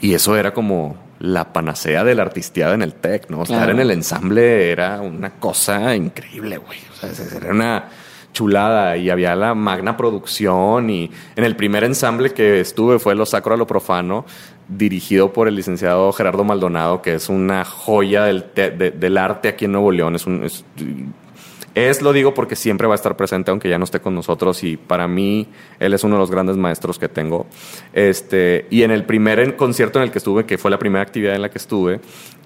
y 0.00 0.14
eso 0.14 0.36
era 0.36 0.52
como 0.52 0.96
la 1.20 1.52
panacea 1.52 2.04
de 2.04 2.14
la 2.14 2.22
artisteada 2.22 2.74
en 2.74 2.82
el 2.82 2.94
tech, 2.94 3.28
¿no? 3.28 3.42
Estar 3.42 3.70
en 3.70 3.80
el 3.80 3.90
ensamble 3.90 4.70
era 4.70 5.00
una 5.00 5.30
cosa 5.30 5.94
increíble, 5.94 6.58
güey. 6.58 6.78
O 6.92 7.06
sea, 7.06 7.26
era 7.36 7.50
una 7.50 7.88
chulada 8.32 8.96
y 8.96 9.10
había 9.10 9.34
la 9.34 9.54
magna 9.54 9.96
producción 9.96 10.90
y 10.90 11.10
en 11.34 11.44
el 11.44 11.56
primer 11.56 11.82
ensamble 11.82 12.30
que 12.30 12.60
estuve 12.60 12.98
fue 12.98 13.14
Lo 13.14 13.26
Sacro 13.26 13.54
a 13.54 13.56
lo 13.56 13.66
Profano, 13.66 14.24
dirigido 14.68 15.32
por 15.32 15.48
el 15.48 15.56
licenciado 15.56 16.12
Gerardo 16.12 16.44
Maldonado, 16.44 17.02
que 17.02 17.14
es 17.14 17.28
una 17.28 17.64
joya 17.64 18.24
del, 18.24 18.46
del 18.54 19.18
arte 19.18 19.48
aquí 19.48 19.64
en 19.64 19.72
Nuevo 19.72 19.90
León. 19.90 20.14
Es 20.14 20.26
un, 20.26 20.44
es, 20.44 20.64
lo 22.02 22.12
digo 22.12 22.34
porque 22.34 22.56
siempre 22.56 22.86
va 22.86 22.94
a 22.94 22.96
estar 22.96 23.16
presente, 23.16 23.50
aunque 23.50 23.68
ya 23.68 23.78
no 23.78 23.84
esté 23.84 24.00
con 24.00 24.14
nosotros, 24.14 24.64
y 24.64 24.76
para 24.76 25.06
mí 25.08 25.48
él 25.78 25.94
es 25.94 26.04
uno 26.04 26.16
de 26.16 26.20
los 26.20 26.30
grandes 26.30 26.56
maestros 26.56 26.98
que 26.98 27.08
tengo. 27.08 27.46
Este, 27.92 28.66
y 28.70 28.82
en 28.82 28.90
el 28.90 29.04
primer 29.04 29.56
concierto 29.56 29.98
en 29.98 30.04
el 30.04 30.10
que 30.10 30.18
estuve, 30.18 30.44
que 30.44 30.58
fue 30.58 30.70
la 30.70 30.78
primera 30.78 31.02
actividad 31.02 31.34
en 31.34 31.42
la 31.42 31.50
que 31.50 31.58
estuve, 31.58 32.00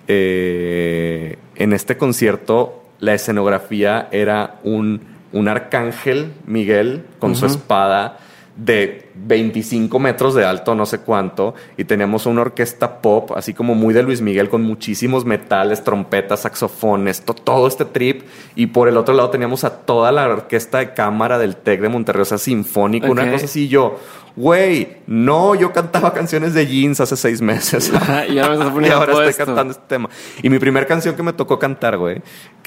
eh, 0.09 1.39
en 1.57 1.73
este 1.73 1.97
concierto 1.97 2.83
la 2.99 3.15
escenografía 3.15 4.09
era 4.13 4.61
un, 4.65 5.01
un 5.33 5.49
arcángel 5.49 6.33
Miguel 6.47 7.05
con 7.19 7.35
su 7.35 7.47
espada 7.47 8.19
de 8.57 9.11
25 9.15 9.99
metros 9.99 10.35
de 10.35 10.45
alto, 10.45 10.75
no 10.75 10.87
sé 10.87 10.99
cuánto, 10.99 11.55
y 11.77 11.85
teníamos 11.85 12.27
una 12.27 12.43
orquesta 12.43 13.01
pop, 13.01 13.33
así 13.37 13.55
como 13.55 13.75
muy 13.75 13.95
de 13.95 14.03
Luis 14.03 14.21
Miguel, 14.21 14.49
con 14.49 14.63
muchísimos 14.63 15.25
metales, 15.25 15.85
trompetas, 15.85 16.41
saxofones, 16.41 17.23
todo 17.23 17.67
este 17.67 17.85
trip, 17.85 18.23
y 18.55 18.67
por 18.67 18.89
el 18.89 18.97
otro 18.97 19.15
lado 19.15 19.31
teníamos 19.31 19.65
a 19.65 19.71
toda 19.79 20.13
la 20.13 20.27
orquesta 20.29 20.79
de 20.79 20.95
cámara 20.95 21.39
del 21.39 21.57
TEC 21.57 21.81
de 21.81 21.89
Monterrey, 21.89 22.23
o 22.23 22.27
sea, 22.27 22.39
sinfónico, 22.39 23.11
una 23.11 23.31
cosa 23.31 23.45
así, 23.45 23.69
yo, 23.69 23.99
güey, 24.37 24.97
no, 25.07 25.55
yo 25.55 25.73
cantaba 25.73 26.13
canciones 26.13 26.55
de 26.55 26.67
jeans 26.67 27.01
hace 27.01 27.17
seis 27.17 27.41
meses. 27.43 27.93
y 28.29 28.39
ahora, 28.39 28.65
estoy 29.29 29.35
cantando 29.35 29.73
este 29.73 29.85
tema. 29.87 30.09
Y 30.43 30.49
mi 30.49 30.59
primera 30.59 30.87
canción 30.87 31.15
que 31.15 31.23
me 31.23 31.33
tocó 31.33 31.59
cantar, 31.59 31.99
güey, 31.99 32.23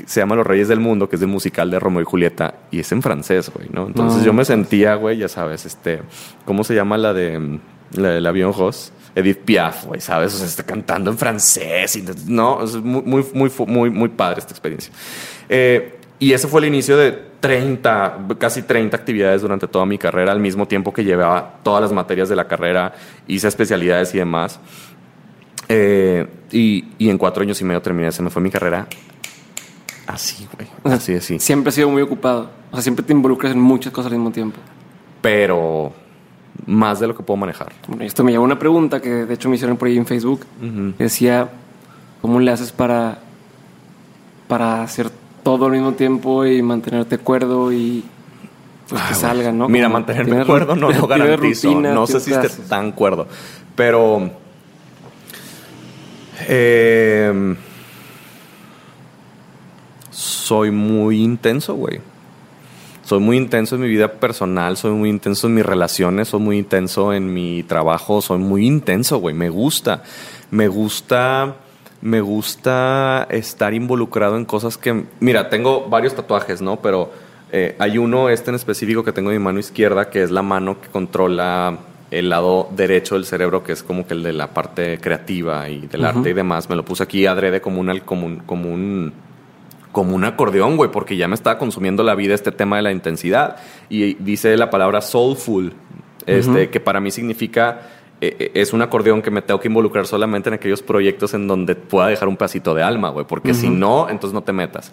se 0.05 0.19
llama 0.19 0.35
Los 0.35 0.45
Reyes 0.45 0.67
del 0.67 0.79
Mundo, 0.79 1.09
que 1.09 1.15
es 1.15 1.19
de 1.19 1.27
musical 1.27 1.71
de 1.71 1.79
Romeo 1.79 2.01
y 2.01 2.05
Julieta, 2.05 2.55
y 2.71 2.79
es 2.79 2.91
en 2.91 3.01
francés, 3.01 3.51
güey, 3.53 3.69
¿no? 3.71 3.87
Entonces 3.87 4.23
yo 4.23 4.33
me 4.33 4.45
sentía, 4.45 4.95
güey, 4.95 5.17
ya 5.17 5.27
sabes, 5.27 5.65
este, 5.65 6.01
¿cómo 6.45 6.63
se 6.63 6.75
llama 6.75 6.97
la 6.97 7.13
de 7.13 7.59
la 7.91 8.09
del 8.09 8.25
avión 8.25 8.53
Ross? 8.53 8.91
Edith 9.15 9.39
Piaf, 9.39 9.85
güey, 9.85 10.01
¿sabes? 10.01 10.33
O 10.33 10.37
sea, 10.37 10.45
está 10.45 10.63
cantando 10.63 11.09
en 11.09 11.17
francés. 11.17 11.95
Y, 11.95 12.05
no, 12.27 12.63
es 12.63 12.75
muy, 12.75 13.01
muy, 13.03 13.25
muy, 13.33 13.51
muy, 13.65 13.89
muy 13.89 14.09
padre 14.09 14.39
esta 14.39 14.51
experiencia. 14.51 14.93
Eh, 15.47 15.99
y 16.19 16.33
ese 16.33 16.47
fue 16.47 16.61
el 16.61 16.67
inicio 16.67 16.97
de 16.97 17.13
30, 17.39 18.27
casi 18.37 18.63
30 18.63 18.95
actividades 18.95 19.41
durante 19.41 19.67
toda 19.67 19.85
mi 19.85 19.97
carrera, 19.97 20.31
al 20.31 20.39
mismo 20.39 20.67
tiempo 20.67 20.93
que 20.93 21.03
llevaba 21.03 21.59
todas 21.63 21.81
las 21.81 21.93
materias 21.93 22.27
de 22.27 22.35
la 22.35 22.47
carrera, 22.47 22.93
hice 23.27 23.47
especialidades 23.47 24.13
y 24.15 24.17
demás. 24.17 24.59
Eh, 25.69 26.27
y, 26.51 26.85
y, 26.97 27.09
en 27.09 27.17
cuatro 27.17 27.41
años 27.41 27.59
y 27.61 27.63
medio 27.63 27.81
terminé, 27.81 28.11
se 28.11 28.21
me 28.21 28.29
fue 28.29 28.41
mi 28.41 28.51
carrera 28.51 28.87
así, 30.07 30.47
güey. 30.55 30.67
Así, 30.95 31.15
así. 31.15 31.39
Siempre 31.39 31.69
he 31.69 31.73
sido 31.73 31.89
muy 31.89 32.01
ocupado. 32.01 32.49
O 32.71 32.75
sea, 32.75 32.83
siempre 32.83 33.03
te 33.03 33.13
involucras 33.13 33.53
en 33.53 33.59
muchas 33.59 33.91
cosas 33.91 34.11
al 34.11 34.17
mismo 34.17 34.31
tiempo. 34.31 34.59
Pero 35.21 35.93
más 36.65 36.99
de 36.99 37.07
lo 37.07 37.15
que 37.15 37.23
puedo 37.23 37.37
manejar. 37.37 37.73
Esto 37.99 38.23
me 38.23 38.31
llevó 38.31 38.43
a 38.43 38.47
una 38.47 38.59
pregunta 38.59 39.01
que 39.01 39.09
de 39.09 39.33
hecho 39.33 39.49
me 39.49 39.55
hicieron 39.55 39.77
por 39.77 39.87
ahí 39.87 39.97
en 39.97 40.05
Facebook. 40.05 40.45
Decía, 40.97 41.49
¿cómo 42.21 42.39
le 42.39 42.51
haces 42.51 42.71
para, 42.71 43.19
para 44.47 44.83
hacer 44.83 45.09
todo 45.43 45.65
al 45.65 45.73
mismo 45.73 45.93
tiempo 45.93 46.45
y 46.45 46.61
mantenerte 46.61 47.17
cuerdo 47.19 47.71
y 47.71 48.03
pues 48.89 49.01
que 49.03 49.13
salga, 49.15 49.51
¿no? 49.51 49.67
Mira, 49.67 49.89
mantenerme 49.89 50.45
cuerdo 50.45 50.75
no 50.75 50.91
lo 50.91 51.07
garantizo. 51.07 51.79
no 51.81 52.07
sé 52.07 52.19
si 52.19 52.33
esté 52.33 52.49
tan 52.67 52.91
cuerdo. 52.91 53.27
Pero. 53.75 54.31
Eh, 56.47 57.55
soy 60.11 60.71
muy 60.71 61.23
intenso, 61.23 61.75
güey. 61.75 61.99
Soy 63.05 63.19
muy 63.19 63.37
intenso 63.37 63.75
en 63.75 63.81
mi 63.81 63.87
vida 63.87 64.13
personal, 64.13 64.77
soy 64.77 64.89
muy 64.91 65.11
intenso 65.11 65.45
en 65.45 65.53
mis 65.53 65.65
relaciones, 65.65 66.27
soy 66.29 66.39
muy 66.39 66.57
intenso 66.57 67.13
en 67.13 67.31
mi 67.31 67.61
trabajo, 67.61 68.19
soy 68.19 68.39
muy 68.39 68.65
intenso, 68.65 69.19
güey. 69.19 69.35
Me 69.35 69.49
gusta. 69.49 70.01
Me 70.49 70.67
gusta. 70.67 71.55
Me 72.01 72.19
gusta 72.21 73.27
estar 73.29 73.75
involucrado 73.75 74.37
en 74.37 74.45
cosas 74.45 74.79
que. 74.79 75.05
Mira, 75.19 75.49
tengo 75.49 75.87
varios 75.87 76.15
tatuajes, 76.15 76.63
¿no? 76.63 76.77
Pero 76.77 77.11
eh, 77.51 77.75
hay 77.77 77.99
uno, 77.99 78.29
este 78.29 78.49
en 78.49 78.55
específico, 78.55 79.03
que 79.03 79.11
tengo 79.11 79.29
en 79.29 79.37
mi 79.37 79.43
mano 79.43 79.59
izquierda, 79.59 80.09
que 80.09 80.23
es 80.23 80.31
la 80.31 80.41
mano 80.41 80.81
que 80.81 80.89
controla 80.89 81.77
el 82.09 82.29
lado 82.29 82.69
derecho 82.75 83.15
del 83.15 83.25
cerebro, 83.25 83.63
que 83.63 83.73
es 83.73 83.83
como 83.83 84.07
que 84.07 84.15
el 84.15 84.23
de 84.23 84.33
la 84.33 84.47
parte 84.47 84.99
creativa 84.99 85.69
y 85.69 85.85
del 85.85 86.05
arte 86.05 86.31
y 86.31 86.33
demás. 86.33 86.69
Me 86.71 86.75
lo 86.75 86.83
puse 86.83 87.03
aquí 87.03 87.27
adrede 87.27 87.61
como 87.61 87.81
un, 87.81 87.99
como 87.99 88.25
un, 88.25 88.37
como 88.37 88.73
un, 88.73 89.13
como 89.95 90.13
un 90.13 90.25
acordeón, 90.25 90.75
güey, 90.75 90.91
porque 90.91 91.15
ya 91.15 91.29
me 91.29 91.35
estaba 91.35 91.57
consumiendo 91.57 92.03
la 92.03 92.15
vida 92.15 92.35
este 92.35 92.51
tema 92.51 92.75
de 92.75 92.81
la 92.81 92.91
intensidad. 92.91 93.55
Y 93.87 94.15
dice 94.15 94.57
la 94.57 94.69
palabra 94.69 94.99
soulful, 94.99 95.71
este, 96.25 96.69
que 96.69 96.81
para 96.81 96.99
mí 96.99 97.11
significa 97.11 97.79
eh, 98.19 98.35
eh, 98.37 98.51
es 98.55 98.73
un 98.73 98.81
acordeón 98.81 99.21
que 99.21 99.31
me 99.31 99.41
tengo 99.41 99.57
que 99.61 99.69
involucrar 99.69 100.05
solamente 100.05 100.49
en 100.49 100.55
aquellos 100.55 100.81
proyectos 100.81 101.33
en 101.33 101.47
donde 101.47 101.75
pueda 101.75 102.07
dejar 102.07 102.27
un 102.27 102.35
pedacito 102.35 102.75
de 102.75 102.83
alma, 102.83 103.07
güey, 103.07 103.25
porque 103.25 103.53
si 103.53 103.69
no, 103.69 104.09
entonces 104.09 104.33
no 104.33 104.43
te 104.43 104.51
metas. 104.51 104.91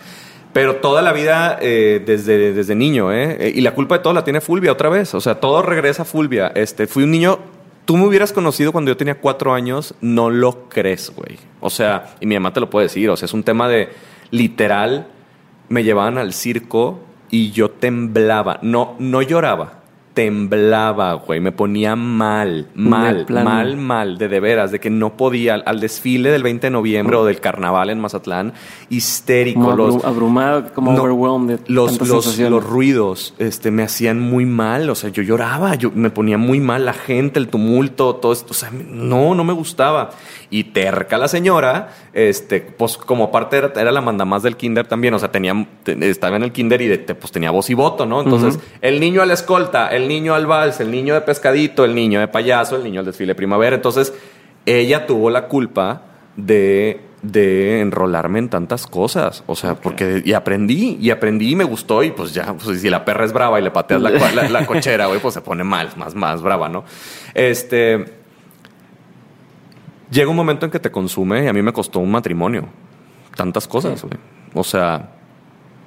Pero 0.52 0.76
toda 0.76 1.02
la 1.02 1.12
vida, 1.12 1.58
eh, 1.60 2.00
desde, 2.06 2.52
desde 2.52 2.76
niño, 2.76 3.12
¿eh? 3.12 3.38
¿eh? 3.40 3.52
Y 3.56 3.60
la 3.62 3.74
culpa 3.74 3.96
de 3.96 4.04
todo 4.04 4.12
la 4.12 4.22
tiene 4.22 4.40
Fulvia 4.40 4.70
otra 4.70 4.88
vez. 4.88 5.14
O 5.16 5.20
sea, 5.20 5.40
todo 5.40 5.62
regresa 5.62 6.02
a 6.02 6.04
Fulvia. 6.04 6.52
Este, 6.54 6.86
fui 6.86 7.02
un 7.02 7.10
niño. 7.10 7.40
Tú 7.86 7.96
me 7.96 8.06
hubieras 8.06 8.32
conocido 8.32 8.70
cuando 8.70 8.92
yo 8.92 8.96
tenía 8.96 9.16
cuatro 9.16 9.52
años, 9.52 9.96
no 10.00 10.30
lo 10.30 10.68
crees, 10.68 11.10
güey. 11.16 11.38
O 11.60 11.70
sea, 11.70 12.14
y 12.20 12.26
mi 12.26 12.36
mamá 12.36 12.52
te 12.52 12.60
lo 12.60 12.70
puede 12.70 12.86
decir. 12.86 13.10
O 13.10 13.16
sea, 13.16 13.26
es 13.26 13.32
un 13.32 13.42
tema 13.42 13.68
de 13.68 13.88
literal. 14.32 15.06
Me 15.68 15.84
llevaban 15.84 16.18
al 16.18 16.32
circo 16.32 16.98
y 17.30 17.52
yo 17.52 17.70
temblaba. 17.70 18.58
No, 18.62 18.96
no 18.98 19.22
lloraba 19.22 19.81
temblaba, 20.14 21.14
güey. 21.14 21.40
Me 21.40 21.52
ponía 21.52 21.96
mal, 21.96 22.68
mal, 22.74 23.26
mal, 23.28 23.76
mal, 23.76 24.18
de 24.18 24.28
de 24.28 24.40
veras, 24.40 24.70
de 24.70 24.80
que 24.80 24.90
no 24.90 25.16
podía. 25.16 25.54
Al 25.54 25.80
desfile 25.80 26.30
del 26.30 26.42
20 26.42 26.66
de 26.66 26.70
noviembre 26.70 27.16
o 27.16 27.24
del 27.24 27.40
carnaval 27.40 27.90
en 27.90 28.00
Mazatlán, 28.00 28.52
histérico. 28.90 29.74
los, 29.74 30.04
abrumado, 30.04 30.72
como 30.74 30.92
overwhelmed. 30.92 31.60
Los, 31.66 32.00
los, 32.06 32.38
los, 32.38 32.64
ruidos 32.64 33.34
este, 33.38 33.70
me 33.70 33.82
hacían 33.82 34.20
muy 34.20 34.44
mal. 34.46 34.90
O 34.90 34.94
sea, 34.94 35.10
yo 35.10 35.22
lloraba, 35.22 35.74
yo 35.74 35.90
me 35.94 36.10
ponía 36.10 36.38
muy 36.38 36.60
mal. 36.60 36.84
La 36.84 36.92
gente, 36.92 37.38
el 37.38 37.48
tumulto, 37.48 38.16
todo 38.16 38.32
esto. 38.32 38.48
O 38.50 38.54
sea, 38.54 38.70
no, 38.70 39.34
no 39.34 39.44
me 39.44 39.52
gustaba. 39.52 40.10
Y 40.50 40.64
terca 40.64 41.16
la 41.16 41.28
señora, 41.28 41.94
este, 42.12 42.60
pues 42.60 42.98
como 42.98 43.32
parte 43.32 43.56
era, 43.56 43.72
era 43.74 43.90
la 43.90 44.02
mandamás 44.02 44.42
del 44.42 44.56
kinder 44.56 44.86
también. 44.86 45.14
O 45.14 45.18
sea, 45.18 45.32
tenía, 45.32 45.66
estaba 45.86 46.36
en 46.36 46.42
el 46.42 46.52
kinder 46.52 46.82
y 46.82 46.98
pues 46.98 47.32
tenía 47.32 47.50
voz 47.50 47.70
y 47.70 47.74
voto, 47.74 48.04
¿no? 48.04 48.20
Entonces, 48.20 48.58
el 48.82 49.00
niño 49.00 49.22
a 49.22 49.26
la 49.26 49.34
escolta, 49.34 49.88
el 49.88 50.01
niño 50.08 50.34
al 50.34 50.46
vals, 50.46 50.80
el 50.80 50.90
niño 50.90 51.14
de 51.14 51.20
pescadito, 51.20 51.84
el 51.84 51.94
niño 51.94 52.20
de 52.20 52.28
payaso, 52.28 52.76
el 52.76 52.84
niño 52.84 53.00
al 53.00 53.06
desfile 53.06 53.34
primavera. 53.34 53.76
Entonces, 53.76 54.12
ella 54.66 55.06
tuvo 55.06 55.30
la 55.30 55.48
culpa 55.48 56.02
de, 56.36 57.00
de 57.22 57.80
enrolarme 57.80 58.38
en 58.38 58.48
tantas 58.48 58.86
cosas. 58.86 59.44
O 59.46 59.56
sea, 59.56 59.74
porque 59.74 60.22
y 60.24 60.32
aprendí, 60.32 60.98
y 61.00 61.10
aprendí 61.10 61.50
y 61.50 61.56
me 61.56 61.64
gustó. 61.64 62.02
Y 62.02 62.10
pues 62.10 62.34
ya, 62.34 62.54
pues 62.54 62.80
si 62.80 62.90
la 62.90 63.04
perra 63.04 63.24
es 63.24 63.32
brava 63.32 63.58
y 63.60 63.62
le 63.62 63.70
pateas 63.70 64.00
la, 64.00 64.10
la, 64.10 64.66
cochera, 64.66 65.06
güey, 65.06 65.20
pues 65.20 65.34
se 65.34 65.40
pone 65.40 65.64
mal, 65.64 65.90
más, 65.96 66.14
más 66.14 66.42
brava, 66.42 66.68
¿no? 66.68 66.84
Este. 67.34 68.20
Llega 70.10 70.28
un 70.28 70.36
momento 70.36 70.66
en 70.66 70.72
que 70.72 70.78
te 70.78 70.90
consume 70.90 71.44
y 71.44 71.48
a 71.48 71.54
mí 71.54 71.62
me 71.62 71.72
costó 71.72 71.98
un 71.98 72.10
matrimonio. 72.10 72.68
Tantas 73.34 73.66
cosas, 73.66 74.02
güey. 74.02 74.18
O 74.52 74.62
sea, 74.62 75.08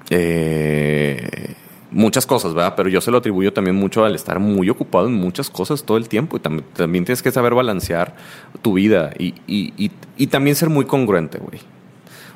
eh, 0.10 1.56
muchas 1.96 2.26
cosas, 2.26 2.54
¿verdad? 2.54 2.74
Pero 2.76 2.90
yo 2.90 3.00
se 3.00 3.10
lo 3.10 3.18
atribuyo 3.18 3.54
también 3.54 3.76
mucho 3.78 4.04
al 4.04 4.14
estar 4.16 4.40
muy 4.40 4.70
ocupado 4.70 5.08
en 5.08 5.14
muchas 5.14 5.50
cosas 5.50 5.84
todo 5.84 5.96
el 5.96 6.10
tiempo 6.10 6.36
y 6.36 6.42
también, 6.42 7.06
tienes 7.06 7.24
que 7.24 7.32
saber 7.32 7.54
balancear 7.54 8.16
tu 8.62 8.74
vida 8.74 9.12
y, 9.18 10.28
también 10.28 10.58
ser 10.58 10.70
muy 10.70 10.86
congruente, 10.86 11.40
güey. 11.40 11.62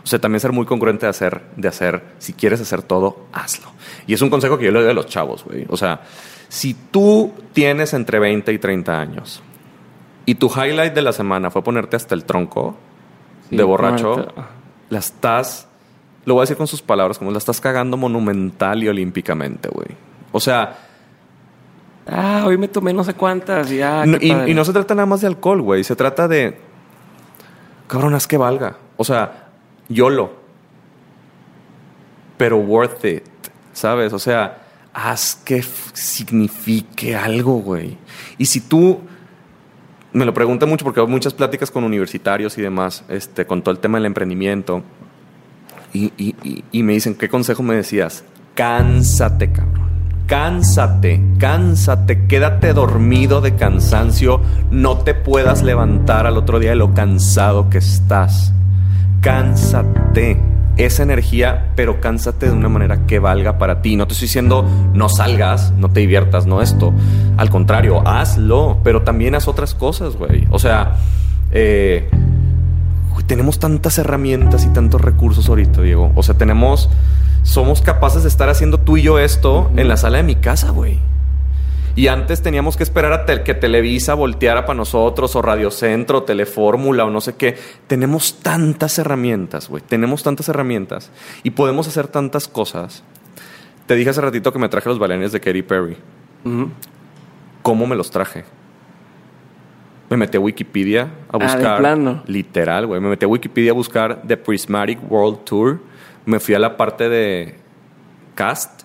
O 0.01 0.07
sea, 0.07 0.17
también 0.17 0.39
ser 0.39 0.53
muy 0.53 0.65
congruente 0.65 1.05
de 1.05 1.09
hacer, 1.09 1.41
de 1.57 1.67
hacer, 1.67 2.01
si 2.19 2.31
quieres 2.31 2.61
hacer 2.61 2.81
todo, 2.81 3.25
hazlo. 3.33 3.67
Y 4.07 4.13
es 4.13 4.21
un 4.21 4.29
consejo 4.29 4.57
que 4.57 4.63
yo 4.65 4.71
le 4.71 4.79
doy 4.79 4.91
a 4.91 4.93
los 4.93 5.07
chavos, 5.07 5.43
güey. 5.43 5.65
O 5.69 5.75
sea, 5.75 6.01
si 6.47 6.73
tú 6.73 7.33
tienes 7.51 7.93
entre 7.93 8.17
20 8.17 8.53
y 8.53 8.59
30 8.59 8.97
años 8.97 9.43
y 10.25 10.35
tu 10.35 10.47
highlight 10.47 10.93
de 10.93 11.01
la 11.01 11.11
semana 11.11 11.51
fue 11.51 11.63
ponerte 11.63 11.97
hasta 11.97 12.15
el 12.15 12.23
tronco 12.23 12.77
de 13.51 13.61
borracho, 13.61 14.27
la 14.89 14.99
estás 14.99 15.68
lo 16.25 16.33
voy 16.35 16.41
a 16.41 16.43
decir 16.43 16.57
con 16.57 16.67
sus 16.67 16.81
palabras, 16.81 17.17
como 17.17 17.31
la 17.31 17.37
estás 17.37 17.61
cagando 17.61 17.97
monumental 17.97 18.83
y 18.83 18.87
olímpicamente, 18.87 19.69
güey. 19.69 19.89
O 20.31 20.39
sea... 20.39 20.85
Ah, 22.11 22.43
hoy 22.45 22.57
me 22.57 22.67
tomé 22.67 22.91
no 22.91 23.03
sé 23.03 23.13
cuántas 23.13 23.71
y, 23.71 23.83
ah, 23.83 24.03
y, 24.03 24.53
no 24.55 24.65
se 24.65 24.73
trata 24.73 24.95
nada 24.95 25.05
más 25.05 25.21
de 25.21 25.27
alcohol, 25.27 25.61
güey. 25.61 25.83
Se 25.83 25.95
trata 25.95 26.27
de... 26.27 26.57
Cabrón, 27.87 28.17
que 28.27 28.37
valga. 28.37 28.77
O 28.97 29.03
sea, 29.03 29.49
YOLO. 29.89 30.33
Pero 32.37 32.57
worth 32.57 33.05
it. 33.05 33.23
¿Sabes? 33.73 34.13
O 34.13 34.19
sea, 34.19 34.57
haz 34.93 35.35
que 35.35 35.63
signifique 35.93 37.15
algo, 37.15 37.59
güey. 37.59 37.97
Y 38.37 38.45
si 38.45 38.61
tú 38.61 39.01
me 40.13 40.25
lo 40.25 40.33
pregunto 40.33 40.65
mucho 40.65 40.83
porque 40.83 40.99
hago 40.99 41.09
muchas 41.09 41.33
pláticas 41.33 41.69
con 41.69 41.83
universitarios 41.83 42.57
y 42.57 42.61
demás, 42.61 43.03
este, 43.09 43.45
con 43.45 43.61
todo 43.61 43.71
el 43.71 43.79
tema 43.79 43.97
del 43.97 44.05
emprendimiento. 44.05 44.83
Y, 45.93 46.83
me 46.83 46.93
dicen, 46.93 47.15
¿qué 47.15 47.29
consejo 47.29 47.63
me 47.63 47.75
decías? 47.75 48.23
Cánsate, 48.55 49.51
cabrón. 49.51 49.89
Cánsate, 50.27 51.19
cánsate, 51.39 52.27
quédate 52.27 52.73
dormido 52.73 53.41
de 53.41 53.55
cansancio, 53.55 54.41
no 54.69 54.99
te 54.99 55.15
puedas 55.15 55.63
levantar 55.63 56.27
al 56.27 56.37
otro 56.37 56.59
día 56.59 56.69
de 56.69 56.75
lo 56.75 56.93
cansado 56.93 57.71
que 57.71 57.79
estás. 57.79 58.53
Cánsate 59.21 60.39
esa 60.77 61.03
energía, 61.03 61.71
pero 61.75 61.99
cánsate 61.99 62.45
de 62.45 62.51
una 62.51 62.69
manera 62.69 63.07
que 63.07 63.17
valga 63.17 63.57
para 63.57 63.81
ti. 63.81 63.95
No 63.95 64.05
te 64.05 64.13
estoy 64.13 64.27
diciendo 64.27 64.65
no 64.93 65.09
salgas, 65.09 65.71
no 65.71 65.89
te 65.89 66.01
diviertas, 66.01 66.45
no 66.45 66.61
esto. 66.61 66.93
Al 67.37 67.49
contrario, 67.49 68.07
hazlo, 68.07 68.77
pero 68.83 69.01
también 69.01 69.33
haz 69.33 69.47
otras 69.47 69.73
cosas, 69.73 70.15
güey. 70.15 70.47
O 70.51 70.59
sea, 70.59 70.97
eh, 71.51 72.07
tenemos 73.25 73.59
tantas 73.59 73.97
herramientas 73.97 74.65
y 74.65 74.69
tantos 74.69 75.01
recursos 75.01 75.49
ahorita, 75.49 75.81
Diego. 75.81 76.11
O 76.15 76.23
sea, 76.23 76.35
tenemos, 76.35 76.89
somos 77.43 77.81
capaces 77.81 78.23
de 78.23 78.29
estar 78.29 78.49
haciendo 78.49 78.79
tú 78.79 78.97
y 78.97 79.03
yo 79.03 79.19
esto 79.19 79.71
en 79.75 79.87
la 79.87 79.97
sala 79.97 80.17
de 80.17 80.23
mi 80.23 80.35
casa, 80.35 80.71
güey. 80.71 80.99
Y 81.95 82.07
antes 82.07 82.41
teníamos 82.41 82.77
que 82.77 82.83
esperar 82.83 83.11
a 83.11 83.43
que 83.43 83.53
Televisa 83.53 84.13
volteara 84.13 84.65
para 84.65 84.77
nosotros, 84.77 85.35
o 85.35 85.41
Radio 85.41 85.69
Centro, 85.69 86.19
o 86.19 86.23
Telefórmula, 86.23 87.03
o 87.03 87.09
no 87.09 87.19
sé 87.19 87.35
qué. 87.35 87.57
Tenemos 87.87 88.39
tantas 88.41 88.97
herramientas, 88.99 89.67
güey. 89.67 89.83
Tenemos 89.85 90.23
tantas 90.23 90.47
herramientas. 90.47 91.11
Y 91.43 91.49
podemos 91.51 91.87
hacer 91.87 92.07
tantas 92.07 92.47
cosas. 92.47 93.03
Te 93.85 93.95
dije 93.95 94.11
hace 94.11 94.21
ratito 94.21 94.53
que 94.53 94.59
me 94.59 94.69
traje 94.69 94.87
los 94.87 94.99
bailarines 94.99 95.31
de 95.31 95.41
Katy 95.41 95.63
Perry. 95.63 95.97
¿Cómo 97.63 97.85
me 97.85 97.95
los 97.95 98.11
traje? 98.11 98.45
Me 100.09 100.17
metí 100.17 100.37
a 100.37 100.39
Wikipedia 100.39 101.03
a 101.03 101.07
ah, 101.33 101.37
buscar. 101.37 102.23
Literal, 102.27 102.87
güey. 102.87 102.99
Me 102.99 103.09
metí 103.09 103.25
a 103.25 103.27
Wikipedia 103.27 103.71
a 103.71 103.73
buscar 103.75 104.21
The 104.27 104.37
Prismatic 104.37 104.99
World 105.09 105.43
Tour. 105.43 105.79
Me 106.25 106.39
fui 106.39 106.55
a 106.55 106.59
la 106.59 106.75
parte 106.77 107.09
de 107.09 107.55
cast. 108.35 108.83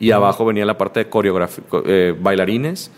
Y 0.00 0.10
abajo 0.10 0.44
venía 0.44 0.64
la 0.64 0.78
parte 0.78 1.00
de 1.00 1.10
coreografía, 1.10 1.62
eh, 1.84 2.16
bailarines. 2.18 2.90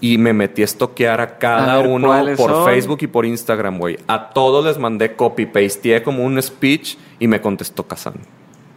Y 0.00 0.16
me 0.16 0.32
metí 0.32 0.62
a 0.62 0.64
estoquear 0.64 1.20
a 1.20 1.38
cada 1.38 1.80
uno 1.80 2.08
por 2.36 2.64
Facebook 2.64 2.98
y 3.02 3.06
por 3.08 3.26
Instagram, 3.26 3.78
güey. 3.78 3.98
A 4.06 4.30
todos 4.30 4.64
les 4.64 4.78
mandé 4.78 5.14
copy, 5.14 5.44
pasteé 5.44 6.02
como 6.02 6.24
un 6.24 6.40
speech 6.40 6.96
y 7.18 7.26
me 7.26 7.40
contestó 7.40 7.86
Kazan. 7.86 8.14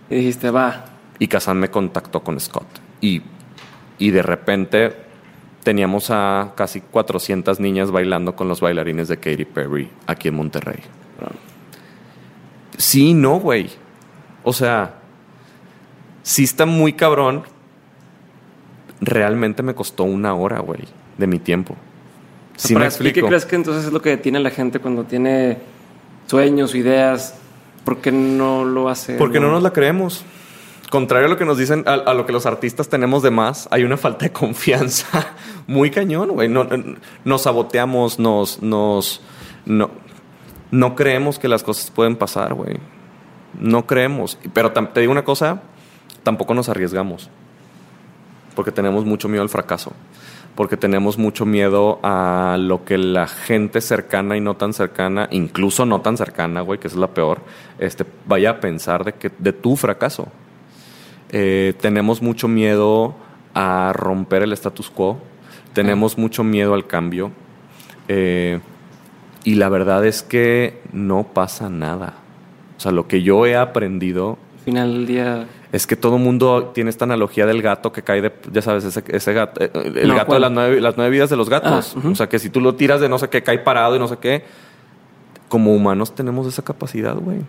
Y 0.09 0.15
dijiste, 0.15 0.49
va. 0.49 0.85
Y 1.19 1.27
Kazan 1.27 1.59
me 1.59 1.69
contactó 1.69 2.21
con 2.21 2.37
Scott. 2.39 2.67
Y, 2.99 3.21
y 3.99 4.11
de 4.11 4.21
repente 4.21 5.02
teníamos 5.63 6.09
a 6.09 6.51
casi 6.55 6.81
400 6.81 7.59
niñas 7.59 7.91
bailando 7.91 8.35
con 8.35 8.47
los 8.47 8.61
bailarines 8.61 9.07
de 9.07 9.17
Katy 9.17 9.45
Perry 9.45 9.89
aquí 10.07 10.27
en 10.27 10.35
Monterrey. 10.35 10.79
Sí, 12.77 13.13
no, 13.13 13.39
güey. 13.39 13.69
O 14.43 14.53
sea, 14.53 14.95
sí 16.21 16.43
está 16.43 16.65
muy 16.65 16.93
cabrón. 16.93 17.43
Realmente 18.99 19.63
me 19.63 19.73
costó 19.73 20.03
una 20.03 20.33
hora, 20.33 20.59
güey, 20.59 20.81
de 21.17 21.27
mi 21.27 21.39
tiempo. 21.39 21.75
Sí 22.55 22.75
me 22.75 22.85
explico. 22.85 23.15
¿Qué 23.15 23.25
crees 23.25 23.45
que 23.45 23.55
entonces 23.55 23.85
es 23.85 23.93
lo 23.93 24.01
que 24.01 24.09
detiene 24.09 24.37
a 24.37 24.41
la 24.41 24.49
gente 24.49 24.79
cuando 24.79 25.05
tiene 25.05 25.57
sueños, 26.27 26.75
ideas? 26.75 27.35
¿Por 27.83 27.97
qué 27.97 28.11
no 28.11 28.63
lo 28.63 28.89
hace? 28.89 29.15
Porque 29.15 29.39
no 29.39 29.51
nos 29.51 29.63
la 29.63 29.71
creemos. 29.71 30.23
Contrario 30.93 31.25
a 31.25 31.29
lo 31.31 31.37
que 31.37 31.45
nos 31.45 31.57
dicen, 31.57 31.83
a, 31.87 32.13
lo 32.13 32.27
que 32.27 32.31
los 32.31 32.45
artistas 32.45 32.87
tenemos 32.87 33.23
de 33.23 33.31
más, 33.31 33.67
hay 33.71 33.83
una 33.83 33.97
falta 33.97 34.25
de 34.25 34.31
confianza 34.31 35.33
muy 35.65 35.89
cañón, 35.89 36.29
güey. 36.29 36.47
No, 36.47 36.65
no- 36.65 36.97
nos 37.25 37.41
saboteamos, 37.41 38.19
nos, 38.19 38.61
nos, 38.61 39.19
no, 39.65 39.89
no 40.69 40.95
creemos 40.95 41.39
que 41.39 41.47
las 41.47 41.63
cosas 41.63 41.89
pueden 41.89 42.15
pasar, 42.15 42.53
güey. 42.53 42.77
No 43.59 43.87
creemos. 43.87 44.37
Pero 44.53 44.71
te 44.71 44.99
digo 44.99 45.11
una 45.11 45.23
cosa, 45.23 45.63
tampoco 46.21 46.53
nos 46.53 46.69
arriesgamos. 46.69 47.27
Porque 48.55 48.71
tenemos 48.71 49.03
mucho 49.03 49.27
miedo 49.27 49.41
al 49.41 49.49
fracaso. 49.49 49.93
Porque 50.53 50.77
tenemos 50.77 51.17
mucho 51.17 51.43
miedo 51.43 51.99
a 52.03 52.55
lo 52.59 52.85
que 52.85 52.99
la 52.99 53.25
gente 53.25 53.81
cercana 53.81 54.37
y 54.37 54.41
no 54.41 54.57
tan 54.57 54.73
cercana, 54.73 55.27
incluso 55.31 55.87
no 55.87 56.01
tan 56.01 56.17
cercana, 56.17 56.61
güey, 56.61 56.79
que 56.79 56.85
es 56.87 56.95
la 56.95 57.07
peor, 57.07 57.41
este, 57.79 58.05
vaya 58.27 58.51
a 58.51 58.59
pensar 58.59 59.03
de, 59.03 59.13
que, 59.13 59.31
de 59.39 59.53
tu 59.53 59.75
fracaso. 59.75 60.27
Eh, 61.33 61.73
tenemos 61.81 62.21
mucho 62.21 62.47
miedo 62.47 63.15
a 63.53 63.91
romper 63.93 64.43
el 64.43 64.53
status 64.53 64.89
quo. 64.89 65.17
Tenemos 65.73 66.17
mucho 66.17 66.43
miedo 66.43 66.73
al 66.75 66.85
cambio. 66.87 67.31
Eh, 68.07 68.59
y 69.43 69.55
la 69.55 69.67
verdad 69.69 70.05
es 70.05 70.21
que 70.23 70.79
no 70.93 71.23
pasa 71.33 71.69
nada. 71.69 72.13
O 72.77 72.79
sea, 72.79 72.91
lo 72.91 73.07
que 73.07 73.23
yo 73.23 73.45
he 73.45 73.55
aprendido 73.55 74.37
Al 74.59 74.63
final 74.63 74.93
del 74.93 75.05
día. 75.07 75.47
es 75.71 75.87
que 75.87 75.95
todo 75.95 76.17
mundo 76.17 76.71
tiene 76.73 76.89
esta 76.89 77.05
analogía 77.05 77.45
del 77.45 77.61
gato 77.61 77.91
que 77.91 78.03
cae 78.03 78.21
de, 78.21 78.31
ya 78.51 78.61
sabes, 78.61 78.83
ese, 78.85 79.03
ese 79.07 79.33
gato, 79.33 79.61
eh, 79.63 79.71
el 79.73 80.07
No, 80.07 80.13
gato 80.15 80.27
¿cuál? 80.27 80.37
de 80.37 80.41
las 80.41 80.51
nueve, 80.51 80.81
las 80.81 80.97
nueve 80.97 81.11
vidas 81.11 81.29
de 81.29 81.35
los 81.35 81.49
gatos. 81.49 81.95
Ah. 81.97 82.07
O 82.09 82.15
sea, 82.15 82.29
que 82.29 82.37
si 82.39 82.49
tú 82.49 82.61
lo 82.61 82.75
tiras 82.75 83.01
de 83.01 83.09
no 83.09 83.17
sé 83.17 83.29
qué, 83.29 83.41
cae 83.41 83.57
parado 83.59 83.95
y 83.95 83.99
no 83.99 84.07
sé 84.07 84.17
qué. 84.17 84.43
Como 85.49 85.73
humanos 85.73 86.13
tenemos 86.15 86.45
esa 86.47 86.63
capacidad, 86.63 87.15
güey. 87.15 87.39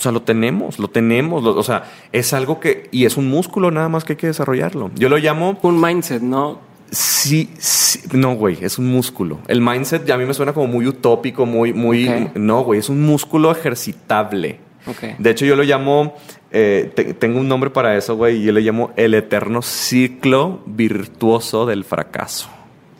O 0.00 0.02
sea, 0.02 0.12
lo 0.12 0.22
tenemos, 0.22 0.78
lo 0.78 0.88
tenemos. 0.88 1.42
lo- 1.42 1.54
o 1.58 1.62
sea, 1.62 1.84
es 2.10 2.32
algo 2.32 2.58
que, 2.58 2.88
y 2.90 3.04
es 3.04 3.18
un 3.18 3.28
músculo 3.28 3.70
nada 3.70 3.90
más 3.90 4.02
que 4.04 4.14
hay 4.14 4.16
que 4.16 4.28
desarrollarlo. 4.28 4.90
Yo 4.94 5.10
lo 5.10 5.18
llamo 5.18 5.58
Un 5.60 5.78
mindset, 5.78 6.22
¿no? 6.22 6.58
Sí, 6.90 7.50
sí, 7.58 8.00
no, 8.14 8.34
güey, 8.34 8.56
es 8.62 8.78
un 8.78 8.86
músculo. 8.86 9.40
El 9.46 9.60
mindset 9.60 10.06
ya 10.06 10.14
a 10.14 10.18
mí 10.18 10.24
me 10.24 10.32
suena 10.32 10.54
como 10.54 10.68
muy 10.68 10.86
utópico, 10.86 11.44
muy, 11.44 11.74
muy... 11.74 12.30
No, 12.34 12.62
güey, 12.62 12.80
es 12.80 12.88
un 12.88 13.02
músculo 13.02 13.52
ejercitable. 13.52 14.58
Ok. 14.86 15.18
De 15.18 15.30
hecho, 15.30 15.44
yo 15.44 15.54
lo 15.54 15.62
llamo, 15.64 16.14
eh, 16.50 16.90
te- 16.96 17.12
tengo 17.12 17.38
un 17.38 17.46
nombre 17.46 17.68
para 17.68 17.94
eso, 17.96 18.16
güey, 18.16 18.38
y 18.38 18.44
yo 18.44 18.52
le 18.52 18.62
llamo 18.62 18.92
el 18.96 19.12
eterno 19.12 19.60
ciclo 19.62 20.62
virtuoso 20.66 21.66
del 21.66 21.84
fracaso. 21.84 22.48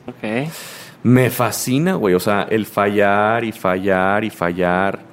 Ok. 0.06 0.50
Me 1.02 1.30
fascina, 1.30 1.94
güey, 1.94 2.14
o 2.14 2.20
sea, 2.20 2.46
el 2.50 2.66
fallar 2.66 3.42
y 3.44 3.52
fallar 3.52 4.22
y 4.22 4.28
fallar. 4.30 5.09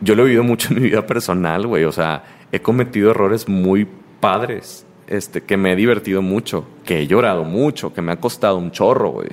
Yo 0.00 0.14
lo 0.14 0.22
he 0.22 0.26
vivido 0.26 0.44
mucho 0.44 0.68
en 0.72 0.80
mi 0.80 0.88
vida 0.88 1.06
personal, 1.06 1.66
güey, 1.66 1.84
o 1.84 1.92
sea, 1.92 2.24
he 2.52 2.60
cometido 2.60 3.10
errores 3.10 3.48
muy 3.48 3.86
padres, 4.20 4.86
este, 5.06 5.42
que 5.42 5.56
me 5.56 5.72
he 5.72 5.76
divertido 5.76 6.22
mucho, 6.22 6.66
que 6.84 7.00
he 7.00 7.06
llorado 7.06 7.44
mucho, 7.44 7.92
que 7.92 8.02
me 8.02 8.12
ha 8.12 8.16
costado 8.16 8.58
un 8.58 8.70
chorro, 8.70 9.10
güey. 9.10 9.30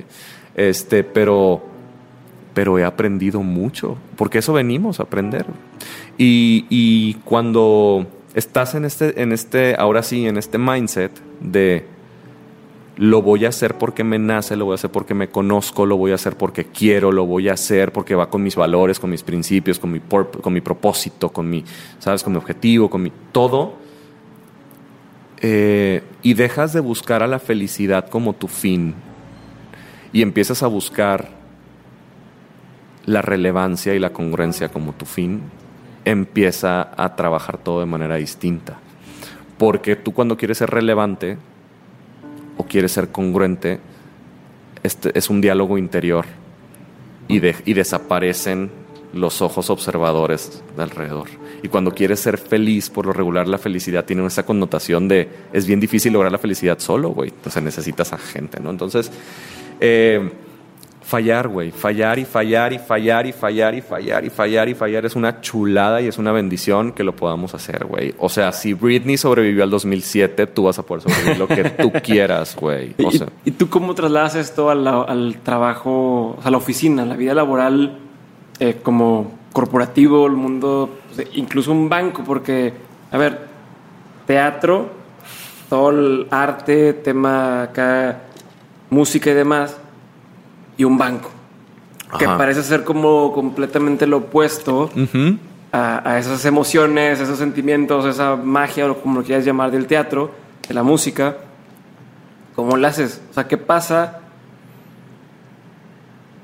Este, 0.54 1.04
pero, 1.04 1.62
pero 2.54 2.78
he 2.78 2.84
aprendido 2.84 3.42
mucho, 3.42 3.96
porque 4.16 4.38
eso 4.38 4.52
venimos 4.52 5.00
a 5.00 5.04
aprender. 5.04 5.46
Y, 6.18 6.66
y 6.70 7.14
cuando 7.24 8.06
estás 8.34 8.74
en 8.74 8.84
este, 8.84 9.22
en 9.22 9.32
este, 9.32 9.76
ahora 9.78 10.02
sí, 10.02 10.26
en 10.26 10.36
este 10.36 10.58
mindset 10.58 11.12
de 11.40 11.86
lo 12.96 13.20
voy 13.20 13.44
a 13.44 13.50
hacer 13.50 13.76
porque 13.76 14.04
me 14.04 14.18
nace, 14.18 14.56
lo 14.56 14.64
voy 14.64 14.72
a 14.72 14.76
hacer 14.76 14.90
porque 14.90 15.14
me 15.14 15.28
conozco, 15.28 15.84
lo 15.84 15.96
voy 15.96 16.12
a 16.12 16.14
hacer 16.14 16.36
porque 16.36 16.64
quiero, 16.64 17.12
lo 17.12 17.26
voy 17.26 17.48
a 17.48 17.52
hacer 17.52 17.92
porque 17.92 18.14
va 18.14 18.30
con 18.30 18.42
mis 18.42 18.56
valores, 18.56 18.98
con 18.98 19.10
mis 19.10 19.22
principios, 19.22 19.78
con 19.78 19.92
mi, 19.92 20.00
con 20.00 20.52
mi 20.52 20.62
propósito, 20.62 21.28
con 21.28 21.48
mi, 21.48 21.62
¿sabes? 21.98 22.22
Con 22.22 22.32
mi 22.32 22.38
objetivo, 22.38 22.88
con 22.88 23.02
mi 23.02 23.12
todo. 23.32 23.74
Eh, 25.42 26.02
y 26.22 26.32
dejas 26.34 26.72
de 26.72 26.80
buscar 26.80 27.22
a 27.22 27.26
la 27.26 27.38
felicidad 27.38 28.08
como 28.08 28.32
tu 28.32 28.48
fin 28.48 28.94
y 30.12 30.22
empiezas 30.22 30.62
a 30.62 30.66
buscar 30.66 31.28
la 33.04 33.20
relevancia 33.20 33.94
y 33.94 33.98
la 33.98 34.14
congruencia 34.14 34.70
como 34.70 34.94
tu 34.94 35.04
fin, 35.04 35.42
empieza 36.06 36.90
a 36.96 37.14
trabajar 37.16 37.58
todo 37.58 37.80
de 37.80 37.86
manera 37.86 38.16
distinta. 38.16 38.78
Porque 39.58 39.94
tú 39.94 40.12
cuando 40.12 40.38
quieres 40.38 40.58
ser 40.58 40.70
relevante, 40.70 41.36
o 42.56 42.64
quieres 42.64 42.92
ser 42.92 43.08
congruente, 43.08 43.78
este 44.82 45.16
es 45.18 45.30
un 45.30 45.40
diálogo 45.40 45.78
interior 45.78 46.24
y, 47.28 47.40
de- 47.40 47.56
y 47.64 47.74
desaparecen 47.74 48.70
los 49.12 49.40
ojos 49.42 49.70
observadores 49.70 50.62
de 50.76 50.82
alrededor. 50.82 51.28
Y 51.62 51.68
cuando 51.68 51.92
quieres 51.92 52.20
ser 52.20 52.36
feliz, 52.38 52.90
por 52.90 53.06
lo 53.06 53.12
regular 53.12 53.48
la 53.48 53.58
felicidad 53.58 54.04
tiene 54.04 54.24
esa 54.26 54.44
connotación 54.44 55.08
de 55.08 55.28
es 55.52 55.66
bien 55.66 55.80
difícil 55.80 56.12
lograr 56.12 56.30
la 56.30 56.38
felicidad 56.38 56.78
solo, 56.78 57.10
güey. 57.10 57.30
Entonces 57.30 57.62
necesitas 57.62 58.12
a 58.12 58.18
gente, 58.18 58.60
¿no? 58.60 58.70
Entonces, 58.70 59.10
eh, 59.80 60.30
fallar, 61.06 61.46
güey. 61.48 61.70
Fallar 61.70 62.18
y 62.18 62.24
fallar 62.24 62.72
y 62.72 62.78
fallar 62.78 63.26
y 63.26 63.32
fallar 63.32 63.74
y 63.76 63.80
fallar 63.80 64.24
y 64.24 64.30
fallar 64.30 64.68
y 64.68 64.74
fallar 64.74 65.06
es 65.06 65.14
una 65.14 65.40
chulada 65.40 66.00
y 66.00 66.08
es 66.08 66.18
una 66.18 66.32
bendición 66.32 66.90
que 66.92 67.04
lo 67.04 67.14
podamos 67.14 67.54
hacer, 67.54 67.84
güey. 67.86 68.12
O 68.18 68.28
sea, 68.28 68.50
si 68.52 68.74
Britney 68.74 69.16
sobrevivió 69.16 69.62
al 69.62 69.70
2007, 69.70 70.48
tú 70.48 70.64
vas 70.64 70.78
a 70.80 70.82
poder 70.82 71.02
sobrevivir 71.04 71.38
lo 71.38 71.46
que 71.46 71.62
tú 71.70 71.92
quieras, 72.02 72.56
güey. 72.56 72.94
O 73.04 73.08
¿Y, 73.10 73.18
sea, 73.18 73.28
y 73.44 73.52
tú 73.52 73.68
cómo 73.68 73.94
trasladas 73.94 74.34
esto 74.34 74.68
a 74.68 74.74
la- 74.74 75.02
al 75.02 75.36
trabajo, 75.44 76.30
o 76.30 76.38
sea, 76.40 76.48
a 76.48 76.50
la 76.50 76.56
oficina, 76.58 77.02
a 77.02 77.06
la 77.06 77.14
vida 77.16 77.34
laboral, 77.34 77.98
eh, 78.58 78.78
como 78.82 79.30
corporativo, 79.52 80.26
el 80.26 80.32
mundo, 80.32 80.98
incluso 81.34 81.70
un 81.70 81.88
banco? 81.88 82.24
Porque, 82.26 82.72
a 83.12 83.16
ver, 83.16 83.38
teatro, 84.26 84.90
todo 85.68 85.90
el 85.90 86.26
arte, 86.30 86.94
tema 86.94 87.62
acá, 87.62 88.22
música 88.90 89.30
y 89.30 89.34
demás, 89.34 89.76
y 90.76 90.84
un 90.84 90.98
banco. 90.98 91.30
Que 92.18 92.24
Ajá. 92.24 92.38
parece 92.38 92.62
ser 92.62 92.84
como 92.84 93.32
completamente 93.32 94.06
lo 94.06 94.18
opuesto 94.18 94.90
ujú. 94.94 95.38
a, 95.72 96.08
a 96.12 96.18
esas 96.18 96.44
emociones, 96.44 97.18
esos 97.20 97.38
sentimientos, 97.38 98.04
esa 98.06 98.36
magia 98.36 98.90
o 98.90 98.96
como 99.00 99.20
lo 99.20 99.24
quieras 99.26 99.44
llamar 99.44 99.70
del 99.70 99.86
teatro, 99.86 100.30
de 100.68 100.74
la 100.74 100.82
música. 100.82 101.36
¿Cómo 102.54 102.76
lo 102.76 102.86
haces? 102.86 103.20
O 103.30 103.34
sea, 103.34 103.46
¿qué 103.48 103.56
pasa 103.58 104.20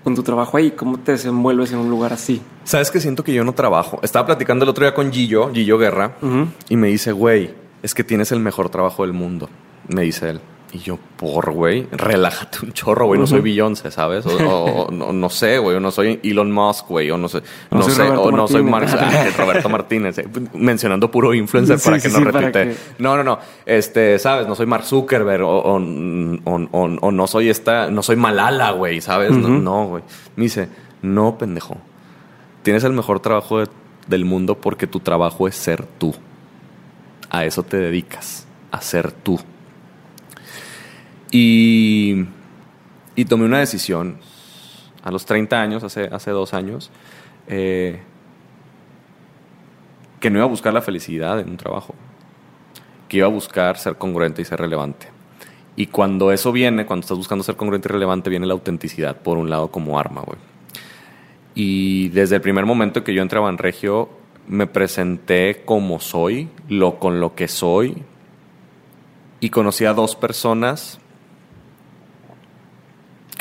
con 0.05 0.15
tu 0.15 0.23
trabajo 0.23 0.57
ahí? 0.57 0.73
¿Cómo 0.73 0.99
te 0.99 1.13
desenvuelves 1.13 1.73
en 1.73 1.79
un 1.79 1.89
lugar 1.89 2.13
así? 2.13 2.43
¿Sabes 2.65 2.91
que 2.91 3.01
siento 3.01 3.23
que 3.23 3.33
yo 3.33 3.45
no 3.45 3.53
trabajo? 3.53 4.01
Estaba 4.03 4.27
platicando 4.27 4.65
el 4.65 4.69
otro 4.69 4.85
día 4.85 4.95
con 4.95 5.13
Gillo, 5.13 5.53
Gillo 5.53 5.79
Guerra, 5.79 6.17
Ujú. 6.21 6.49
y 6.69 6.77
me 6.77 6.89
dice, 6.89 7.13
güey, 7.13 7.55
es 7.83 7.95
que 7.95 8.03
tienes 8.05 8.33
el 8.33 8.41
mejor 8.41 8.69
trabajo 8.69 9.05
del 9.05 9.13
mundo. 9.13 9.49
Me 9.89 10.03
dice 10.03 10.31
él. 10.31 10.41
Y 10.75 10.79
yo, 10.79 10.99
por, 11.19 11.53
güey, 11.53 11.87
relájate 11.93 12.61
un 12.65 12.73
chorro, 12.73 13.05
güey. 13.05 13.21
No 13.21 13.27
soy 13.27 13.43
Beyoncé, 13.43 13.91
¿sabes? 13.91 14.25
O, 14.25 14.31
o- 14.31 14.85
o 14.87 14.91
no, 14.91 15.13
no 15.13 15.29
sé, 15.29 15.59
güey. 15.59 15.77
O 15.77 15.81
no 15.81 15.91
soy 15.91 16.19
Elon 16.23 16.51
Musk, 16.51 16.89
güey. 16.89 17.11
O 17.11 17.19
no 17.19 17.29
sé. 17.29 17.43
No 17.71 17.83
sé. 17.83 18.03
Roberto 18.03 18.23
O 18.23 18.31
no 18.33 18.49
soy 18.49 18.65
ah, 18.73 19.27
Roberto 19.37 19.69
Martínez. 19.69 20.17
eh, 20.19 20.29
Mencionando 20.55 21.11
puro 21.11 21.35
influencer 21.35 21.79
Sí, 21.79 21.85
para 21.85 21.99
que 22.01 22.09
sí, 22.09 22.19
no 22.19 22.25
repite. 22.25 22.53
que- 22.71 22.77
No, 22.99 23.19
no, 23.19 23.23
no. 23.23 23.39
Este, 23.67 24.19
¿sabes? 24.19 24.47
No 24.49 24.55
soy 24.55 24.65
Mark 24.65 24.85
Zuckerberg. 24.85 25.43
O, 25.45 25.59
o- 25.75 27.11
no 27.13 27.27
soy 27.27 27.51
esta. 27.51 27.91
No 27.91 28.03
soy 28.03 28.17
Malala, 28.17 28.71
güey, 28.71 29.03
¿sabes? 29.03 29.31
No, 29.31 29.87
güey. 29.89 30.03
Me 30.37 30.45
dice, 30.45 30.71
no, 31.03 31.37
pendejo. 31.37 31.77
Tienes 32.63 32.83
el 32.85 32.93
mejor 32.95 33.21
trabajo 33.21 33.59
de- 33.61 33.69
del 34.07 34.25
mundo 34.25 34.57
porque 34.59 34.87
tu 34.87 35.01
trabajo 35.01 35.47
es 35.49 35.55
ser 35.55 35.85
tú. 35.99 36.15
A 37.29 37.45
eso 37.45 37.63
te 37.63 37.77
dedicas, 37.77 38.47
a 38.71 38.81
ser 38.81 39.13
tú. 39.13 39.39
Y, 41.35 42.27
tomé 43.27 43.47
una 43.47 43.59
decisión 43.59 44.19
a 45.03 45.11
los 45.11 45.25
30 45.25 45.61
años, 45.61 45.83
hace, 45.83 46.05
hace 46.13 46.31
dos 46.31 46.53
años, 46.53 46.91
eh, 47.49 48.01
que 50.21 50.31
no 50.31 50.39
iba 50.39 50.45
a 50.45 50.49
buscar 50.49 50.75
la 50.75 50.83
felicidad 50.83 51.41
en 51.41 51.49
un 51.49 51.57
trabajo, 51.57 51.95
que 53.09 53.17
iba 53.17 53.27
a 53.27 53.31
buscar 53.31 53.79
ser 53.79 53.97
congruente 53.97 54.43
y 54.43 54.45
ser 54.45 54.61
relevante. 54.61 55.09
Y 55.75 55.87
cuando 55.87 56.33
eso 56.33 56.53
viene, 56.53 56.85
cuando 56.85 57.05
estás 57.05 57.17
buscando 57.17 57.43
ser 57.43 57.57
congruente 57.57 57.89
y 57.89 57.93
relevante, 57.93 58.29
viene 58.29 58.47
la 58.47 58.53
autenticidad 58.53 59.17
por 59.17 59.39
un 59.39 59.49
lado 59.49 59.71
como 59.71 59.99
arma, 59.99 60.21
güey. 60.21 60.39
Y 61.55 62.11
desde 62.11 62.37
el 62.37 62.43
primer 62.43 62.67
momento 62.67 63.03
que 63.03 63.15
yo 63.15 63.23
entré 63.23 63.39
a 63.39 63.43
Banregio, 63.43 64.11
me 64.49 64.67
presenté 64.67 65.63
como 65.65 65.99
soy, 65.99 66.51
lo 66.69 66.99
con 66.99 67.21
lo 67.21 67.35
que 67.35 67.49
soy, 67.49 68.03
y 69.41 69.49
conocí 69.49 69.87
a 69.87 69.95
dos 69.95 70.15
personas 70.15 71.01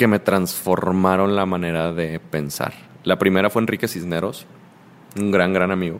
que 0.02 0.08
me 0.08 0.18
transformaron 0.18 1.36
la 1.36 1.46
manera 1.46 1.94
de 1.94 2.20
pensar. 2.20 2.74
La 3.04 3.20
primera 3.20 3.52
fue 3.52 3.62
Enrique 3.62 3.88
Cisneros, 3.88 4.48
un 5.16 5.30
gran, 5.30 5.54
gran 5.54 5.70
amigo, 5.70 6.00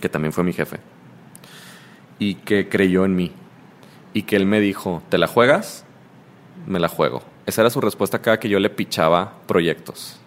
que 0.00 0.08
también 0.08 0.32
fue 0.32 0.44
mi 0.44 0.52
jefe, 0.52 0.78
y 2.20 2.36
que 2.36 2.68
creyó 2.68 3.04
en 3.04 3.16
mí, 3.16 3.32
y 4.12 4.22
que 4.22 4.36
él 4.36 4.46
me 4.46 4.60
dijo, 4.60 5.02
¿te 5.08 5.18
la 5.18 5.26
juegas? 5.26 5.84
Me 6.64 6.78
la 6.78 6.86
juego. 6.86 7.24
Esa 7.44 7.62
era 7.62 7.70
su 7.70 7.80
respuesta 7.80 8.20
cada 8.20 8.38
que 8.38 8.48
yo 8.48 8.60
le 8.60 8.70
pichaba 8.70 9.32
proyectos. 9.48 10.20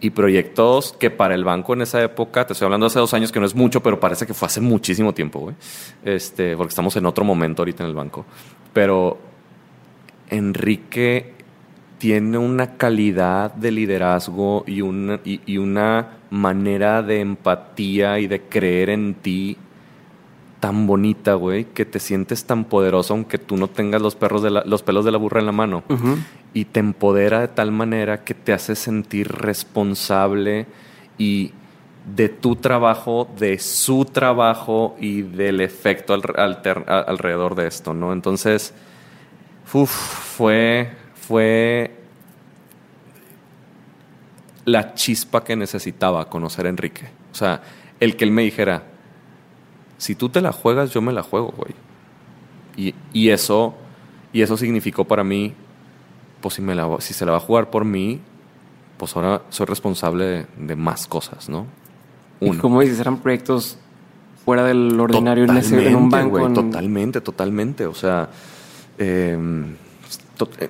y 0.00 0.10
proyectos 0.10 0.92
que 0.92 1.10
para 1.10 1.34
el 1.34 1.42
banco 1.42 1.72
en 1.72 1.82
esa 1.82 2.00
época, 2.00 2.46
te 2.46 2.52
estoy 2.52 2.66
hablando 2.66 2.86
hace 2.86 3.00
dos 3.00 3.14
años 3.14 3.32
que 3.32 3.40
no 3.40 3.46
es 3.46 3.56
mucho, 3.56 3.82
pero 3.82 3.98
parece 3.98 4.28
que 4.28 4.32
fue 4.32 4.46
hace 4.46 4.60
muchísimo 4.60 5.12
tiempo, 5.12 5.40
güey. 5.40 5.56
Este, 6.04 6.56
porque 6.56 6.68
estamos 6.68 6.94
en 6.94 7.04
otro 7.04 7.24
momento 7.24 7.62
ahorita 7.62 7.82
en 7.82 7.88
el 7.88 7.96
banco. 7.96 8.24
Pero 8.72 9.27
Enrique 10.30 11.32
tiene 11.98 12.38
una 12.38 12.76
calidad 12.76 13.52
de 13.52 13.72
liderazgo 13.72 14.64
y 14.66 14.80
una, 14.82 15.20
y, 15.24 15.58
una 15.58 16.18
manera 16.30 17.02
de 17.02 17.20
empatía 17.20 18.18
y 18.20 18.26
de 18.26 18.42
creer 18.42 18.90
en 18.90 19.14
ti 19.14 19.56
tan 20.60 20.86
bonita, 20.86 21.34
güey, 21.34 21.64
que 21.66 21.84
te 21.84 22.00
sientes 22.00 22.44
tan 22.44 22.64
poderoso 22.64 23.14
aunque 23.14 23.38
tú 23.38 23.56
no 23.56 23.68
tengas 23.68 24.02
los, 24.02 24.14
perros 24.16 24.42
de 24.42 24.50
los 24.50 24.82
pelos 24.82 25.04
de 25.04 25.12
la 25.12 25.18
burra 25.18 25.40
en 25.40 25.46
la 25.46 25.52
mano. 25.52 25.82
Y 26.54 26.64
te 26.66 26.80
empodera 26.80 27.40
de 27.40 27.48
tal 27.48 27.72
manera 27.72 28.24
que 28.24 28.34
te 28.34 28.52
hace 28.52 28.74
sentir 28.74 29.28
responsable 29.28 30.66
y 31.16 31.52
de 32.14 32.28
tu 32.28 32.56
trabajo, 32.56 33.28
de 33.38 33.58
su 33.58 34.04
trabajo 34.04 34.96
y 35.00 35.22
del 35.22 35.60
efecto 35.60 36.14
alrededor 36.14 37.54
de 37.54 37.66
esto, 37.66 37.92
¿no? 37.92 38.12
Entonces, 38.12 38.72
fue, 39.68 40.90
fue 41.14 41.96
la 44.64 44.94
chispa 44.94 45.44
que 45.44 45.56
necesitaba 45.56 46.28
conocer 46.28 46.66
a 46.66 46.68
Enrique. 46.68 47.08
O 47.32 47.34
sea, 47.34 47.62
el 48.00 48.16
que 48.16 48.24
él 48.24 48.30
me 48.30 48.42
dijera, 48.42 48.84
si 49.96 50.14
tú 50.14 50.28
te 50.28 50.40
la 50.40 50.52
juegas, 50.52 50.90
yo 50.90 51.02
me 51.02 51.12
la 51.12 51.22
juego, 51.22 51.54
güey. 51.56 51.74
Y, 53.12 53.30
eso, 53.30 53.74
y 54.32 54.42
eso 54.42 54.56
significó 54.56 55.04
para 55.04 55.24
mí, 55.24 55.52
pues 56.40 56.54
si, 56.54 56.62
me 56.62 56.76
la, 56.76 56.88
si 57.00 57.12
se 57.12 57.26
la 57.26 57.32
va 57.32 57.38
a 57.38 57.40
jugar 57.40 57.70
por 57.70 57.84
mí, 57.84 58.20
pues 58.96 59.16
ahora 59.16 59.42
soy 59.48 59.66
responsable 59.66 60.46
de, 60.56 60.76
más 60.76 61.08
cosas, 61.08 61.48
¿no? 61.48 61.66
Uno. 62.38 62.54
Y 62.54 62.56
como 62.58 62.80
dices, 62.80 63.00
eran 63.00 63.18
proyectos 63.18 63.78
fuera 64.44 64.62
del 64.62 64.98
ordinario 65.00 65.44
en, 65.44 65.96
un 65.96 66.08
banco. 66.08 66.52
Totalmente, 66.52 67.20
totalmente. 67.20 67.86
O 67.86 67.94
sea, 67.94 68.28
em, 68.98 69.64
eh, 70.60 70.68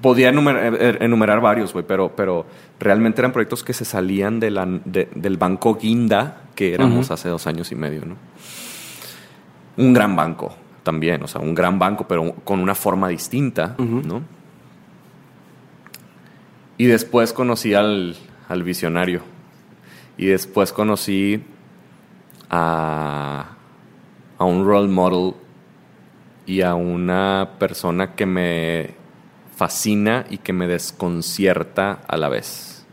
podía 0.00 0.28
enumerar, 0.28 1.02
enumerar 1.02 1.40
varios, 1.40 1.72
güey, 1.72 1.84
pero, 1.86 2.14
pero 2.14 2.46
realmente 2.78 3.20
eran 3.20 3.32
proyectos 3.32 3.64
que 3.64 3.72
se 3.72 3.84
salían 3.84 4.40
de 4.40 4.50
la, 4.50 4.66
del 4.66 5.36
banco 5.36 5.76
Guinda, 5.76 6.42
que 6.54 6.74
éramos 6.74 7.10
hace 7.10 7.28
dos 7.28 7.46
años 7.46 7.72
y 7.72 7.74
medio, 7.74 8.04
¿no? 8.04 8.16
Un 9.76 9.92
gran 9.92 10.14
banco 10.14 10.54
también, 10.84 11.22
o 11.22 11.26
sea, 11.26 11.40
un 11.40 11.54
gran 11.54 11.78
banco, 11.78 12.06
pero 12.06 12.34
con 12.44 12.60
una 12.60 12.74
forma 12.74 13.08
distinta, 13.08 13.74
¿no? 13.78 14.22
Y 16.76 16.86
después 16.86 17.32
conocí 17.32 17.74
al, 17.74 18.16
al 18.48 18.62
visionario. 18.62 19.22
Y 20.16 20.26
después 20.26 20.72
conocí 20.72 21.42
a, 22.50 23.46
a 24.38 24.44
un 24.44 24.64
role 24.64 24.88
model 24.88 25.34
y 26.46 26.60
a 26.60 26.74
una 26.74 27.52
persona 27.58 28.14
que 28.14 28.26
me 28.26 28.90
fascina 29.56 30.26
y 30.28 30.38
que 30.38 30.52
me 30.52 30.66
desconcierta 30.66 32.00
a 32.06 32.16
la 32.16 32.28
vez. 32.28 32.86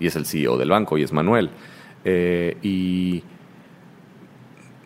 Y 0.00 0.06
es 0.06 0.16
el 0.16 0.26
CEO 0.26 0.56
del 0.56 0.70
banco 0.70 0.98
y 0.98 1.02
es 1.02 1.12
Manuel. 1.12 1.50
Eh, 2.04 2.56
y 2.62 3.22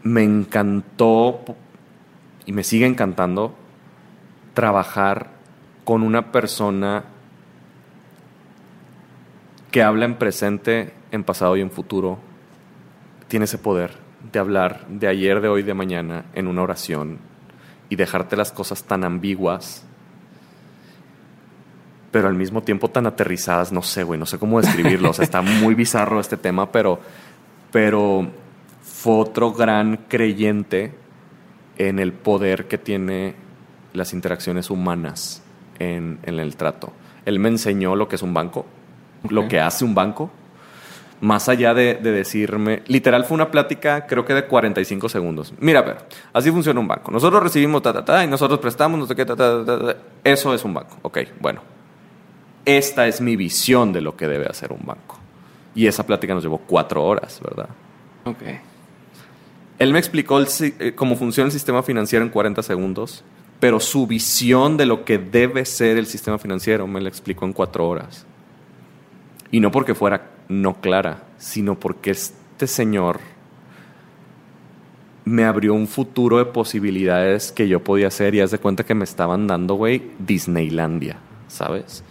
me 0.02 0.22
encantó 0.22 1.40
y 2.46 2.52
me 2.52 2.64
sigue 2.64 2.86
encantando 2.86 3.54
trabajar 4.54 5.30
con 5.84 6.02
una 6.02 6.32
persona 6.32 7.04
que 9.70 9.82
habla 9.82 10.04
en 10.04 10.16
presente, 10.16 10.92
en 11.10 11.24
pasado 11.24 11.56
y 11.56 11.60
en 11.60 11.70
futuro. 11.70 12.18
Tiene 13.28 13.44
ese 13.44 13.58
poder 13.58 13.92
de 14.32 14.38
hablar 14.38 14.86
de 14.88 15.06
ayer, 15.08 15.40
de 15.40 15.48
hoy, 15.48 15.62
de 15.62 15.74
mañana 15.74 16.24
en 16.34 16.48
una 16.48 16.62
oración 16.62 17.29
y 17.90 17.96
dejarte 17.96 18.36
las 18.36 18.52
cosas 18.52 18.84
tan 18.84 19.04
ambiguas, 19.04 19.84
pero 22.10 22.28
al 22.28 22.34
mismo 22.34 22.62
tiempo 22.62 22.88
tan 22.88 23.06
aterrizadas, 23.06 23.72
no 23.72 23.82
sé, 23.82 24.04
güey, 24.04 24.18
no 24.18 24.26
sé 24.26 24.38
cómo 24.38 24.60
describirlo, 24.60 25.10
o 25.10 25.12
sea, 25.12 25.24
está 25.24 25.42
muy 25.42 25.74
bizarro 25.74 26.18
este 26.20 26.38
tema, 26.38 26.72
pero, 26.72 26.98
pero 27.70 28.30
fue 28.82 29.14
otro 29.14 29.52
gran 29.52 30.06
creyente 30.08 30.94
en 31.76 31.98
el 31.98 32.12
poder 32.12 32.66
que 32.68 32.78
tiene 32.78 33.34
las 33.92 34.12
interacciones 34.12 34.70
humanas 34.70 35.42
en, 35.78 36.18
el 36.24 36.56
trato. 36.56 36.92
Él 37.24 37.38
me 37.38 37.48
enseñó 37.48 37.96
lo 37.96 38.08
que 38.08 38.16
es 38.16 38.22
un 38.22 38.34
banco, 38.34 38.66
lo 39.28 39.48
que 39.48 39.60
hace 39.60 39.84
un 39.84 39.94
banco, 39.94 40.30
más 41.20 41.48
allá 41.48 41.74
de, 41.74 41.94
decirme, 41.96 42.82
literal 42.86 43.24
fue 43.24 43.34
una 43.34 43.50
plática 43.50 44.06
creo 44.06 44.24
que 44.24 44.34
de 44.34 44.46
45 44.46 45.08
segundos. 45.08 45.52
Mira, 45.60 45.82
ver, 45.82 45.98
así 46.32 46.50
funciona 46.50 46.80
un 46.80 46.88
banco. 46.88 47.10
Nosotros 47.10 47.42
recibimos 47.42 47.82
ta, 47.82 47.92
ta, 47.92 48.04
ta, 48.04 48.24
y 48.24 48.26
nosotros 48.26 48.58
prestamos, 48.58 48.98
no 48.98 49.06
sé 49.06 49.14
qué, 49.14 49.26
ta, 49.26 49.36
ta, 49.36 49.64
ta, 49.64 49.96
Eso 50.24 50.54
es 50.54 50.64
un 50.64 50.74
banco. 50.74 50.96
Ok, 51.02 51.18
bueno. 51.40 51.60
Esta 52.64 53.06
es 53.06 53.20
mi 53.20 53.36
visión 53.36 53.92
de 53.92 54.00
lo 54.00 54.16
que 54.16 54.28
debe 54.28 54.46
hacer 54.46 54.72
un 54.72 54.84
banco. 54.84 55.18
Y 55.74 55.86
esa 55.86 56.04
plática 56.04 56.34
nos 56.34 56.42
llevó 56.42 56.58
cuatro 56.58 57.04
horas, 57.04 57.40
¿verdad? 57.42 57.68
Ok. 58.24 58.42
Él 59.78 59.92
me 59.92 59.98
explicó 59.98 60.40
eh, 60.40 60.92
cómo 60.94 61.16
funciona 61.16 61.46
el 61.46 61.52
sistema 61.52 61.82
financiero 61.82 62.24
en 62.24 62.30
40 62.30 62.62
segundos, 62.62 63.24
pero 63.60 63.80
su 63.80 64.06
visión 64.06 64.76
de 64.76 64.84
lo 64.84 65.04
que 65.04 65.18
debe 65.18 65.64
ser 65.64 65.96
el 65.96 66.06
sistema 66.06 66.38
financiero 66.38 66.86
me 66.86 67.00
la 67.00 67.08
explicó 67.08 67.46
en 67.46 67.54
cuatro 67.54 67.88
horas. 67.88 68.26
Y 69.50 69.60
no 69.60 69.70
porque 69.70 69.94
fuera 69.94 70.30
no 70.48 70.80
clara, 70.80 71.24
sino 71.38 71.78
porque 71.78 72.10
este 72.10 72.66
señor 72.66 73.20
me 75.24 75.44
abrió 75.44 75.74
un 75.74 75.86
futuro 75.86 76.38
de 76.38 76.46
posibilidades 76.46 77.52
que 77.52 77.68
yo 77.68 77.82
podía 77.82 78.08
hacer 78.08 78.34
y 78.34 78.40
haz 78.40 78.50
de 78.50 78.58
cuenta 78.58 78.84
que 78.84 78.94
me 78.94 79.04
estaban 79.04 79.46
dando, 79.46 79.74
güey, 79.74 80.02
Disneylandia, 80.18 81.18
¿sabes? 81.48 82.02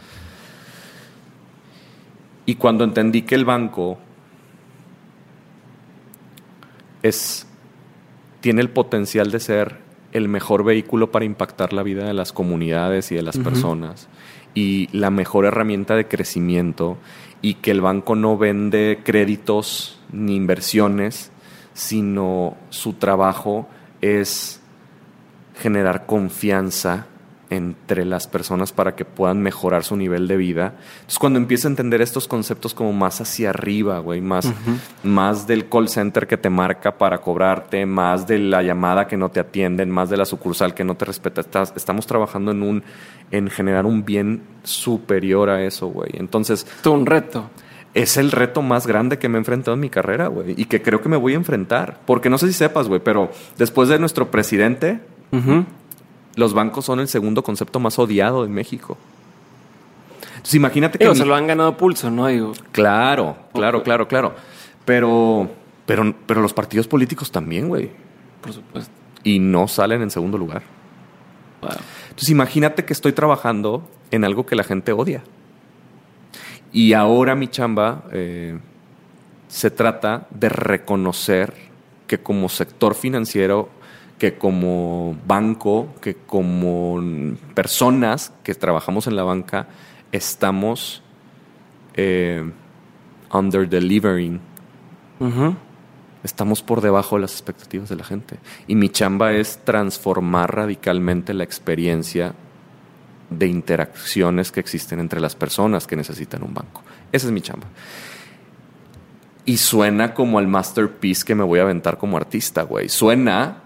Y 2.45 2.55
cuando 2.55 2.83
entendí 2.83 3.23
que 3.23 3.35
el 3.35 3.45
banco 3.45 3.97
es 7.03 7.45
tiene 8.41 8.61
el 8.61 8.69
potencial 8.69 9.31
de 9.31 9.39
ser 9.39 9.77
el 10.11 10.27
mejor 10.27 10.63
vehículo 10.63 11.11
para 11.11 11.25
impactar 11.25 11.73
la 11.73 11.83
vida 11.83 12.05
de 12.05 12.13
las 12.13 12.31
comunidades 12.31 13.11
y 13.11 13.15
de 13.15 13.21
las 13.21 13.37
personas 13.37 14.07
y 14.55 14.87
la 14.97 15.11
mejor 15.11 15.45
herramienta 15.45 15.95
de 15.95 16.07
crecimiento 16.07 16.97
y 17.41 17.55
que 17.55 17.71
el 17.71 17.81
banco 17.81 18.15
no 18.15 18.37
vende 18.37 19.01
créditos 19.03 19.99
ni 20.11 20.35
inversiones, 20.35 21.31
sino 21.73 22.57
su 22.69 22.93
trabajo 22.93 23.67
es 24.01 24.61
generar 25.55 26.05
confianza 26.05 27.07
entre 27.49 28.05
las 28.05 28.27
personas 28.27 28.71
para 28.71 28.95
que 28.95 29.05
puedan 29.05 29.41
mejorar 29.41 29.83
su 29.83 29.95
nivel 29.95 30.27
de 30.27 30.37
vida. 30.37 30.75
Entonces, 30.99 31.19
cuando 31.19 31.39
empiezo 31.39 31.67
a 31.67 31.71
entender 31.71 32.01
estos 32.01 32.27
conceptos 32.27 32.73
como 32.73 32.93
más 32.93 33.21
hacia 33.21 33.49
arriba, 33.49 33.99
güey, 33.99 34.21
más, 34.21 34.53
más 35.03 35.47
del 35.47 35.67
call 35.67 35.89
center 35.89 36.27
que 36.27 36.37
te 36.37 36.49
marca 36.49 36.97
para 36.97 37.19
cobrarte, 37.19 37.85
más 37.85 38.27
de 38.27 38.39
la 38.39 38.61
llamada 38.61 39.07
que 39.07 39.17
no 39.17 39.29
te 39.29 39.39
atienden, 39.39 39.89
más 39.89 40.09
de 40.09 40.17
la 40.17 40.25
sucursal 40.25 40.73
que 40.73 40.83
no 40.83 40.95
te 40.95 41.05
respeta, 41.05 41.41
estamos 41.75 42.05
trabajando 42.05 42.51
en 42.51 42.61
un 42.61 42.83
en 43.31 43.49
generar 43.49 43.85
un 43.85 44.05
bien 44.05 44.41
superior 44.63 45.49
a 45.49 45.63
eso, 45.63 45.87
güey. 45.87 46.11
Entonces, 46.13 46.65
todo 46.81 46.93
un 46.93 47.05
reto. 47.05 47.49
Es 47.95 48.17
el 48.17 48.31
reto 48.31 48.61
más 48.61 48.85
grande 48.85 49.17
que 49.17 49.29
me 49.29 49.37
he 49.37 49.39
enfrentado 49.39 49.73
en 49.73 49.79
mi 49.79 49.89
carrera, 49.89 50.27
güey, 50.27 50.53
y 50.55 50.65
que 50.65 50.83
creo 50.83 51.01
que 51.01 51.09
me 51.09 51.17
voy 51.17 51.33
a 51.33 51.37
enfrentar, 51.37 51.99
porque 52.05 52.29
no 52.29 52.37
sé 52.37 52.45
si 52.45 52.53
sepas, 52.53 52.87
güey, 52.87 53.01
pero 53.03 53.31
después 53.57 53.89
de 53.89 53.97
nuestro 53.97 54.29
presidente, 54.29 54.99
los 56.35 56.53
bancos 56.53 56.85
son 56.85 56.99
el 56.99 57.07
segundo 57.07 57.43
concepto 57.43 57.79
más 57.79 57.99
odiado 57.99 58.45
en 58.45 58.51
México. 58.51 58.97
Entonces 60.29 60.55
imagínate 60.55 60.97
que... 60.97 61.15
se 61.15 61.25
lo 61.25 61.35
han 61.35 61.47
ganado 61.47 61.75
pulso, 61.75 62.09
¿no? 62.09 62.27
Digo, 62.27 62.53
claro, 62.71 63.35
claro, 63.53 63.83
claro, 63.83 64.07
claro. 64.07 64.35
Pero, 64.85 65.49
pero, 65.85 66.15
pero 66.25 66.41
los 66.41 66.53
partidos 66.53 66.87
políticos 66.87 67.31
también, 67.31 67.67
güey. 67.67 67.91
Por 68.41 68.53
supuesto. 68.53 68.91
Y 69.23 69.39
no 69.39 69.67
salen 69.67 70.01
en 70.01 70.11
segundo 70.11 70.37
lugar. 70.37 70.63
Entonces 71.61 72.29
imagínate 72.29 72.85
que 72.85 72.93
estoy 72.93 73.11
trabajando 73.11 73.87
en 74.11 74.23
algo 74.23 74.45
que 74.45 74.55
la 74.55 74.63
gente 74.63 74.93
odia. 74.93 75.23
Y 76.71 76.93
ahora 76.93 77.35
mi 77.35 77.47
chamba 77.47 78.03
eh, 78.11 78.57
se 79.47 79.71
trata 79.71 80.27
de 80.29 80.49
reconocer 80.49 81.53
que 82.07 82.19
como 82.19 82.49
sector 82.49 82.95
financiero 82.95 83.69
que 84.19 84.37
como 84.37 85.17
banco, 85.25 85.95
que 86.01 86.13
como 86.13 87.01
personas 87.55 88.33
que 88.43 88.53
trabajamos 88.53 89.07
en 89.07 89.15
la 89.15 89.23
banca, 89.23 89.67
estamos 90.11 91.01
eh, 91.95 92.43
under 93.33 93.67
delivering. 93.67 94.39
Estamos 96.23 96.61
por 96.61 96.81
debajo 96.81 97.15
de 97.15 97.21
las 97.21 97.31
expectativas 97.31 97.87
de 97.89 97.95
la 97.95 98.03
gente. 98.03 98.37
Y 98.67 98.75
mi 98.75 98.89
chamba 98.89 99.31
es 99.31 99.59
transformar 99.63 100.53
radicalmente 100.53 101.33
la 101.33 101.45
experiencia 101.45 102.35
de 103.29 103.47
interacciones 103.47 104.51
que 104.51 104.59
existen 104.59 104.99
entre 104.99 105.21
las 105.21 105.35
personas 105.35 105.87
que 105.87 105.95
necesitan 105.95 106.43
un 106.43 106.53
banco. 106.53 106.83
Esa 107.11 107.27
es 107.27 107.31
mi 107.31 107.41
chamba. 107.41 107.67
Y 109.45 109.57
suena 109.57 110.13
como 110.13 110.39
el 110.39 110.47
masterpiece 110.47 111.25
que 111.25 111.35
me 111.35 111.43
voy 111.43 111.59
a 111.59 111.63
aventar 111.63 111.97
como 111.97 112.17
artista, 112.17 112.63
güey. 112.63 112.89
Suena 112.89 113.63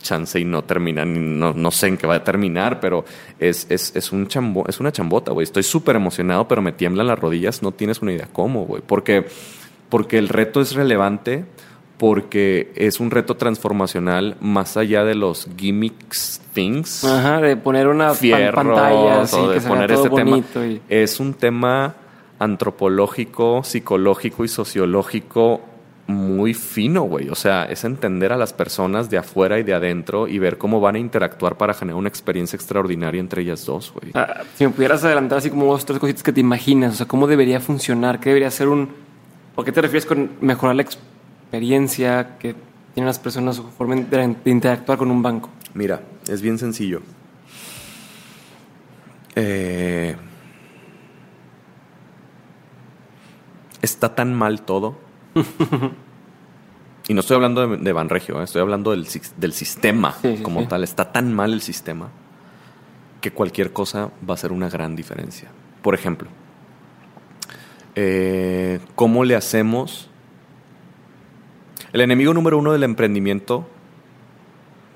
chance 0.00 0.38
y 0.38 0.44
no 0.44 0.62
termina, 0.64 1.04
no, 1.04 1.52
no 1.52 1.70
sé 1.70 1.88
en 1.88 1.96
qué 1.96 2.06
va 2.06 2.16
a 2.16 2.24
terminar, 2.24 2.80
pero 2.80 3.04
es, 3.38 3.66
es, 3.70 3.94
es 3.94 4.12
un 4.12 4.26
chambo, 4.26 4.64
es 4.68 4.80
una 4.80 4.92
chambota, 4.92 5.32
güey. 5.32 5.44
Estoy 5.44 5.62
súper 5.62 5.96
emocionado, 5.96 6.48
pero 6.48 6.62
me 6.62 6.72
tiemblan 6.72 7.06
las 7.06 7.18
rodillas, 7.18 7.62
no 7.62 7.72
tienes 7.72 8.02
una 8.02 8.12
idea 8.12 8.28
cómo, 8.32 8.64
güey. 8.64 8.82
Porque, 8.84 9.26
porque 9.88 10.18
el 10.18 10.28
reto 10.28 10.60
es 10.60 10.74
relevante, 10.74 11.44
porque 11.98 12.72
es 12.76 12.98
un 12.98 13.10
reto 13.10 13.36
transformacional 13.36 14.36
más 14.40 14.76
allá 14.76 15.04
de 15.04 15.14
los 15.14 15.48
gimmicks 15.56 16.40
things. 16.54 17.04
Ajá, 17.04 17.40
de 17.40 17.56
poner 17.56 17.88
una 17.88 18.12
pantalla, 18.14 19.22
así, 19.22 19.36
de 19.46 19.60
poner 19.60 19.92
este 19.92 20.10
tema. 20.10 20.42
Es 20.88 21.20
un 21.20 21.34
tema 21.34 21.94
antropológico, 22.38 23.62
psicológico 23.62 24.44
y 24.44 24.48
sociológico 24.48 25.60
muy 26.10 26.54
fino, 26.54 27.02
güey. 27.02 27.28
O 27.28 27.34
sea, 27.34 27.64
es 27.64 27.84
entender 27.84 28.32
a 28.32 28.36
las 28.36 28.52
personas 28.52 29.08
de 29.10 29.18
afuera 29.18 29.58
y 29.58 29.62
de 29.62 29.74
adentro 29.74 30.28
y 30.28 30.38
ver 30.38 30.58
cómo 30.58 30.80
van 30.80 30.96
a 30.96 30.98
interactuar 30.98 31.56
para 31.56 31.74
generar 31.74 31.98
una 31.98 32.08
experiencia 32.08 32.56
extraordinaria 32.56 33.20
entre 33.20 33.42
ellas 33.42 33.64
dos, 33.64 33.92
güey. 33.92 34.12
Ah, 34.14 34.42
si 34.54 34.64
me 34.64 34.70
pudieras 34.70 35.04
adelantar 35.04 35.38
así 35.38 35.50
como 35.50 35.66
dos, 35.66 35.84
tres 35.84 35.98
cositas 35.98 36.22
que 36.22 36.32
te 36.32 36.40
imaginas, 36.40 36.94
o 36.94 36.96
sea, 36.96 37.06
cómo 37.06 37.26
debería 37.26 37.60
funcionar, 37.60 38.20
qué 38.20 38.30
debería 38.30 38.50
ser 38.50 38.68
un... 38.68 38.90
¿Por 39.54 39.64
qué 39.64 39.72
te 39.72 39.80
refieres 39.80 40.06
con 40.06 40.30
mejorar 40.40 40.76
la 40.76 40.82
experiencia 40.82 42.36
que 42.38 42.54
tienen 42.94 43.06
las 43.06 43.18
personas 43.18 43.58
o 43.58 43.64
forma 43.70 43.96
de 43.96 44.36
interactuar 44.44 44.98
con 44.98 45.10
un 45.10 45.22
banco? 45.22 45.50
Mira, 45.74 46.00
es 46.28 46.42
bien 46.42 46.58
sencillo. 46.58 47.02
Eh, 49.36 50.16
está 53.82 54.14
tan 54.14 54.34
mal 54.34 54.62
todo 54.62 55.09
y 57.08 57.14
no 57.14 57.20
estoy 57.20 57.36
hablando 57.36 57.66
de, 57.66 57.76
de 57.76 57.92
Banregio, 57.92 58.40
¿eh? 58.40 58.44
estoy 58.44 58.60
hablando 58.62 58.90
del, 58.90 59.06
del 59.36 59.52
sistema 59.52 60.14
como 60.42 60.66
tal. 60.68 60.84
Está 60.84 61.12
tan 61.12 61.32
mal 61.32 61.52
el 61.52 61.62
sistema 61.62 62.08
que 63.20 63.30
cualquier 63.30 63.72
cosa 63.72 64.10
va 64.28 64.34
a 64.34 64.36
ser 64.36 64.52
una 64.52 64.68
gran 64.68 64.96
diferencia. 64.96 65.48
Por 65.82 65.94
ejemplo, 65.94 66.28
eh, 67.94 68.80
¿cómo 68.94 69.24
le 69.24 69.34
hacemos? 69.36 70.08
El 71.92 72.00
enemigo 72.00 72.32
número 72.32 72.58
uno 72.58 72.72
del 72.72 72.84
emprendimiento, 72.84 73.68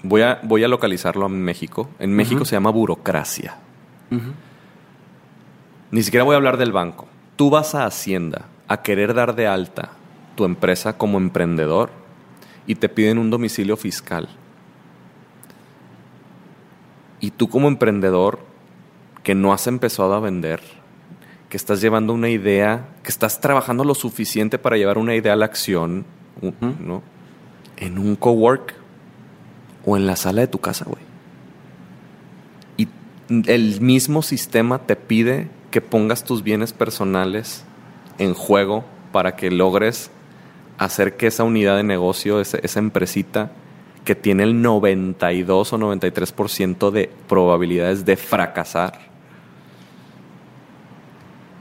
voy 0.03 0.23
a, 0.23 0.41
voy 0.43 0.65
a 0.65 0.69
localizarlo 0.69 1.27
en 1.27 1.43
México. 1.43 1.89
En 1.99 2.15
México 2.15 2.45
se 2.45 2.57
llama 2.57 2.71
burocracia. 2.71 3.57
Ni 5.91 6.03
siquiera 6.03 6.25
voy 6.25 6.35
a 6.35 6.37
hablar 6.37 6.57
del 6.57 6.73
banco. 6.73 7.09
Tú 7.37 7.51
vas 7.51 7.75
a 7.75 7.85
Hacienda 7.85 8.47
a 8.69 8.83
querer 8.83 9.15
dar 9.15 9.35
de 9.35 9.47
alta 9.47 9.91
tu 10.35 10.45
empresa 10.45 10.97
como 10.97 11.19
emprendedor 11.19 11.91
y 12.67 12.77
te 12.77 12.89
piden 12.89 13.19
un 13.19 13.31
domicilio 13.31 13.77
fiscal. 13.77 14.29
Y 17.21 17.31
tú 17.31 17.49
como 17.49 17.69
emprendedor 17.69 18.39
que 19.23 19.35
no 19.35 19.53
has 19.53 19.67
empezado 19.67 20.15
a 20.15 20.21
vender, 20.21 20.61
que 21.49 21.57
estás 21.57 21.81
llevando 21.81 22.13
una 22.13 22.29
idea, 22.29 22.89
que 23.03 23.11
estás 23.11 23.41
trabajando 23.41 23.85
lo 23.85 23.95
suficiente 23.95 24.59
para 24.59 24.77
llevar 24.77 24.99
una 24.99 25.15
idea 25.15 25.33
a 25.33 25.37
la 25.37 25.47
acción, 25.47 26.05
¿no? 26.61 27.03
En 27.77 27.99
un 27.99 28.17
cowork 28.17 28.75
o 29.87 29.97
en 29.97 30.07
la 30.07 30.17
sala 30.17 30.43
de 30.43 30.49
tu 30.49 30.59
casa, 30.59 30.85
güey. 30.85 31.03
Y 32.77 32.89
el 33.51 33.81
mismo 33.81 34.23
sistema 34.23 34.81
te 34.81 34.97
pide 34.97 35.49
que 35.71 35.81
pongas 35.81 36.25
tus 36.25 36.43
bienes 36.43 36.73
personales 36.73 37.65
en 38.19 38.35
juego 38.35 38.85
para 39.13 39.37
que 39.37 39.51
logres 39.51 40.11
hacer 40.79 41.17
que 41.17 41.27
esa 41.27 41.45
unidad 41.45 41.77
de 41.77 41.83
negocio, 41.83 42.41
esa, 42.41 42.59
esa 42.59 42.79
empresita 42.79 43.51
que 44.05 44.15
tiene 44.15 44.43
el 44.43 44.61
92 44.61 45.73
o 45.73 45.79
93% 45.79 46.91
de 46.91 47.11
probabilidades 47.29 48.05
de 48.05 48.17
fracasar, 48.17 48.99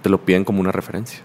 te 0.01 0.09
lo 0.09 0.19
piden 0.25 0.43
como 0.43 0.59
una 0.59 0.71
referencia. 0.71 1.19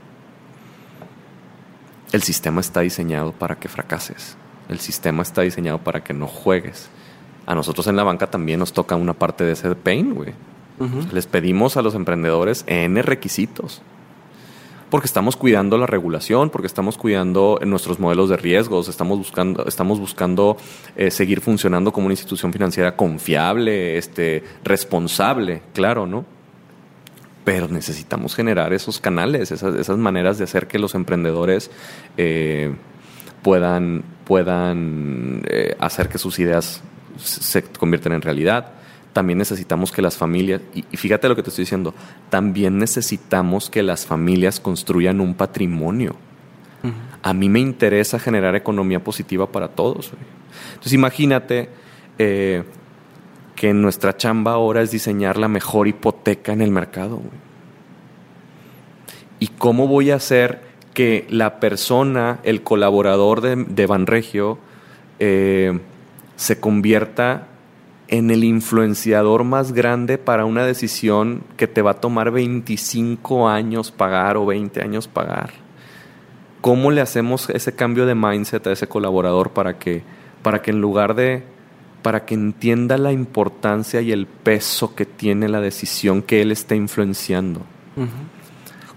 El 2.12 2.22
sistema 2.22 2.60
está 2.60 2.80
diseñado 2.80 3.32
para 3.32 3.56
que 3.56 3.68
fracases. 3.68 4.36
El 4.68 4.78
sistema 4.78 5.22
está 5.22 5.42
diseñado 5.42 5.78
para 5.78 6.04
que 6.04 6.14
no 6.14 6.26
juegues. 6.26 6.88
A 7.46 7.54
nosotros 7.54 7.86
en 7.86 7.96
la 7.96 8.04
banca 8.04 8.28
también 8.28 8.60
nos 8.60 8.72
toca 8.72 8.94
una 8.94 9.14
parte 9.14 9.44
de 9.44 9.52
ese 9.52 9.74
pain, 9.74 10.14
güey. 10.14 10.32
Les 11.12 11.26
pedimos 11.26 11.76
a 11.76 11.82
los 11.82 11.96
emprendedores 11.96 12.62
N 12.68 13.02
requisitos 13.02 13.82
porque 14.90 15.06
estamos 15.06 15.36
cuidando 15.36 15.76
la 15.76 15.86
regulación, 15.86 16.50
porque 16.50 16.66
estamos 16.66 16.96
cuidando 16.96 17.58
nuestros 17.64 17.98
modelos 17.98 18.30
de 18.30 18.36
riesgos, 18.36 18.88
estamos 18.88 19.18
buscando, 19.18 19.66
estamos 19.66 20.00
buscando 20.00 20.56
eh, 20.96 21.10
seguir 21.10 21.40
funcionando 21.40 21.92
como 21.92 22.06
una 22.06 22.14
institución 22.14 22.52
financiera 22.52 22.96
confiable, 22.96 23.98
este, 23.98 24.42
responsable, 24.64 25.62
claro, 25.74 26.06
¿no? 26.06 26.24
Pero 27.44 27.68
necesitamos 27.68 28.34
generar 28.34 28.72
esos 28.72 29.00
canales, 29.00 29.50
esas, 29.50 29.96
maneras 29.96 30.38
de 30.38 30.44
hacer 30.44 30.66
que 30.66 30.78
los 30.78 30.94
emprendedores 30.94 31.70
eh, 32.16 32.74
puedan, 33.42 34.04
puedan 34.24 35.42
eh, 35.46 35.74
hacer 35.78 36.08
que 36.08 36.18
sus 36.18 36.38
ideas 36.38 36.82
se 37.16 37.62
conviertan 37.62 38.12
en 38.12 38.22
realidad 38.22 38.77
también 39.12 39.38
necesitamos 39.38 39.92
que 39.92 40.02
las 40.02 40.16
familias, 40.16 40.60
y, 40.74 40.82
fíjate 40.96 41.28
lo 41.28 41.36
que 41.36 41.42
te 41.42 41.50
estoy 41.50 41.62
diciendo, 41.62 41.94
también 42.30 42.78
necesitamos 42.78 43.70
que 43.70 43.82
las 43.82 44.06
familias 44.06 44.60
construyan 44.60 45.20
un 45.20 45.34
patrimonio. 45.34 46.16
A 47.22 47.34
mí 47.34 47.48
me 47.48 47.58
interesa 47.58 48.20
generar 48.20 48.54
economía 48.54 49.02
positiva 49.02 49.50
para 49.50 49.68
todos. 49.68 50.12
Entonces 50.70 50.92
imagínate 50.92 51.68
eh, 52.18 52.62
que 53.56 53.74
nuestra 53.74 54.16
chamba 54.16 54.52
ahora 54.52 54.82
es 54.82 54.92
diseñar 54.92 55.36
la 55.36 55.48
mejor 55.48 55.88
hipoteca 55.88 56.52
en 56.52 56.62
el 56.62 56.70
mercado. 56.70 57.20
¿Y 59.40 59.48
cómo 59.48 59.88
voy 59.88 60.12
a 60.12 60.16
hacer 60.16 60.62
que 60.94 61.26
la 61.28 61.58
persona, 61.58 62.38
el 62.44 62.62
colaborador 62.62 63.40
de, 63.40 63.56
de 63.56 63.86
Banregio, 63.86 64.58
eh, 65.18 65.78
se 66.36 66.60
convierta 66.60 67.48
en 68.08 68.30
el 68.30 68.42
influenciador 68.42 69.44
más 69.44 69.72
grande 69.72 70.18
para 70.18 70.46
una 70.46 70.64
decisión 70.64 71.42
que 71.56 71.66
te 71.66 71.82
va 71.82 71.92
a 71.92 72.00
tomar 72.00 72.30
25 72.30 73.48
años 73.48 73.90
pagar 73.90 74.36
o 74.36 74.46
20 74.46 74.82
años 74.82 75.06
pagar. 75.06 75.50
¿Cómo 76.60 76.90
le 76.90 77.00
hacemos 77.00 77.48
ese 77.50 77.74
cambio 77.74 78.06
de 78.06 78.14
mindset 78.14 78.66
a 78.66 78.72
ese 78.72 78.88
colaborador 78.88 79.50
para 79.50 79.78
que, 79.78 80.02
para 80.42 80.62
que 80.62 80.70
en 80.70 80.80
lugar 80.80 81.14
de 81.14 81.42
para 82.02 82.24
que 82.24 82.34
entienda 82.34 82.96
la 82.96 83.12
importancia 83.12 84.00
y 84.00 84.12
el 84.12 84.26
peso 84.26 84.94
que 84.94 85.04
tiene 85.04 85.48
la 85.48 85.60
decisión 85.60 86.22
que 86.22 86.40
él 86.40 86.52
está 86.52 86.74
influenciando? 86.74 87.60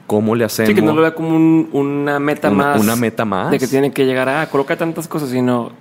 ¿Cómo 0.08 0.36
le 0.36 0.46
hacemos? 0.46 0.70
Sí, 0.70 0.76
que 0.76 0.82
no 0.82 0.94
lo 0.94 1.02
vea 1.02 1.16
como 1.16 1.36
una 1.72 2.20
meta 2.20 2.52
más. 2.52 2.80
Una 2.80 2.96
meta 2.96 3.26
más. 3.26 3.52
De 3.52 3.60
que 3.60 3.68
tiene 3.68 3.92
que 3.92 4.06
llegar 4.06 4.30
a 4.30 4.48
colocar 4.48 4.78
tantas 4.78 5.08
cosas, 5.08 5.30
sino 5.30 5.72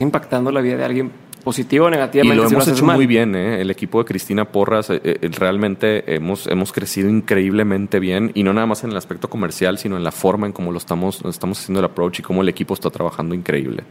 impactando 0.00 0.50
la 0.50 0.60
vida 0.60 0.76
de 0.76 0.84
alguien 0.84 1.12
positivo 1.44 1.86
o 1.86 1.90
negativamente. 1.90 2.34
Y 2.34 2.42
lo 2.42 2.50
hemos 2.50 2.66
hecho 2.66 2.84
muy 2.84 3.06
bien, 3.06 3.36
¿eh? 3.36 3.60
El 3.60 3.70
equipo 3.70 3.98
de 3.98 4.06
Cristina 4.06 4.46
Porras, 4.46 4.90
eh, 4.90 5.00
eh, 5.04 5.30
realmente 5.38 6.16
hemos, 6.16 6.46
hemos 6.46 6.72
crecido 6.72 7.08
increíblemente 7.08 8.00
bien, 8.00 8.32
y 8.34 8.42
no 8.42 8.52
nada 8.52 8.66
más 8.66 8.82
en 8.82 8.90
el 8.90 8.96
aspecto 8.96 9.28
comercial, 9.28 9.78
sino 9.78 9.96
en 9.96 10.02
la 10.02 10.10
forma 10.10 10.46
en 10.46 10.52
cómo 10.52 10.72
lo 10.72 10.78
estamos, 10.78 11.22
estamos 11.24 11.60
haciendo 11.60 11.80
el 11.80 11.84
approach 11.84 12.20
y 12.20 12.22
cómo 12.22 12.42
el 12.42 12.48
equipo 12.48 12.74
está 12.74 12.90
trabajando 12.90 13.34
increíble. 13.34 13.84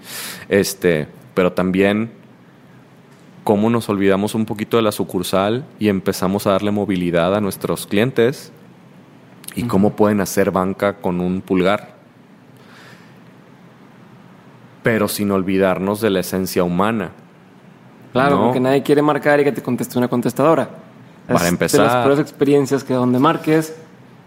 Este, 0.49 1.07
pero 1.33 1.53
también 1.53 2.11
cómo 3.43 3.69
nos 3.69 3.87
olvidamos 3.87 4.35
un 4.35 4.45
poquito 4.45 4.77
de 4.77 4.83
la 4.83 4.91
sucursal 4.91 5.65
y 5.79 5.89
empezamos 5.89 6.47
a 6.47 6.51
darle 6.51 6.71
movilidad 6.71 7.35
a 7.35 7.41
nuestros 7.41 7.87
clientes 7.87 8.51
y 9.55 9.63
cómo 9.63 9.95
pueden 9.95 10.21
hacer 10.21 10.51
banca 10.51 10.97
con 10.97 11.21
un 11.21 11.41
pulgar. 11.41 11.93
Pero 14.81 15.07
sin 15.07 15.31
olvidarnos 15.31 16.01
de 16.01 16.09
la 16.09 16.19
esencia 16.19 16.63
humana 16.63 17.11
Claro, 18.13 18.39
porque 18.43 18.59
nadie 18.59 18.83
quiere 18.83 19.01
marcar 19.01 19.39
y 19.39 19.43
que 19.43 19.51
te 19.51 19.63
conteste 19.63 19.97
una 19.97 20.07
contestadora. 20.07 20.69
Para 21.27 21.47
empezar. 21.47 21.81
De 21.81 21.87
las 21.87 21.95
peores 21.97 22.19
experiencias 22.19 22.83
que 22.83 22.93
donde 22.93 23.17
marques. 23.17 23.75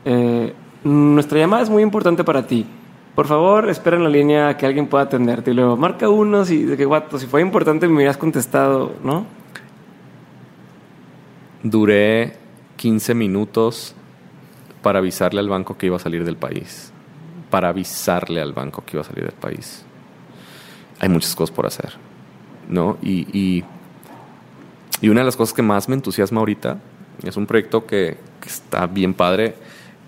Eh, 0.05 0.53
nuestra 0.83 1.39
llamada 1.39 1.63
es 1.63 1.71
muy 1.71 1.83
importante 1.83 2.25
para 2.25 2.47
ti. 2.47 2.67
Por 3.15 3.27
favor, 3.27 3.71
espera 3.71 3.97
en 3.97 4.03
la 4.03 4.09
línea 4.09 4.57
que 4.57 4.67
alguien 4.67 4.89
pueda 4.89 5.05
atenderte. 5.05 5.53
Y 5.53 5.55
luego, 5.55 5.77
marca 5.77 6.09
uno 6.09 6.45
si, 6.45 6.65
de 6.65 6.77
que, 6.77 6.85
guato, 6.85 7.19
si 7.19 7.27
fue 7.27 7.41
importante 7.41 7.87
me 7.87 7.95
hubieras 7.95 8.17
contestado, 8.17 8.95
¿no? 9.05 9.25
Duré 11.63 12.37
15 12.77 13.15
minutos 13.15 13.95
para 14.83 14.99
avisarle 14.99 15.41
al 15.41 15.49
banco 15.49 15.77
que 15.79 15.87
iba 15.87 15.97
a 15.97 16.01
salir 16.01 16.25
del 16.25 16.37
país. 16.37 16.93
Para 17.51 17.69
avisarle 17.69 18.41
al 18.41 18.53
banco 18.53 18.83
que 18.85 18.97
iba 18.97 19.03
a 19.03 19.05
salir 19.05 19.25
del 19.25 19.35
país. 19.35 19.85
Hay 20.99 21.09
muchas 21.09 21.37
cosas 21.37 21.55
por 21.55 21.67
hacer, 21.67 21.93
¿no? 22.69 22.97
y 23.03 23.27
y 23.33 23.65
una 25.03 25.21
de 25.21 25.27
las 25.27 25.37
cosas 25.37 25.55
que 25.55 25.63
más 25.63 25.89
me 25.89 25.95
entusiasma 25.95 26.41
ahorita 26.41 26.79
es 27.23 27.37
un 27.37 27.47
proyecto 27.47 27.87
que, 27.87 28.17
que 28.41 28.49
está 28.49 28.87
bien 28.87 29.15
padre, 29.15 29.55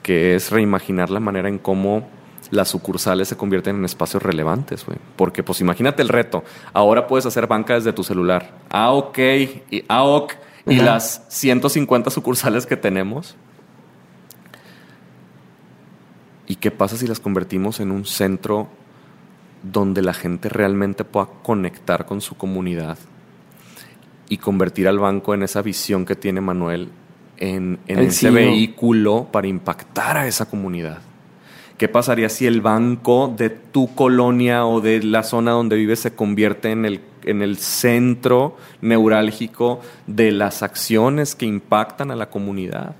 que 0.02 0.34
es 0.34 0.50
reimaginar 0.50 1.10
la 1.10 1.20
manera 1.20 1.48
en 1.48 1.58
cómo 1.58 2.08
las 2.50 2.68
sucursales 2.68 3.28
se 3.28 3.36
convierten 3.36 3.76
en 3.76 3.84
espacios 3.84 4.22
relevantes, 4.22 4.84
güey. 4.86 4.98
Porque, 5.16 5.42
pues, 5.42 5.60
imagínate 5.60 6.02
el 6.02 6.08
reto. 6.08 6.44
Ahora 6.72 7.06
puedes 7.06 7.26
hacer 7.26 7.46
banca 7.46 7.74
desde 7.74 7.92
tu 7.92 8.02
celular. 8.02 8.50
Ah, 8.70 8.92
ok. 8.92 9.18
Y, 9.70 9.84
ah, 9.88 10.04
ok. 10.04 10.34
Y 10.66 10.76
las 10.76 11.24
150 11.28 12.10
sucursales 12.10 12.66
que 12.66 12.76
tenemos. 12.76 13.36
¿Y 16.46 16.56
qué 16.56 16.70
pasa 16.70 16.96
si 16.96 17.06
las 17.06 17.20
convertimos 17.20 17.80
en 17.80 17.90
un 17.90 18.04
centro 18.06 18.68
donde 19.62 20.02
la 20.02 20.14
gente 20.14 20.48
realmente 20.48 21.04
pueda 21.04 21.28
conectar 21.42 22.06
con 22.06 22.20
su 22.20 22.36
comunidad 22.36 22.98
y 24.28 24.38
convertir 24.38 24.88
al 24.88 24.98
banco 24.98 25.34
en 25.34 25.42
esa 25.42 25.62
visión 25.62 26.04
que 26.04 26.16
tiene 26.16 26.40
Manuel 26.40 26.90
en, 27.38 27.78
ese 27.86 28.30
vehículo 28.30 29.28
para 29.30 29.46
impactar 29.46 30.16
a 30.16 30.26
esa 30.26 30.48
comunidad? 30.48 30.98
¿Qué 31.76 31.88
pasaría 31.88 32.28
si 32.28 32.46
el 32.46 32.60
banco 32.60 33.32
de 33.36 33.50
tu 33.50 33.94
colonia 33.94 34.66
o 34.66 34.80
de 34.80 35.02
la 35.02 35.22
zona 35.22 35.52
donde 35.52 35.76
vives 35.76 36.00
se 36.00 36.12
convierte 36.12 36.72
en 36.72 36.84
el, 36.84 37.00
en 37.24 37.40
el 37.40 37.56
centro 37.56 38.56
neurálgico 38.80 39.80
de 40.08 40.32
las 40.32 40.64
acciones 40.64 41.36
que 41.36 41.46
impactan 41.46 42.10
a 42.10 42.16
la 42.16 42.30
comunidad? 42.30 42.96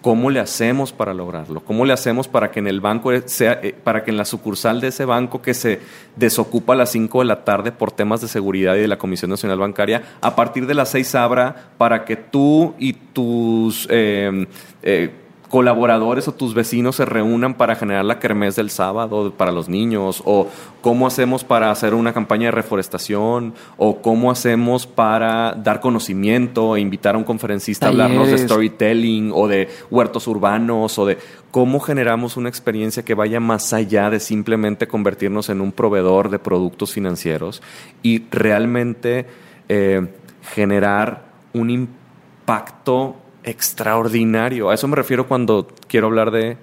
¿Cómo 0.00 0.30
le 0.30 0.40
hacemos 0.40 0.92
para 0.92 1.12
lograrlo? 1.12 1.60
¿Cómo 1.60 1.84
le 1.84 1.92
hacemos 1.92 2.26
para 2.26 2.50
que 2.50 2.60
en 2.60 2.66
el 2.66 2.80
banco 2.80 3.10
sea, 3.26 3.60
eh, 3.62 3.74
para 3.84 4.02
que 4.02 4.10
en 4.10 4.16
la 4.16 4.24
sucursal 4.24 4.80
de 4.80 4.88
ese 4.88 5.04
banco 5.04 5.42
que 5.42 5.52
se 5.52 5.80
desocupa 6.16 6.72
a 6.72 6.76
las 6.76 6.92
5 6.92 7.18
de 7.18 7.24
la 7.26 7.44
tarde 7.44 7.70
por 7.70 7.92
temas 7.92 8.22
de 8.22 8.28
seguridad 8.28 8.76
y 8.76 8.80
de 8.80 8.88
la 8.88 8.96
Comisión 8.96 9.30
Nacional 9.30 9.58
Bancaria, 9.58 10.02
a 10.22 10.34
partir 10.34 10.66
de 10.66 10.72
las 10.72 10.88
6 10.90 11.14
abra 11.16 11.72
para 11.76 12.06
que 12.06 12.16
tú 12.16 12.74
y 12.78 12.94
tus 12.94 13.86
eh, 13.90 14.46
eh, 14.82 15.10
colaboradores 15.50 16.28
o 16.28 16.32
tus 16.32 16.54
vecinos 16.54 16.96
se 16.96 17.04
reúnan 17.04 17.54
para 17.54 17.74
generar 17.74 18.04
la 18.04 18.20
kermés 18.20 18.54
del 18.54 18.70
sábado 18.70 19.34
para 19.36 19.50
los 19.50 19.68
niños, 19.68 20.22
o 20.24 20.46
cómo 20.80 21.08
hacemos 21.08 21.42
para 21.42 21.72
hacer 21.72 21.92
una 21.92 22.12
campaña 22.12 22.46
de 22.46 22.52
reforestación, 22.52 23.52
o 23.76 24.00
cómo 24.00 24.30
hacemos 24.30 24.86
para 24.86 25.52
dar 25.54 25.80
conocimiento 25.80 26.76
e 26.76 26.80
invitar 26.80 27.16
a 27.16 27.18
un 27.18 27.24
conferencista 27.24 27.86
a 27.86 27.88
hablarnos 27.88 28.28
de 28.28 28.38
storytelling, 28.38 29.32
o 29.34 29.48
de 29.48 29.68
huertos 29.90 30.28
urbanos, 30.28 30.96
o 31.00 31.04
de 31.04 31.18
cómo 31.50 31.80
generamos 31.80 32.36
una 32.36 32.48
experiencia 32.48 33.04
que 33.04 33.14
vaya 33.14 33.40
más 33.40 33.72
allá 33.72 34.08
de 34.08 34.20
simplemente 34.20 34.86
convertirnos 34.86 35.48
en 35.48 35.60
un 35.60 35.72
proveedor 35.72 36.30
de 36.30 36.38
productos 36.38 36.92
financieros 36.92 37.60
y 38.04 38.24
realmente 38.30 39.26
eh, 39.68 40.06
generar 40.54 41.24
un 41.52 41.70
impacto 41.70 43.16
extraordinario. 43.44 44.70
A 44.70 44.74
eso 44.74 44.88
me 44.88 44.96
refiero 44.96 45.26
cuando 45.26 45.68
quiero 45.88 46.08
hablar 46.08 46.30
de 46.30 46.56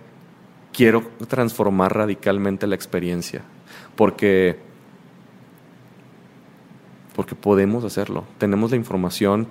quiero 0.74 1.04
transformar 1.28 1.96
radicalmente 1.96 2.68
la 2.68 2.76
experiencia, 2.76 3.42
porque 3.96 4.60
porque 7.16 7.34
podemos 7.34 7.84
hacerlo. 7.84 8.26
Tenemos 8.38 8.70
la 8.70 8.78
información 8.78 9.48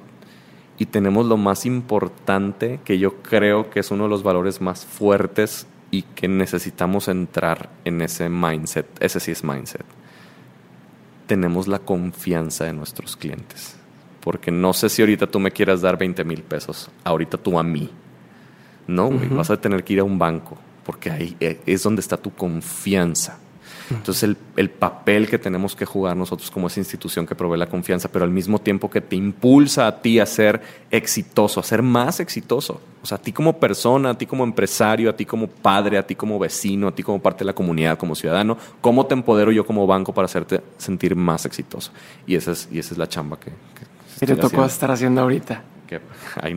y 0.79 0.87
tenemos 0.87 1.27
lo 1.27 1.37
más 1.37 1.67
importante 1.67 2.79
que 2.85 2.99
yo 2.99 3.23
creo 3.23 3.71
que 3.71 3.81
es 3.81 3.91
uno 3.91 4.05
de 4.05 4.11
los 4.11 4.23
valores 4.23 4.61
más 4.61 4.87
fuertes 4.87 5.67
y 5.91 6.03
que 6.03 6.29
necesitamos 6.29 7.09
entrar 7.09 7.71
en 7.85 8.03
ese 8.03 8.29
mindset. 8.29 8.87
Ese 9.01 9.19
sí 9.19 9.33
es 9.33 9.43
mindset. 9.43 9.85
Tenemos 11.27 11.67
la 11.67 11.81
confianza 11.81 12.67
de 12.67 12.73
nuestros 12.73 13.17
clientes 13.17 13.76
porque 14.27 14.51
no 14.51 14.73
sé 14.73 14.89
si 14.89 15.03
ahorita 15.03 15.29
tú 15.29 15.39
me 15.39 15.53
quieras 15.53 15.83
dar 15.83 15.97
20 15.97 16.25
mil 16.25 16.43
pesos, 16.43 16.91
ahorita 17.05 17.39
tú 17.39 17.61
a 17.61 17.63
mí. 17.63 17.89
No, 18.89 19.09
vas 19.31 19.51
a 19.51 19.61
tener 19.61 19.85
que 19.85 19.93
ir 19.93 20.01
a 20.01 20.03
un 20.03 20.19
banco, 20.19 20.59
porque 20.85 21.13
ahí 21.13 21.37
eh, 21.39 21.61
es 21.65 21.85
donde 21.85 22.01
está 22.01 22.17
tu 22.17 22.35
confianza. 22.35 23.39
Entonces 23.89 24.37
el, 24.57 24.69
papel 24.69 25.29
que 25.29 25.39
tenemos 25.39 25.77
que 25.77 25.85
jugar 25.85 26.17
nosotros 26.17 26.51
como 26.51 26.67
esa 26.67 26.81
institución 26.81 27.25
que 27.25 27.37
provee 27.37 27.57
la 27.57 27.69
confianza, 27.69 28.09
pero 28.11 28.25
al 28.25 28.33
mismo 28.33 28.59
tiempo 28.59 28.91
que 28.91 29.01
te 29.01 29.15
impulsa 29.15 29.87
a 29.87 30.03
ti 30.03 30.19
a 30.19 30.27
ser 30.27 30.61
exitoso, 30.91 31.61
a 31.61 31.63
ser 31.63 31.83
más 31.83 32.19
exitoso. 32.19 32.81
O 33.05 33.07
sea, 33.07 33.19
a 33.19 33.23
ti 33.23 33.31
como 33.31 33.61
persona, 33.61 34.11
a 34.11 34.19
ti 34.19 34.27
como 34.27 34.43
empresario, 34.43 35.09
a 35.09 35.13
ti 35.13 35.25
como 35.25 35.47
padre, 35.47 35.99
a 35.99 36.03
ti 36.05 36.17
como 36.17 36.37
vecino, 36.41 36.89
a 36.89 36.93
ti 36.97 37.05
como 37.05 37.23
parte 37.23 37.45
de 37.45 37.45
la 37.45 37.55
comunidad, 37.55 37.97
como 37.97 38.17
ciudadano, 38.17 38.59
¿cómo 38.81 39.07
te 39.07 39.15
empodero 39.15 39.53
yo 39.53 39.65
como 39.65 39.87
banco 39.87 40.13
para 40.13 40.25
hacerte 40.25 40.63
sentir 40.79 41.15
más 41.15 41.47
exitoso? 41.47 41.93
Y 42.27 42.35
esa 42.35 42.51
es, 42.51 42.69
y 42.73 42.81
esa 42.81 42.93
es 42.93 42.99
la 42.99 43.09
chamba 43.09 43.39
que, 43.39 43.53
¿Qué 44.19 44.27
te 44.27 44.37
tocó 44.37 44.65
estar 44.65 44.91
haciendo 44.91 45.21
ahorita? 45.21 45.63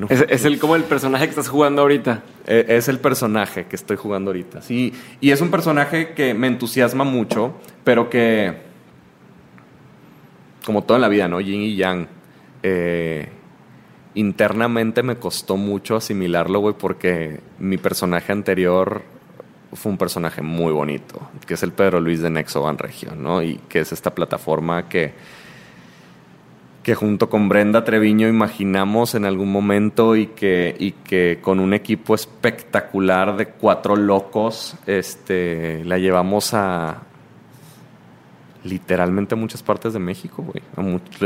Es, 0.09 0.45
el, 0.45 0.59
como 0.59 0.75
el 0.75 0.83
personaje 0.83 1.25
que 1.25 1.31
estás 1.31 1.49
jugando 1.49 1.81
ahorita. 1.81 2.23
E, 2.47 2.65
es, 2.69 2.87
el 2.87 2.99
personaje 2.99 3.65
que 3.65 3.75
estoy 3.75 3.97
jugando 3.97 4.31
ahorita. 4.31 4.61
Sí, 4.61 4.93
y 5.21 5.31
es 5.31 5.41
un 5.41 5.51
personaje 5.51 6.13
que 6.13 6.33
me 6.33 6.47
entusiasma 6.47 7.03
mucho, 7.03 7.53
pero 7.83 8.09
que, 8.09 8.57
como 10.65 10.83
todo 10.83 10.97
en 10.97 11.01
la 11.01 11.09
vida, 11.09 11.27
¿no? 11.27 11.39
Yin 11.39 11.61
y 11.61 11.75
Yang. 11.75 12.07
Eh, 12.63 13.29
internamente 14.15 15.03
me 15.03 15.17
costó 15.17 15.57
mucho 15.57 15.95
asimilarlo, 15.95 16.59
güey, 16.59 16.75
porque 16.77 17.39
mi 17.59 17.77
personaje 17.77 18.31
anterior 18.31 19.03
fue 19.73 19.91
un 19.91 19.97
personaje 19.97 20.41
muy 20.41 20.73
bonito, 20.73 21.29
que 21.45 21.53
es 21.53 21.63
el 21.63 21.71
Pedro 21.71 21.99
Luis 21.99 22.21
de 22.21 22.31
Nexo 22.31 22.61
Van 22.61 22.77
Región, 22.77 23.21
¿no? 23.21 23.43
Y 23.43 23.57
que 23.69 23.81
es 23.81 23.91
esta 23.91 24.15
plataforma 24.15 24.89
que 24.89 25.13
que 26.89 26.95
junto 26.95 27.29
con 27.29 27.49
Brenda 27.49 27.83
Treviño 27.83 28.27
imaginamos 28.27 29.13
en 29.13 29.23
algún 29.23 29.51
momento 29.51 30.15
y 30.15 30.25
que, 30.25 30.75
y 30.79 30.93
que 30.93 31.37
con 31.39 31.59
un 31.59 31.75
equipo 31.75 32.15
espectacular 32.15 33.37
de 33.37 33.45
cuatro 33.45 33.95
locos 33.95 34.75
este, 34.87 35.85
la 35.85 35.99
llevamos 35.99 36.55
a 36.55 37.03
literalmente 38.63 39.35
a 39.35 39.37
muchas 39.37 39.61
partes 39.61 39.93
de 39.93 39.99
México, 39.99 40.43
güey. 40.43 40.63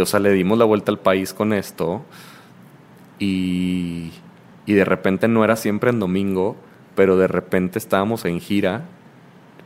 O 0.03 0.05
sea, 0.05 0.19
le 0.19 0.33
dimos 0.33 0.57
la 0.57 0.65
vuelta 0.65 0.91
al 0.91 0.99
país 0.99 1.33
con 1.33 1.53
esto 1.53 2.01
y, 3.17 4.11
y 4.65 4.73
de 4.73 4.83
repente 4.83 5.29
no 5.29 5.45
era 5.45 5.55
siempre 5.55 5.91
en 5.91 5.99
domingo, 6.01 6.57
pero 6.93 7.15
de 7.15 7.27
repente 7.27 7.79
estábamos 7.79 8.25
en 8.25 8.41
gira 8.41 8.81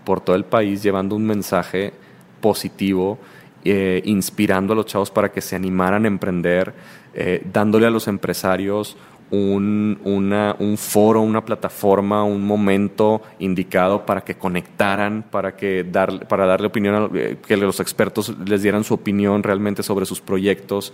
por 0.05 0.21
todo 0.21 0.35
el 0.35 0.45
país 0.45 0.83
llevando 0.83 1.15
un 1.15 1.25
mensaje 1.25 1.91
positivo 2.39 3.17
eh, 3.63 4.01
inspirando 4.05 4.73
a 4.73 4.75
los 4.75 4.85
chavos 4.85 5.11
para 5.11 5.31
que 5.31 5.41
se 5.41 5.55
animaran 5.55 6.05
a 6.05 6.07
emprender, 6.07 6.73
eh, 7.13 7.41
dándole 7.51 7.87
a 7.87 7.89
los 7.89 8.07
empresarios 8.07 8.97
un, 9.31 9.99
un, 10.03 10.77
foro, 10.77 11.21
una 11.21 11.43
plataforma, 11.43 12.23
un 12.23 12.45
momento 12.45 13.21
indicado 13.39 14.05
para 14.05 14.21
que 14.21 14.35
conectaran, 14.35 15.23
para, 15.29 15.55
que 15.55 15.83
dar, 15.83 16.27
para 16.27 16.45
darle 16.45 16.67
opinión, 16.67 17.11
eh, 17.15 17.37
que 17.45 17.57
los 17.57 17.79
expertos 17.79 18.35
les 18.45 18.61
dieran 18.61 18.83
su 18.83 18.93
opinión 18.93 19.43
realmente 19.43 19.83
sobre 19.83 20.05
sus 20.05 20.21
proyectos 20.21 20.93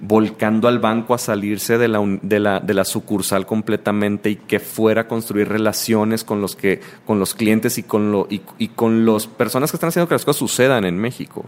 volcando 0.00 0.68
al 0.68 0.78
banco 0.78 1.14
a 1.14 1.18
salirse 1.18 1.78
de 1.78 1.88
la, 1.88 2.00
de 2.22 2.40
la, 2.40 2.60
de 2.60 2.74
la 2.74 2.84
sucursal 2.84 3.46
completamente 3.46 4.30
y 4.30 4.36
que 4.36 4.60
fuera 4.60 5.02
a 5.02 5.08
construir 5.08 5.48
relaciones 5.48 6.24
con 6.24 6.40
los, 6.40 6.54
que, 6.54 6.80
con 7.04 7.18
los 7.18 7.34
clientes 7.34 7.78
y 7.78 7.82
con, 7.82 8.12
lo, 8.12 8.28
y, 8.30 8.68
con 8.68 9.04
las 9.04 9.26
personas 9.26 9.70
que 9.70 9.76
están 9.76 9.88
haciendo 9.88 10.08
que 10.08 10.14
las 10.14 10.24
cosas 10.24 10.38
sucedan 10.38 10.84
en 10.84 10.96
México. 10.98 11.44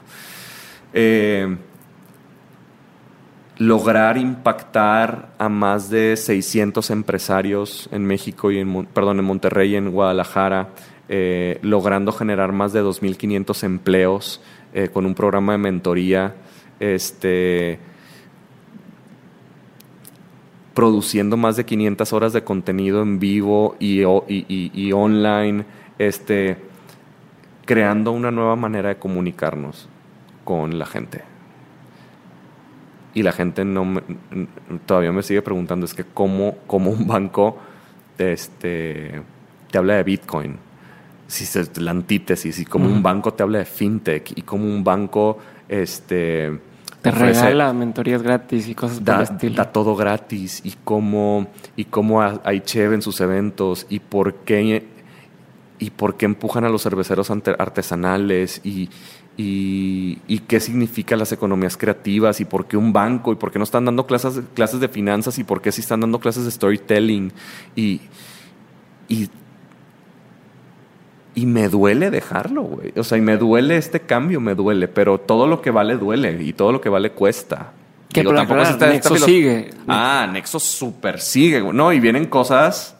Eh, 0.92 1.56
lograr 3.60 4.16
impactar 4.16 5.34
a 5.36 5.50
más 5.50 5.90
de 5.90 6.16
600 6.16 6.88
empresarios 6.88 7.90
en 7.92 8.06
México 8.06 8.50
y 8.50 8.58
en, 8.58 8.86
perdón, 8.86 9.18
en 9.18 9.26
Monterrey 9.26 9.72
y 9.72 9.76
en 9.76 9.90
Guadalajara, 9.90 10.70
eh, 11.10 11.58
logrando 11.60 12.10
generar 12.10 12.52
más 12.52 12.72
de 12.72 12.82
2.500 12.82 13.62
empleos 13.64 14.40
eh, 14.72 14.88
con 14.88 15.04
un 15.04 15.14
programa 15.14 15.52
de 15.52 15.58
mentoría, 15.58 16.36
este, 16.78 17.78
produciendo 20.72 21.36
más 21.36 21.58
de 21.58 21.66
500 21.66 22.14
horas 22.14 22.32
de 22.32 22.42
contenido 22.42 23.02
en 23.02 23.18
vivo 23.18 23.76
y, 23.78 24.00
y, 24.00 24.92
online, 24.92 25.66
este, 25.98 26.56
creando 27.66 28.12
una 28.12 28.30
nueva 28.30 28.56
manera 28.56 28.88
de 28.88 28.96
comunicarnos 28.96 29.86
con 30.44 30.78
la 30.78 30.86
gente. 30.86 31.29
Y 33.14 33.22
la 33.22 33.32
gente 33.32 33.64
no 33.64 34.00
todavía 34.86 35.12
me 35.12 35.22
sigue 35.22 35.42
preguntando, 35.42 35.84
es 35.86 35.94
que 35.94 36.04
cómo, 36.04 36.56
cómo 36.66 36.90
un 36.90 37.06
banco 37.06 37.58
este, 38.18 39.22
te 39.70 39.78
habla 39.78 39.94
de 39.94 40.02
Bitcoin, 40.04 40.56
si 41.26 41.44
es 41.44 41.78
la 41.78 41.90
antítesis, 41.90 42.58
y 42.58 42.64
cómo 42.64 42.86
un 42.86 43.02
banco 43.02 43.32
te 43.34 43.42
habla 43.42 43.58
de 43.58 43.64
fintech, 43.64 44.32
y 44.36 44.42
cómo 44.42 44.64
un 44.64 44.84
banco 44.84 45.38
este, 45.68 46.58
te 47.02 47.10
regala 47.10 47.72
mentorías 47.72 48.22
gratis 48.22 48.68
y 48.68 48.74
cosas 48.74 49.04
da, 49.04 49.24
Da 49.24 49.72
todo 49.72 49.96
gratis 49.96 50.60
y 50.64 50.74
cómo, 50.84 51.46
y 51.76 51.86
cómo 51.86 52.20
hay 52.22 52.60
cheve 52.60 52.94
en 52.94 53.02
sus 53.02 53.20
eventos 53.20 53.86
y 53.88 54.00
por 54.00 54.34
qué 54.34 54.86
y 55.78 55.90
por 55.90 56.16
qué 56.16 56.26
empujan 56.26 56.64
a 56.64 56.68
los 56.68 56.82
cerveceros 56.82 57.30
artesanales 57.30 58.60
y, 58.64 58.90
y, 59.36 60.38
qué 60.48 60.60
significan 60.60 61.18
las 61.18 61.32
economías 61.32 61.76
creativas 61.76 62.40
y 62.40 62.44
por 62.44 62.66
qué 62.66 62.76
un 62.76 62.92
banco 62.92 63.32
y 63.32 63.36
por 63.36 63.50
qué 63.50 63.58
no 63.58 63.64
están 63.64 63.84
dando 63.84 64.06
clases, 64.06 64.40
clases 64.54 64.80
de 64.80 64.88
finanzas 64.88 65.38
y 65.38 65.44
por 65.44 65.62
qué 65.62 65.72
sí 65.72 65.80
están 65.80 66.00
dando 66.00 66.18
clases 66.18 66.44
de 66.44 66.50
storytelling 66.50 67.32
y, 67.74 68.00
y, 69.08 69.30
y 71.34 71.46
me 71.46 71.68
duele 71.68 72.10
dejarlo, 72.10 72.62
güey. 72.62 72.92
O 72.96 73.04
sea, 73.04 73.16
y 73.16 73.22
me 73.22 73.36
duele 73.36 73.76
este 73.76 74.00
cambio, 74.00 74.40
me 74.40 74.54
duele, 74.54 74.88
pero 74.88 75.18
todo 75.18 75.46
lo 75.46 75.62
que 75.62 75.70
vale 75.70 75.96
duele 75.96 76.42
y 76.42 76.52
todo 76.52 76.72
lo 76.72 76.80
que 76.80 76.88
vale 76.88 77.12
cuesta. 77.12 77.72
Que 78.12 78.24
tampoco 78.24 78.62
Nexo 78.86 79.16
sigue. 79.16 79.70
Ah, 79.86 80.28
Nexo 80.30 80.58
super 80.58 81.20
sigue, 81.20 81.60
No, 81.72 81.92
y 81.92 82.00
vienen 82.00 82.26
cosas 82.26 82.96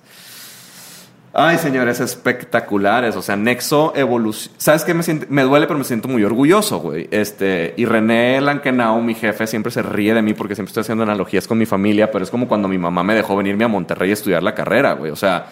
Ay, 1.32 1.58
señores, 1.58 2.00
espectaculares. 2.00 3.14
O 3.14 3.22
sea, 3.22 3.36
Nexo 3.36 3.92
evolución. 3.94 4.52
¿Sabes 4.58 4.82
qué? 4.82 4.94
Me, 4.94 5.04
me 5.28 5.42
duele, 5.42 5.66
pero 5.66 5.78
me 5.78 5.84
siento 5.84 6.08
muy 6.08 6.24
orgulloso, 6.24 6.80
güey. 6.80 7.06
Este, 7.12 7.72
y 7.76 7.84
René 7.84 8.40
Lankenau, 8.40 9.00
mi 9.00 9.14
jefe, 9.14 9.46
siempre 9.46 9.70
se 9.70 9.82
ríe 9.82 10.12
de 10.12 10.22
mí 10.22 10.34
porque 10.34 10.56
siempre 10.56 10.70
estoy 10.70 10.80
haciendo 10.80 11.04
analogías 11.04 11.46
con 11.46 11.56
mi 11.56 11.66
familia, 11.66 12.10
pero 12.10 12.24
es 12.24 12.30
como 12.30 12.48
cuando 12.48 12.66
mi 12.66 12.78
mamá 12.78 13.04
me 13.04 13.14
dejó 13.14 13.36
venirme 13.36 13.64
a 13.64 13.68
Monterrey 13.68 14.10
a 14.10 14.14
estudiar 14.14 14.42
la 14.42 14.56
carrera, 14.56 14.94
güey. 14.94 15.12
O 15.12 15.16
sea, 15.16 15.46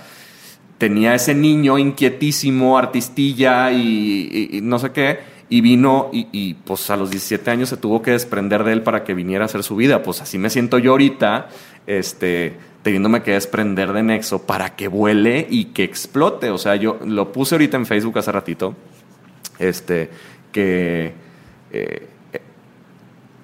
tenía 0.78 1.14
ese 1.14 1.34
niño 1.34 1.78
inquietísimo, 1.78 2.76
artistilla 2.76 3.70
y, 3.70 4.60
no 4.62 4.80
sé 4.80 4.90
qué. 4.90 5.38
Y 5.48 5.60
vino 5.60 6.10
y, 6.12 6.26
y, 6.32 6.54
pues 6.54 6.90
a 6.90 6.96
los 6.96 7.10
17 7.10 7.50
años 7.50 7.68
se 7.68 7.76
tuvo 7.76 8.02
que 8.02 8.10
desprender 8.10 8.64
de 8.64 8.72
él 8.72 8.82
para 8.82 9.04
que 9.04 9.14
viniera 9.14 9.44
a 9.44 9.46
hacer 9.46 9.62
su 9.62 9.76
vida. 9.76 10.02
Pues 10.02 10.20
así 10.20 10.38
me 10.38 10.50
siento 10.50 10.78
yo 10.78 10.90
ahorita, 10.90 11.48
este, 11.86 12.56
teniéndome 12.82 13.22
que 13.22 13.32
desprender 13.32 13.92
de 13.92 14.02
Nexo 14.02 14.42
para 14.46 14.76
que 14.76 14.88
vuele 14.88 15.46
y 15.48 15.66
que 15.66 15.84
explote. 15.84 16.50
O 16.50 16.58
sea, 16.58 16.76
yo 16.76 16.98
lo 17.04 17.32
puse 17.32 17.54
ahorita 17.54 17.76
en 17.76 17.86
Facebook 17.86 18.18
hace 18.18 18.32
ratito, 18.32 18.74
este, 19.58 20.10
que 20.52 21.12
eh, 21.72 22.06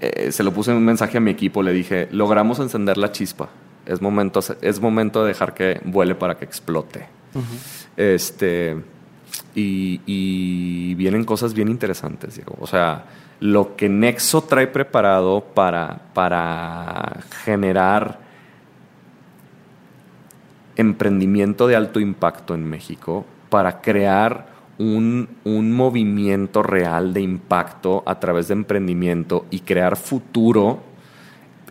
eh, 0.01 0.33
se 0.33 0.43
lo 0.43 0.53
puse 0.53 0.71
en 0.71 0.77
un 0.77 0.85
mensaje 0.85 1.19
a 1.19 1.21
mi 1.21 1.31
equipo, 1.31 1.63
le 1.63 1.73
dije, 1.73 2.09
logramos 2.11 2.59
encender 2.59 2.99
la 2.99 3.13
chispa, 3.13 3.49
es 3.87 4.01
momento, 4.01 4.41
es 4.61 4.81
momento 4.81 5.23
de 5.23 5.29
dejar 5.29 5.55
que 5.55 5.81
vuele 5.85 6.15
para 6.15 6.37
que 6.37 6.45
explote. 6.45 7.07
Este, 7.97 8.77
y, 9.55 10.01
y, 10.07 10.95
vienen 10.95 11.25
cosas 11.25 11.53
bien 11.53 11.69
interesantes, 11.69 12.37
digo. 12.37 12.57
O 12.61 12.67
sea, 12.67 13.07
lo 13.41 13.77
que 13.77 13.89
Nexo 13.89 14.43
trae 14.43 14.69
preparado 14.69 15.43
para, 15.43 16.01
para 16.15 17.21
generar 17.45 18.24
emprendimiento 20.77 21.67
de 21.67 21.77
alto 21.77 22.01
impacto 22.01 22.55
en 22.55 22.65
México 22.65 23.25
para 23.49 23.81
crear 23.81 24.55
un, 24.79 25.29
movimiento 25.45 26.63
real 26.63 27.13
de 27.13 27.21
impacto 27.21 28.03
a 28.07 28.19
través 28.19 28.49
de 28.49 28.55
emprendimiento 28.55 29.47
y 29.51 29.61
crear 29.61 29.97
futuro 29.97 30.81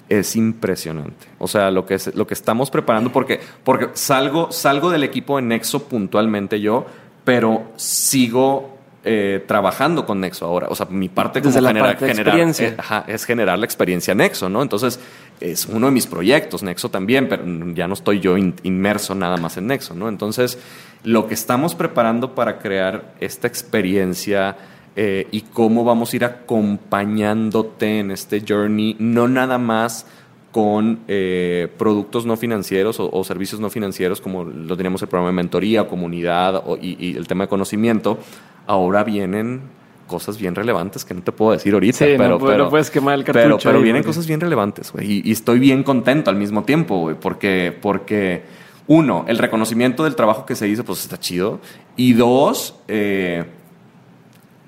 es 0.10 0.36
impresionante. 0.36 1.28
O 1.40 1.48
sea, 1.48 1.72
lo 1.72 1.86
que, 1.86 1.96
es, 1.96 2.16
lo 2.16 2.28
que 2.28 2.34
estamos 2.34 2.70
preparando, 2.70 3.12
porque, 3.12 3.40
porque 3.64 3.90
salgo, 3.94 4.52
salgo 4.52 4.90
del 4.90 5.04
equipo 5.04 5.38
de 5.38 5.44
Nexo 5.44 5.88
puntualmente 5.88 6.60
yo, 6.60 6.86
pero 7.24 7.72
sigo 7.76 8.73
eh, 9.06 9.44
trabajando 9.46 10.06
con 10.06 10.22
Nexo 10.22 10.46
ahora. 10.46 10.68
O 10.70 10.76
sea, 10.76 10.86
mi 10.90 11.10
parte 11.10 11.42
como 11.42 11.54
generar, 11.54 11.98
eh, 12.02 12.78
es 13.08 13.26
generar 13.26 13.60
la 13.60 13.66
experiencia 13.66 14.16
Nexo, 14.16 14.48
¿no? 14.48 14.62
Entonces, 14.62 15.00
es 15.42 15.66
uno 15.66 15.88
de 15.88 15.92
mis 15.92 16.08
proyectos, 16.08 16.64
Nexo 16.64 16.90
también, 16.90 17.28
pero 17.28 17.44
ya 17.74 17.88
no 17.88 17.96
estoy 17.96 18.22
yo 18.22 18.38
inmerso 18.38 19.14
nada 19.14 19.36
más 19.38 19.58
en 19.58 19.68
Nexo, 19.68 19.94
¿no? 19.94 20.08
Entonces, 20.08 20.58
lo 21.04 21.28
que 21.28 21.34
estamos 21.34 21.76
preparando 21.76 22.34
para 22.34 22.60
crear 22.60 23.14
esta 23.20 23.46
experiencia 23.48 24.56
eh, 24.96 25.28
y 25.32 25.42
cómo 25.42 25.84
vamos 25.84 26.14
a 26.14 26.16
ir 26.16 26.24
acompañándote 26.24 28.00
en 28.00 28.12
este 28.12 28.44
journey, 28.48 28.96
no 29.00 29.28
nada 29.28 29.58
más 29.58 30.06
con 30.54 31.00
productos 31.78 32.26
no 32.26 32.38
financieros 32.38 32.98
o, 33.00 33.24
servicios 33.26 33.60
no 33.60 33.70
financieros 33.70 34.22
como 34.22 34.46
lo 34.46 34.78
teníamos 34.78 35.02
el 35.02 35.10
programa 35.10 35.32
de 35.32 35.36
mentoría, 35.36 35.88
comunidad 35.90 36.64
y, 36.82 37.18
el 37.18 37.28
tema 37.28 37.44
de 37.44 37.48
conocimiento, 37.50 38.20
ahora 38.66 39.04
vienen 39.04 39.62
cosas 40.08 40.38
bien 40.38 40.54
relevantes 40.54 41.06
que 41.06 41.14
no 41.14 41.22
te 41.22 41.32
puedo 41.32 41.54
decir 41.54 41.74
ahorita. 41.74 42.06
pero, 42.18 42.40
pero, 42.40 42.70
puedes 42.70 42.92
quemar 42.92 43.16
el 43.16 43.24
cartucho. 43.24 43.70
Pero, 43.70 43.82
vienen 43.82 44.04
cosas 44.04 44.28
bien 44.28 44.40
relevantes, 44.40 44.92
güey. 44.92 45.24
Y, 45.26 45.32
estoy 45.32 45.60
bien 45.60 45.84
contento 45.84 46.30
al 46.30 46.36
mismo 46.36 46.64
tiempo, 46.64 47.00
güey. 47.00 47.16
Porque, 47.20 47.76
porque, 47.82 48.44
uno, 48.88 49.26
el 49.28 49.38
reconocimiento 49.38 50.04
del 50.04 50.16
trabajo 50.16 50.46
que 50.46 50.56
se 50.56 50.68
hizo, 50.68 50.84
pues 50.84 51.02
está 51.02 51.20
chido. 51.20 51.60
Y 51.96 52.14
dos, 52.14 52.76
eh, 52.88 53.44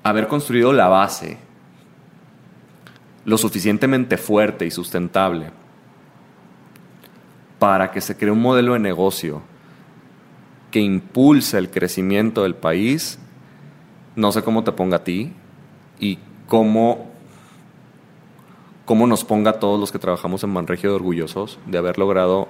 haber 0.02 0.26
construido 0.26 0.72
la 0.72 0.88
base 0.88 1.38
lo 3.24 3.38
suficientemente 3.38 4.16
fuerte 4.16 4.66
y 4.66 4.70
sustentable 4.70 5.50
para 7.58 7.90
que 7.90 8.00
se 8.00 8.16
cree 8.16 8.30
un 8.30 8.42
modelo 8.42 8.74
de 8.74 8.78
negocio 8.78 9.42
que 10.70 10.80
impulse 10.80 11.58
el 11.58 11.70
crecimiento 11.70 12.42
del 12.42 12.54
país 12.54 13.18
no 14.16 14.32
sé 14.32 14.42
cómo 14.42 14.64
te 14.64 14.72
ponga 14.72 14.96
a 14.96 15.04
ti 15.04 15.32
y 16.00 16.18
cómo, 16.48 17.06
cómo 18.84 19.06
nos 19.06 19.24
ponga 19.24 19.52
a 19.52 19.60
todos 19.60 19.78
los 19.78 19.92
que 19.92 19.98
trabajamos 19.98 20.42
en 20.42 20.50
Manregio 20.50 20.90
de 20.90 20.96
orgullosos 20.96 21.58
de 21.66 21.78
haber 21.78 21.98
logrado 21.98 22.48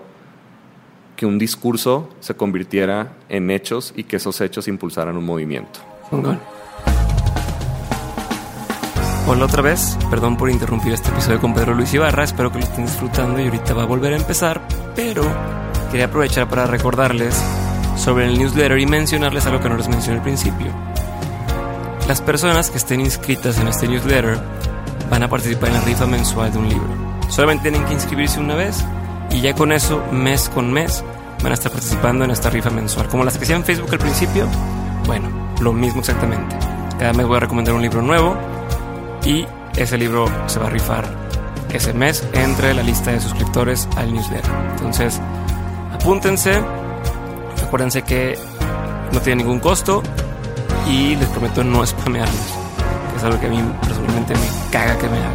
que 1.16 1.26
un 1.26 1.38
discurso 1.38 2.08
se 2.20 2.34
convirtiera 2.34 3.14
en 3.28 3.50
hechos 3.50 3.92
y 3.96 4.04
que 4.04 4.16
esos 4.16 4.40
hechos 4.40 4.68
impulsaran 4.68 5.16
un 5.16 5.24
movimiento. 5.24 5.80
Hola 9.28 9.46
otra 9.46 9.60
vez, 9.60 9.98
perdón 10.08 10.36
por 10.36 10.48
interrumpir 10.50 10.92
este 10.92 11.08
episodio 11.08 11.40
con 11.40 11.52
Pedro 11.52 11.74
Luis 11.74 11.92
Ibarra, 11.92 12.22
espero 12.22 12.52
que 12.52 12.60
lo 12.60 12.64
estén 12.64 12.86
disfrutando 12.86 13.40
y 13.40 13.46
ahorita 13.46 13.74
va 13.74 13.82
a 13.82 13.86
volver 13.86 14.12
a 14.12 14.16
empezar, 14.16 14.60
pero 14.94 15.24
quería 15.90 16.06
aprovechar 16.06 16.48
para 16.48 16.68
recordarles 16.68 17.36
sobre 17.96 18.26
el 18.26 18.38
newsletter 18.38 18.78
y 18.78 18.86
mencionarles 18.86 19.44
algo 19.46 19.60
que 19.60 19.68
no 19.68 19.76
les 19.76 19.88
mencioné 19.88 20.18
al 20.18 20.22
principio. 20.22 20.68
Las 22.06 22.20
personas 22.20 22.70
que 22.70 22.76
estén 22.76 23.00
inscritas 23.00 23.58
en 23.58 23.66
este 23.66 23.88
newsletter 23.88 24.38
van 25.10 25.24
a 25.24 25.28
participar 25.28 25.70
en 25.70 25.74
la 25.74 25.80
rifa 25.80 26.06
mensual 26.06 26.52
de 26.52 26.58
un 26.58 26.68
libro. 26.68 26.88
Solamente 27.28 27.68
tienen 27.68 27.84
que 27.88 27.94
inscribirse 27.94 28.38
una 28.38 28.54
vez 28.54 28.84
y 29.32 29.40
ya 29.40 29.56
con 29.56 29.72
eso, 29.72 30.04
mes 30.12 30.48
con 30.48 30.72
mes, 30.72 31.02
van 31.42 31.50
a 31.50 31.54
estar 31.54 31.72
participando 31.72 32.24
en 32.24 32.30
esta 32.30 32.48
rifa 32.48 32.70
mensual. 32.70 33.08
Como 33.08 33.24
las 33.24 33.36
que 33.36 33.42
hacían 33.42 33.62
en 33.62 33.64
Facebook 33.64 33.90
al 33.90 33.98
principio, 33.98 34.46
bueno, 35.04 35.28
lo 35.60 35.72
mismo 35.72 35.98
exactamente. 35.98 36.56
Cada 36.96 37.12
mes 37.12 37.26
voy 37.26 37.38
a 37.38 37.40
recomendar 37.40 37.74
un 37.74 37.82
libro 37.82 38.02
nuevo 38.02 38.55
y 39.26 39.46
ese 39.76 39.98
libro 39.98 40.26
se 40.46 40.58
va 40.58 40.68
a 40.68 40.70
rifar 40.70 41.04
ese 41.72 41.92
mes 41.92 42.26
entre 42.32 42.72
la 42.72 42.82
lista 42.82 43.10
de 43.10 43.20
suscriptores 43.20 43.88
al 43.96 44.14
newsletter. 44.14 44.50
Entonces, 44.76 45.20
apúntense, 45.92 46.62
acuérdense 47.62 48.02
que 48.02 48.38
no 49.12 49.20
tiene 49.20 49.42
ningún 49.42 49.60
costo, 49.60 50.02
y 50.88 51.16
les 51.16 51.28
prometo 51.28 51.64
no 51.64 51.84
spamearlos, 51.84 52.54
que 53.10 53.16
es 53.16 53.24
algo 53.24 53.40
que 53.40 53.46
a 53.46 53.50
mí 53.50 53.60
personalmente 53.82 54.34
me 54.34 54.70
caga 54.70 54.96
que 54.98 55.08
me 55.08 55.18
hagan. 55.18 55.34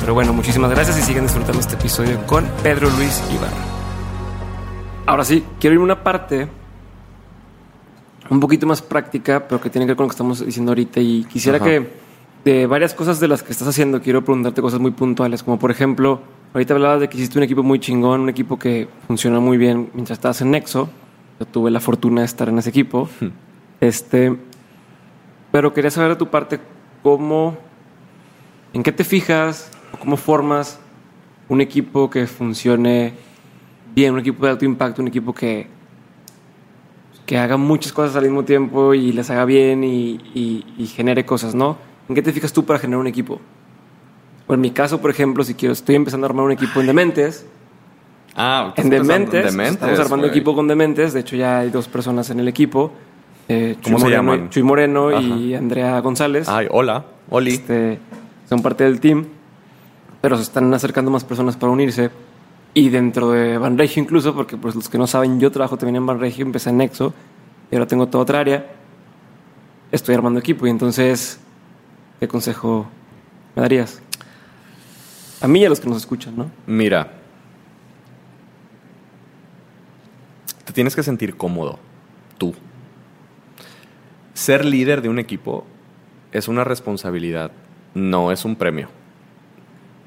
Pero 0.00 0.14
bueno, 0.14 0.32
muchísimas 0.32 0.70
gracias 0.70 0.98
y 0.98 1.02
sigan 1.02 1.24
disfrutando 1.24 1.60
este 1.60 1.74
episodio 1.74 2.20
con 2.26 2.44
Pedro 2.62 2.90
Luis 2.90 3.22
Ibarra. 3.32 3.56
Ahora 5.06 5.24
sí, 5.24 5.44
quiero 5.60 5.74
ir 5.74 5.80
a 5.80 5.84
una 5.84 6.02
parte 6.02 6.48
un 8.28 8.40
poquito 8.40 8.66
más 8.66 8.82
práctica, 8.82 9.46
pero 9.46 9.60
que 9.60 9.70
tiene 9.70 9.86
que 9.86 9.90
ver 9.92 9.96
con 9.96 10.04
lo 10.04 10.08
que 10.08 10.14
estamos 10.14 10.44
diciendo 10.44 10.72
ahorita 10.72 11.00
y 11.00 11.24
quisiera 11.24 11.60
que 11.60 12.05
de 12.46 12.68
varias 12.68 12.94
cosas 12.94 13.18
de 13.18 13.26
las 13.26 13.42
que 13.42 13.50
estás 13.50 13.66
haciendo 13.66 14.00
quiero 14.00 14.22
preguntarte 14.22 14.62
cosas 14.62 14.78
muy 14.78 14.92
puntuales, 14.92 15.42
como 15.42 15.58
por 15.58 15.72
ejemplo, 15.72 16.20
ahorita 16.54 16.74
hablabas 16.74 17.00
de 17.00 17.08
que 17.08 17.16
hiciste 17.16 17.38
un 17.40 17.42
equipo 17.42 17.64
muy 17.64 17.80
chingón, 17.80 18.20
un 18.20 18.28
equipo 18.28 18.56
que 18.56 18.86
funcionó 19.08 19.40
muy 19.40 19.58
bien 19.58 19.90
mientras 19.94 20.18
estabas 20.18 20.40
en 20.42 20.52
Nexo. 20.52 20.88
Yo 21.40 21.46
tuve 21.46 21.72
la 21.72 21.80
fortuna 21.80 22.20
de 22.20 22.26
estar 22.26 22.48
en 22.48 22.56
ese 22.58 22.70
equipo. 22.70 23.08
Este, 23.80 24.36
pero 25.50 25.74
quería 25.74 25.90
saber 25.90 26.10
de 26.10 26.16
tu 26.16 26.28
parte 26.28 26.60
cómo, 27.02 27.58
en 28.72 28.84
qué 28.84 28.92
te 28.92 29.02
fijas, 29.02 29.68
cómo 29.98 30.16
formas 30.16 30.78
un 31.48 31.60
equipo 31.60 32.08
que 32.10 32.28
funcione 32.28 33.12
bien, 33.92 34.14
un 34.14 34.20
equipo 34.20 34.46
de 34.46 34.52
alto 34.52 34.64
impacto, 34.64 35.02
un 35.02 35.08
equipo 35.08 35.34
que, 35.34 35.66
que 37.26 37.38
haga 37.38 37.56
muchas 37.56 37.92
cosas 37.92 38.14
al 38.14 38.22
mismo 38.22 38.44
tiempo 38.44 38.94
y 38.94 39.10
les 39.10 39.30
haga 39.30 39.44
bien 39.44 39.82
y, 39.82 40.92
genere 40.94 41.26
cosas, 41.26 41.56
¿no? 41.56 41.76
¿En 42.08 42.14
qué 42.14 42.22
te 42.22 42.32
fijas 42.32 42.52
tú 42.52 42.64
para 42.64 42.78
generar 42.78 43.00
un 43.00 43.06
equipo? 43.06 43.40
en 44.48 44.60
mi 44.60 44.70
caso, 44.70 45.00
por 45.00 45.10
ejemplo, 45.10 45.42
si 45.42 45.54
quiero, 45.54 45.72
estoy 45.72 45.96
empezando 45.96 46.26
a 46.26 46.30
armar 46.30 46.44
un 46.44 46.52
equipo 46.52 46.80
en 46.80 46.86
Dementes. 46.86 47.44
Ah, 48.36 48.72
en 48.76 48.90
Dementes. 48.90 49.54
estamos 49.54 49.98
armando 49.98 50.26
equipo 50.26 50.54
con 50.54 50.68
Dementes. 50.68 51.12
De 51.12 51.20
hecho, 51.20 51.36
ya 51.36 51.58
hay 51.58 51.70
dos 51.70 51.88
personas 51.88 52.30
en 52.30 52.38
el 52.38 52.48
equipo. 52.48 52.92
Eh, 53.48 53.76
¿Cómo 53.82 53.98
se 53.98 54.10
llaman? 54.10 54.50
Chuy 54.50 54.62
Moreno 54.62 55.20
y 55.20 55.54
Andrea 55.54 56.00
González. 56.00 56.48
Ay, 56.48 56.66
hola, 56.70 57.04
Oli. 57.30 57.54
Este, 57.54 57.98
son 58.48 58.62
parte 58.62 58.84
del 58.84 59.00
team, 59.00 59.24
pero 60.20 60.36
se 60.36 60.42
están 60.42 60.72
acercando 60.74 61.10
más 61.10 61.24
personas 61.24 61.56
para 61.56 61.72
unirse. 61.72 62.10
Y 62.74 62.90
dentro 62.90 63.30
de 63.30 63.56
Banregio 63.56 64.02
incluso, 64.02 64.34
porque 64.34 64.56
pues 64.56 64.74
los 64.74 64.88
que 64.88 64.98
no 64.98 65.06
saben, 65.06 65.40
yo 65.40 65.50
trabajo 65.50 65.78
también 65.78 65.96
en 65.96 66.06
Banregio, 66.06 66.44
empecé 66.44 66.70
en 66.70 66.76
Nexo. 66.76 67.14
y 67.70 67.74
ahora 67.74 67.86
tengo 67.86 68.06
toda 68.08 68.22
otra 68.22 68.40
área, 68.40 68.66
estoy 69.90 70.14
armando 70.14 70.38
equipo. 70.38 70.66
Y 70.66 70.70
entonces, 70.70 71.40
¿qué 72.20 72.28
consejo 72.28 72.86
me 73.54 73.62
darías? 73.62 74.02
A 75.40 75.48
mí 75.48 75.60
y 75.60 75.64
a 75.64 75.68
los 75.68 75.80
que 75.80 75.88
nos 75.88 75.98
escuchan, 75.98 76.36
¿no? 76.36 76.50
Mira, 76.66 77.12
te 80.64 80.72
tienes 80.72 80.96
que 80.96 81.02
sentir 81.02 81.36
cómodo, 81.36 81.78
tú. 82.38 82.54
Ser 84.34 84.64
líder 84.64 85.02
de 85.02 85.08
un 85.08 85.18
equipo 85.18 85.66
es 86.32 86.48
una 86.48 86.64
responsabilidad, 86.64 87.50
no 87.94 88.32
es 88.32 88.44
un 88.44 88.56
premio. 88.56 88.88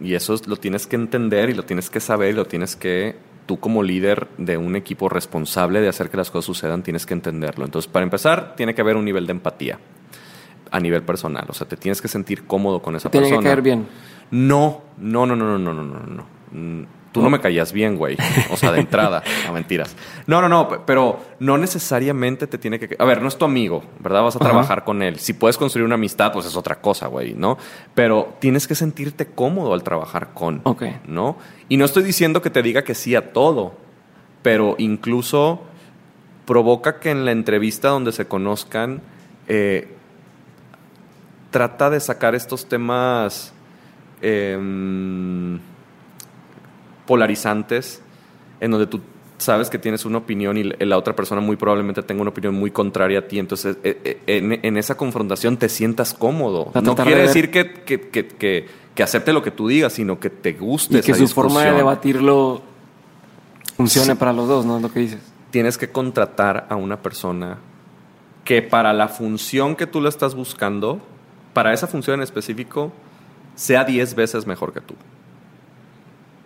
Y 0.01 0.13
eso 0.13 0.35
lo 0.45 0.57
tienes 0.57 0.87
que 0.87 0.95
entender 0.95 1.49
y 1.49 1.53
lo 1.53 1.65
tienes 1.65 1.89
que 1.89 1.99
saber 1.99 2.31
y 2.31 2.35
lo 2.35 2.45
tienes 2.45 2.75
que, 2.75 3.15
tú 3.45 3.59
como 3.59 3.83
líder 3.83 4.27
de 4.37 4.57
un 4.57 4.75
equipo 4.75 5.09
responsable 5.09 5.81
de 5.81 5.89
hacer 5.89 6.09
que 6.09 6.17
las 6.17 6.31
cosas 6.31 6.45
sucedan, 6.45 6.83
tienes 6.83 7.05
que 7.05 7.13
entenderlo. 7.13 7.65
Entonces, 7.65 7.91
para 7.91 8.03
empezar, 8.03 8.55
tiene 8.55 8.73
que 8.73 8.81
haber 8.81 8.95
un 8.95 9.05
nivel 9.05 9.27
de 9.27 9.31
empatía 9.31 9.79
a 10.71 10.79
nivel 10.79 11.03
personal. 11.03 11.45
O 11.49 11.53
sea, 11.53 11.67
te 11.67 11.77
tienes 11.77 12.01
que 12.01 12.07
sentir 12.07 12.45
cómodo 12.45 12.81
con 12.81 12.95
esa 12.95 13.09
Tiene 13.09 13.27
persona. 13.27 13.41
que 13.41 13.47
caer 13.49 13.61
bien. 13.61 13.87
No, 14.31 14.81
no, 14.97 15.25
no, 15.25 15.35
no, 15.35 15.57
no, 15.57 15.73
no, 15.73 15.83
no, 15.83 15.99
no. 16.51 16.99
Tú 17.11 17.23
no 17.23 17.31
me 17.31 17.39
caías 17.39 17.73
bien, 17.73 17.95
güey. 17.97 18.15
O 18.51 18.55
sea, 18.57 18.71
de 18.71 18.79
entrada. 18.81 19.23
No, 19.47 19.53
mentiras. 19.53 19.95
No, 20.27 20.41
no, 20.43 20.47
no, 20.49 20.69
pe- 20.69 20.77
pero 20.85 21.19
no 21.39 21.57
necesariamente 21.57 22.45
te 22.45 22.59
tiene 22.59 22.77
que... 22.77 22.95
A 22.99 23.03
ver, 23.05 23.19
no 23.23 23.27
es 23.27 23.35
tu 23.35 23.45
amigo, 23.45 23.83
¿verdad? 23.99 24.21
Vas 24.21 24.35
a 24.35 24.37
Ajá. 24.37 24.49
trabajar 24.49 24.83
con 24.83 25.01
él. 25.01 25.17
Si 25.17 25.33
puedes 25.33 25.57
construir 25.57 25.85
una 25.85 25.95
amistad, 25.95 26.31
pues 26.31 26.45
es 26.45 26.55
otra 26.55 26.79
cosa, 26.81 27.07
güey, 27.07 27.33
¿no? 27.33 27.57
Pero 27.95 28.35
tienes 28.39 28.67
que 28.67 28.75
sentirte 28.75 29.25
cómodo 29.25 29.73
al 29.73 29.81
trabajar 29.81 30.35
con, 30.35 30.61
Ok. 30.65 30.83
¿no? 31.07 31.37
Y 31.67 31.77
no 31.77 31.85
estoy 31.85 32.03
diciendo 32.03 32.43
que 32.43 32.51
te 32.51 32.61
diga 32.61 32.83
que 32.83 32.93
sí 32.93 33.15
a 33.15 33.33
todo, 33.33 33.73
pero 34.43 34.75
incluso 34.77 35.63
provoca 36.45 36.99
que 36.99 37.09
en 37.09 37.25
la 37.25 37.31
entrevista 37.31 37.89
donde 37.89 38.11
se 38.11 38.27
conozcan, 38.27 39.01
eh, 39.47 39.95
trata 41.51 41.89
de 41.89 41.99
sacar 41.99 42.35
estos 42.35 42.67
temas 42.67 43.53
em, 44.21 45.59
polarizantes, 47.05 48.01
en 48.59 48.71
donde 48.71 48.87
tú 48.87 49.01
sabes 49.37 49.69
que 49.69 49.79
tienes 49.79 50.03
una 50.05 50.17
opinión 50.17 50.57
y 50.57 50.63
la 50.63 50.97
otra 50.97 51.15
persona 51.15 51.39
muy 51.41 51.55
probablemente 51.55 52.03
tenga 52.03 52.21
una 52.21 52.31
opinión 52.31 52.55
muy 52.55 52.71
contraria 52.71 53.19
a 53.19 53.21
ti. 53.27 53.39
Entonces, 53.39 53.77
eh, 53.83 53.99
eh, 54.03 54.21
en, 54.27 54.59
en 54.63 54.77
esa 54.77 54.97
confrontación 54.97 55.55
te 55.57 55.69
sientas 55.69 56.13
cómodo. 56.13 56.71
No 56.83 56.95
quiere 56.95 57.21
de 57.21 57.27
decir 57.27 57.49
que, 57.49 57.71
que- 57.71 58.09
que- 58.09 58.27
que- 58.27 58.67
acepte 59.03 59.31
lo 59.31 59.41
que 59.41 59.51
tú 59.51 59.69
digas, 59.69 59.93
sino 59.93 60.19
que 60.19 60.29
te 60.29 60.51
guste 60.51 60.97
Y 60.97 61.01
que 61.01 61.13
esa 61.13 61.25
su 61.25 61.33
forma 61.33 61.63
de 61.63 61.71
debatirlo 61.71 62.61
funcione 63.77 64.11
Sí. 64.11 64.15
para 64.19 64.33
los 64.33 64.45
dos, 64.49 64.65
¿no? 64.65 64.75
Es 64.75 64.81
lo 64.81 64.91
que 64.91 64.99
dices. 64.99 65.19
tienes 65.51 65.77
que 65.77 65.89
contratar 65.89 66.67
a 66.69 66.75
una 66.75 66.97
persona 67.01 67.59
que 68.43 68.61
para 68.61 68.91
la 68.91 69.07
función 69.07 69.77
que 69.77 69.87
tú 69.87 70.01
le 70.01 70.09
estás 70.09 70.35
buscando, 70.35 70.99
para 71.59 71.73
esa 71.73 71.87
función 71.87 72.21
en 72.21 72.23
específico, 72.23 72.93
sea 73.53 73.83
10 73.83 74.15
veces 74.15 74.47
mejor 74.47 74.71
que 74.71 74.79
tú. 74.79 74.95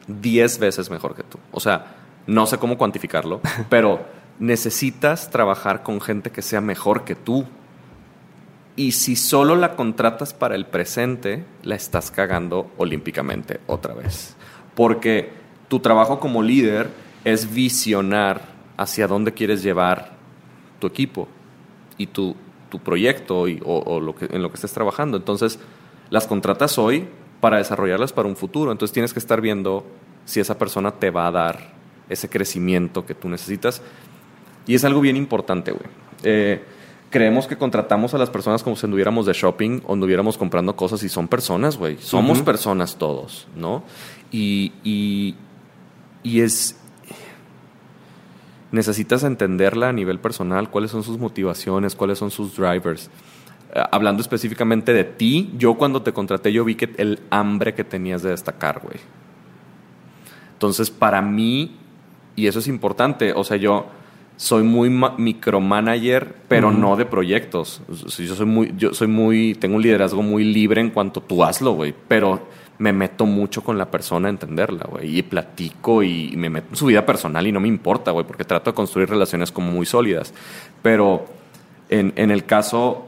10 0.07 0.57
veces 0.57 0.89
mejor 0.89 1.13
que 1.13 1.21
tú. 1.21 1.37
O 1.51 1.59
sea, 1.59 1.97
no 2.25 2.47
sé 2.47 2.57
cómo 2.57 2.79
cuantificarlo, 2.79 3.39
pero 3.69 4.03
necesitas 4.39 5.29
trabajar 5.29 5.83
con 5.83 6.01
gente 6.01 6.31
que 6.31 6.41
sea 6.41 6.61
mejor 6.61 7.03
que 7.03 7.13
tú. 7.13 7.45
Y 8.75 8.93
si 8.93 9.15
solo 9.15 9.55
la 9.55 9.75
contratas 9.75 10.33
para 10.33 10.55
el 10.55 10.65
presente, 10.65 11.45
la 11.61 11.75
estás 11.75 12.09
cagando 12.09 12.71
olímpicamente 12.77 13.59
otra 13.67 13.93
vez. 13.93 14.35
Porque 14.73 15.31
tu 15.67 15.79
trabajo 15.79 16.19
como 16.19 16.41
líder 16.41 16.89
es 17.23 17.53
visionar 17.53 18.41
hacia 18.77 19.07
dónde 19.07 19.31
quieres 19.31 19.61
llevar 19.61 20.13
tu 20.79 20.87
equipo 20.87 21.27
y 21.99 22.07
tu, 22.07 22.35
tu 22.73 22.79
proyecto 22.79 23.47
y- 23.47 23.61
o, 23.63 23.77
o 23.85 23.99
lo 23.99 24.15
que, 24.15 24.25
en 24.25 24.41
lo 24.41 24.49
que 24.49 24.55
estés 24.55 24.73
trabajando. 24.73 25.15
Entonces, 25.15 25.59
las 26.09 26.25
contratas 26.25 26.79
hoy 26.79 27.07
para 27.39 27.57
desarrollarlas 27.57 28.11
para 28.13 28.27
un 28.27 28.35
futuro. 28.35 28.71
Entonces, 28.71 28.91
tienes 28.91 29.13
que 29.13 29.19
estar 29.19 29.41
viendo 29.41 29.85
si 30.25 30.39
esa 30.39 30.57
persona 30.57 30.89
te 30.89 31.11
va 31.11 31.27
a 31.27 31.31
dar 31.31 31.73
ese 32.09 32.29
crecimiento 32.29 33.05
que 33.05 33.13
tú 33.13 33.29
necesitas. 33.29 33.83
Y 34.65 34.73
es 34.73 34.83
algo 34.85 35.01
bien 35.01 35.17
importante, 35.17 35.71
güey. 35.71 35.85
Eh, 36.23 36.63
creemos 37.11 37.45
que 37.45 37.57
contratamos 37.57 38.15
a 38.15 38.17
las 38.17 38.31
personas 38.31 38.63
como 38.63 38.75
si 38.75 38.87
anduviéramos 38.87 39.27
de 39.27 39.33
shopping 39.33 39.81
o 39.85 39.93
anduviéramos 39.93 40.35
comprando 40.35 40.75
cosas 40.75 41.03
y 41.03 41.09
son 41.09 41.27
personas, 41.27 41.77
güey. 41.77 41.97
Somos 41.99 42.37
Ujú. 42.39 42.45
personas 42.45 42.95
todos, 42.97 43.47
¿no? 43.55 43.83
Y, 44.31 44.71
y, 44.83 45.35
y 46.23 46.41
es... 46.41 46.79
Necesitas 48.73 49.23
entenderla 49.23 49.89
a 49.89 49.93
nivel 49.93 50.17
personal, 50.19 50.69
cuáles 50.71 50.89
son 50.89 51.03
sus 51.03 51.19
motivaciones, 51.19 51.95
cuáles 51.95 52.17
son 52.17 52.31
sus 52.31 52.57
drivers. 52.57 53.11
Eh, 53.73 53.81
hablando 53.91 54.21
específicamente 54.21 54.93
de 54.93 55.03
ti, 55.03 55.53
yo 55.59 55.75
cuando 55.75 56.01
te 56.01 56.11
contraté 56.11 56.51
yo 56.51 56.65
vi 56.65 56.73
que 56.73 56.89
el 56.97 57.19
hambre 57.29 57.75
que 57.75 57.83
tenías 57.83 58.23
de 58.23 58.31
destacar, 58.31 58.81
güey. 58.81 58.97
Entonces, 60.53 60.89
para 60.89 61.21
mí, 61.21 61.77
y 62.35 62.47
eso 62.47 62.57
es 62.57 62.67
importante, 62.67 63.31
o 63.33 63.43
sea, 63.43 63.57
yo 63.57 63.85
soy 64.37 64.63
muy 64.63 64.89
ma- 64.89 65.13
micromanager, 65.19 66.35
pero 66.47 66.71
no 66.71 66.95
de 66.95 67.05
proyectos. 67.05 67.81
Yo 68.17 68.35
soy 68.35 68.45
muy, 68.47 68.73
yo 68.75 68.93
soy 68.95 69.07
muy, 69.07 69.53
tengo 69.53 69.75
un 69.75 69.83
liderazgo 69.83 70.23
muy 70.23 70.43
libre 70.43 70.81
en 70.81 70.89
cuanto 70.89 71.21
tú 71.21 71.43
hazlo, 71.43 71.73
güey. 71.73 71.93
Pero 72.07 72.47
me 72.83 72.91
meto 72.91 73.25
mucho 73.25 73.63
con 73.63 73.77
la 73.77 73.89
persona 73.89 74.27
a 74.27 74.31
entenderla, 74.31 74.85
güey. 74.89 75.17
Y 75.17 75.23
platico 75.23 76.03
y 76.03 76.33
me 76.35 76.49
meto 76.49 76.67
en 76.71 76.75
su 76.75 76.87
vida 76.87 77.05
personal 77.05 77.47
y 77.47 77.51
no 77.53 77.61
me 77.61 77.69
importa, 77.69 78.11
güey, 78.11 78.27
porque 78.27 78.43
trato 78.43 78.71
de 78.71 78.75
construir 78.75 79.09
relaciones 79.09 79.53
como 79.53 79.71
muy 79.71 79.85
sólidas. 79.85 80.33
Pero 80.81 81.25
en, 81.87 82.11
en 82.17 82.29
el 82.29 82.43
caso, 82.43 83.07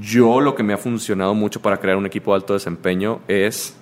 yo 0.00 0.40
lo 0.40 0.54
que 0.54 0.62
me 0.62 0.74
ha 0.74 0.78
funcionado 0.78 1.34
mucho 1.34 1.60
para 1.60 1.78
crear 1.78 1.96
un 1.96 2.06
equipo 2.06 2.30
de 2.30 2.36
alto 2.36 2.52
desempeño 2.52 3.18
es 3.26 3.76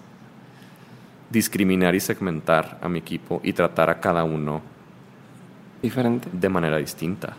discriminar 1.28 1.94
y 1.94 2.00
segmentar 2.00 2.78
a 2.80 2.88
mi 2.88 3.00
equipo 3.00 3.42
y 3.44 3.52
tratar 3.52 3.90
a 3.90 4.00
cada 4.00 4.24
uno 4.24 4.62
Diferente. 5.82 6.30
de 6.32 6.48
manera 6.48 6.78
distinta. 6.78 7.34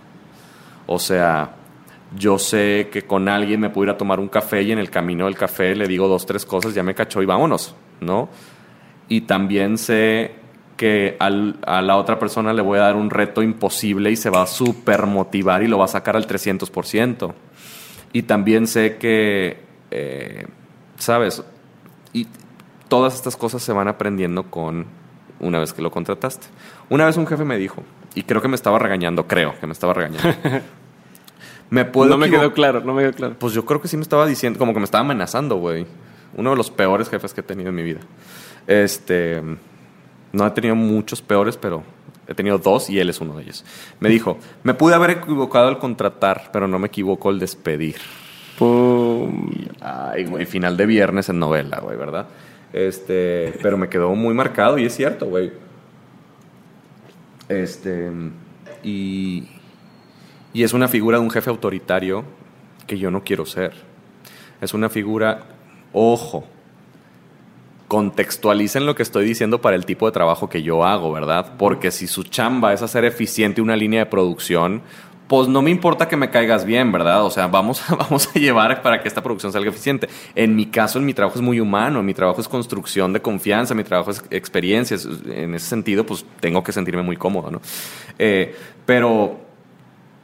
O 0.86 1.00
sea, 1.00 1.56
yo 2.16 2.40
sé 2.40 2.90
que 2.92 3.04
con 3.04 3.28
alguien 3.28 3.60
me 3.60 3.70
puedo 3.70 3.86
ir 3.86 3.90
a 3.92 3.98
tomar 3.98 4.20
un 4.20 4.30
café 4.30 4.62
y 4.62 4.72
en 4.72 4.80
el 4.80 4.90
camino 4.90 5.26
del 5.26 5.36
café 5.36 5.76
le 5.76 5.88
digo 5.88 6.08
dos, 6.08 6.26
tres 6.26 6.46
cosas, 6.46 6.74
ya 6.74 6.84
me 6.84 6.96
cachó 6.96 7.22
y 7.22 7.26
vámonos, 7.26 7.76
¿no? 8.00 8.30
Y 9.10 9.22
también 9.22 9.78
sé 9.78 10.36
que 10.78 11.18
a 11.20 11.82
la 11.82 11.98
otra 11.98 12.20
persona 12.20 12.54
le 12.54 12.62
voy 12.62 12.78
a 12.78 12.84
dar 12.84 12.96
un 12.96 13.10
reto 13.10 13.42
imposible 13.42 14.12
y 14.12 14.16
se 14.16 14.30
va 14.30 14.44
a 14.44 14.48
super 14.48 15.08
motivar 15.08 15.64
y 15.64 15.68
lo 15.68 15.80
va 15.80 15.86
a 15.86 15.90
sacar 15.90 16.16
al 16.16 16.28
300%. 16.28 17.34
Y 18.14 18.24
también 18.24 18.68
sé 18.68 18.98
que, 18.98 19.60
eh, 19.92 20.46
¿sabes? 20.98 21.44
Y 22.14 22.28
todas 22.88 23.16
estas 23.16 23.36
cosas 23.36 23.64
se 23.64 23.74
van 23.74 23.88
aprendiendo 23.88 24.44
con 24.44 24.86
una 25.40 25.60
vez 25.60 25.74
que 25.74 25.82
lo 25.82 25.92
contrataste. 25.92 26.48
Una 26.90 27.06
vez 27.06 27.18
un 27.18 27.28
jefe 27.28 27.44
me 27.44 27.58
dijo, 27.58 27.84
y 28.16 28.24
creo 28.24 28.42
que 28.42 28.48
me 28.48 28.56
estaba 28.56 28.80
regañando, 28.80 29.28
creo 29.28 29.60
que 29.60 29.68
me 29.68 29.74
estaba 29.74 29.94
regañando. 29.94 30.30
me 31.70 31.86
puedo 31.86 32.10
No 32.10 32.18
me 32.18 32.30
quedó 32.30 32.54
claro, 32.54 32.82
no 32.82 32.94
me 32.94 33.04
quedó 33.04 33.14
claro. 33.14 33.36
Pues 33.40 33.54
yo 33.54 33.66
creo 33.66 33.82
que 33.82 33.88
sí 33.88 33.98
me 33.98 34.04
estaba 34.04 34.26
diciendo, 34.26 34.60
como 34.60 34.74
que 34.74 34.80
me 34.80 34.86
estaba 34.86 35.04
amenazando, 35.04 35.58
güey. 35.58 35.86
Uno 36.36 36.52
de 36.52 36.56
los 36.56 36.70
peores 36.70 37.10
jefes 37.10 37.34
que 37.34 37.42
he 37.42 37.44
tenido 37.44 37.70
en 37.70 37.76
mi 37.76 37.84
vida. 37.84 38.00
Este, 38.68 39.42
no 40.32 40.46
he 40.46 40.52
tenido 40.52 40.76
muchos 40.76 41.22
peores, 41.22 41.58
pero 41.58 41.84
he 42.28 42.34
tenido 42.34 42.58
dos 42.58 42.90
y 42.90 43.00
él 43.00 43.10
es 43.10 43.22
uno 43.22 43.38
de 43.38 43.44
ellos. 43.44 43.66
Me 44.00 44.10
dijo, 44.10 44.38
me 44.64 44.74
pude 44.74 44.94
haber 44.94 45.12
equivocado 45.12 45.68
al 45.68 45.80
contratar, 45.80 46.50
pero 46.52 46.68
no 46.68 46.78
me 46.80 46.88
equivoco 46.88 47.30
al 47.30 47.40
despedir. 47.40 47.96
Pum. 48.58 49.50
Ay, 49.80 50.26
güey, 50.26 50.46
final 50.46 50.76
de 50.78 50.86
viernes 50.86 51.30
en 51.30 51.40
novela, 51.40 51.80
güey, 51.80 51.98
¿verdad? 51.98 52.28
Este, 52.74 53.54
pero 53.62 53.78
me 53.78 53.88
quedó 53.88 54.14
muy 54.16 54.34
marcado 54.34 54.78
y 54.78 54.86
es 54.86 54.96
cierto, 54.96 55.28
güey. 55.28 55.52
Este, 57.48 58.12
y, 58.84 59.48
y 60.58 60.64
es 60.64 60.74
una 60.74 60.88
figura 60.88 61.20
de 61.20 61.24
un 61.24 61.30
jefe 61.30 61.52
autoritario 61.52 62.24
que 62.88 62.98
yo 62.98 63.12
no 63.12 63.24
quiero 63.24 63.46
ser. 63.46 63.74
Es 64.60 64.74
una 64.74 64.90
figura, 64.90 65.44
ojo, 65.94 66.46
contextualicen 67.88 68.88
lo 68.88 68.96
que 68.96 69.04
estoy 69.04 69.26
diciendo 69.26 69.62
para 69.62 69.76
el 69.76 69.86
tipo 69.86 70.08
de 70.08 70.12
trabajo 70.14 70.50
que 70.50 70.64
yo 70.64 70.84
hago, 70.84 71.12
¿verdad? 71.12 71.54
Porque 71.60 71.92
si 71.92 72.08
su 72.08 72.24
chamba 72.24 72.74
es 72.74 72.82
hacer 72.82 73.06
eficiente 73.06 73.62
una 73.62 73.76
línea 73.76 74.00
de 74.00 74.06
producción, 74.08 74.82
pues 75.28 75.48
no 75.48 75.62
me 75.62 75.70
importa 75.70 76.08
que 76.08 76.18
me 76.18 76.32
caigas 76.32 76.66
bien, 76.66 76.92
¿verdad? 76.92 77.24
O 77.24 77.30
sea, 77.30 77.46
vamos, 77.48 77.88
a- 77.92 77.96
vamos 78.10 78.28
a 78.36 78.40
llevar 78.40 78.82
para 78.82 79.00
que 79.04 79.08
esta 79.08 79.22
producción 79.22 79.54
salga 79.54 79.70
eficiente. 79.70 80.10
En 80.34 80.56
mi 80.56 80.66
caso, 80.66 80.98
en 80.98 81.06
mi 81.06 81.14
trabajo 81.14 81.38
es 81.38 81.42
muy 81.44 81.60
humano, 81.60 82.02
mi 82.02 82.16
trabajo 82.16 82.42
es 82.42 82.48
construcción 82.48 83.14
de 83.14 83.22
confianza, 83.22 83.76
mi 83.76 83.84
trabajo 83.84 84.10
es 84.10 84.24
experiencias. 84.32 85.08
En 85.30 85.54
ese 85.54 85.68
sentido, 85.68 86.04
pues 86.04 86.26
tengo 86.40 86.64
que 86.64 86.72
sentirme 86.72 87.04
muy 87.04 87.16
cómodo, 87.16 87.52
¿no? 87.52 87.62
Eh, 88.18 88.56
pero 88.88 89.47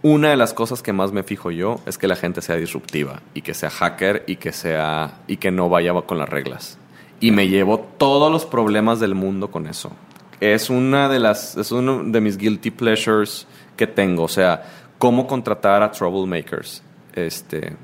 una 0.03 0.29
de 0.29 0.37
las 0.37 0.53
cosas 0.53 0.83
que 0.83 0.91
más 0.91 1.13
me 1.13 1.23
fijo 1.23 1.49
yo 1.49 1.79
es 1.85 1.97
que 1.97 2.09
la 2.09 2.17
gente 2.17 2.41
sea 2.41 2.57
disruptiva 2.57 3.21
y 3.33 3.41
que 3.41 3.53
sea 3.53 3.69
hacker 3.69 4.25
y 4.27 4.35
que 4.35 4.51
sea 4.51 5.21
y 5.27 5.37
que 5.37 5.49
no 5.49 5.69
vaya 5.69 5.93
con 6.01 6.17
las 6.17 6.27
reglas. 6.27 6.77
Y 7.21 7.31
me 7.31 7.47
llevo 7.47 7.79
todos 7.79 8.29
los 8.29 8.45
problemas 8.45 8.99
del 8.99 9.15
mundo 9.15 9.49
con 9.49 9.65
eso. 9.65 9.93
Es 10.41 10.69
una 10.69 11.07
de 11.07 11.19
las 11.19 11.55
es 11.55 11.71
uno 11.71 12.03
de 12.03 12.19
mis 12.19 12.37
guilty 12.37 12.69
pleasures 12.69 13.47
que 13.77 13.87
tengo, 13.87 14.23
o 14.23 14.27
sea, 14.27 14.63
cómo 14.97 15.25
contratar 15.25 15.81
a 15.81 15.91
troublemakers 15.91 16.83
este, 17.13 17.77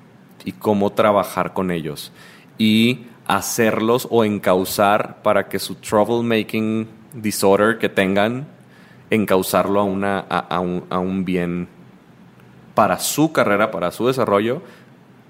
y 0.44 0.52
cómo 0.52 0.92
trabajar 0.92 1.54
con 1.54 1.72
ellos 1.72 2.12
y 2.58 3.06
hacerlos 3.28 4.08
o 4.12 4.26
encauzar 4.26 5.22
para 5.22 5.48
que 5.48 5.58
su 5.58 5.76
troublemaking 5.76 6.86
disorder 7.14 7.78
que 7.78 7.88
tengan, 7.88 8.46
encauzarlo 9.10 9.80
a, 9.80 9.84
una, 9.84 10.20
a, 10.20 10.60
un, 10.60 10.84
a 10.90 11.00
un 11.00 11.24
bien 11.24 11.79
para 12.80 12.98
su 12.98 13.34
carrera, 13.34 13.72
para 13.72 13.92
su 13.92 14.08
desarrollo, 14.08 14.62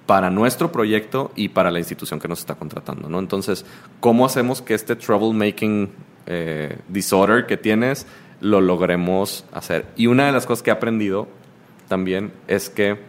para 0.05 0.29
nuestro 0.29 0.71
proyecto 0.71 1.31
y 1.35 1.49
para 1.49 1.71
la 1.71 1.79
institución 1.79 2.19
que 2.19 2.27
nos 2.27 2.41
está 2.41 2.53
contratando, 2.53 3.09
¿no? 3.09 3.17
Entonces, 3.17 3.65
¿cómo 3.99 4.27
hacemos 4.27 4.61
que 4.61 4.75
este 4.75 4.95
troublemaking 4.95 5.89
eh, 6.27 6.77
disorder 6.89 7.47
que 7.47 7.57
tienes 7.57 8.05
lo 8.39 8.61
logremos 8.61 9.45
hacer? 9.51 9.87
Y 9.95 10.05
una 10.05 10.27
de 10.27 10.31
las 10.31 10.45
cosas 10.45 10.61
que 10.61 10.69
he 10.69 10.73
aprendido 10.73 11.27
también 11.87 12.31
es 12.47 12.69
que 12.69 12.99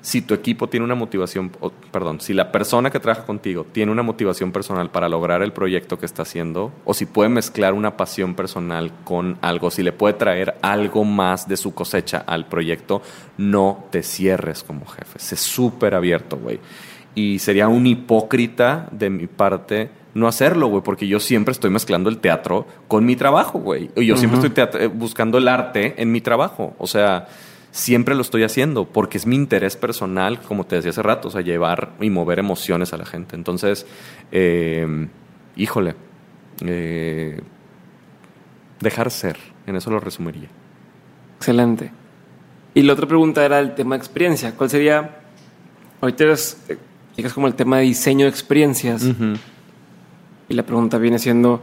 si 0.00 0.22
tu 0.22 0.34
equipo 0.34 0.68
tiene 0.68 0.84
una 0.84 0.94
motivación, 0.94 1.50
perdón, 1.90 2.20
si 2.20 2.32
la 2.32 2.52
persona 2.52 2.90
que 2.90 3.00
trabaja 3.00 3.26
contigo 3.26 3.66
tiene 3.70 3.90
una 3.90 4.02
motivación 4.02 4.52
personal 4.52 4.90
para 4.90 5.08
lograr 5.08 5.42
el 5.42 5.52
proyecto 5.52 5.98
que 5.98 6.06
está 6.06 6.22
haciendo, 6.22 6.72
o 6.84 6.94
si 6.94 7.06
puede 7.06 7.28
mezclar 7.28 7.74
una 7.74 7.96
pasión 7.96 8.34
personal 8.34 8.92
con 9.04 9.38
algo, 9.40 9.70
si 9.70 9.82
le 9.82 9.92
puede 9.92 10.14
traer 10.14 10.54
algo 10.62 11.04
más 11.04 11.48
de 11.48 11.56
su 11.56 11.74
cosecha 11.74 12.18
al 12.26 12.46
proyecto, 12.46 13.02
no 13.36 13.86
te 13.90 14.02
cierres 14.02 14.62
como 14.62 14.86
jefe. 14.86 15.18
Sé 15.18 15.36
súper 15.36 15.94
abierto, 15.94 16.36
güey. 16.36 16.60
Y 17.14 17.40
sería 17.40 17.68
un 17.68 17.86
hipócrita 17.86 18.88
de 18.92 19.10
mi 19.10 19.26
parte 19.26 19.90
no 20.14 20.26
hacerlo, 20.26 20.68
güey, 20.68 20.82
porque 20.82 21.06
yo 21.06 21.20
siempre 21.20 21.52
estoy 21.52 21.70
mezclando 21.70 22.10
el 22.10 22.18
teatro 22.18 22.66
con 22.86 23.04
mi 23.04 23.16
trabajo, 23.16 23.58
güey. 23.58 23.90
Yo 23.96 24.16
siempre 24.16 24.40
estoy 24.40 24.86
buscando 24.88 25.38
el 25.38 25.48
arte 25.48 25.94
en 26.00 26.10
mi 26.12 26.20
trabajo. 26.20 26.74
O 26.78 26.86
sea, 26.86 27.28
siempre 27.78 28.16
lo 28.16 28.22
estoy 28.22 28.42
haciendo 28.42 28.86
porque 28.86 29.18
es 29.18 29.26
mi 29.26 29.36
interés 29.36 29.76
personal, 29.76 30.40
como 30.40 30.64
te 30.64 30.76
decía 30.76 30.90
hace 30.90 31.02
rato, 31.02 31.28
o 31.28 31.30
sea, 31.30 31.42
llevar 31.42 31.92
y 32.00 32.10
mover 32.10 32.40
emociones 32.40 32.92
a 32.92 32.96
la 32.96 33.06
gente. 33.06 33.36
Entonces, 33.36 33.86
eh, 34.32 35.08
híjole, 35.56 35.94
eh, 36.66 37.40
dejar 38.80 39.12
ser, 39.12 39.38
en 39.66 39.76
eso 39.76 39.90
lo 39.90 40.00
resumiría. 40.00 40.48
Excelente. 41.36 41.92
Y 42.74 42.82
la 42.82 42.94
otra 42.94 43.06
pregunta 43.06 43.44
era 43.44 43.60
el 43.60 43.76
tema 43.76 43.94
de 43.94 44.00
experiencia. 44.00 44.56
¿Cuál 44.56 44.70
sería? 44.70 45.20
Ahorita 46.00 46.24
eres, 46.24 46.60
eh, 46.68 46.76
llegas 47.16 47.32
como 47.32 47.46
el 47.46 47.54
tema 47.54 47.78
de 47.78 47.84
diseño 47.84 48.24
de 48.24 48.30
experiencias. 48.30 49.04
Y 50.48 50.54
la 50.54 50.64
pregunta 50.64 50.98
viene 50.98 51.20
siendo, 51.20 51.62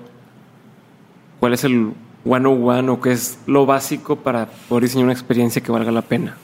¿cuál 1.42 1.54
es 1.54 1.66
el 1.66 1.92
one 2.26 2.48
on 2.48 2.64
one 2.64 2.90
o 2.90 3.00
qué 3.00 3.12
es 3.12 3.40
lo 3.46 3.66
básico 3.66 4.18
para 4.18 4.48
poder 4.68 4.84
diseñar 4.84 5.06
una 5.06 5.14
experiencia 5.14 5.62
que 5.62 5.72
valga 5.72 5.92
la 5.92 6.02
pena? 6.02 6.38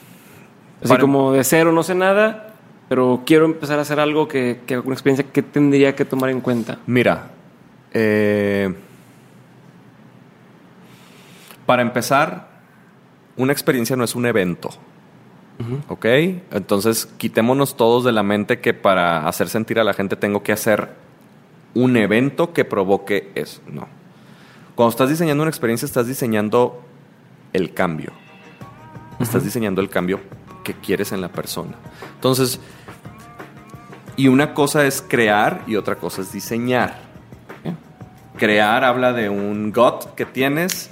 Así 0.83 0.97
como 0.97 1.33
de 1.33 1.43
cero 1.43 1.71
no 1.71 1.83
sé 1.83 1.95
nada, 1.95 2.55
pero 2.89 3.21
quiero 3.25 3.45
empezar 3.45 3.79
a 3.79 3.83
hacer 3.83 3.99
algo 3.99 4.27
que, 4.27 4.61
que 4.65 4.79
una 4.79 4.93
experiencia 4.93 5.25
que 5.31 5.41
tendría 5.43 5.95
que 5.95 6.05
tomar 6.05 6.29
en 6.29 6.41
cuenta. 6.41 6.79
Mira, 6.87 7.29
eh, 7.93 8.73
para 11.65 11.81
empezar, 11.81 12.49
una 13.37 13.53
experiencia 13.53 13.95
no 13.95 14.03
es 14.03 14.15
un 14.15 14.25
evento. 14.25 14.69
¿Ok? 15.89 16.05
Entonces, 16.05 17.05
quitémonos 17.05 17.77
todos 17.77 18.03
de 18.03 18.11
la 18.11 18.23
mente 18.23 18.59
que 18.59 18.73
para 18.73 19.27
hacer 19.27 19.47
sentir 19.47 19.79
a 19.79 19.83
la 19.83 19.93
gente 19.93 20.15
tengo 20.15 20.41
que 20.41 20.51
hacer 20.51 20.89
un 21.75 21.97
evento 21.97 22.51
que 22.51 22.65
provoque 22.65 23.31
eso. 23.35 23.61
No. 23.67 23.87
Cuando 24.81 24.93
estás 24.93 25.09
diseñando 25.09 25.43
una 25.43 25.51
experiencia, 25.51 25.85
estás 25.85 26.07
diseñando 26.07 26.81
el 27.53 27.71
cambio. 27.71 28.13
Estás 29.19 29.43
diseñando 29.43 29.79
el 29.79 29.89
cambio 29.89 30.19
que 30.63 30.73
quieres 30.73 31.11
en 31.11 31.21
la 31.21 31.27
persona. 31.27 31.75
Entonces, 32.15 32.59
y 34.15 34.27
una 34.27 34.55
cosa 34.55 34.83
es 34.87 35.05
crear 35.07 35.61
y 35.67 35.75
otra 35.75 35.97
cosa 35.97 36.23
es 36.23 36.31
diseñar. 36.31 36.95
Crear 38.39 38.83
habla 38.83 39.13
de 39.13 39.29
un 39.29 39.71
got 39.71 40.15
que 40.15 40.25
tienes 40.25 40.89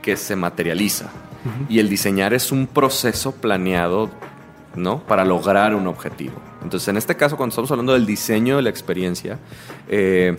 que 0.00 0.16
se 0.16 0.36
materializa. 0.36 1.10
Y 1.68 1.80
el 1.80 1.88
diseñar 1.88 2.34
es 2.34 2.52
un 2.52 2.68
proceso 2.68 3.32
planeado, 3.32 4.10
¿no? 4.76 5.00
Para 5.00 5.24
lograr 5.24 5.74
un 5.74 5.88
objetivo. 5.88 6.36
Entonces, 6.62 6.86
en 6.86 6.98
este 6.98 7.16
caso, 7.16 7.36
cuando 7.36 7.50
estamos 7.50 7.72
hablando 7.72 7.94
del 7.94 8.06
diseño 8.06 8.54
de 8.54 8.62
la 8.62 8.70
experiencia, 8.70 9.40
eh, 9.88 10.38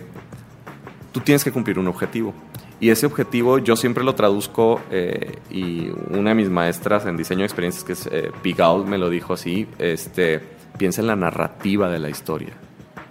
tú 1.12 1.20
tienes 1.20 1.44
que 1.44 1.52
cumplir 1.52 1.78
un 1.78 1.90
objetivo. 1.90 2.34
Y 2.80 2.90
ese 2.90 3.06
objetivo 3.06 3.58
yo 3.60 3.76
siempre 3.76 4.04
lo 4.04 4.16
traduzco, 4.16 4.82
eh, 4.92 5.40
y 5.50 5.90
una 6.10 6.32
de 6.32 6.36
mis 6.36 6.50
maestras 6.50 7.06
en 7.06 7.16
diseño 7.16 7.40
de 7.40 7.46
experiencias, 7.46 7.84
que 7.84 7.94
es 7.94 8.08
eh, 8.12 8.32
Pigault, 8.42 8.88
me 8.88 8.98
lo 8.98 9.10
dijo 9.10 9.34
así, 9.34 9.68
este, 9.80 10.42
piensa 10.78 11.02
en 11.02 11.08
la 11.08 11.16
narrativa 11.16 11.90
de 11.90 12.00
la 12.00 12.10
historia. 12.10 12.54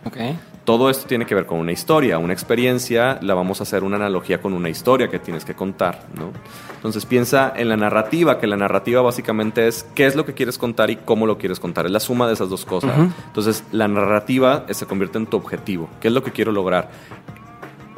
Okay. 0.05 0.39
Todo 0.65 0.89
esto 0.89 1.07
tiene 1.07 1.27
que 1.27 1.35
ver 1.35 1.45
con 1.45 1.59
una 1.59 1.73
historia, 1.73 2.19
una 2.19 2.33
experiencia, 2.33 3.19
la 3.21 3.35
vamos 3.35 3.61
a 3.61 3.65
hacer 3.65 3.85
una 3.85 3.97
analogía 3.97 4.41
con 4.41 4.55
una 4.55 4.71
historia 4.71 5.09
que 5.09 5.19
tienes 5.19 5.45
que 5.45 5.55
contar, 5.55 6.07
¿no? 6.19 6.31
Entonces 6.77 7.05
piensa 7.05 7.53
en 7.55 7.69
la 7.69 7.77
narrativa, 7.77 8.39
que 8.39 8.47
la 8.47 8.57
narrativa 8.57 9.03
básicamente 9.03 9.67
es 9.67 9.87
qué 9.95 10.07
es 10.07 10.17
lo 10.17 10.25
que 10.25 10.33
quieres 10.33 10.57
contar 10.57 10.91
y 10.91 10.97
cómo 10.97 11.27
lo 11.27 11.37
quieres 11.37 11.61
contar, 11.61 11.85
es 11.85 11.93
la 11.93 12.01
suma 12.01 12.27
de 12.27 12.33
esas 12.33 12.49
dos 12.49 12.65
cosas. 12.65 12.95
Entonces 13.27 13.65
la 13.73 13.89
narrativa 13.89 14.65
se 14.71 14.87
convierte 14.87 15.19
en 15.19 15.27
tu 15.27 15.37
objetivo, 15.37 15.89
qué 16.01 16.09
es 16.09 16.15
lo 16.15 16.23
que 16.23 16.33
quiero 16.33 16.51
lograr 16.51 16.91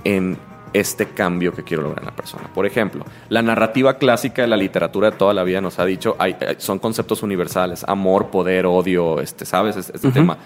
en 0.03 0.37
este 0.73 1.07
cambio 1.07 1.53
que 1.53 1.63
quiero 1.63 1.83
lograr 1.83 2.01
en 2.01 2.07
la 2.07 2.17
persona. 2.17 2.51
Por 2.53 2.67
ejemplo, 2.67 3.05
la 3.29 3.43
narrativa 3.43 3.99
clásica 3.99 4.43
de 4.43 4.49
la 4.49 4.57
literatura 4.57 5.11
de 5.11 5.17
toda 5.17 5.33
la 5.35 5.45
vida 5.45 5.61
nos 5.61 5.79
ha 5.79 5.85
dicho, 5.85 6.17
hay, 6.19 6.37
son 6.59 6.79
conceptos 6.79 7.23
universales, 7.23 7.85
amor, 7.87 8.29
poder, 8.29 8.67
odio, 8.67 9.21
este, 9.21 9.45
¿sabes? 9.47 9.77
Este, 9.77 9.97
este 9.97 10.11
tema. 10.11 10.37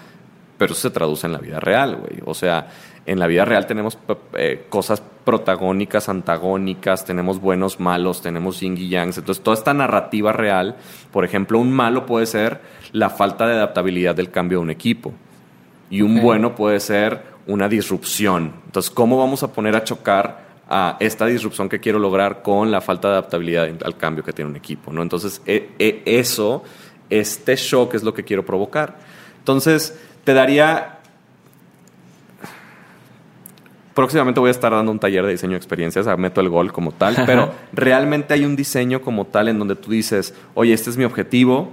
Pero 0.57 0.73
eso 0.73 0.81
se 0.81 0.91
traduce 0.91 1.25
en 1.25 1.33
la 1.33 1.39
vida 1.39 1.59
real, 1.59 1.95
güey. 1.95 2.21
O 2.23 2.35
sea, 2.35 2.67
en 3.05 3.17
la 3.17 3.25
vida 3.25 3.45
real 3.45 3.65
tenemos 3.65 3.97
eh, 4.35 4.65
cosas 4.69 5.01
protagónicas, 5.23 6.07
antagónicas, 6.07 7.03
tenemos 7.03 7.41
buenos, 7.41 7.79
malos, 7.79 8.21
tenemos 8.21 8.59
yin 8.59 8.77
y 8.77 8.89
yang. 8.89 9.07
Entonces, 9.09 9.43
toda 9.43 9.57
esta 9.57 9.73
narrativa 9.73 10.33
real, 10.33 10.75
por 11.11 11.25
ejemplo, 11.25 11.57
un 11.57 11.71
malo 11.71 12.05
puede 12.05 12.27
ser 12.27 12.61
la 12.91 13.09
falta 13.09 13.47
de 13.47 13.55
adaptabilidad 13.55 14.13
del 14.15 14.29
cambio 14.29 14.59
de 14.59 14.63
un 14.63 14.69
equipo. 14.69 15.13
Y 15.89 16.03
un 16.03 16.21
bueno 16.21 16.55
puede 16.55 16.79
ser 16.79 17.30
una 17.47 17.67
disrupción. 17.67 18.53
Entonces, 18.65 18.91
¿cómo 18.91 19.17
vamos 19.17 19.43
a 19.43 19.51
poner 19.51 19.75
a 19.75 19.83
chocar 19.83 20.51
a 20.69 20.97
esta 20.99 21.25
disrupción 21.25 21.67
que 21.67 21.79
quiero 21.79 21.99
lograr 21.99 22.41
con 22.41 22.71
la 22.71 22.81
falta 22.81 23.09
de 23.09 23.13
adaptabilidad 23.15 23.69
al 23.83 23.97
cambio 23.97 24.23
que 24.23 24.33
tiene 24.33 24.49
un 24.49 24.57
equipo? 24.57 24.91
¿no? 24.91 25.01
Entonces, 25.01 25.41
e, 25.45 25.71
e, 25.79 26.03
eso, 26.05 26.63
este 27.09 27.55
shock 27.55 27.95
es 27.95 28.03
lo 28.03 28.13
que 28.13 28.23
quiero 28.23 28.45
provocar. 28.45 28.97
Entonces, 29.39 29.99
te 30.23 30.33
daría... 30.33 30.97
Próximamente 33.93 34.39
voy 34.39 34.47
a 34.47 34.51
estar 34.51 34.71
dando 34.71 34.89
un 34.89 34.99
taller 34.99 35.25
de 35.25 35.33
diseño 35.33 35.51
de 35.51 35.57
experiencias, 35.57 36.07
meto 36.17 36.39
el 36.39 36.47
gol 36.47 36.71
como 36.71 36.93
tal, 36.93 37.23
pero 37.25 37.51
realmente 37.73 38.33
hay 38.33 38.45
un 38.45 38.55
diseño 38.55 39.01
como 39.01 39.25
tal 39.25 39.49
en 39.49 39.59
donde 39.59 39.75
tú 39.75 39.91
dices, 39.91 40.33
oye, 40.53 40.71
este 40.71 40.89
es 40.89 40.95
mi 40.95 41.03
objetivo 41.03 41.71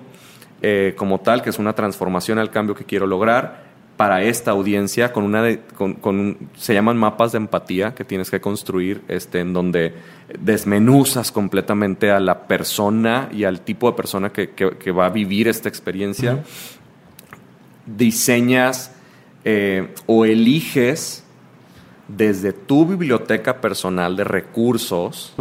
eh, 0.60 0.94
como 0.96 1.20
tal, 1.20 1.42
que 1.42 1.50
es 1.50 1.60
una 1.60 1.74
transformación 1.74 2.40
al 2.40 2.50
cambio 2.50 2.74
que 2.74 2.84
quiero 2.84 3.06
lograr 3.06 3.67
para 3.98 4.22
esta 4.22 4.52
audiencia 4.52 5.12
con 5.12 5.24
una 5.24 5.58
con, 5.76 6.38
se 6.56 6.72
llaman 6.72 6.96
mapas 6.96 7.32
de 7.32 7.38
empatía 7.38 7.96
que 7.96 8.04
tienes 8.04 8.30
que 8.30 8.40
construir 8.40 9.02
este 9.08 9.40
en 9.40 9.52
donde 9.52 9.92
desmenuzas 10.38 11.32
completamente 11.32 12.12
a 12.12 12.20
la 12.20 12.46
persona 12.46 13.28
y 13.32 13.42
al 13.42 13.60
tipo 13.62 13.90
de 13.90 13.96
persona 13.96 14.30
que, 14.30 14.92
va 14.92 15.06
a 15.06 15.10
vivir 15.10 15.48
esta 15.48 15.68
experiencia. 15.68 16.44
Diseñas 17.86 18.92
eh, 19.44 19.92
o 20.06 20.24
eliges 20.24 21.24
desde 22.06 22.52
tu 22.52 22.86
biblioteca 22.86 23.60
personal 23.60 24.14
de 24.14 24.22
recursos 24.22 25.34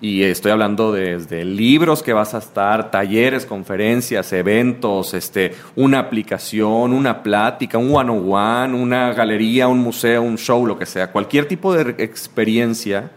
y 0.00 0.22
estoy 0.22 0.52
hablando 0.52 0.92
desde 0.92 1.44
libros 1.44 2.02
que 2.02 2.12
vas 2.12 2.34
a 2.34 2.38
estar, 2.38 2.90
talleres, 2.90 3.46
conferencias, 3.46 4.30
eventos, 4.32 5.14
este, 5.14 5.54
una 5.74 6.00
aplicación, 6.00 6.92
una 6.92 7.22
plática, 7.22 7.78
un 7.78 7.94
one-on-one, 7.94 8.74
una 8.74 9.14
galería, 9.14 9.68
un 9.68 9.78
museo, 9.78 10.20
un 10.20 10.36
show, 10.36 10.66
lo 10.66 10.78
que 10.78 10.84
sea. 10.84 11.10
Cualquier 11.10 11.48
tipo 11.48 11.72
de 11.72 11.94
experiencia 12.04 13.10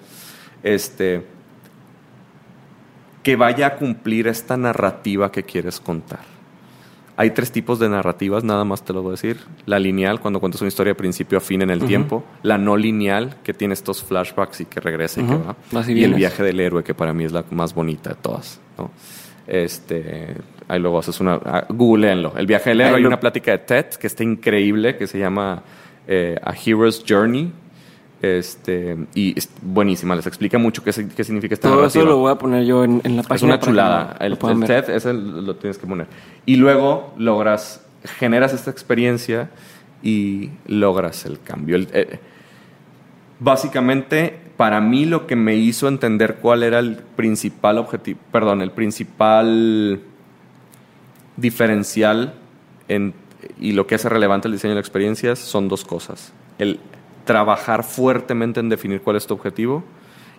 este, 0.64 1.26
que 3.24 3.36
vaya 3.36 3.68
a 3.68 3.76
cumplir 3.76 4.28
esta 4.28 4.56
narrativa 4.56 5.32
que 5.32 5.44
quieres 5.44 5.82
contar. 5.82 6.39
Hay 7.20 7.32
tres 7.32 7.52
tipos 7.52 7.80
de 7.80 7.90
narrativas, 7.90 8.46
nada 8.46 8.64
más 8.64 8.86
te 8.86 8.94
lo 8.94 9.02
voy 9.02 9.10
a 9.10 9.12
decir. 9.12 9.42
La 9.66 9.78
lineal, 9.78 10.22
cuando 10.22 10.40
cuentas 10.40 10.62
una 10.62 10.70
historia 10.70 10.92
de 10.92 10.96
principio 10.96 11.38
a 11.38 11.42
fin 11.42 11.62
en 11.62 11.70
el 11.70 11.84
tiempo. 11.84 12.24
La 12.44 12.58
no 12.58 12.78
lineal, 12.78 13.36
que 13.44 13.54
tiene 13.54 13.74
estos 13.74 14.02
flashbacks 14.02 14.62
y 14.62 14.66
que 14.66 14.80
regresa 14.80 15.20
y 15.20 15.26
que 15.26 15.36
va. 15.36 15.84
y, 15.86 16.06
el 16.06 16.14
viaje 16.14 16.44
del 16.44 16.62
héroe, 16.62 16.82
que 16.82 16.94
para 16.94 17.12
mí 17.12 17.26
es 17.26 17.34
la 17.34 17.44
más 17.52 17.74
bonita 17.74 18.12
de 18.12 18.16
todas. 18.16 18.62
Este, 19.46 20.34
ahí 20.70 20.80
luego 20.80 20.98
haces 20.98 21.20
una... 21.20 21.36
Uh, 21.36 21.74
googleenlo. 21.74 22.38
El 22.38 22.48
viaje 22.48 22.70
del 22.70 22.80
héroe, 22.80 23.00
hay 23.00 23.06
una 23.06 23.20
plática 23.20 23.52
de 23.52 23.58
TED 23.58 23.88
que 24.00 24.08
está 24.08 24.24
increíble, 24.24 24.96
que 24.96 25.06
se 25.06 25.20
llama 25.20 25.62
eh, 26.08 26.40
A 26.42 26.54
Hero's 26.54 27.04
Journey. 27.06 27.52
Este, 28.22 28.98
y 29.16 29.38
es 29.38 29.50
buenísima, 29.62 30.14
les 30.16 30.28
explica 30.28 30.58
mucho 30.58 30.84
qué, 30.84 30.92
qué 31.16 31.24
significa 31.24 31.54
esta 31.54 31.70
Todo 31.70 31.78
narrativa. 31.78 32.04
eso 32.04 32.10
lo 32.12 32.18
voy 32.18 32.32
a 32.32 32.36
poner 32.36 32.66
yo 32.66 32.84
en, 32.84 33.00
en 33.06 33.16
la 33.16 33.24
página. 33.24 33.36
Es 33.36 33.44
una 33.44 33.60
chulada. 33.60 34.18
El, 34.20 34.34
el. 34.34 34.64
TED 34.66 34.90
ese 34.90 35.14
lo 35.14 35.56
tienes 35.56 35.78
que 35.78 35.88
poner. 35.88 36.08
Y 36.46 36.58
luego 36.58 37.14
logras, 37.18 37.86
generas 38.18 38.54
esta 38.54 38.72
experiencia 38.72 39.50
y 40.04 40.50
logras 40.68 41.26
el 41.26 41.40
cambio. 41.42 41.78
El- 41.78 41.88
eh, 41.94 42.20
básicamente, 43.40 44.38
para 44.58 44.82
mí 44.82 45.06
lo 45.06 45.26
que 45.26 45.38
me 45.38 45.56
hizo 45.56 45.88
entender 45.88 46.40
cuál 46.42 46.64
era 46.64 46.80
el 46.80 46.98
principal 47.16 47.78
objetivo, 47.78 48.20
perdón, 48.34 48.62
el 48.62 48.72
principal 48.72 50.02
diferencial 51.38 52.34
en- 52.90 53.14
y 53.60 53.72
lo 53.72 53.88
que 53.88 53.96
hace 53.96 54.10
relevante 54.10 54.50
el 54.50 54.54
diseño 54.54 54.74
de 54.74 54.82
experiencias 54.82 55.40
son 55.40 55.70
dos 55.70 55.86
cosas. 55.86 56.34
El 56.58 56.80
trabajar 57.30 57.84
fuertemente 57.84 58.60
en 58.60 58.70
definir 58.70 59.02
cuál 59.04 59.16
es 59.16 59.28
tu 59.28 59.36
objetivo 59.36 59.84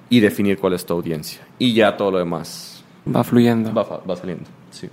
y 0.09 0.19
definir 0.19 0.59
cuál 0.59 0.73
es 0.73 0.85
tu 0.85 0.93
audiencia. 0.93 1.41
Y 1.57 1.73
ya 1.73 1.97
todo 1.97 2.11
lo 2.11 2.19
demás 2.19 2.83
Va 3.07 3.23
fluyendo. 3.23 3.73
va, 3.73 3.85
va 4.05 4.17
saliendo. 4.17 4.47
Sí. 4.73 4.89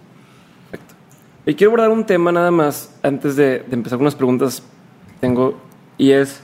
Y 1.48 1.56
quiero 1.56 1.72
abordar 1.72 1.90
un 1.90 2.06
tema 2.06 2.32
nada 2.32 2.52
más 2.52 2.96
antes 3.02 3.36
de, 3.36 3.62
de 3.62 3.74
empezar 3.74 3.98
con 3.98 4.04
unas 4.04 4.14
preguntas 4.14 4.62
que 5.08 5.14
tengo 5.22 5.58
y 5.98 6.12
es, 6.12 6.40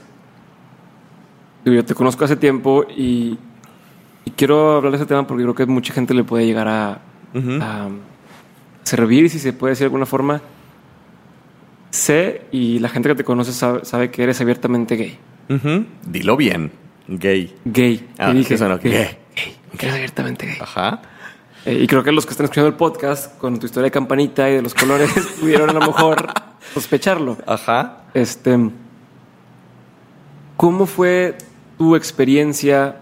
yo 1.64 1.84
te 1.84 1.94
conozco 1.94 2.24
hace 2.24 2.34
tiempo 2.34 2.84
y, 2.96 3.38
y 4.24 4.30
quiero 4.32 4.72
hablar 4.78 4.90
de 4.90 4.96
ese 4.96 5.06
tema 5.06 5.24
porque 5.24 5.44
creo 5.44 5.54
que 5.54 5.66
mucha 5.66 5.94
gente 5.94 6.14
le 6.14 6.24
puede 6.24 6.46
llegar 6.46 6.66
a, 6.66 6.98
Ujú. 7.32 7.58
a 7.62 7.90
servir, 8.82 9.30
si 9.30 9.38
se 9.38 9.52
puede 9.52 9.70
decir 9.72 9.82
de 9.84 9.86
alguna 9.86 10.06
forma. 10.06 10.40
Sé 11.90 12.42
y 12.50 12.80
la 12.80 12.88
gente 12.88 13.08
que 13.08 13.14
te 13.14 13.22
conoce 13.24 13.52
sabe, 13.52 13.84
sabe 13.84 14.10
que 14.10 14.24
eres 14.24 14.40
abiertamente 14.40 14.96
gay. 14.96 15.16
Ujú. 15.48 15.84
Dilo 16.06 16.36
bien. 16.36 16.72
Gay. 17.08 17.54
Gay. 17.64 18.08
Ah, 18.18 18.32
dije, 18.32 18.54
eso 18.54 18.68
no, 18.68 18.78
gay. 18.78 18.92
gay. 18.92 19.18
Gay. 19.78 19.90
Abiertamente 19.90 20.46
gay. 20.46 20.56
Ajá. 20.60 21.02
Eh, 21.66 21.80
y 21.82 21.86
creo 21.86 22.02
que 22.02 22.12
los 22.12 22.26
que 22.26 22.32
están 22.32 22.44
escuchando 22.44 22.68
el 22.68 22.74
podcast 22.74 23.38
con 23.38 23.58
tu 23.58 23.66
historia 23.66 23.84
de 23.84 23.90
campanita 23.90 24.48
y 24.50 24.54
de 24.54 24.62
los 24.62 24.74
colores 24.74 25.10
pudieron 25.40 25.70
a 25.70 25.72
lo 25.72 25.80
mejor 25.80 26.28
sospecharlo. 26.74 27.38
Ajá. 27.46 28.04
Este, 28.14 28.58
¿cómo 30.56 30.86
fue 30.86 31.36
tu 31.78 31.96
experiencia 31.96 33.00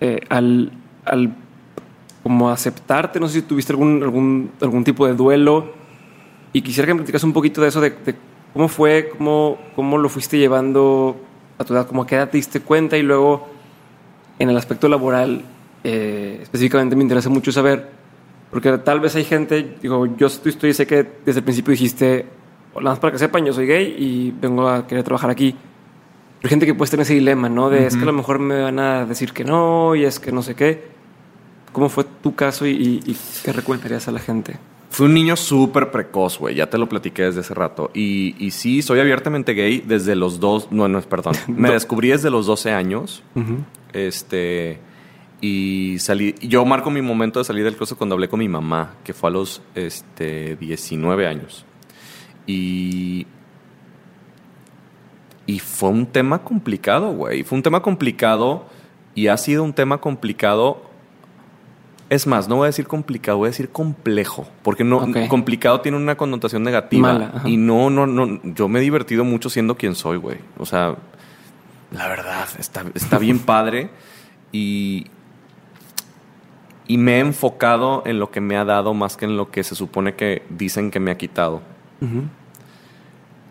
eh, 0.00 0.20
al, 0.28 0.72
al 1.04 1.34
como 2.22 2.50
aceptarte? 2.50 3.20
No 3.20 3.28
sé 3.28 3.40
si 3.40 3.42
tuviste 3.42 3.72
algún, 3.72 4.02
algún, 4.02 4.50
algún 4.60 4.84
tipo 4.84 5.06
de 5.06 5.14
duelo. 5.14 5.72
Y 6.52 6.62
quisiera 6.62 6.86
que 6.86 6.94
me 6.94 6.98
platicas 6.98 7.22
un 7.22 7.32
poquito 7.32 7.60
de 7.60 7.68
eso, 7.68 7.80
de, 7.80 7.90
de 7.90 8.14
cómo 8.56 8.68
fue, 8.68 9.10
cómo, 9.16 9.58
cómo 9.74 9.98
lo 9.98 10.08
fuiste 10.08 10.38
llevando 10.38 11.14
a 11.58 11.64
tu 11.64 11.74
edad, 11.74 11.86
como 11.86 12.02
a 12.02 12.06
qué 12.06 12.14
edad 12.14 12.30
te 12.30 12.38
diste 12.38 12.60
cuenta 12.60 12.96
y 12.96 13.02
luego 13.02 13.48
en 14.38 14.48
el 14.48 14.56
aspecto 14.56 14.88
laboral, 14.88 15.42
eh, 15.84 16.38
específicamente 16.42 16.96
me 16.96 17.02
interesa 17.02 17.28
mucho 17.28 17.52
saber, 17.52 17.86
porque 18.50 18.78
tal 18.78 19.00
vez 19.00 19.14
hay 19.14 19.24
gente, 19.24 19.76
digo, 19.82 20.06
yo 20.16 20.26
estoy, 20.28 20.52
estoy 20.52 20.72
sé 20.72 20.86
que 20.86 21.06
desde 21.26 21.40
el 21.40 21.44
principio 21.44 21.72
dijiste, 21.72 22.24
nada 22.76 22.90
más 22.92 22.98
para 22.98 23.12
que 23.12 23.18
sepan, 23.18 23.44
yo 23.44 23.52
soy 23.52 23.66
gay 23.66 23.94
y 23.98 24.30
vengo 24.40 24.66
a 24.68 24.86
querer 24.86 25.04
trabajar 25.04 25.28
aquí. 25.28 25.52
Pero 25.52 26.48
hay 26.48 26.50
gente 26.50 26.64
que 26.66 26.74
puede 26.74 26.90
tener 26.90 27.04
ese 27.04 27.12
dilema, 27.14 27.50
¿no? 27.50 27.68
De 27.68 27.86
es 27.86 27.94
que 27.96 28.02
a 28.04 28.06
lo 28.06 28.12
mejor 28.14 28.38
me 28.38 28.62
van 28.62 28.78
a 28.78 29.04
decir 29.04 29.32
que 29.32 29.44
no 29.44 29.94
y 29.94 30.04
es 30.04 30.18
que 30.18 30.32
no 30.32 30.42
sé 30.42 30.54
qué. 30.54 30.82
¿Cómo 31.72 31.90
fue 31.90 32.04
tu 32.22 32.34
caso 32.34 32.66
y, 32.66 32.70
y- 32.70 33.10
y 33.10 33.16
qué 33.44 33.52
recomendarías 33.52 34.08
a 34.08 34.12
la 34.12 34.18
gente? 34.18 34.56
Fui 34.96 35.04
un 35.04 35.12
niño 35.12 35.36
súper 35.36 35.90
precoz, 35.90 36.38
güey. 36.38 36.54
Ya 36.54 36.70
te 36.70 36.78
lo 36.78 36.88
platiqué 36.88 37.24
desde 37.24 37.40
hace 37.40 37.52
rato. 37.52 37.90
Y, 37.92 38.34
y 38.38 38.50
sí, 38.52 38.80
soy 38.80 38.98
abiertamente 38.98 39.52
gay 39.52 39.84
desde 39.86 40.16
los 40.16 40.40
dos... 40.40 40.72
No, 40.72 40.88
no, 40.88 41.02
perdón. 41.02 41.34
Me 41.48 41.70
descubrí 41.70 42.08
desde 42.08 42.30
los 42.30 42.46
12 42.46 42.72
años. 42.72 43.22
Este... 43.92 44.80
Y 45.42 45.96
salí... 45.98 46.34
Yo 46.40 46.64
marco 46.64 46.90
mi 46.90 47.02
momento 47.02 47.38
de 47.40 47.44
salir 47.44 47.62
del 47.62 47.76
closet 47.76 47.98
cuando 47.98 48.14
hablé 48.14 48.30
con 48.30 48.38
mi 48.38 48.48
mamá, 48.48 48.94
que 49.04 49.12
fue 49.12 49.28
a 49.28 49.32
los 49.34 49.60
este, 49.74 50.56
19 50.56 51.26
años. 51.26 51.66
Y... 52.46 53.26
Y 55.44 55.58
fue 55.58 55.90
un 55.90 56.06
tema 56.06 56.42
complicado, 56.42 57.12
güey. 57.12 57.42
Fue 57.42 57.56
un 57.56 57.62
tema 57.62 57.82
complicado 57.82 58.64
y 59.14 59.26
ha 59.26 59.36
sido 59.36 59.62
un 59.62 59.74
tema 59.74 60.00
complicado 60.00 60.85
es 62.08 62.26
más, 62.26 62.48
no 62.48 62.56
voy 62.56 62.64
a 62.64 62.66
decir 62.66 62.86
complicado, 62.86 63.38
voy 63.38 63.46
a 63.48 63.50
decir 63.50 63.68
complejo, 63.70 64.46
porque 64.62 64.84
no 64.84 65.00
complicado 65.28 65.80
tiene 65.80 65.96
una 65.98 66.16
connotación 66.16 66.62
negativa 66.62 67.12
Mala, 67.12 67.42
y 67.44 67.56
no, 67.56 67.90
no, 67.90 68.06
no, 68.06 68.40
yo 68.44 68.68
me 68.68 68.78
he 68.78 68.82
divertido 68.82 69.24
mucho 69.24 69.50
siendo 69.50 69.76
quien 69.76 69.94
soy, 69.94 70.16
güey. 70.18 70.38
O 70.58 70.66
sea, 70.66 70.94
la 71.90 72.08
verdad 72.08 72.46
está, 72.58 72.84
está 72.94 73.18
bien 73.18 73.38
padre 73.46 73.90
y 74.52 75.06
y 76.88 76.98
me 76.98 77.16
he 77.16 77.18
enfocado 77.18 78.04
en 78.06 78.20
lo 78.20 78.30
que 78.30 78.40
me 78.40 78.56
ha 78.56 78.64
dado 78.64 78.94
más 78.94 79.16
que 79.16 79.24
en 79.24 79.36
lo 79.36 79.50
que 79.50 79.64
se 79.64 79.74
supone 79.74 80.14
que 80.14 80.44
dicen 80.50 80.92
que 80.92 81.00
me 81.00 81.10
ha 81.10 81.18
quitado. 81.18 81.60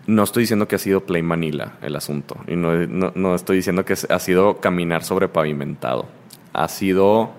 No 0.08 0.24
estoy 0.24 0.44
diciendo 0.44 0.68
que 0.68 0.76
ha 0.76 0.80
sido 0.80 1.02
Play 1.06 1.22
Manila 1.24 1.74
el 1.82 1.96
asunto. 1.96 2.38
Y 2.48 2.56
no, 2.56 2.74
no- 2.88 3.12
no 3.16 3.36
estoy 3.36 3.58
diciendo 3.58 3.84
que 3.84 3.94
ha 4.10 4.20
sido 4.20 4.60
caminar 4.62 5.04
sobre 5.04 5.28
pavimentado. 5.28 6.06
Ha 6.54 6.68
sido 6.70 7.32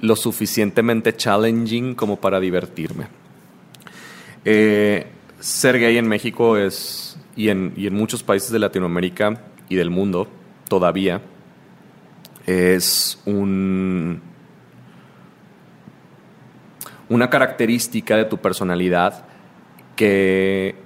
lo 0.00 0.16
suficientemente 0.16 1.16
challenging 1.16 1.94
como 1.94 2.16
para 2.16 2.40
divertirme. 2.40 3.06
Eh, 4.44 5.06
ser 5.40 5.78
gay 5.78 5.96
en 5.98 6.08
México 6.08 6.56
es, 6.56 7.18
y 7.34 7.48
en, 7.48 7.72
y 7.76 7.86
en 7.86 7.94
muchos 7.94 8.22
países 8.22 8.50
de 8.50 8.58
Latinoamérica 8.58 9.40
y 9.68 9.76
del 9.76 9.90
mundo 9.90 10.28
todavía, 10.68 11.20
es 12.46 13.20
un, 13.24 14.20
una 17.08 17.28
característica 17.28 18.16
de 18.16 18.24
tu 18.24 18.38
personalidad 18.38 19.24
que 19.96 20.76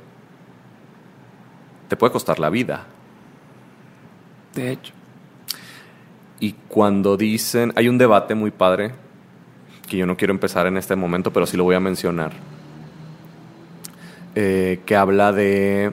te 1.89 1.97
puede 1.97 2.13
costar 2.13 2.39
la 2.39 2.51
vida. 2.51 2.87
De 4.55 4.73
hecho. 4.73 5.00
Y 6.41 6.55
cuando 6.69 7.17
dicen, 7.19 7.73
hay 7.77 7.89
un 7.89 7.99
debate 7.99 8.35
muy 8.35 8.51
padre, 8.51 8.93
que 9.87 9.99
yo 9.99 10.07
no 10.07 10.17
quiero 10.17 10.33
empezar 10.33 10.67
en 10.67 10.79
este 10.79 10.97
momento, 10.97 11.33
pero 11.33 11.47
sí 11.47 11.57
lo 11.57 11.65
voy 11.65 11.75
a 11.75 11.81
mencionar, 11.81 12.33
eh, 14.35 14.81
que 14.87 14.97
habla 14.97 15.33
de 15.33 15.93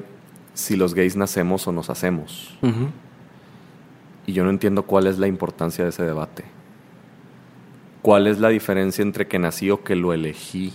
si 0.54 0.76
los 0.76 0.94
gays 0.94 1.18
nacemos 1.18 1.68
o 1.68 1.72
nos 1.72 1.90
hacemos. 1.90 2.58
Ujú. 2.62 2.90
Y 4.26 4.34
yo 4.34 4.44
no 4.44 4.50
entiendo 4.50 4.84
cuál 4.84 5.08
es 5.08 5.20
la 5.20 5.28
importancia 5.28 5.84
de 5.84 5.90
ese 5.90 6.04
debate. 6.04 6.46
¿Cuál 8.02 8.28
es 8.28 8.40
la 8.40 8.50
diferencia 8.50 9.02
entre 9.02 9.28
que 9.28 9.40
nací 9.40 9.70
o 9.70 9.84
que 9.84 9.96
lo 9.96 10.14
elegí? 10.14 10.74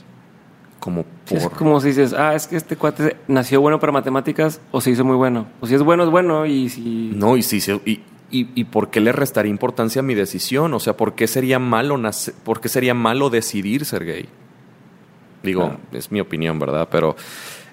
Como 0.80 1.04
Sí, 1.24 1.36
es 1.36 1.44
por... 1.44 1.52
como 1.52 1.80
si 1.80 1.88
dices, 1.88 2.12
ah, 2.12 2.34
es 2.34 2.46
que 2.46 2.56
este 2.56 2.76
cuate 2.76 3.16
nació 3.28 3.60
bueno 3.60 3.78
para 3.78 3.92
matemáticas 3.92 4.60
o 4.70 4.80
se 4.80 4.90
hizo 4.90 5.04
muy 5.04 5.16
bueno. 5.16 5.46
O 5.60 5.66
si 5.66 5.74
es 5.74 5.82
bueno, 5.82 6.02
es 6.02 6.10
bueno 6.10 6.44
y 6.44 6.68
si... 6.68 7.12
No, 7.14 7.36
y 7.36 7.42
sí, 7.42 7.60
sí, 7.60 7.80
y, 7.86 8.00
y, 8.32 8.48
y 8.54 8.64
por 8.64 8.90
qué 8.90 9.00
le 9.00 9.12
restaría 9.12 9.50
importancia 9.50 10.00
a 10.00 10.02
mi 10.02 10.14
decisión? 10.14 10.74
O 10.74 10.80
sea, 10.80 10.96
¿por 10.96 11.14
qué 11.14 11.26
sería 11.28 11.58
malo, 11.60 11.96
nace- 11.98 12.32
por 12.44 12.60
qué 12.60 12.68
sería 12.68 12.94
malo 12.94 13.30
decidir 13.30 13.84
ser 13.84 14.04
gay? 14.04 14.28
Digo, 15.42 15.62
Claro. 15.68 15.78
es 15.92 16.10
mi 16.10 16.20
opinión, 16.20 16.58
¿verdad? 16.58 16.88
Pero... 16.90 17.14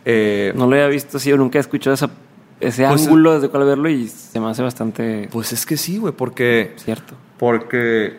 eh, 0.06 0.54
No 0.56 0.66
lo 0.68 0.74
había 0.74 0.88
visto 0.88 1.18
así, 1.18 1.32
o 1.32 1.38
nunca 1.38 1.58
he 1.58 1.62
escuchado 1.62 1.94
esa- 1.94 2.10
ese 2.60 2.86
Pues, 2.88 3.04
ángulo 3.06 3.34
desde 3.36 3.50
cual 3.50 3.64
verlo 3.66 3.90
y 3.90 4.08
se 4.08 4.40
me 4.40 4.48
hace 4.48 4.62
bastante 4.62 5.30
Pues 5.32 5.54
es 5.54 5.66
que 5.66 5.78
sí, 5.78 5.98
güey, 5.98 6.14
porque... 6.14 6.74
cierto. 6.78 7.16
Porque 7.38 8.18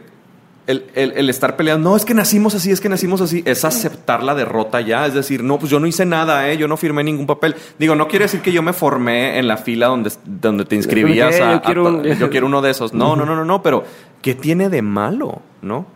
el, 0.66 0.84
el- 0.94 1.12
el 1.16 1.28
estar 1.30 1.56
peleando, 1.56 1.90
no, 1.90 1.96
es 1.96 2.04
que 2.04 2.14
nacimos 2.14 2.54
así, 2.54 2.70
es 2.70 2.80
que 2.80 2.88
nacimos 2.88 3.20
así, 3.20 3.42
es 3.46 3.64
aceptar 3.64 4.22
la 4.22 4.34
derrota 4.34 4.80
ya. 4.80 5.06
Es 5.06 5.14
decir, 5.14 5.42
no, 5.42 5.58
pues 5.58 5.70
yo 5.70 5.80
no 5.80 5.86
hice 5.86 6.04
nada, 6.06 6.48
¿eh? 6.50 6.56
yo 6.56 6.68
no 6.68 6.76
firmé 6.76 7.02
ningún 7.02 7.26
papel. 7.26 7.56
Digo, 7.78 7.94
no 7.94 8.06
quiere 8.08 8.26
decir 8.26 8.40
que 8.40 8.52
yo 8.52 8.62
me 8.62 8.72
formé 8.72 9.38
en 9.38 9.48
la 9.48 9.56
fila 9.56 9.86
donde, 9.88 10.12
donde 10.24 10.64
te 10.64 10.76
inscribías. 10.76 11.34
A- 11.36 11.38
yo 11.38 11.56
a 11.56 11.62
quiero 11.62 11.82
to- 11.84 11.88
un- 11.98 12.04
yo 12.04 12.30
quiero 12.30 12.46
uno 12.46 12.62
de 12.62 12.70
esos. 12.70 12.92
No, 12.94 13.16
no, 13.16 13.24
no, 13.24 13.34
no, 13.34 13.44
no, 13.44 13.62
pero 13.62 13.84
¿qué 14.22 14.34
tiene 14.34 14.68
de 14.68 14.82
malo? 14.82 15.40
¿No? 15.62 15.86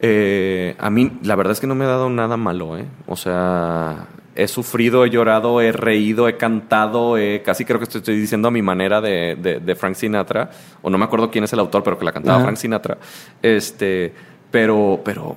Eh, 0.00 0.76
a 0.78 0.90
mí, 0.90 1.12
la 1.22 1.36
verdad 1.36 1.52
es 1.52 1.60
que 1.60 1.66
no 1.66 1.74
me 1.74 1.84
ha 1.84 1.88
dado 1.88 2.10
nada 2.10 2.36
malo, 2.36 2.76
¿eh? 2.76 2.84
O 3.06 3.16
sea, 3.16 4.06
he 4.36 4.48
sufrido, 4.48 5.04
he 5.04 5.10
llorado, 5.10 5.60
he 5.60 5.72
reído, 5.72 6.28
he 6.28 6.36
cantado, 6.36 7.16
he- 7.18 7.42
casi 7.42 7.64
creo 7.64 7.78
que 7.78 7.84
estoy, 7.84 8.00
estoy 8.00 8.18
diciendo 8.18 8.48
a 8.48 8.50
mi 8.50 8.62
manera 8.62 9.00
de, 9.00 9.36
de- 9.40 9.60
de 9.60 9.74
Frank 9.74 9.94
Sinatra, 9.94 10.50
o 10.82 10.90
no 10.90 10.98
me 10.98 11.04
acuerdo 11.04 11.30
quién 11.30 11.44
es 11.44 11.52
el 11.52 11.58
autor, 11.60 11.82
pero 11.82 11.98
que 11.98 12.04
la 12.04 12.12
cantaba 12.12 12.36
Ajá. 12.36 12.44
Frank 12.44 12.56
Sinatra. 12.58 12.98
Este, 13.42 14.12
pero, 14.50 15.00
pero 15.04 15.36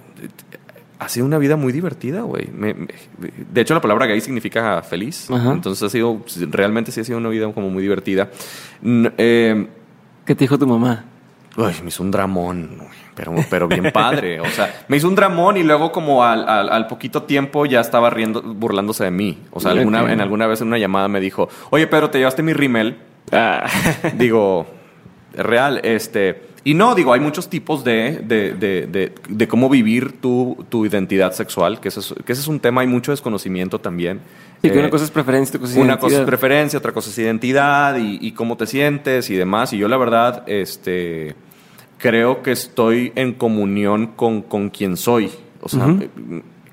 ha 0.99 1.07
sido 1.09 1.25
una 1.25 1.37
vida 1.37 1.55
muy 1.55 1.71
divertida, 1.71 2.21
güey. 2.21 2.49
De 3.51 3.61
hecho, 3.61 3.73
la 3.73 3.81
palabra 3.81 4.05
gay 4.05 4.19
significa 4.21 4.81
feliz. 4.81 5.31
Ajá. 5.31 5.53
Entonces 5.53 5.81
ha 5.83 5.89
sido, 5.89 6.21
realmente 6.51 6.91
sí 6.91 6.99
ha 6.99 7.03
sido 7.05 7.17
una 7.17 7.29
vida 7.29 7.51
como 7.53 7.69
muy 7.69 7.81
divertida. 7.81 8.29
Eh, 8.83 9.67
¿Qué 10.25 10.35
te 10.35 10.43
dijo 10.43 10.57
tu 10.59 10.67
mamá? 10.67 11.05
Uy, 11.57 11.73
me 11.81 11.87
hizo 11.89 12.03
un 12.03 12.11
dramón, 12.11 12.75
güey, 12.77 12.89
pero, 13.19 13.35
pero 13.49 13.67
bien 13.67 13.91
padre. 13.91 14.39
O 14.39 14.45
sea, 14.45 14.83
me 14.87 14.95
hizo 14.97 15.07
un 15.09 15.15
dramón 15.15 15.57
y 15.57 15.63
luego 15.63 15.91
como 15.91 16.23
al, 16.23 16.47
al- 16.47 16.69
al 16.69 16.87
poquito 16.87 17.23
tiempo 17.23 17.65
ya 17.65 17.81
estaba 17.81 18.09
riendo, 18.09 18.41
burlándose 18.41 19.03
de 19.03 19.11
mí. 19.11 19.37
O 19.51 19.59
sea, 19.59 19.71
alguna, 19.71 20.11
en 20.11 20.21
alguna 20.21 20.47
vez 20.47 20.61
en 20.61 20.67
una 20.67 20.77
llamada 20.77 21.09
me 21.09 21.19
dijo, 21.19 21.49
oye, 21.69 21.85
Pedro, 21.87 22.09
¿te 22.09 22.17
llevaste 22.19 22.43
mi 22.43 22.53
rimel? 22.53 22.97
Ah. 23.31 23.65
digo, 24.17 24.67
real, 25.33 25.81
este... 25.83 26.47
Y 26.65 26.73
no, 26.73 26.93
digo, 26.93 27.13
hay 27.13 27.21
muchos 27.21 27.49
tipos 27.49 27.85
de, 27.85 28.19
de, 28.21 28.53
de, 28.53 29.13
de 29.29 29.47
cómo 29.47 29.69
vivir 29.69 30.19
tu, 30.19 30.65
tu, 30.67 30.85
identidad 30.85 31.31
sexual, 31.31 31.79
que 31.79 31.87
ese, 31.87 32.01
es, 32.01 32.13
que 32.25 32.33
ese 32.33 32.41
es 32.41 32.47
un 32.49 32.59
tema, 32.59 32.81
hay 32.81 32.87
mucho 32.87 33.11
desconocimiento 33.11 33.79
también. 33.79 34.19
Y 34.61 34.69
que 34.69 34.77
una 34.77 34.87
eh, 34.87 34.91
cosa 34.91 35.05
es 35.05 35.11
preferencia, 35.11 35.51
otra 35.57 35.61
cosa 35.61 35.73
es 35.73 35.79
Una 35.79 35.97
cosa 35.97 36.19
es 36.19 36.25
preferencia, 36.25 36.77
otra 36.77 36.91
cosa 36.91 37.09
es 37.09 37.17
identidad 37.17 37.95
y, 37.97 38.19
y, 38.21 38.33
cómo 38.33 38.57
te 38.57 38.67
sientes 38.67 39.29
y 39.29 39.35
demás. 39.35 39.71
Y 39.71 39.77
yo 39.77 39.87
la 39.87 39.95
verdad, 39.95 40.43
este, 40.47 41.33
creo 41.99 42.41
que 42.41 42.51
estoy 42.51 43.11
en 43.15 43.33
comunión 43.33 44.07
con, 44.07 44.41
con 44.41 44.71
quien 44.71 44.97
soy. 44.97 45.29
O 45.61 45.69
sea, 45.69 45.95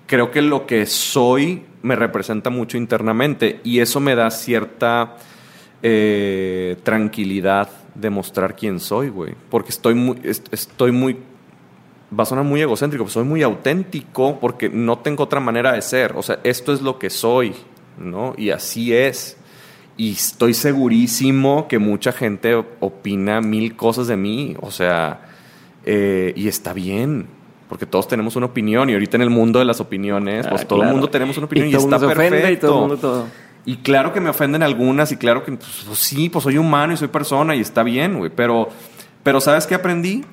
creo 0.06 0.30
que 0.30 0.40
lo 0.40 0.66
que 0.66 0.86
soy 0.86 1.64
me 1.82 1.96
representa 1.96 2.48
mucho 2.48 2.78
internamente 2.78 3.60
y 3.64 3.80
eso 3.80 4.00
me 4.00 4.14
da 4.14 4.30
cierta 4.30 5.16
eh, 5.82 6.76
tranquilidad 6.82 7.68
de 7.94 8.08
mostrar 8.08 8.56
quién 8.56 8.80
soy, 8.80 9.08
güey. 9.08 9.34
Porque 9.50 9.70
estoy 9.70 9.94
muy, 9.94 10.18
estoy 10.22 10.92
muy, 10.92 11.18
va 12.16 12.22
a 12.22 12.26
sonar 12.26 12.44
muy 12.44 12.60
egocéntrico, 12.60 13.04
pero 13.04 13.12
soy 13.12 13.24
muy 13.24 13.42
auténtico 13.42 14.38
porque 14.40 14.68
no 14.68 14.98
tengo 14.98 15.24
otra 15.24 15.40
manera 15.40 15.72
de 15.72 15.82
ser. 15.82 16.14
O 16.16 16.22
sea, 16.22 16.38
esto 16.44 16.72
es 16.72 16.80
lo 16.80 16.98
que 16.98 17.10
soy, 17.10 17.54
¿no? 17.98 18.34
Y 18.38 18.50
así 18.50 18.94
es. 18.94 19.36
Y 19.96 20.12
estoy 20.12 20.54
segurísimo 20.54 21.68
que 21.68 21.78
mucha 21.78 22.12
gente 22.12 22.54
opina 22.80 23.40
mil 23.40 23.76
cosas 23.76 24.06
de 24.06 24.16
mí. 24.16 24.54
O 24.60 24.70
sea, 24.70 25.22
eh, 25.84 26.32
y 26.36 26.48
está 26.48 26.72
bien 26.72 27.28
porque 27.68 27.86
todos 27.86 28.06
tenemos 28.06 28.36
una 28.36 28.46
opinión 28.46 28.90
y 28.90 28.92
ahorita 28.92 29.16
en 29.16 29.22
el 29.22 29.30
mundo 29.30 29.58
de 29.58 29.64
las 29.64 29.80
opiniones, 29.80 30.46
pues 30.46 30.62
ah, 30.62 30.68
todo 30.68 30.82
el 30.82 30.88
mundo 30.88 31.08
tenemos 31.08 31.36
una 31.36 31.46
opinión 31.46 31.68
y, 31.68 31.74
está 31.74 31.98
perfecto. 31.98 32.50
Y, 32.50 32.56
todo 32.56 32.80
mundo 32.80 32.96
todo. 32.96 33.26
y 33.64 33.78
claro 33.78 34.12
que 34.12 34.20
me 34.20 34.30
ofenden 34.30 34.62
algunas 34.62 35.10
y 35.12 35.16
claro 35.16 35.42
que 35.42 35.52
pues, 35.52 35.84
pues, 35.86 35.98
sí, 35.98 36.28
pues 36.28 36.44
soy 36.44 36.58
humano 36.58 36.92
y 36.92 36.96
soy 36.96 37.08
persona 37.08 37.56
y 37.56 37.60
está 37.60 37.82
bien, 37.82 38.18
güey, 38.18 38.30
pero 38.30 38.68
pero 39.22 39.40
¿sabes 39.40 39.66
qué 39.66 39.74
aprendí? 39.74 40.24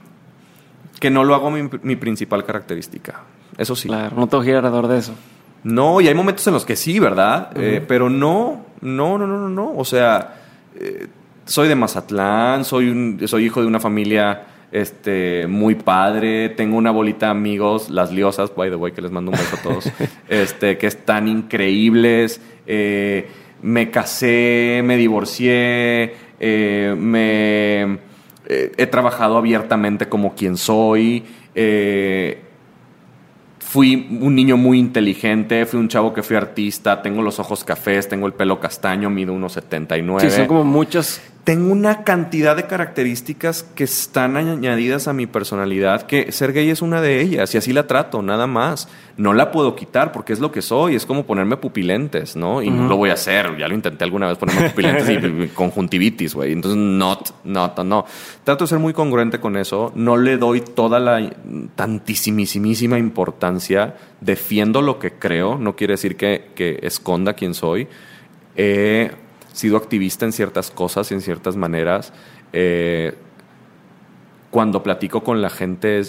Que 0.99 1.10
no 1.10 1.23
lo 1.23 1.34
hago 1.34 1.49
mi, 1.49 1.95
principal 1.95 2.45
característica. 2.45 3.22
Eso 3.57 3.76
sí. 3.76 3.88
Claro, 3.88 4.15
no 4.15 4.27
tengo 4.27 4.44
que 4.44 4.52
ir 4.52 4.56
alrededor 4.56 4.88
de 4.88 4.99
eso. 4.99 5.15
No, 5.64 5.99
y 5.99 6.07
hay 6.07 6.14
momentos 6.14 6.45
en 6.45 6.53
los 6.53 6.64
que 6.64 6.76
sí, 6.76 6.99
¿verdad? 6.99 7.49
Eh, 7.56 7.84
pero 7.88 8.11
no, 8.11 8.68
no, 8.84 9.18
no, 9.18 9.26
no, 9.26 9.38
no, 9.38 9.49
no. 9.49 9.73
O 9.76 9.85
sea, 9.85 10.35
eh, 10.76 11.07
soy 11.45 11.68
de 11.68 11.76
Mazatlán, 11.76 12.65
soy, 12.65 12.89
un, 12.89 13.19
soy 13.26 13.45
hijo 13.45 13.61
de 13.61 13.68
una 13.68 13.80
familia 13.80 14.45
este, 14.72 15.47
muy 15.47 15.76
padre. 15.76 16.49
Tengo 16.49 16.77
una 16.77 16.91
bolita 16.91 17.27
de 17.27 17.31
amigos, 17.31 17.89
las 17.89 18.11
liosas, 18.11 18.53
by 18.55 18.69
the 18.69 18.76
way, 18.76 18.91
que 18.91 19.01
les 19.01 19.11
mando 19.11 19.31
un 19.31 19.38
beso 19.38 19.55
a 19.55 19.61
todos, 19.61 19.89
este, 20.27 20.77
que 20.77 20.88
están 20.88 21.27
increíbles. 21.27 22.41
Eh, 22.65 23.27
me 23.61 23.89
casé, 23.91 24.81
me 24.84 24.97
divorcié, 24.97 26.15
eh, 26.39 26.95
me 26.97 27.99
eh, 28.45 28.72
he 28.76 28.88
trabajado 28.88 29.38
abiertamente 29.38 30.10
como 30.10 30.35
quien 30.35 30.57
soy. 30.57 31.23
Fui 33.74 34.08
un 34.22 34.36
niño 34.36 34.56
muy 34.56 34.78
inteligente, 34.78 35.66
fui 35.66 35.80
un 35.80 35.88
chavo 35.88 36.14
que 36.14 36.22
fui 36.22 36.36
artista, 36.36 37.02
tengo 37.02 37.24
los 37.24 37.40
ojos 37.40 37.64
cafés, 37.64 38.08
tengo 38.08 38.28
el 38.28 38.34
pelo 38.34 38.60
castaño, 38.60 39.10
mido 39.10 39.34
1,79. 39.34 40.20
Sí, 40.20 40.30
son 40.30 40.45
como 40.45 40.64
muchas 40.64 41.20
tengo 41.44 41.74
una 41.74 42.06
cantidad 42.06 42.56
de 42.56 42.68
características 42.68 43.64
que 43.64 43.84
están 43.84 44.38
añadidas 44.38 45.10
a 45.10 45.14
mi 45.14 45.28
personalidad, 45.28 46.03
que 46.03 46.32
ser 46.32 46.53
gay 46.53 46.70
es 46.70 46.82
una 46.82 47.02
de 47.02 47.20
ellas 47.20 47.53
y 47.53 47.57
así 47.57 47.74
la 47.74 47.86
trato, 47.86 48.22
nada 48.22 48.48
más. 48.48 48.88
No 49.18 49.34
la 49.34 49.52
puedo 49.52 49.76
quitar 49.76 50.11
porque 50.14 50.32
es 50.32 50.40
lo 50.40 50.52
que 50.52 50.61
soy, 50.61 50.95
es 50.95 51.06
como 51.06 51.26
ponerme 51.26 51.57
pupilentes, 51.57 52.38
¿no? 52.38 52.61
Y 52.61 52.70
no 52.70 52.88
lo 52.88 52.95
voy 52.95 53.10
a 53.10 53.14
hacer, 53.14 53.57
ya 53.57 53.68
lo 53.68 53.76
intenté 53.76 54.06
alguna 54.06 54.28
vez 54.28 54.38
ponerme 54.38 54.70
pupilentes 54.70 55.10
y 55.10 55.48
conjuntivitis, 55.53 56.34
güey. 56.34 56.53
Entonces, 56.53 56.80
not, 56.80 57.32
not, 57.44 57.78
no. 57.80 58.06
Trato 58.45 58.64
de 58.64 58.70
ser 58.70 58.80
muy 58.80 58.94
congruente 58.94 59.40
con 59.40 59.57
eso, 59.57 59.91
no 59.95 60.15
le 60.15 60.38
doy 60.38 60.61
toda 60.61 60.99
la 60.99 61.30
tantísimísima 61.76 62.98
importancia, 62.98 63.95
defiendo 64.22 64.82
lo 64.82 64.98
que 64.98 65.11
creo, 65.11 65.57
no 65.57 65.76
quiere 65.76 65.94
decir 65.94 66.15
que, 66.15 66.52
que 66.56 66.80
esconda 66.84 67.34
quién 67.34 67.53
soy. 67.53 67.88
Eh, 68.56 69.11
sido 69.53 69.77
activista 69.77 70.25
en 70.25 70.34
ciertas 70.34 70.69
cosas 70.69 71.11
en 71.13 71.21
ciertas 71.21 71.55
maneras. 71.55 72.11
Eh, 72.51 73.15
cuando 74.51 74.84
platico 74.84 75.23
con 75.23 75.41
la 75.41 75.49
gente 75.49 76.01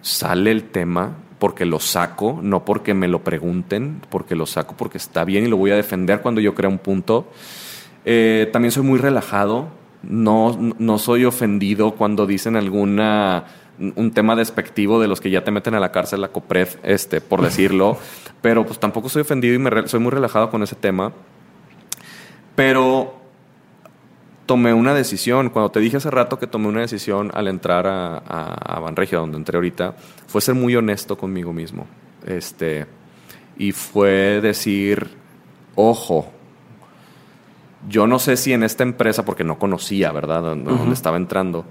sale 0.00 0.50
el 0.50 0.64
tema 0.64 1.16
porque 1.38 1.66
lo 1.66 1.78
saco, 1.78 2.40
no 2.42 2.64
porque 2.64 2.94
me 2.94 3.06
lo 3.06 3.22
pregunten, 3.22 4.00
porque 4.08 4.34
lo 4.34 4.46
saco 4.46 4.74
porque 4.76 4.98
está 4.98 5.24
bien 5.24 5.44
y 5.44 5.48
lo 5.48 5.56
voy 5.56 5.70
a 5.70 5.76
defender 5.76 6.20
cuando 6.20 6.40
yo 6.40 6.54
crea 6.54 6.70
un 6.70 6.78
punto. 6.78 7.30
Eh, 8.04 8.48
también 8.52 8.72
soy 8.72 8.82
muy 8.82 8.98
relajado, 8.98 9.68
no, 10.02 10.74
no 10.78 10.98
soy 10.98 11.24
ofendido 11.24 11.92
cuando 11.92 12.26
dicen 12.26 12.56
alguna 12.56 13.44
un 13.78 14.10
tema 14.10 14.34
despectivo 14.34 15.00
de 15.00 15.06
los 15.06 15.20
que 15.20 15.30
ya 15.30 15.44
te 15.44 15.52
meten 15.52 15.74
a 15.74 15.80
la 15.80 15.92
cárcel, 15.92 16.20
la 16.20 16.28
COPRED, 16.28 16.68
este, 16.82 17.20
por 17.20 17.42
decirlo, 17.42 17.96
pero 18.42 18.66
pues 18.66 18.80
tampoco 18.80 19.08
soy 19.08 19.22
ofendido 19.22 19.54
y 19.54 19.58
me 19.58 19.86
soy 19.86 20.00
muy 20.00 20.10
relajado 20.10 20.50
con 20.50 20.62
ese 20.62 20.74
tema. 20.74 21.12
Pero 22.58 23.14
tomé 24.46 24.74
una 24.74 24.92
decisión. 24.92 25.50
Cuando 25.50 25.70
te 25.70 25.78
dije 25.78 25.98
hace 25.98 26.10
rato 26.10 26.40
que 26.40 26.48
tomé 26.48 26.66
una 26.66 26.80
decisión 26.80 27.30
al 27.32 27.46
entrar 27.46 27.86
a, 27.86 28.16
a, 28.16 28.80
Banregio, 28.80 29.20
donde 29.20 29.36
entré 29.36 29.56
ahorita, 29.58 29.94
fue 30.26 30.40
ser 30.40 30.56
muy 30.56 30.74
honesto 30.74 31.16
conmigo 31.16 31.52
mismo. 31.52 31.86
Este, 32.26 32.86
y 33.58 33.70
fue 33.70 34.40
decir, 34.42 35.08
ojo, 35.76 36.32
yo 37.88 38.08
no 38.08 38.18
sé 38.18 38.36
si 38.36 38.52
en 38.52 38.64
esta 38.64 38.82
empresa, 38.82 39.24
porque 39.24 39.44
no 39.44 39.56
conocía, 39.60 40.10
¿verdad?, 40.10 40.42
donde, 40.42 40.92
estaba 40.92 41.16
entrando, 41.16 41.64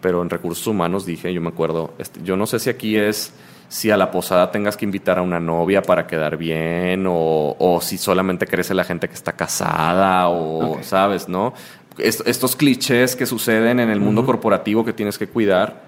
pero 0.00 0.22
en 0.22 0.30
recursos 0.30 0.66
humanos 0.66 1.04
dije, 1.04 1.34
yo 1.34 1.42
me 1.42 1.50
acuerdo, 1.50 1.92
este, 1.98 2.22
yo 2.22 2.38
no 2.38 2.46
sé 2.46 2.60
si 2.60 2.70
aquí 2.70 2.96
es 2.96 3.34
si 3.70 3.88
a 3.88 3.96
la 3.96 4.10
posada 4.10 4.50
tengas 4.50 4.76
que 4.76 4.84
invitar 4.84 5.18
a 5.18 5.22
una 5.22 5.38
novia 5.38 5.80
para 5.80 6.04
quedar 6.08 6.36
bien 6.36 7.04
o, 7.08 7.78
si 7.80 7.98
solamente 7.98 8.48
crece 8.48 8.74
la 8.74 8.82
gente 8.82 9.08
que 9.08 9.14
está 9.14 9.32
casada 9.32 10.28
o, 10.28 10.82
¿sabes? 10.82 11.28
¿No? 11.28 11.54
estos 11.98 12.56
clichés 12.56 13.14
que 13.14 13.26
suceden 13.26 13.78
en 13.78 13.90
el 13.90 14.00
mundo 14.00 14.26
corporativo 14.26 14.84
que 14.84 14.92
tienes 14.92 15.18
que 15.18 15.28
cuidar 15.28 15.82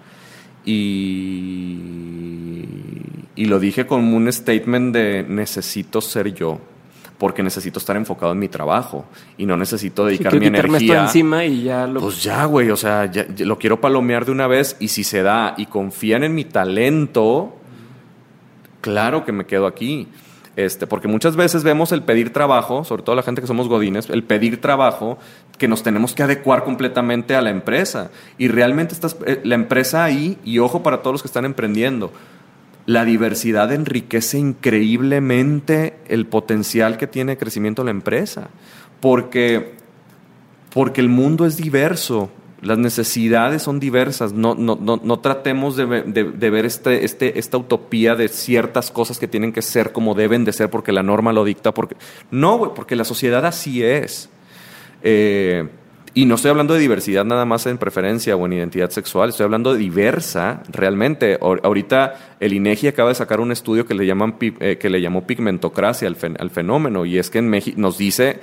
y, 0.64 1.78
y 3.34 3.46
lo 3.46 3.58
dije 3.58 3.86
con 3.86 4.12
un 4.12 4.32
statement 4.32 4.94
de 4.94 5.24
necesito 5.26 6.00
ser 6.00 6.34
yo 6.34 6.60
porque 7.18 7.42
necesito 7.42 7.78
estar 7.78 7.96
enfocado 7.96 8.32
en 8.32 8.38
mi 8.38 8.48
trabajo 8.48 9.06
y 9.38 9.46
no 9.46 9.56
necesito 9.56 10.04
dedicar 10.04 10.38
mi 10.38 10.46
energía. 10.46 11.02
encima 11.02 11.44
y 11.44 11.64
ya 11.64 11.86
lo... 11.86 12.00
Pues 12.00 12.22
ya, 12.22 12.44
güey, 12.44 12.70
o 12.70 12.76
sea, 12.76 13.10
lo 13.38 13.58
quiero 13.58 13.80
palomear 13.80 14.24
de 14.24 14.32
una 14.32 14.46
vez 14.46 14.76
y 14.80 14.88
si 14.88 15.02
se 15.04 15.22
da 15.22 15.54
y 15.56 15.66
confían 15.66 16.24
en 16.24 16.34
mi 16.34 16.44
talento, 16.44 17.61
claro 18.82 19.24
que 19.24 19.32
me 19.32 19.46
quedo 19.46 19.66
aquí. 19.66 20.08
Este, 20.54 20.86
porque 20.86 21.08
muchas 21.08 21.34
veces 21.34 21.64
vemos 21.64 21.92
el 21.92 22.02
pedir 22.02 22.30
trabajo, 22.30 22.84
sobre 22.84 23.02
todo 23.02 23.16
la 23.16 23.22
gente 23.22 23.40
que 23.40 23.46
somos 23.46 23.68
godines, 23.68 24.10
el 24.10 24.22
pedir 24.22 24.60
trabajo 24.60 25.16
que 25.56 25.66
nos 25.66 25.82
tenemos 25.82 26.14
que 26.14 26.22
adecuar 26.22 26.64
completamente 26.64 27.34
a 27.34 27.40
la 27.40 27.48
empresa. 27.48 28.10
Y 28.36 28.48
realmente 28.48 28.92
estás, 28.92 29.16
eh, 29.24 29.40
la 29.44 29.54
empresa 29.54 30.04
ahí, 30.04 30.36
y 30.44 30.58
ojo 30.58 30.82
para 30.82 30.98
todos 30.98 31.14
los 31.14 31.22
que 31.22 31.28
están 31.28 31.46
emprendiendo, 31.46 32.12
la 32.84 33.06
diversidad 33.06 33.72
enriquece 33.72 34.38
increíblemente 34.38 35.96
el 36.08 36.26
potencial 36.26 36.98
que 36.98 37.06
tiene 37.06 37.38
crecimiento 37.38 37.82
la 37.84 37.92
empresa. 37.92 38.50
Porque, 39.00 39.74
porque 40.74 41.00
el 41.00 41.08
mundo 41.08 41.46
es 41.46 41.56
diverso 41.56 42.30
las 42.62 42.78
necesidades 42.78 43.62
son 43.62 43.80
diversas. 43.80 44.32
No, 44.32 44.54
no, 44.54 44.78
no, 44.80 45.00
no 45.02 45.18
tratemos 45.18 45.76
de, 45.76 45.84
ver 45.84 46.64
este, 46.64 47.04
este, 47.04 47.38
esta 47.38 47.58
utopía 47.58 48.14
de 48.14 48.28
ciertas 48.28 48.92
cosas 48.92 49.18
que 49.18 49.26
tienen 49.26 49.52
que 49.52 49.62
ser 49.62 49.92
como 49.92 50.14
deben 50.14 50.44
de 50.44 50.52
ser 50.52 50.70
porque 50.70 50.92
la 50.92 51.02
norma 51.02 51.32
lo 51.32 51.44
dicta. 51.44 51.74
Porque... 51.74 51.96
No, 52.30 52.72
porque 52.72 52.94
la 52.94 53.04
sociedad 53.04 53.44
así 53.44 53.82
es. 53.82 54.30
Eh, 55.02 55.68
y 56.14 56.26
no 56.26 56.36
estoy 56.36 56.50
hablando 56.50 56.74
de 56.74 56.80
diversidad 56.80 57.24
nada 57.24 57.44
más 57.44 57.66
en 57.66 57.78
preferencia 57.78 58.36
o 58.36 58.46
en 58.46 58.52
identidad 58.52 58.90
sexual, 58.90 59.30
estoy 59.30 59.44
hablando 59.44 59.72
de 59.72 59.78
diversa 59.78 60.62
realmente. 60.68 61.38
Ahorita 61.40 62.36
el 62.38 62.52
INEGI 62.52 62.88
acaba 62.88 63.08
de 63.08 63.14
sacar 63.16 63.40
un 63.40 63.50
estudio 63.50 63.86
que 63.86 63.94
le, 63.94 64.06
llaman, 64.06 64.36
eh, 64.40 64.76
que 64.78 64.90
le 64.90 65.00
llamó 65.00 65.26
pigmentocracia 65.26 66.06
al, 66.06 66.16
al 66.38 66.50
fenómeno 66.50 67.06
y 67.06 67.18
es 67.18 67.30
que 67.30 67.38
en 67.38 67.48
México 67.48 67.80
nos 67.80 67.96
dice 67.98 68.38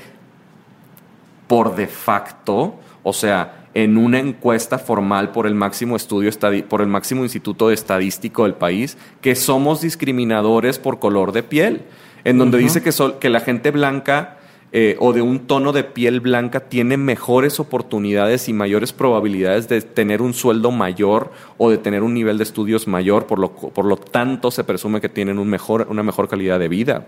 por 1.47 1.75
de 1.75 1.87
facto, 1.87 2.79
o 3.03 3.13
sea, 3.13 3.58
en 3.73 3.97
una 3.97 4.19
encuesta 4.19 4.79
formal 4.79 5.31
por 5.31 5.45
el 5.45 5.55
máximo 5.55 5.95
estudio 5.95 6.31
por 6.67 6.81
el 6.81 6.87
máximo 6.87 7.23
instituto 7.23 7.71
estadístico 7.71 8.43
del 8.43 8.55
país 8.55 8.97
que 9.21 9.35
somos 9.35 9.81
discriminadores 9.81 10.79
por 10.79 10.99
color 10.99 11.31
de 11.31 11.43
piel, 11.43 11.83
en 12.23 12.37
donde 12.37 12.57
dice 12.57 12.81
que, 12.81 12.91
que 13.19 13.29
la 13.29 13.39
gente 13.39 13.71
blanca 13.71 14.37
eh, 14.71 14.97
o 14.99 15.13
de 15.13 15.23
un 15.23 15.47
tono 15.47 15.71
de 15.71 15.83
piel 15.83 16.19
blanca 16.19 16.59
tiene 16.59 16.95
mejores 16.95 17.59
oportunidades 17.59 18.49
y 18.49 18.53
mayores 18.53 18.93
probabilidades 18.93 19.67
de 19.67 19.81
tener 19.81 20.21
un 20.21 20.35
sueldo 20.35 20.69
mayor 20.69 21.31
o 21.57 21.71
de 21.71 21.79
tener 21.79 22.03
un 22.03 22.13
nivel 22.13 22.37
de 22.37 22.43
estudios 22.43 22.87
mayor, 22.87 23.25
por 23.25 23.39
lo, 23.39 23.51
por 23.51 23.85
lo 23.85 23.97
tanto 23.97 24.51
se 24.51 24.63
presume 24.63 25.01
que 25.01 25.09
tienen 25.09 25.39
un 25.39 25.49
mejor, 25.49 25.87
una 25.89 26.03
mejor 26.03 26.27
calidad 26.27 26.59
de 26.59 26.67
vida. 26.67 27.05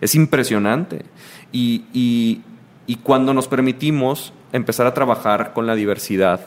Es 0.00 0.14
impresionante. 0.14 1.02
y, 1.52 2.42
y 2.86 2.96
cuando 2.96 3.32
nos 3.32 3.48
permitimos 3.48 4.32
empezar 4.52 4.86
a 4.86 4.94
trabajar 4.94 5.52
con 5.52 5.66
la 5.66 5.74
diversidad, 5.74 6.40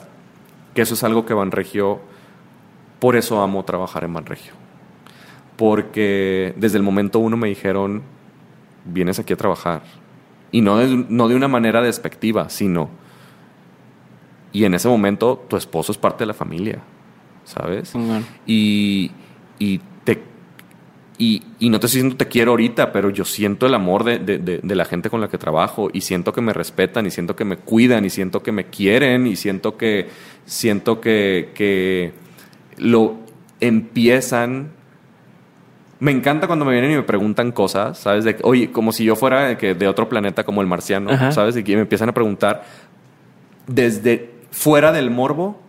que 0.73 0.81
eso 0.81 0.93
es 0.93 1.03
algo 1.03 1.25
que 1.25 1.33
Banregio, 1.33 1.99
por 2.99 3.15
eso 3.15 3.41
amo 3.41 3.65
trabajar 3.65 4.03
en 4.03 4.13
Banregio. 4.13 4.53
Porque 5.57 6.53
desde 6.57 6.77
el 6.77 6.83
momento 6.83 7.19
uno 7.19 7.37
me 7.37 7.47
dijeron, 7.47 8.03
vienes 8.85 9.19
aquí 9.19 9.33
a 9.33 9.37
trabajar. 9.37 9.81
Y 10.51 10.61
no 10.61 10.77
de, 10.77 11.05
no 11.09 11.27
de 11.27 11.35
una 11.35 11.47
manera 11.47 11.81
despectiva, 11.81 12.49
sino... 12.49 12.89
Y 14.51 14.63
en 14.63 14.73
ese 14.73 14.87
momento 14.87 15.43
tu 15.49 15.57
esposo 15.57 15.91
es 15.91 15.97
parte 15.97 16.19
de 16.19 16.27
la 16.27 16.33
familia, 16.33 16.79
¿sabes? 17.43 17.93
Y, 18.45 19.11
y 19.59 19.81
te 21.17 21.23
y, 21.23 21.69
no 21.69 21.79
te 21.79 21.87
estoy 21.87 21.99
diciendo 21.99 22.17
te 22.17 22.27
quiero 22.27 22.51
ahorita, 22.51 22.91
pero 22.91 23.09
yo 23.09 23.25
siento 23.25 23.65
el 23.65 23.73
amor 23.73 24.03
de, 24.03 24.61
la 24.63 24.85
gente 24.85 25.09
con 25.09 25.21
la 25.21 25.27
que 25.27 25.37
trabajo 25.37 25.89
y 25.93 26.01
siento 26.01 26.33
que 26.33 26.41
me 26.41 26.53
respetan 26.53 27.05
y 27.05 27.11
siento 27.11 27.35
que 27.35 27.45
me 27.45 27.57
cuidan 27.57 28.05
y 28.05 28.09
siento 28.09 28.43
que 28.43 28.51
me 28.51 28.65
quieren 28.65 29.27
y 29.27 29.35
siento 29.35 29.77
que, 29.77 30.09
siento 30.45 30.99
que, 31.01 31.51
que 31.53 32.13
lo 32.77 33.17
empiezan. 33.59 34.71
Me 35.99 36.11
encanta 36.11 36.47
cuando 36.47 36.65
me 36.65 36.73
vienen 36.73 36.91
y 36.91 36.95
me 36.95 37.03
preguntan 37.03 37.51
cosas, 37.51 37.97
¿sabes? 37.97 38.25
De, 38.25 38.37
oye, 38.43 38.71
como 38.71 38.91
si 38.91 39.05
yo 39.05 39.15
fuera 39.15 39.47
de, 39.47 39.57
que 39.57 39.73
de 39.73 39.87
otro 39.87 40.09
planeta 40.09 40.43
como 40.43 40.61
el 40.61 40.67
marciano, 40.67 41.31
¿sabes? 41.31 41.55
Y 41.55 41.63
que 41.63 41.75
me 41.75 41.81
empiezan 41.81 42.09
a 42.09 42.13
preguntar 42.13 42.63
desde 43.67 44.31
fuera 44.51 44.91
del 44.91 45.09
morbo 45.09 45.59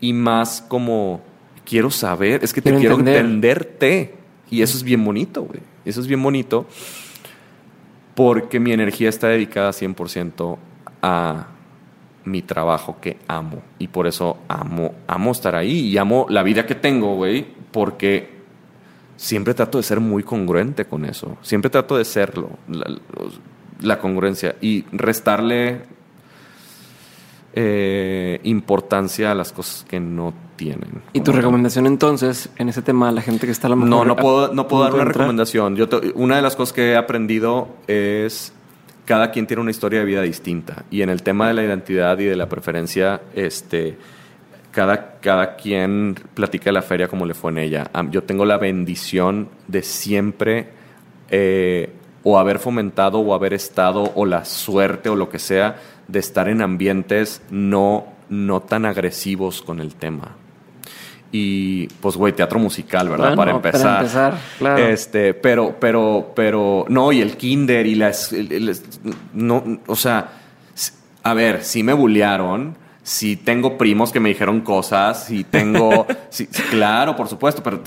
y 0.00 0.12
más 0.12 0.64
como 0.66 1.20
quiero 1.64 1.90
saber, 1.90 2.42
es 2.42 2.52
que 2.52 2.62
te 2.62 2.74
quiero 2.74 2.98
entenderte. 2.98 4.17
Y 4.50 4.62
eso 4.62 4.76
es 4.76 4.82
bien 4.82 5.04
bonito, 5.04 5.42
güey. 5.42 5.60
Eso 5.84 6.00
es 6.00 6.06
bien 6.06 6.22
bonito 6.22 6.66
porque 8.14 8.58
mi 8.58 8.72
energía 8.72 9.08
está 9.08 9.28
dedicada 9.28 9.70
100% 9.70 10.58
a 11.02 11.46
mi 12.24 12.42
trabajo 12.42 12.96
que 13.00 13.16
amo. 13.28 13.62
Y 13.78 13.88
por 13.88 14.06
eso 14.06 14.38
amo, 14.48 14.94
amo 15.06 15.30
estar 15.30 15.54
ahí 15.54 15.86
y 15.86 15.98
amo 15.98 16.26
la 16.28 16.42
vida 16.42 16.66
que 16.66 16.74
tengo, 16.74 17.14
güey, 17.14 17.46
porque 17.70 18.38
siempre 19.16 19.54
trato 19.54 19.78
de 19.78 19.84
ser 19.84 20.00
muy 20.00 20.24
congruente 20.24 20.84
con 20.84 21.04
eso. 21.04 21.36
Siempre 21.42 21.70
trato 21.70 21.96
de 21.96 22.04
serlo, 22.04 22.50
la 23.80 23.98
congruencia. 24.00 24.56
Y 24.60 24.84
restarle 24.90 25.82
eh, 27.52 28.40
importancia 28.42 29.30
a 29.30 29.34
las 29.34 29.52
cosas 29.52 29.84
que 29.88 30.00
no 30.00 30.34
tienen. 30.58 31.00
¿Y 31.14 31.22
tu 31.22 31.32
recomendación 31.32 31.86
entonces 31.86 32.50
en 32.56 32.68
ese 32.68 32.82
tema 32.82 33.08
a 33.08 33.12
la 33.12 33.22
gente 33.22 33.46
que 33.46 33.52
está 33.52 33.68
a 33.68 33.70
la 33.70 33.76
mejor? 33.76 33.88
No, 33.88 34.04
no 34.04 34.16
puedo, 34.16 34.52
no 34.52 34.68
puedo 34.68 34.82
dar 34.82 34.92
una 34.92 35.06
recomendación. 35.06 35.76
Yo 35.76 35.88
una 36.14 36.36
de 36.36 36.42
las 36.42 36.54
cosas 36.54 36.74
que 36.74 36.90
he 36.90 36.96
aprendido 36.96 37.68
es 37.86 38.52
cada 39.06 39.30
quien 39.30 39.46
tiene 39.46 39.62
una 39.62 39.70
historia 39.70 40.00
de 40.00 40.04
vida 40.04 40.20
distinta 40.20 40.84
y 40.90 41.00
en 41.00 41.08
el 41.08 41.22
tema 41.22 41.48
de 41.48 41.54
la 41.54 41.64
identidad 41.64 42.18
y 42.18 42.24
de 42.24 42.36
la 42.36 42.46
preferencia, 42.46 43.22
este, 43.34 43.96
cada, 44.70 45.18
cada 45.20 45.56
quien 45.56 46.14
platica 46.34 46.66
de 46.66 46.72
la 46.72 46.82
feria 46.82 47.08
como 47.08 47.24
le 47.24 47.32
fue 47.32 47.50
en 47.52 47.58
ella. 47.58 47.90
Yo 48.10 48.24
tengo 48.24 48.44
la 48.44 48.58
bendición 48.58 49.48
de 49.66 49.82
siempre 49.82 50.68
eh, 51.30 51.90
o 52.22 52.38
haber 52.38 52.58
fomentado 52.58 53.20
o 53.20 53.32
haber 53.32 53.54
estado 53.54 54.12
o 54.14 54.26
la 54.26 54.44
suerte 54.44 55.08
o 55.08 55.16
lo 55.16 55.30
que 55.30 55.38
sea 55.38 55.76
de 56.06 56.18
estar 56.18 56.48
en 56.48 56.60
ambientes 56.60 57.40
no, 57.50 58.08
no 58.28 58.60
tan 58.60 58.84
agresivos 58.84 59.62
con 59.62 59.80
el 59.80 59.94
tema. 59.94 60.36
Y 61.30 61.88
pues, 62.00 62.16
güey, 62.16 62.32
teatro 62.32 62.58
musical, 62.58 63.08
¿verdad? 63.08 63.36
para 63.36 63.50
empezar. 63.50 63.82
Para 63.82 63.98
empezar, 63.98 64.38
claro. 64.58 64.86
Este, 64.86 65.34
pero, 65.34 65.76
pero, 65.78 66.32
pero, 66.34 66.86
no, 66.88 67.12
y 67.12 67.20
el 67.20 67.36
kinder 67.36 67.86
y 67.86 67.94
las. 67.94 68.34
no, 69.34 69.80
o 69.86 69.96
sea, 69.96 70.28
a 71.22 71.34
ver, 71.34 71.64
sí 71.64 71.82
me 71.82 71.92
bullearon. 71.92 72.76
Sí 73.02 73.36
tengo 73.36 73.78
primos 73.78 74.12
que 74.12 74.20
me 74.20 74.30
dijeron 74.30 74.62
cosas. 74.62 75.30
y 75.30 75.44
tengo. 75.44 76.06
claro, 76.70 77.14
por 77.16 77.28
supuesto, 77.28 77.62
pero, 77.62 77.82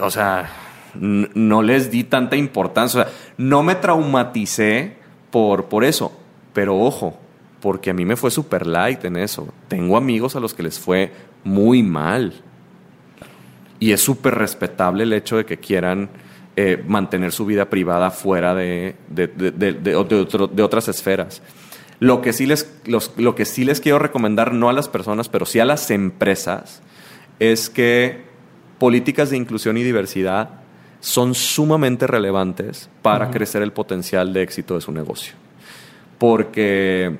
o 0.00 0.10
sea, 0.10 0.48
no 0.94 1.62
les 1.62 1.90
di 1.90 2.04
tanta 2.04 2.36
importancia. 2.36 3.02
O 3.02 3.04
sea, 3.04 3.12
no 3.36 3.62
me 3.62 3.74
traumaticé 3.74 4.96
por, 5.30 5.66
por 5.66 5.84
eso. 5.84 6.12
Pero 6.54 6.78
ojo, 6.78 7.18
porque 7.60 7.90
a 7.90 7.94
mí 7.94 8.04
me 8.04 8.16
fue 8.16 8.30
super 8.30 8.66
light 8.66 9.04
en 9.04 9.16
eso. 9.16 9.48
Tengo 9.68 9.96
amigos 9.96 10.36
a 10.36 10.40
los 10.40 10.54
que 10.54 10.62
les 10.62 10.78
fue 10.78 11.12
muy 11.44 11.82
mal. 11.82 12.32
Y 13.78 13.92
es 13.92 14.00
súper 14.00 14.34
respetable 14.34 15.04
el 15.04 15.12
hecho 15.12 15.36
de 15.36 15.44
que 15.44 15.58
quieran 15.58 16.08
eh, 16.56 16.82
mantener 16.86 17.32
su 17.32 17.44
vida 17.44 17.68
privada 17.68 18.10
fuera 18.10 18.54
de, 18.54 18.96
de, 19.08 20.62
otras 20.62 20.88
esferas. 20.88 21.42
Lo 21.98 22.22
que, 22.22 22.32
sí 22.32 22.46
les, 22.46 22.70
lo 22.86 23.34
que 23.34 23.44
sí 23.44 23.64
les 23.64 23.80
quiero 23.80 23.98
recomendar, 23.98 24.52
no 24.52 24.68
a 24.68 24.72
las 24.72 24.88
personas, 24.88 25.28
pero 25.28 25.46
sí 25.46 25.60
a 25.60 25.64
las 25.64 25.90
empresas, 25.90 26.82
es 27.38 27.70
que 27.70 28.24
políticas 28.78 29.30
de 29.30 29.36
inclusión 29.36 29.76
y 29.76 29.82
diversidad 29.82 30.60
son 31.00 31.34
sumamente 31.34 32.06
relevantes 32.06 32.90
para 33.02 33.30
crecer 33.30 33.62
el 33.62 33.72
potencial 33.72 34.32
de 34.32 34.42
éxito 34.42 34.74
de 34.74 34.80
su 34.80 34.92
negocio. 34.92 35.34
Porque 36.18 37.18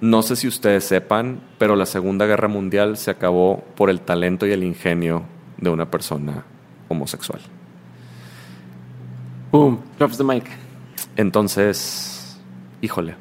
no 0.00 0.22
sé 0.22 0.36
si 0.36 0.46
ustedes 0.46 0.84
sepan, 0.84 1.40
pero 1.58 1.74
la 1.76 1.86
Segunda 1.86 2.26
Guerra 2.26 2.48
Mundial 2.48 2.96
se 2.96 3.10
acabó 3.10 3.64
por 3.76 3.88
el 3.88 4.00
talento 4.00 4.46
y 4.46 4.52
el 4.52 4.62
ingenio 4.62 5.24
de 5.58 5.70
una 5.70 5.90
persona 5.90 6.44
homosexual. 6.88 7.40
Boom, 9.50 9.80
drops 9.98 10.18
the 10.18 10.24
mic. 10.24 10.44
Entonces, 11.16 12.38
híjole. 12.82 13.16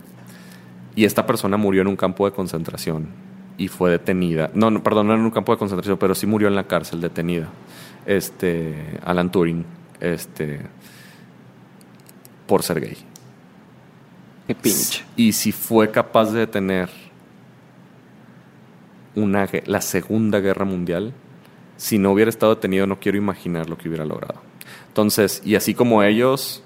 Y 0.96 1.06
esta 1.06 1.26
persona 1.26 1.58
murió 1.58 1.82
en 1.82 1.88
un 1.88 1.96
campo 1.96 2.26
de 2.26 2.34
concentración 2.34 3.08
y 3.58 3.68
fue 3.70 3.92
detenida. 3.92 4.52
No, 4.54 4.70
no, 4.70 4.84
perdón, 4.84 5.08
no 5.08 5.14
en 5.14 5.22
un 5.22 5.32
campo 5.32 5.54
de 5.54 5.58
concentración, 5.58 5.98
pero 5.98 6.16
sí 6.16 6.26
murió 6.28 6.48
en 6.48 6.56
la 6.56 6.66
cárcel 6.66 7.00
detenida. 7.00 7.50
Este, 8.06 9.00
Alan 9.04 9.32
Turing, 9.32 9.66
este, 10.00 10.60
por 12.48 12.64
ser 12.64 12.82
gay. 12.82 12.98
Qué 14.48 14.54
pinche. 14.54 15.04
Y 15.16 15.34
si 15.34 15.52
fue 15.52 15.90
capaz 15.90 16.32
de 16.32 16.40
detener 16.40 16.90
una, 19.16 19.50
la 19.66 19.82
Segunda 19.82 20.40
Guerra 20.40 20.66
Mundial, 20.66 21.14
si 21.78 21.98
no 21.98 22.12
hubiera 22.12 22.30
estado 22.30 22.56
detenido, 22.56 22.86
no 22.86 23.00
quiero 23.00 23.18
imaginar 23.18 23.70
lo 23.70 23.78
que 23.78 23.90
hubiera 23.90 24.06
logrado. 24.06 24.42
Entonces, 24.88 25.42
y 25.44 25.56
así 25.56 25.74
como 25.74 26.04
ellos, 26.04 26.64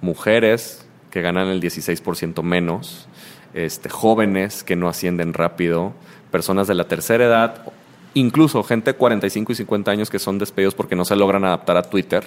mujeres 0.00 0.86
que 1.10 1.20
ganan 1.20 1.48
el 1.48 1.60
16% 1.60 2.42
menos, 2.42 3.08
este, 3.52 3.90
jóvenes 3.90 4.64
que 4.64 4.76
no 4.76 4.88
ascienden 4.88 5.34
rápido, 5.34 5.92
personas 6.30 6.66
de 6.66 6.74
la 6.74 6.88
tercera 6.88 7.26
edad, 7.26 7.72
incluso 8.14 8.62
gente 8.62 8.92
de 8.92 8.96
45 8.96 9.52
y 9.52 9.54
50 9.54 9.90
años 9.90 10.08
que 10.08 10.18
son 10.18 10.38
despedidos 10.38 10.74
porque 10.74 10.96
no 10.96 11.04
se 11.04 11.14
logran 11.14 11.44
adaptar 11.44 11.76
a 11.76 11.82
Twitter. 11.82 12.24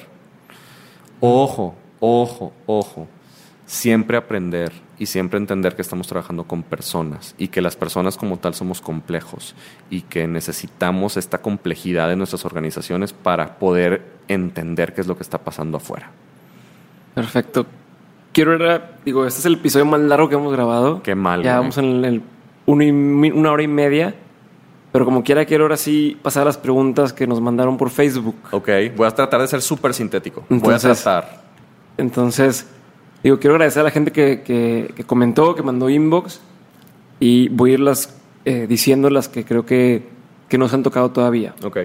Ojo, 1.20 1.76
ojo, 2.00 2.54
ojo 2.68 3.08
siempre 3.66 4.18
aprender 4.18 4.72
y 4.98 5.08
siempre 5.08 5.38
entender 5.38 5.76
que 5.76 5.82
estamos 5.82 6.08
trabajando 6.08 6.46
con 6.46 6.64
personas 6.64 7.36
y 7.38 7.50
que 7.50 7.62
las 7.62 7.76
personas 7.76 8.18
como 8.18 8.38
tal 8.38 8.54
somos 8.54 8.82
complejos 8.82 9.56
y 9.90 10.02
que 10.02 10.28
necesitamos 10.28 11.18
esta 11.18 11.40
complejidad 11.40 12.08
de 12.10 12.16
nuestras 12.16 12.46
organizaciones 12.46 13.12
para 13.14 13.58
poder 13.58 14.04
entender 14.28 14.94
qué 14.94 15.02
es 15.02 15.08
lo 15.08 15.18
que 15.18 15.24
está 15.24 15.40
pasando 15.40 15.78
afuera. 15.78 16.12
Perfecto. 17.14 17.66
Quiero 18.34 18.58
ver, 18.58 18.96
digo, 19.06 19.26
este 19.26 19.40
es 19.40 19.46
el 19.46 19.54
episodio 19.54 19.86
más 19.86 20.02
largo 20.02 20.30
que 20.30 20.36
hemos 20.36 20.52
grabado. 20.52 21.02
Qué 21.02 21.16
mal. 21.16 21.42
Ya 21.42 21.60
vamos 21.60 21.78
en 21.78 22.04
el, 22.06 22.22
una 22.66 23.52
hora 23.52 23.64
y 23.64 23.68
media. 23.68 24.16
Pero 24.92 25.04
como 25.04 25.24
quiera, 25.24 25.44
quiero 25.46 25.66
ahora 25.66 25.76
sí 25.76 26.18
pasar 26.22 26.44
a 26.44 26.46
las 26.46 26.58
preguntas 26.58 27.12
que 27.12 27.28
nos 27.28 27.42
mandaron 27.42 27.76
por 27.76 27.90
Facebook. 27.90 28.36
Ok, 28.52 28.70
voy 28.96 29.08
a 29.08 29.12
tratar 29.12 29.42
de 29.42 29.48
ser 29.48 29.62
súper 29.62 29.94
sintético. 29.94 30.46
voy 30.48 30.74
a 30.74 30.80
tratar. 30.80 31.44
Entonces, 31.98 32.66
Digo, 33.26 33.40
quiero 33.40 33.56
agradecer 33.56 33.80
a 33.80 33.86
la 33.86 33.90
gente 33.90 34.12
que, 34.12 34.94
comentó, 35.08 35.56
que 35.56 35.64
mandó 35.64 35.90
inbox 35.90 36.40
y 37.20 37.50
voy 37.50 37.72
a 37.72 37.74
irlas 37.74 38.16
eh, 38.46 38.68
diciendo 38.70 39.10
las 39.10 39.30
que 39.30 39.44
creo 39.44 39.66
que, 39.66 40.08
que 40.48 40.60
nos 40.60 40.72
han 40.76 40.84
tocado 40.84 41.10
todavía. 41.10 41.56
Ok. 41.64 41.80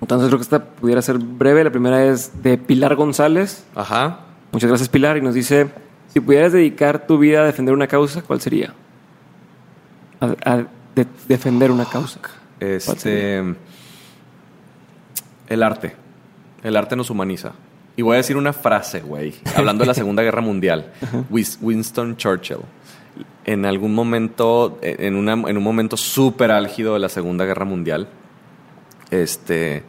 Entonces 0.00 0.28
creo 0.28 0.38
que 0.38 0.44
esta 0.44 0.64
pudiera 0.64 1.02
ser 1.02 1.18
breve. 1.18 1.64
La 1.64 1.72
primera 1.72 2.04
es 2.04 2.44
de 2.44 2.58
Pilar 2.58 2.94
González. 2.94 3.64
Ajá. 3.74 4.20
Muchas 4.52 4.68
gracias 4.68 4.88
Pilar 4.88 5.16
y 5.16 5.20
nos 5.20 5.34
dice, 5.34 5.68
si 6.14 6.20
pudieras 6.20 6.52
dedicar 6.52 7.08
tu 7.08 7.18
vida 7.18 7.40
a 7.40 7.46
defender 7.46 7.74
una 7.74 7.88
causa, 7.88 8.22
¿cuál 8.22 8.40
sería? 8.40 8.72
A, 10.20 10.62
defender 11.26 11.72
una 11.72 11.86
causa. 11.86 12.20
Este, 12.60 13.42
el 15.48 15.62
arte. 15.64 15.96
El 16.62 16.76
arte 16.76 16.94
nos 16.94 17.10
humaniza. 17.10 17.54
Y 17.98 18.02
voy 18.02 18.14
a 18.14 18.18
decir 18.18 18.36
una 18.36 18.52
frase, 18.52 19.00
güey, 19.00 19.34
hablando 19.56 19.82
de 19.82 19.88
la 19.88 19.94
Segunda 19.94 20.22
Guerra 20.22 20.40
Mundial. 20.40 20.92
Winston 21.30 22.16
Churchill. 22.16 22.60
En 23.44 23.66
algún 23.66 23.92
momento, 23.92 24.78
en, 24.82 25.16
una, 25.16 25.32
en 25.32 25.56
un 25.56 25.64
momento 25.64 25.96
súper 25.96 26.52
álgido 26.52 26.94
de 26.94 27.00
la 27.00 27.08
Segunda 27.08 27.44
Guerra 27.44 27.64
Mundial, 27.64 28.06
este, 29.10 29.82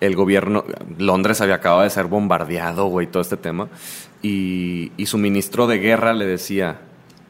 el 0.00 0.14
gobierno, 0.14 0.62
Londres 0.96 1.40
había 1.40 1.56
acabado 1.56 1.82
de 1.82 1.90
ser 1.90 2.06
bombardeado, 2.06 2.86
güey, 2.86 3.08
todo 3.08 3.20
este 3.20 3.36
tema. 3.36 3.66
Y, 4.22 4.92
y 4.96 5.06
su 5.06 5.18
ministro 5.18 5.66
de 5.66 5.78
guerra 5.78 6.14
le 6.14 6.24
decía, 6.24 6.82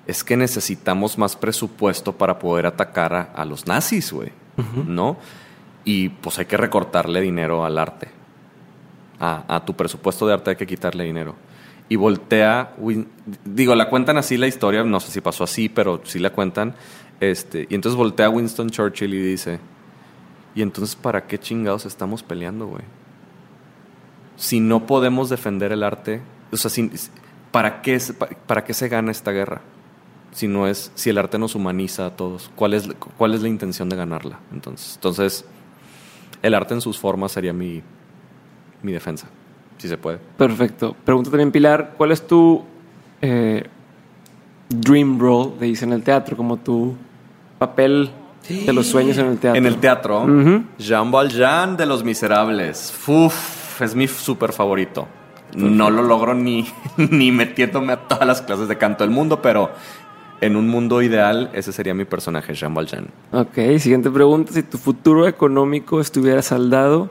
es 0.07 0.23
que 0.23 0.37
necesitamos 0.37 1.17
más 1.17 1.35
presupuesto 1.35 2.13
para 2.13 2.39
poder 2.39 2.67
atacar 2.67 3.15
a, 3.15 3.23
a 3.23 3.47
los 3.47 3.67
nazis, 3.67 4.13
güey, 4.13 4.33
¿no? 4.87 5.17
Y 5.87 6.11
pues 6.11 6.39
hay 6.39 6.45
que 6.45 6.59
recortarle 6.59 7.23
dinero 7.23 7.65
al 7.65 7.79
arte. 7.79 8.16
A, 9.19 9.63
tu 9.65 9.75
presupuesto 9.75 10.27
de 10.27 10.35
arte 10.35 10.51
hay 10.51 10.57
que 10.57 10.67
quitarle 10.67 11.05
dinero 11.05 11.35
y 11.89 11.97
voltea, 11.97 12.75
digo, 13.45 13.75
la 13.75 13.89
cuentan 13.89 14.19
así 14.19 14.37
la 14.37 14.47
historia, 14.47 14.83
no 14.85 15.01
sé 15.01 15.11
si 15.11 15.21
pasó 15.21 15.45
así, 15.45 15.69
pero 15.69 16.01
sí 16.05 16.19
la 16.19 16.31
cuentan, 16.31 16.75
este, 17.21 17.67
y 17.71 17.75
entonces 17.75 17.97
voltea 17.97 18.29
Winston 18.29 18.69
Churchill 18.69 19.15
y 19.15 19.19
dice, 19.23 19.59
¿y 20.55 20.63
entonces 20.63 20.97
para 20.97 21.27
qué 21.27 21.39
chingados 21.39 21.87
estamos 21.87 22.23
peleando, 22.23 22.67
güey? 22.67 22.83
Si 24.37 24.61
no 24.61 24.87
podemos 24.87 25.31
defender 25.31 25.73
el 25.73 25.83
arte, 25.83 26.21
o 26.53 26.57
sea, 26.57 26.71
si- 26.71 26.91
¿para, 27.53 27.81
qué, 27.83 27.99
¿para 28.47 28.65
qué 28.65 28.75
se 28.75 28.89
gana 28.89 29.11
esta 29.11 29.31
guerra? 29.33 29.63
Si 30.33 30.47
no 30.49 30.67
es, 30.67 30.93
si 30.95 31.09
el 31.09 31.17
arte 31.19 31.39
nos 31.39 31.55
humaniza 31.55 32.07
a 32.07 32.17
todos, 32.17 32.51
¿cuál 32.55 32.75
es, 32.75 32.89
cuál 33.17 33.33
es 33.33 33.41
la 33.43 33.49
intención 33.49 33.89
de 33.89 33.97
ganarla? 33.97 34.41
Entonces, 34.53 34.97
entonces, 34.97 35.45
el 36.43 36.53
arte 36.53 36.75
en 36.75 36.83
sus 36.83 36.99
formas 36.99 37.33
sería 37.33 37.55
mi, 37.55 37.83
mi 38.87 38.93
defensa, 38.93 39.27
si 39.77 39.89
se 39.89 39.99
puede. 39.99 40.19
Perfecto. 40.39 40.97
Pregunta 41.05 41.31
también 41.31 41.51
Pilar, 41.51 41.95
¿cuál 41.97 42.13
es 42.13 42.27
tu 42.27 42.63
eh, 43.21 43.65
dream 44.69 45.19
role, 45.19 45.51
te 45.59 45.65
dice 45.65 45.85
en 45.85 45.93
el 45.93 46.03
teatro, 46.03 46.37
como 46.37 46.57
tu 46.57 46.95
papel 47.59 48.11
de 48.49 48.73
los 48.73 48.87
sueños 48.87 49.19
en 49.19 49.27
el 49.27 49.39
teatro? 49.39 49.59
En 49.59 49.67
el 49.67 49.77
teatro. 49.77 50.27
Jean 50.79 51.11
Valjean 51.11 51.77
de 51.77 51.85
Los 51.87 52.05
Miserables. 52.05 52.95
Uf, 53.09 53.83
es 53.83 53.95
mi 53.95 54.07
súper 54.07 54.53
favorito. 54.53 55.09
No 55.57 55.91
lo 55.91 56.03
logro 56.03 56.35
ni, 56.35 56.67
ni 56.97 57.33
metiéndome 57.33 57.93
a 57.93 58.09
todas 58.09 58.27
las 58.27 58.43
clases 58.43 58.69
de 58.69 58.79
canto 58.79 59.03
del 59.03 59.11
mundo, 59.11 59.43
pero 59.43 59.71
en 60.41 60.55
un 60.55 60.69
mundo 60.69 61.03
ideal, 61.03 61.51
ese 61.55 61.73
sería 61.73 61.95
mi 61.95 62.05
personaje, 62.05 62.55
Jean 62.55 62.75
Valjean. 62.75 63.09
Ok, 63.33 63.79
siguiente 63.79 64.11
pregunta. 64.11 64.53
Si 64.53 64.63
tu 64.63 64.79
futuro 64.79 65.27
económico 65.27 66.01
estuviera 66.01 66.43
saldado, 66.43 67.09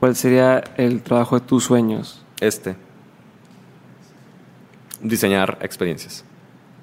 ¿cuál 0.00 0.16
sería 0.16 0.62
el 0.76 1.02
trabajo 1.02 1.38
de 1.38 1.46
tus 1.46 1.64
sueños? 1.64 2.22
Este. 2.40 2.76
Diseñar 5.02 5.58
experiencias. 5.60 6.24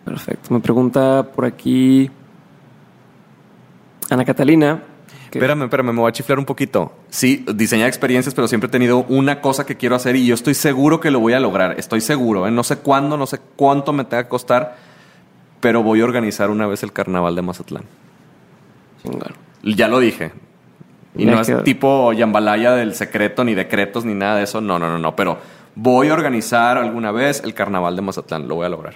Perfecto. 0.05 0.53
Me 0.53 0.59
pregunta 0.59 1.23
por 1.35 1.45
aquí 1.45 2.09
Ana 4.09 4.25
Catalina. 4.25 4.83
que- 5.31 5.37
Espérame, 5.39 5.63
espérame, 5.63 5.93
me 5.93 6.01
voy 6.01 6.09
a 6.09 6.11
chiflar 6.11 6.37
un 6.39 6.45
poquito. 6.45 6.91
Sí, 7.09 7.45
diseñar 7.55 7.87
experiencias, 7.87 8.35
pero 8.35 8.47
siempre 8.49 8.67
he 8.67 8.71
tenido 8.71 9.05
una 9.07 9.39
cosa 9.39 9.65
que 9.65 9.77
quiero 9.77 9.95
hacer 9.95 10.15
y 10.17 10.25
yo 10.25 10.33
estoy 10.35 10.53
seguro 10.55 10.99
que 10.99 11.09
lo 11.09 11.19
voy 11.21 11.33
a 11.33 11.39
lograr. 11.39 11.79
Estoy 11.79 12.01
seguro, 12.01 12.47
¿eh? 12.47 12.51
No 12.51 12.63
sé 12.63 12.77
cuándo, 12.77 13.15
no 13.15 13.25
sé 13.25 13.39
cuánto 13.55 13.93
me 13.93 14.03
tenga 14.03 14.23
que 14.23 14.29
costar, 14.29 14.75
pero 15.61 15.83
voy 15.83 16.01
a 16.01 16.03
organizar 16.03 16.49
una 16.49 16.67
vez 16.67 16.83
el 16.83 16.91
carnaval 16.91 17.33
de 17.35 17.41
Mazatlán. 17.43 17.83
Chingón. 19.03 19.33
Ya 19.63 19.87
lo 19.87 19.99
dije. 19.99 20.33
Y 21.15 21.25
Ya 21.25 21.35
no 21.35 21.41
quedó. 21.43 21.57
es 21.59 21.63
tipo 21.63 22.13
Yambalaya 22.13 22.71
del 22.73 22.93
secreto, 22.95 23.43
ni 23.43 23.53
decretos, 23.53 24.05
ni 24.05 24.13
nada 24.13 24.37
de 24.37 24.43
eso. 24.43 24.61
No, 24.61 24.79
no, 24.79 24.87
no, 24.89 24.97
no. 24.97 25.15
Pero 25.15 25.37
voy 25.75 26.07
a 26.09 26.13
organizar 26.13 26.77
alguna 26.77 27.11
vez 27.11 27.41
el 27.43 27.53
carnaval 27.53 27.95
de 27.95 28.01
Mazatlán. 28.01 28.47
Lo 28.47 28.55
voy 28.55 28.65
a 28.65 28.69
lograr. 28.69 28.93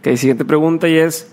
Ok, 0.00 0.16
siguiente 0.16 0.44
pregunta 0.44 0.88
y 0.88 0.96
es. 0.96 1.32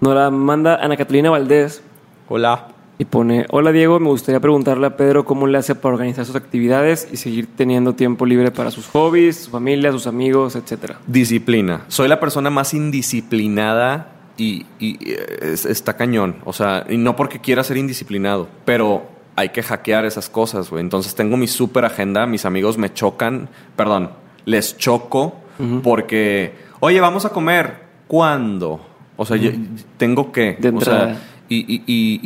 Nos 0.00 0.14
la 0.14 0.30
manda 0.30 0.76
Ana 0.82 0.96
Catalina 0.96 1.30
Valdés 1.30 1.82
Hola. 2.28 2.66
y 2.98 3.04
pone: 3.04 3.46
Hola 3.50 3.70
Diego, 3.70 4.00
me 4.00 4.08
gustaría 4.08 4.40
preguntarle 4.40 4.88
a 4.88 4.96
Pedro 4.96 5.24
cómo 5.24 5.46
le 5.46 5.58
hace 5.58 5.76
para 5.76 5.94
organizar 5.94 6.24
sus 6.24 6.34
actividades 6.34 7.06
y 7.12 7.16
seguir 7.18 7.46
teniendo 7.54 7.94
tiempo 7.94 8.26
libre 8.26 8.50
para 8.50 8.72
sus 8.72 8.88
hobbies, 8.88 9.44
su 9.44 9.50
familia, 9.52 9.92
sus 9.92 10.08
amigos, 10.08 10.56
etcétera. 10.56 10.98
Disciplina. 11.06 11.82
Soy 11.86 12.08
la 12.08 12.18
persona 12.18 12.50
más 12.50 12.74
indisciplinada 12.74 14.08
y, 14.36 14.66
y, 14.78 14.98
eh, 15.10 15.50
es- 15.52 15.64
está 15.66 15.96
cañón. 15.96 16.36
O 16.44 16.52
sea, 16.52 16.84
y 16.88 16.96
no 16.96 17.16
porque 17.16 17.40
quiera 17.40 17.62
ser 17.64 17.76
indisciplinado, 17.76 18.48
pero 18.64 19.06
hay 19.36 19.48
que 19.50 19.62
hackear 19.62 20.04
esas 20.04 20.28
cosas, 20.28 20.70
güey. 20.70 20.82
Entonces 20.82 21.14
tengo 21.14 21.36
mi 21.36 21.46
super 21.46 21.84
agenda, 21.84 22.26
mis 22.26 22.44
amigos 22.44 22.76
me 22.78 22.92
chocan, 22.92 23.48
perdón, 23.76 24.10
les 24.44 24.76
choco 24.76 25.34
porque, 25.82 26.54
oye, 26.80 27.00
vamos 27.00 27.24
a 27.24 27.28
comer. 27.30 27.82
¿Cuándo? 28.08 28.84
O 29.16 29.24
sea, 29.24 29.36
yo- 29.36 29.50
tengo 29.96 30.32
que. 30.32 30.56
De 30.58 30.68
o 30.70 30.80
sea, 30.80 31.20
y, 31.48 31.56
y- 31.56 31.82
y- 31.86 32.20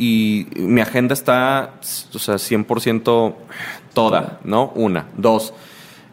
y 0.57 0.61
mi 0.61 0.81
agenda 0.81 1.13
está, 1.13 1.73
o 2.13 2.19
sea, 2.19 2.35
100% 2.39 3.35
toda, 3.93 4.39
¿no? 4.43 4.71
Una. 4.75 5.05
Dos. 5.17 5.53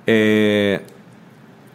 Eh, 0.07 0.81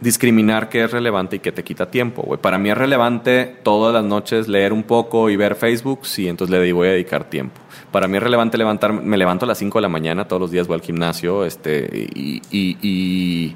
discriminar 0.02 0.70
qué 0.70 0.84
es 0.86 0.92
relevante 0.92 1.36
y 1.36 1.40
qué 1.40 1.52
te 1.52 1.64
quita 1.64 1.92
tiempo, 1.92 2.22
güey. 2.22 2.40
Para 2.40 2.58
mí 2.58 2.70
es 2.70 2.78
relevante 2.78 3.58
todas 3.64 3.94
las 3.94 4.04
noches 4.04 4.48
leer 4.48 4.72
un 4.72 4.84
poco 4.84 5.30
y 5.30 5.36
ver 5.36 5.56
Facebook, 5.56 6.06
sí, 6.06 6.28
entonces 6.28 6.58
le 6.58 6.72
voy 6.72 6.88
a 6.88 6.92
dedicar 6.92 7.26
tiempo. 7.30 7.60
Para 7.92 8.08
mí 8.08 8.18
es 8.18 8.24
relevante 8.24 8.58
levantarme, 8.58 9.02
me 9.02 9.18
levanto 9.18 9.46
a 9.46 9.48
las 9.48 9.58
5 9.58 9.78
de 9.80 9.82
la 9.82 9.90
mañana, 9.90 10.26
todos 10.28 10.42
los 10.42 10.52
días 10.52 10.68
voy 10.68 10.76
al 10.76 10.82
gimnasio, 10.82 11.44
este, 11.44 12.08
y, 12.16 12.42
y- 12.52 12.78
y- 12.82 13.56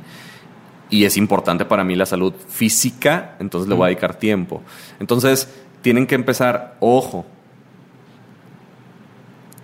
y 0.90 1.06
es 1.06 1.18
importante 1.18 1.66
para 1.66 1.84
mí 1.84 1.96
la 1.96 2.06
salud 2.06 2.34
física, 2.50 3.36
entonces 3.40 3.70
le 3.70 3.76
voy 3.76 3.86
a 3.86 3.88
dedicar 3.88 4.16
tiempo. 4.16 4.62
Entonces, 5.00 5.48
tienen 5.82 6.06
que 6.08 6.16
empezar, 6.16 6.76
ojo, 6.82 7.26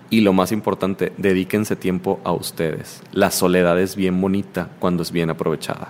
y 0.10 0.22
lo 0.22 0.34
más 0.34 0.52
importante, 0.52 1.12
dedíquense 1.18 1.76
tiempo 1.76 2.20
a 2.24 2.32
ustedes. 2.32 3.04
La 3.12 3.30
soledad 3.30 3.80
es 3.80 3.96
bien 3.96 4.20
bonita 4.20 4.70
cuando 4.80 5.04
es 5.04 5.12
bien 5.12 5.30
aprovechada. 5.30 5.90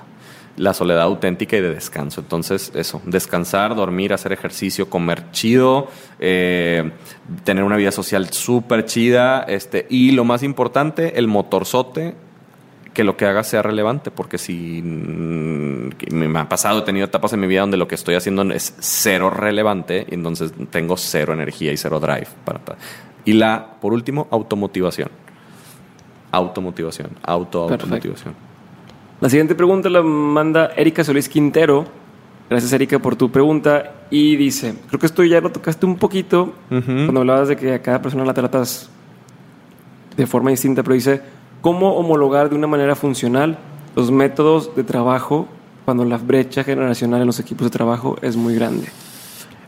La 0.60 0.73
soledad 0.73 1.03
auténtica 1.03 1.56
y 1.56 1.61
de 1.61 1.73
descanso. 1.73 2.19
Entonces, 2.19 2.72
eso, 2.76 3.02
descansar, 3.06 3.76
dormir, 3.76 4.11
hacer 4.11 4.34
ejercicio, 4.34 4.90
comer 4.90 5.31
chido, 5.31 5.88
eh, 6.19 6.91
tener 7.45 7.64
una 7.64 7.77
vida 7.77 7.91
social 7.91 8.30
súper 8.30 8.84
chida. 8.84 9.44
Este, 9.44 9.88
y 9.90 10.11
lo 10.11 10.26
más 10.26 10.44
importante, 10.44 11.18
el 11.18 11.27
motorzote, 11.27 12.15
que 12.94 13.06
lo 13.06 13.15
que 13.15 13.26
haga 13.26 13.44
sea 13.45 13.61
relevante, 13.61 14.11
porque 14.11 14.38
si 14.38 14.81
mm, 14.84 15.90
me 16.11 16.40
ha 16.40 16.49
pasado, 16.49 16.80
he 16.80 16.81
tenido 16.81 17.06
etapas 17.06 17.31
en 17.31 17.40
mi 17.40 17.48
vida 17.48 17.61
donde 17.61 17.77
lo 17.77 17.88
que 17.88 17.95
estoy 17.95 18.15
haciendo 18.15 18.41
es 18.52 18.76
cero 18.80 19.30
relevante, 19.30 20.06
y 20.10 20.15
entonces 20.15 20.52
tengo 20.69 20.98
cero 20.98 21.34
energía 21.34 21.72
y 21.72 21.77
cero 21.77 22.02
drive. 22.02 22.27
Para, 22.44 22.60
Y 23.23 23.34
la, 23.34 23.77
por 23.80 23.94
último, 23.94 24.27
automotivación. 24.31 25.10
Automotivación, 26.31 27.11
auto, 27.23 27.69
automotivación. 27.69 28.36
La 29.21 29.29
siguiente 29.29 29.53
pregunta 29.53 29.89
la 29.89 30.01
manda 30.01 30.71
Erika 30.77 31.03
Solís 31.03 31.27
Quintero. 31.27 31.85
Gracias, 32.49 32.71
Erika, 32.71 32.99
por 32.99 33.17
tu 33.17 33.29
pregunta. 33.29 33.95
Y 34.09 34.37
dice: 34.37 34.75
Creo 34.87 34.99
que 34.99 35.07
esto 35.07 35.25
ya 35.25 35.41
lo 35.41 35.51
tocaste 35.51 35.85
un 35.85 35.97
poquito 35.97 36.53
cuando 36.69 37.19
hablabas 37.19 37.49
de 37.49 37.57
que 37.57 37.73
a 37.73 37.81
cada 37.81 38.01
persona 38.01 38.23
la 38.23 38.33
tratas 38.33 38.89
de 40.15 40.25
forma 40.25 40.51
distinta, 40.51 40.83
pero 40.83 40.93
dice: 40.93 41.21
¿Cómo 41.59 41.95
homologar 41.95 42.49
de 42.49 42.55
una 42.55 42.67
manera 42.67 42.95
funcional 42.95 43.57
los 43.93 44.09
métodos 44.09 44.73
de 44.75 44.85
trabajo 44.85 45.47
cuando 45.83 46.05
la 46.05 46.17
brecha 46.17 46.63
generacional 46.63 47.19
en 47.19 47.27
los 47.27 47.41
equipos 47.41 47.65
de 47.65 47.71
trabajo 47.71 48.15
es 48.21 48.37
muy 48.37 48.55
grande? 48.55 48.87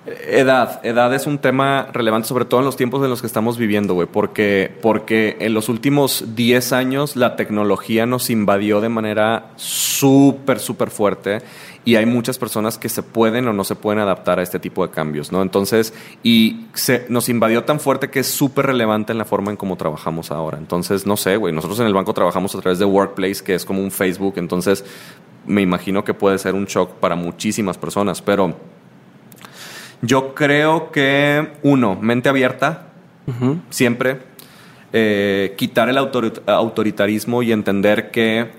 Edad, 0.04 0.84
edad 0.84 1.14
es 1.14 1.28
un 1.28 1.38
tema 1.38 1.88
relevante, 1.94 2.28
sobre 2.28 2.46
todo 2.46 2.62
en 2.62 2.66
los 2.66 2.76
tiempos 2.76 3.04
en 3.04 3.12
los 3.12 3.22
que 3.22 3.28
estamos 3.28 3.60
viviendo, 3.60 3.94
güey, 3.94 4.08
porque, 4.08 4.76
porque 4.82 5.38
en 5.40 5.54
los 5.54 5.70
últimos 5.70 6.36
10 6.36 6.74
años 6.74 7.16
la 7.16 7.36
tecnología 7.36 8.08
nos 8.08 8.32
invadió 8.32 8.82
de 8.82 8.90
manera 8.90 9.52
súper, 9.58 10.60
súper 10.60 10.90
fuerte 10.90 11.44
y 11.86 11.98
hay 11.98 12.08
muchas 12.08 12.40
personas 12.40 12.80
que 12.80 12.90
se 12.90 13.04
pueden 13.04 13.48
o 13.48 13.54
no 13.54 13.64
se 13.64 13.76
pueden 13.76 14.00
adaptar 14.00 14.40
a 14.40 14.42
este 14.42 14.58
tipo 14.58 14.86
de 14.88 14.92
cambios, 14.92 15.32
¿no? 15.32 15.44
Entonces, 15.44 15.94
y 16.24 16.66
se, 16.74 17.06
nos 17.10 17.30
invadió 17.30 17.64
tan 17.66 17.80
fuerte 17.80 18.10
que 18.10 18.22
es 18.22 18.28
súper 18.28 18.66
relevante 18.66 19.12
en 19.12 19.20
la 19.20 19.26
forma 19.26 19.52
en 19.52 19.58
cómo 19.58 19.78
trabajamos 19.78 20.32
ahora. 20.32 20.58
Entonces, 20.58 21.06
no 21.06 21.16
sé, 21.16 21.38
güey, 21.38 21.54
nosotros 21.54 21.80
en 21.80 21.86
el 21.86 21.94
banco 21.94 22.12
trabajamos 22.16 22.56
a 22.56 22.60
través 22.60 22.80
de 22.80 22.86
Workplace, 22.86 23.44
que 23.44 23.54
es 23.54 23.66
como 23.66 23.84
un 23.84 23.92
Facebook, 23.92 24.34
entonces 24.38 24.84
me 25.46 25.62
imagino 25.62 26.04
que 26.04 26.16
puede 26.16 26.40
ser 26.40 26.56
un 26.56 26.66
shock 26.66 26.94
para 26.94 27.16
muchísimas 27.16 27.78
personas, 27.78 28.20
pero... 28.20 28.81
Yo 30.02 30.34
creo 30.34 30.92
que, 30.92 31.52
uno, 31.64 31.98
mente 32.00 32.30
abierta, 32.30 32.88
siempre. 33.70 34.20
Eh, 34.94 35.54
quitar 35.58 35.88
el 35.90 35.98
autorit- 35.98 36.42
autoritarismo 36.48 37.44
y 37.44 37.52
entender 37.54 38.12
que 38.12 38.52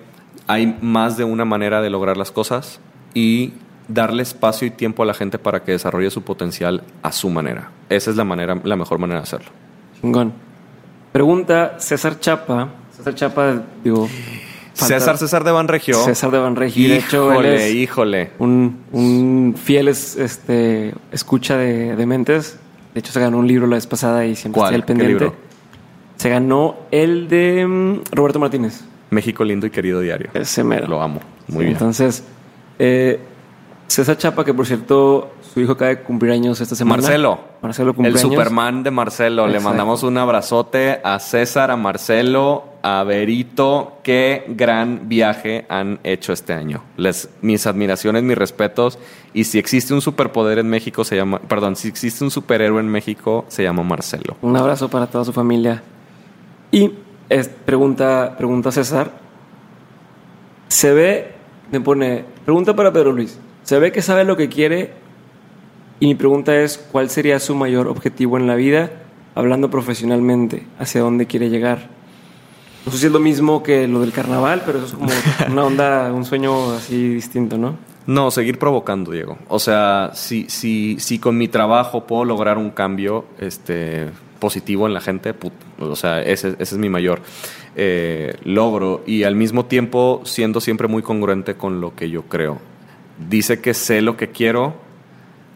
hay 0.47 0.79
más 0.81 1.17
de 1.17 1.25
una 1.25 1.45
manera 1.45 1.83
de 1.83 1.91
lograr 1.91 2.17
las 2.17 2.31
cosas 2.31 2.81
y 3.13 3.53
darle 3.89 4.23
espacio 4.23 4.67
y 4.67 4.71
tiempo 4.71 5.03
a 5.03 5.07
la 5.07 5.13
gente 5.15 5.39
para 5.39 5.63
que 5.63 5.73
desarrolle 5.73 6.11
su 6.11 6.23
potencial 6.23 6.83
a 7.03 7.13
su 7.13 7.29
manera. 7.29 7.71
Esa 7.91 8.11
es 8.11 8.17
la 8.17 8.25
manera, 8.25 8.59
la 8.65 8.77
mejor 8.77 8.99
manera 8.99 9.21
de 9.21 9.25
hacerlo. 9.25 9.51
Chingón. 10.01 10.33
Pregunta 11.13 11.75
César 11.79 12.19
Chapa. 12.19 12.69
César 12.97 13.15
Chapa, 13.15 13.61
digo. 13.85 14.09
César 14.75 15.19
César 15.19 15.45
de 15.45 15.51
Banregio. 15.53 15.95
César 16.05 16.31
de 16.31 16.39
Banregio. 16.39 16.89
De 16.89 16.97
hecho, 16.99 17.31
él 17.33 17.39
Híjole, 17.47 17.67
es 17.69 17.75
híjole. 17.75 18.31
un, 18.39 18.79
un 18.93 19.55
fiel 19.63 19.89
es- 19.89 20.17
este, 20.17 20.95
escucha 21.13 21.57
de, 21.57 21.95
de 21.97 22.07
mentes. 22.07 22.59
De 22.95 23.01
hecho, 23.01 23.13
se 23.13 23.21
ganó 23.21 23.39
un 23.39 23.47
libro 23.47 23.67
la 23.67 23.77
vez 23.77 23.87
pasada 23.87 24.25
y 24.27 24.35
siempre 24.37 24.61
está 24.63 24.75
al 24.75 24.81
¿Qué 24.83 24.87
pendiente. 24.87 25.13
libro? 25.25 25.35
Se 26.17 26.29
ganó 26.31 26.77
el 26.91 27.29
de 27.29 27.67
mm, 27.67 28.01
Roberto 28.13 28.39
Martínez. 28.39 28.85
México 29.11 29.45
lindo 29.45 29.67
y 29.67 29.71
querido 29.71 30.01
diario. 30.01 30.31
Ese 30.35 30.63
mero. 30.65 30.87
Lo 30.89 31.03
amo. 31.03 31.21
Muy 31.49 31.65
bien. 31.65 31.73
Entonces, 31.77 32.25
eh, 32.79 33.21
César 33.89 34.17
Chapa, 34.17 34.45
que 34.45 34.55
por 34.55 34.67
cierto, 34.67 35.33
su 35.53 35.61
hijo 35.61 35.73
acaba 35.73 35.91
de 35.91 36.01
cumplir 36.03 36.33
años 36.33 36.61
esta 36.61 36.75
semana. 36.75 37.03
Marcelo. 37.03 37.39
Marcelo 37.61 37.95
cumple 37.95 38.13
El. 38.13 38.19
Superman 38.19 38.83
de 38.83 38.91
Marcelo. 38.91 39.47
Le 39.47 39.55
Exacto. 39.55 39.69
mandamos 39.69 40.03
un 40.03 40.17
abrazote 40.17 41.01
a 41.05 41.19
César, 41.19 41.71
a 41.71 41.77
Marcelo, 41.77 42.65
a 42.83 43.03
Berito. 43.05 43.99
Qué 44.03 44.45
gran 44.49 45.09
viaje 45.09 45.67
han 45.69 45.99
hecho 46.05 46.33
este 46.33 46.55
año. 46.55 46.83
Les, 46.97 47.29
mis 47.43 47.67
admiraciones, 47.67 48.23
mis 48.23 48.39
respetos. 48.39 48.99
Y 49.35 49.45
si 49.45 49.59
existe 49.59 49.93
un 49.93 50.01
superpoder 50.01 50.59
en 50.59 50.69
México, 50.69 51.05
se 51.05 51.17
llama. 51.17 51.39
Perdón, 51.41 51.77
si 51.77 51.89
existe 51.89 52.25
un 52.25 52.31
superhéroe 52.31 52.81
en 52.81 52.89
México, 52.89 53.45
se 53.49 53.63
llama 53.63 53.83
Marcelo. 53.83 54.37
Un 54.41 54.57
abrazo 54.57 54.89
para 54.89 55.07
toda 55.07 55.25
su 55.25 55.33
familia. 55.35 55.83
Y 56.71 56.93
es- 57.29 57.49
pregunta, 57.49 58.35
pregunta 58.39 58.73
César. 58.73 59.11
Se 60.69 60.93
ve, 60.95 61.33
me 61.71 61.81
pone, 61.81 62.25
pregunta 62.45 62.75
para 62.75 62.93
Pedro 62.93 63.13
Luis. 63.13 63.39
Se 63.63 63.79
ve 63.79 63.93
que 63.93 64.01
sabe 64.03 64.25
lo 64.25 64.37
que 64.37 64.49
quiere 64.49 65.02
y 66.03 66.07
mi 66.09 66.15
pregunta 66.17 66.57
es, 66.61 66.79
¿cuál 66.91 67.11
sería 67.11 67.39
su 67.39 67.55
mayor 67.55 67.87
objetivo 67.87 68.37
en 68.37 68.47
la 68.47 68.55
vida, 68.57 68.91
hablando 69.35 69.71
profesionalmente? 69.71 70.67
¿Hacia 70.79 71.01
dónde 71.01 71.27
quiere 71.27 71.49
llegar? 71.49 71.89
No 72.85 72.91
sé 72.91 72.99
si 72.99 73.07
es 73.07 73.13
lo 73.13 73.21
mismo 73.21 73.63
que 73.63 73.87
lo 73.87 74.01
del 74.01 74.11
carnaval, 74.13 74.63
pero 74.67 74.79
eso 74.79 74.87
es 74.89 74.93
como 74.95 75.09
una 75.53 75.65
onda, 75.65 76.13
un 76.13 76.25
sueño 76.25 76.73
así 76.73 77.15
distinto, 77.15 77.57
¿no? 77.57 77.77
No, 78.07 78.33
seguir 78.33 78.59
provocando, 78.59 79.13
Diego. 79.13 79.39
O 79.47 79.61
sea, 79.61 80.11
si, 80.15 80.47
si, 80.49 80.97
si 80.99 81.21
con 81.21 81.39
mi 81.39 81.47
trabajo 81.47 82.05
puedo 82.05 82.25
lograr 82.25 82.59
un 82.59 82.71
cambio 82.71 83.27
este, 83.39 84.09
positivo 84.41 84.89
en 84.89 84.95
la 84.95 85.01
gente, 85.01 85.33
put- 85.35 85.53
o 85.79 85.95
sea, 85.95 86.21
ese, 86.21 86.49
ese 86.59 86.75
es 86.75 86.79
mi 86.79 86.89
mayor 86.89 87.21
eh, 87.77 88.35
logro. 88.43 89.05
Y 89.07 89.23
al 89.23 89.37
mismo 89.37 89.67
tiempo 89.67 90.21
siendo 90.25 90.61
siempre 90.61 90.89
muy 90.89 91.03
congruente 91.03 91.55
con 91.55 91.81
lo 91.81 91.95
que 91.95 92.11
yo 92.11 92.23
creo. 92.25 92.59
Dice 93.31 93.61
que 93.61 93.73
sé 93.73 94.03
lo 94.03 94.17
que 94.17 94.31
quiero. 94.31 94.75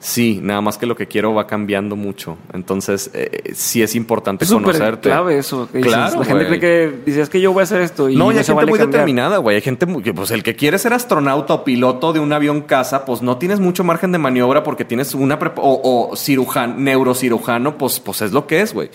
Sí, 0.09 0.39
nada 0.41 0.61
más 0.61 0.79
que 0.79 0.87
lo 0.87 0.95
que 0.95 1.09
quiero 1.09 1.35
va 1.35 1.49
cambiando 1.49 1.97
mucho. 1.97 2.39
Entonces, 2.53 3.11
eh, 3.13 3.53
sí 3.55 3.83
es 3.83 3.97
importante 3.97 4.45
Es 4.45 4.53
conocerte. 4.53 5.09
clave 5.09 5.37
eso. 5.37 5.69
Que 5.73 5.79
dices. 5.79 5.93
Claro, 5.93 6.21
la 6.21 6.25
gente 6.25 6.47
cree 6.47 6.61
que 6.61 6.93
dice, 7.05 7.23
es 7.23 7.29
que 7.29 7.41
yo 7.41 7.53
voy 7.53 7.63
a 7.63 7.65
hacer 7.65 7.81
esto 7.81 8.09
y 8.09 8.15
No, 8.15 8.27
y 8.31 8.37
hay 8.39 8.45
gente 8.45 8.53
vale 8.53 8.71
muy 8.71 8.79
cambiar". 8.79 9.01
determinada, 9.01 9.39
güey. 9.39 9.57
Hay 9.57 9.63
gente 9.63 9.85
que, 10.05 10.15
pues, 10.15 10.31
el 10.31 10.45
que 10.45 10.55
quiere 10.55 10.79
ser 10.79 10.93
astronauta 10.93 11.55
o 11.55 11.65
piloto 11.65 12.13
de 12.13 12.21
un 12.21 12.33
avión 12.33 12.61
casa, 12.61 13.05
pues 13.05 13.21
no 13.21 13.37
tienes 13.39 13.59
mucho 13.59 13.83
margen 13.83 14.13
de 14.13 14.19
maniobra 14.19 14.63
porque 14.63 14.85
tienes 14.85 15.13
una 15.13 15.41
o, 15.57 16.09
o 16.13 16.15
cirujano, 16.15 16.77
neurocirujano, 16.79 17.77
pues, 17.77 17.99
pues 17.99 18.23
es 18.23 18.31
lo 18.31 18.47
que 18.47 18.61
es, 18.61 18.75
güey. 18.75 18.91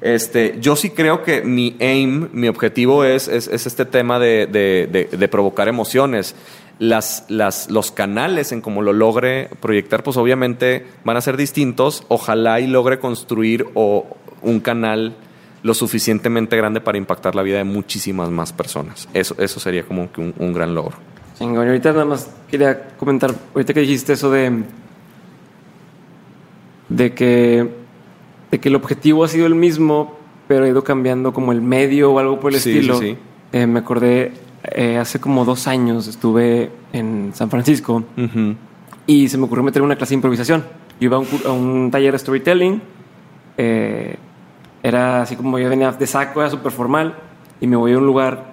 Este, 0.00 0.56
yo 0.60 0.74
sí 0.74 0.90
creo 0.90 1.22
que 1.22 1.42
mi 1.42 1.76
aim, 1.80 2.28
mi 2.32 2.48
objetivo 2.48 3.04
es, 3.04 3.28
es, 3.28 3.46
es 3.46 3.68
este 3.68 3.84
tema 3.84 4.18
de, 4.18 4.48
de- 4.48 4.88
de- 4.90 5.16
de 5.16 5.28
provocar 5.28 5.68
emociones. 5.68 6.34
Las, 6.78 7.24
las, 7.28 7.70
los 7.70 7.90
canales 7.90 8.52
en 8.52 8.60
cómo 8.60 8.82
lo 8.82 8.92
logre 8.92 9.48
proyectar, 9.60 10.02
pues 10.02 10.16
obviamente 10.18 10.86
van 11.04 11.16
a 11.16 11.20
ser 11.22 11.36
distintos. 11.38 12.04
Ojalá 12.08 12.60
y 12.60 12.66
logre 12.66 12.98
construir 12.98 13.66
o 13.74 14.06
un 14.42 14.60
canal 14.60 15.14
lo 15.62 15.72
suficientemente 15.74 16.56
grande 16.56 16.80
para 16.82 16.98
impactar 16.98 17.34
la 17.34 17.42
vida 17.42 17.56
de 17.58 17.64
muchísimas 17.64 18.28
más 18.30 18.52
personas. 18.52 19.08
Eso, 19.14 19.34
eso 19.38 19.58
sería 19.58 19.84
como 19.84 20.12
que 20.12 20.20
un, 20.20 20.34
un 20.38 20.52
gran 20.52 20.74
logro. 20.74 20.96
Y 21.40 21.44
ahorita 21.44 21.92
nada 21.92 22.04
más 22.04 22.30
quería 22.48 22.88
comentar, 22.98 23.34
ahorita 23.54 23.72
que 23.74 23.80
dijiste 23.80 24.12
eso 24.12 24.30
de, 24.30 24.62
de 26.88 27.12
que, 27.14 27.68
de 28.50 28.60
que 28.60 28.68
el 28.68 28.74
objetivo 28.76 29.24
ha 29.24 29.28
sido 29.28 29.46
el 29.46 29.54
mismo, 29.54 30.16
pero 30.48 30.64
ha 30.64 30.68
ido 30.68 30.84
cambiando 30.84 31.32
como 31.32 31.52
el 31.52 31.60
medio 31.60 32.12
o 32.12 32.18
algo 32.18 32.38
por 32.40 32.54
el 32.54 32.60
Sí, 32.60 32.70
estilo. 32.70 32.98
sí, 32.98 33.12
sí. 33.12 33.18
Eh, 33.52 33.66
me 33.66 33.80
acordé, 33.80 34.32
eh, 34.72 34.98
hace 34.98 35.20
como 35.20 35.44
dos 35.44 35.66
años 35.66 36.08
estuve 36.08 36.70
en 36.92 37.32
San 37.34 37.50
Francisco 37.50 38.04
y 39.06 39.28
se 39.28 39.38
me 39.38 39.44
ocurrió 39.44 39.62
meter 39.62 39.82
una 39.82 39.96
clase 39.96 40.10
de 40.10 40.16
improvisación. 40.16 40.64
Yo 41.00 41.06
iba 41.06 41.16
a 41.16 41.20
un, 41.20 41.28
a 41.46 41.50
un 41.50 41.90
taller 41.90 42.12
de 42.12 42.18
storytelling, 42.18 42.82
eh, 43.58 44.16
era 44.82 45.22
así 45.22 45.36
como 45.36 45.58
yo 45.58 45.68
venía 45.68 45.92
de 45.92 46.06
saco, 46.06 46.40
era 46.40 46.50
súper 46.50 46.72
formal, 46.72 47.14
y 47.60 47.66
me 47.66 47.76
voy 47.76 47.92
a 47.92 47.98
un 47.98 48.06
lugar, 48.06 48.52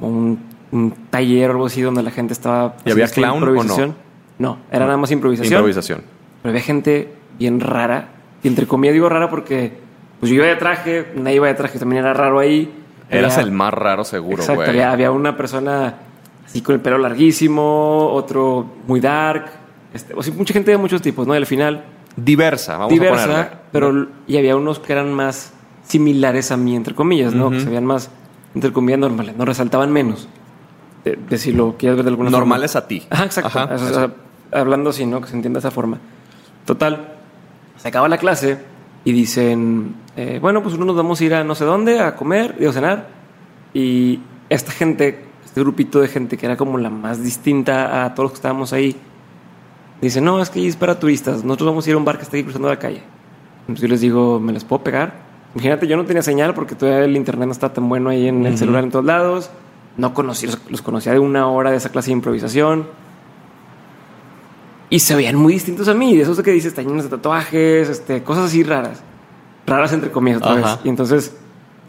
un, 0.00 0.40
un 0.72 0.90
taller 1.10 1.50
o 1.50 1.52
algo 1.52 1.66
así, 1.66 1.80
donde 1.80 2.02
la 2.02 2.10
gente 2.10 2.32
estaba... 2.32 2.76
¿Y 2.84 2.90
había 2.90 3.08
clown 3.08 3.42
o 3.42 3.46
no? 3.46 3.52
improvisación. 3.52 3.94
no? 4.38 4.58
era 4.70 4.86
nada 4.86 4.96
más 4.96 5.10
improvisación. 5.10 5.52
Improvisación. 5.54 6.02
Pero 6.42 6.50
había 6.50 6.62
gente 6.62 7.12
bien 7.38 7.60
rara, 7.60 8.08
y 8.42 8.48
entre 8.48 8.66
comillas 8.66 8.94
digo 8.94 9.08
rara 9.08 9.30
porque 9.30 9.72
pues 10.18 10.30
yo 10.30 10.36
iba 10.36 10.46
de 10.46 10.56
traje, 10.56 11.06
nadie 11.16 11.36
iba 11.36 11.46
de 11.46 11.54
traje, 11.54 11.78
también 11.78 12.00
era 12.02 12.12
raro 12.12 12.38
ahí. 12.38 12.70
Eras 13.10 13.34
Había- 13.34 13.46
el 13.46 13.52
más 13.52 13.74
raro 13.74 14.04
seguro, 14.04 14.36
Exacto, 14.36 14.54
güey. 14.60 14.68
había, 14.70 14.92
había 14.92 15.10
una 15.10 15.36
persona 15.36 15.94
así 16.46 16.62
con 16.62 16.74
el 16.76 16.80
pelo 16.80 16.98
larguísimo, 16.98 18.08
otro 18.12 18.66
muy 18.86 19.00
dark, 19.00 19.46
este, 19.92 20.14
o 20.14 20.22
sea, 20.22 20.32
mucha 20.34 20.52
gente 20.52 20.70
de 20.70 20.76
muchos 20.76 21.02
tipos, 21.02 21.26
¿no? 21.26 21.34
Y 21.34 21.36
al 21.38 21.46
final, 21.46 21.84
Diversa, 22.16 22.72
vamos 22.76 22.92
a 22.92 22.94
diversa, 22.94 23.26
ponerle. 23.26 23.50
pero 23.72 24.06
y 24.26 24.36
había 24.36 24.54
unos 24.56 24.78
que 24.78 24.92
eran 24.92 25.12
más 25.12 25.52
similares 25.82 26.52
a 26.52 26.56
mí, 26.56 26.76
entre 26.76 26.94
comillas, 26.94 27.34
¿no? 27.34 27.50
Que 27.50 27.60
se 27.60 27.66
veían 27.66 27.84
más, 27.86 28.10
entre 28.54 28.72
comillas, 28.72 29.00
normales, 29.00 29.36
no 29.36 29.44
resaltaban 29.44 29.92
menos. 29.92 30.28
De, 31.04 31.16
de 31.16 31.38
si 31.38 31.50
lo 31.52 31.76
quieres 31.78 31.96
ver 31.96 32.04
de 32.04 32.10
alguna 32.10 32.30
forma. 32.30 32.40
Normales 32.40 32.76
a 32.76 32.86
ti. 32.86 33.02
Ajá, 33.10 33.24
exacto. 33.24 33.58
Ajá, 33.58 33.74
O 33.74 33.78
sea, 33.78 33.88
eso. 34.04 34.10
hablando 34.52 34.90
así, 34.90 35.06
¿no? 35.06 35.20
Que 35.20 35.28
se 35.28 35.34
entienda 35.34 35.58
de 35.58 35.66
esa 35.66 35.70
forma. 35.70 35.98
Total, 36.66 37.14
se 37.78 37.88
acaba 37.88 38.08
la 38.08 38.18
clase 38.18 38.58
y 39.04 39.12
dicen, 39.12 39.94
eh, 40.20 40.38
bueno, 40.38 40.62
pues 40.62 40.74
uno 40.74 40.84
nos 40.84 40.96
vamos 40.96 41.18
a 41.18 41.24
ir 41.24 41.32
a 41.32 41.42
no 41.44 41.54
sé 41.54 41.64
dónde, 41.64 41.98
a 41.98 42.14
comer 42.14 42.54
y 42.60 42.66
a 42.66 42.72
cenar. 42.72 43.08
Y 43.72 44.20
esta 44.50 44.70
gente, 44.70 45.24
este 45.42 45.60
grupito 45.60 45.98
de 45.98 46.08
gente 46.08 46.36
que 46.36 46.44
era 46.44 46.58
como 46.58 46.76
la 46.76 46.90
más 46.90 47.22
distinta 47.22 48.04
a 48.04 48.14
todos 48.14 48.24
los 48.24 48.32
que 48.32 48.36
estábamos 48.36 48.74
ahí, 48.74 48.94
dice, 50.02 50.20
no, 50.20 50.42
es 50.42 50.50
que 50.50 50.58
ahí 50.58 50.66
es 50.66 50.76
para 50.76 50.98
turistas, 50.98 51.42
nosotros 51.42 51.70
vamos 51.70 51.86
a 51.86 51.90
ir 51.90 51.94
a 51.94 51.96
un 51.96 52.04
bar 52.04 52.18
que 52.18 52.24
está 52.24 52.36
ahí 52.36 52.42
cruzando 52.42 52.68
la 52.68 52.78
calle. 52.78 53.02
Entonces 53.62 53.80
yo 53.80 53.88
les 53.88 54.02
digo, 54.02 54.38
¿me 54.38 54.52
les 54.52 54.62
puedo 54.62 54.84
pegar? 54.84 55.14
Imagínate, 55.54 55.86
yo 55.86 55.96
no 55.96 56.04
tenía 56.04 56.22
señal 56.22 56.52
porque 56.52 56.74
todavía 56.74 57.06
el 57.06 57.16
internet 57.16 57.46
no 57.46 57.52
está 57.52 57.72
tan 57.72 57.88
bueno 57.88 58.10
ahí 58.10 58.28
en 58.28 58.44
el 58.44 58.58
celular 58.58 58.84
en 58.84 58.90
todos 58.90 59.06
lados. 59.06 59.50
No 59.96 60.12
conocí, 60.12 60.46
los, 60.46 60.60
los 60.68 60.82
conocía 60.82 61.12
de 61.12 61.18
una 61.18 61.48
hora 61.48 61.70
de 61.70 61.78
esa 61.78 61.88
clase 61.88 62.08
de 62.08 62.12
improvisación. 62.12 62.86
Y 64.90 65.00
se 65.00 65.14
veían 65.14 65.36
muy 65.36 65.54
distintos 65.54 65.88
a 65.88 65.94
mí. 65.94 66.14
De 66.14 66.24
esos 66.24 66.36
de 66.36 66.42
que 66.42 66.50
dices, 66.50 66.68
están 66.68 66.86
llenos 66.86 67.04
de 67.04 67.10
tatuajes, 67.10 67.88
este, 67.88 68.22
cosas 68.22 68.46
así 68.46 68.62
raras. 68.62 69.02
Raras 69.70 69.92
entre 69.92 70.10
comillas 70.10 70.38
otra 70.38 70.52
Ajá. 70.52 70.76
vez. 70.76 70.80
Y 70.84 70.88
entonces, 70.88 71.36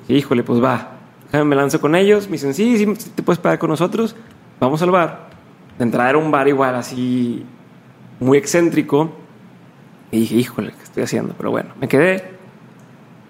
híjole, 0.08 0.44
pues 0.44 0.64
va. 0.64 0.92
Me 1.34 1.56
lanzo 1.56 1.82
con 1.82 1.96
ellos. 1.96 2.28
Me 2.28 2.34
dicen, 2.34 2.54
sí, 2.54 2.78
sí, 2.78 2.86
te 3.16 3.24
puedes 3.24 3.40
pagar 3.40 3.58
con 3.58 3.70
nosotros. 3.70 4.16
Vamos 4.60 4.82
al 4.82 4.92
bar. 4.92 5.30
De 5.78 5.84
entrada 5.84 6.10
era 6.12 6.20
un 6.20 6.30
bar 6.30 6.48
igual, 6.48 6.76
así, 6.76 7.44
muy 8.20 8.38
excéntrico. 8.38 9.12
Y 10.12 10.20
dije, 10.20 10.36
híjole, 10.36 10.72
¿qué 10.72 10.84
estoy 10.84 11.04
haciendo? 11.04 11.34
Pero 11.36 11.50
bueno, 11.50 11.70
me 11.80 11.88
quedé. 11.88 12.32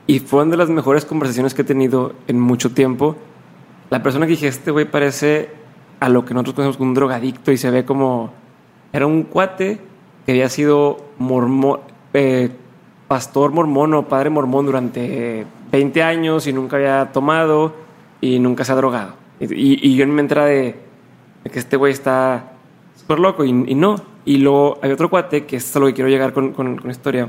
Y 0.07 0.19
fueron 0.19 0.49
de 0.49 0.57
las 0.57 0.69
mejores 0.69 1.05
conversaciones 1.05 1.53
que 1.53 1.61
he 1.61 1.65
tenido 1.65 2.13
en 2.27 2.39
mucho 2.39 2.71
tiempo. 2.71 3.15
La 3.89 4.03
persona 4.03 4.25
que 4.25 4.31
dije, 4.31 4.47
este 4.47 4.71
güey 4.71 4.85
parece 4.85 5.49
a 6.01 6.09
lo 6.09 6.25
que 6.25 6.33
nosotros 6.33 6.55
conocemos 6.55 6.77
como 6.77 6.89
un 6.89 6.95
drogadicto 6.95 7.51
y 7.51 7.57
se 7.57 7.71
ve 7.71 7.85
como... 7.85 8.33
Era 8.91 9.05
un 9.05 9.23
cuate 9.23 9.79
que 10.25 10.33
había 10.33 10.49
sido 10.49 10.97
mormón, 11.17 11.79
eh, 12.13 12.51
pastor 13.11 13.51
mormón 13.51 13.93
o 13.93 14.07
padre 14.07 14.29
mormón 14.29 14.65
durante 14.65 15.45
20 15.69 16.01
años 16.01 16.47
y 16.47 16.53
nunca 16.53 16.77
había 16.77 17.11
tomado 17.11 17.73
y 18.21 18.39
nunca 18.39 18.63
se 18.63 18.71
ha 18.71 18.75
drogado. 18.75 19.15
Y, 19.41 19.85
y- 19.85 19.95
yo 19.97 20.05
en 20.05 20.15
mi 20.15 20.21
entrada 20.21 20.47
de, 20.47 20.77
que 21.51 21.59
este 21.59 21.75
güey 21.75 21.91
está 21.91 22.53
súper 22.95 23.19
loco 23.19 23.43
y, 23.43 23.49
y 23.49 23.75
no. 23.75 23.97
Y 24.23 24.37
luego 24.37 24.79
hay 24.81 24.93
otro 24.93 25.09
cuate, 25.09 25.45
que 25.45 25.57
es 25.57 25.75
a 25.75 25.79
lo 25.79 25.87
que 25.87 25.93
quiero 25.93 26.09
llegar 26.09 26.31
con, 26.31 26.53
con, 26.53 26.89
historia, 26.89 27.27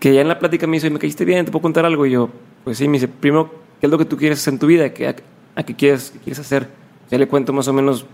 que 0.00 0.12
ya 0.12 0.20
en 0.20 0.28
la 0.28 0.38
plática 0.38 0.66
me 0.66 0.76
dice, 0.76 0.90
me 0.90 0.98
caíste 0.98 1.24
bien, 1.24 1.46
te 1.46 1.50
puedo 1.50 1.62
contar 1.62 1.86
algo. 1.86 2.04
Y 2.04 2.10
yo, 2.10 2.28
pues 2.62 2.76
sí, 2.76 2.88
me 2.88 2.98
dice, 2.98 3.08
primero, 3.08 3.48
¿qué 3.80 3.86
es 3.86 3.90
lo 3.90 3.96
que 3.96 4.04
tú 4.04 4.18
quieres 4.18 4.38
hacer 4.38 4.52
en 4.52 4.58
tu 4.60 4.66
vida? 4.66 4.92
¿Qué, 4.92 5.08
a, 5.08 5.16
a 5.54 5.62
qué 5.62 5.74
quieres, 5.74 6.12
quieres 6.24 6.40
hacer? 6.40 6.68
Ya 7.10 7.16
le 7.16 7.26
cuento 7.26 7.54
más 7.54 7.68
o 7.68 7.72
menos 7.72 8.04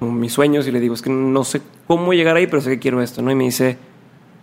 mis 0.00 0.32
sueños 0.32 0.66
y 0.66 0.72
le 0.72 0.80
digo, 0.80 0.94
es 0.94 1.02
que 1.02 1.10
no 1.10 1.44
sé 1.44 1.60
cómo 1.86 2.14
llegar 2.14 2.34
ahí, 2.34 2.46
pero 2.46 2.62
sé 2.62 2.70
que 2.70 2.78
quiero 2.78 3.02
esto, 3.02 3.20
¿no? 3.20 3.30
Y 3.30 3.34
me 3.34 3.44
dice, 3.44 3.76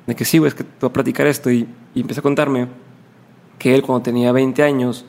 de 0.08 0.16
que 0.16 0.26
sí, 0.26 0.38
güey, 0.38 0.50
es 0.50 0.56
que 0.56 0.64
te 0.64 0.72
voy 0.82 0.90
a 0.90 0.94
platicar 0.94 1.28
esto. 1.28 1.50
Y, 1.52 1.68
y 1.94 2.02
empieza 2.02 2.20
a 2.22 2.24
contarme 2.24 2.68
que 3.58 3.74
él 3.74 3.82
cuando 3.82 4.04
tenía 4.04 4.32
20 4.32 4.62
años 4.64 5.06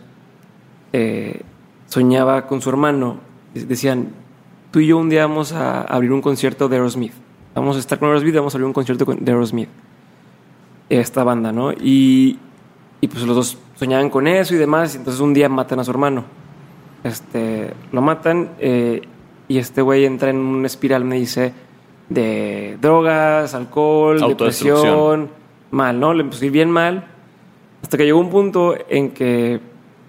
eh, 0.93 1.43
soñaba 1.87 2.47
con 2.47 2.61
su 2.63 2.69
hermano. 2.71 3.19
De- 3.55 3.65
Decían, 3.67 4.09
tú 4.71 4.81
y 4.81 4.87
yo 4.89 4.99
un 4.99 5.09
día 5.09 5.27
vamos 5.27 5.53
a 5.53 5.83
abrir 5.83 6.13
un 6.13 6.23
concierto 6.23 6.69
de 6.69 6.77
Aerosmith. 6.77 7.13
Vamos 7.55 7.77
a 7.77 7.79
estar 7.81 7.99
con 7.99 8.09
Aerosmith, 8.09 8.35
vamos 8.35 8.55
a 8.55 8.57
abrir 8.57 8.67
un 8.67 8.73
concierto 8.73 9.05
con- 9.07 9.25
de 9.25 9.31
Aerosmith. 9.33 9.69
Esta 10.89 11.25
banda, 11.25 11.51
¿no? 11.53 11.73
Y, 11.73 12.39
y 13.01 13.09
pues 13.09 13.25
los 13.25 13.35
dos 13.35 13.59
soñaban 13.77 14.09
con 14.09 14.27
eso 14.29 14.55
y 14.55 14.59
demás. 14.59 14.95
Y 14.95 14.99
entonces 14.99 15.21
un 15.21 15.35
día 15.35 15.49
matan 15.49 15.81
a 15.81 15.85
su 15.85 15.91
hermano. 15.91 16.25
Este, 17.03 17.73
lo 17.93 18.01
matan 18.03 18.51
eh, 18.59 19.03
y 19.49 19.59
este 19.59 19.83
güey 19.83 20.05
entra 20.05 20.31
en 20.31 20.37
una 20.39 20.67
espiral, 20.67 21.05
me 21.05 21.17
dice, 21.17 21.53
de 22.09 22.79
drogas, 22.81 23.55
alcohol, 23.55 24.19
depresión, 24.29 25.31
mal, 25.71 25.99
¿no? 26.01 26.15
Le 26.15 26.25
ir 26.43 26.51
bien 26.51 26.71
mal. 26.71 27.07
Hasta 27.83 27.97
que 27.97 28.05
llegó 28.05 28.19
un 28.21 28.31
punto 28.31 28.75
en 28.89 29.11
que 29.11 29.61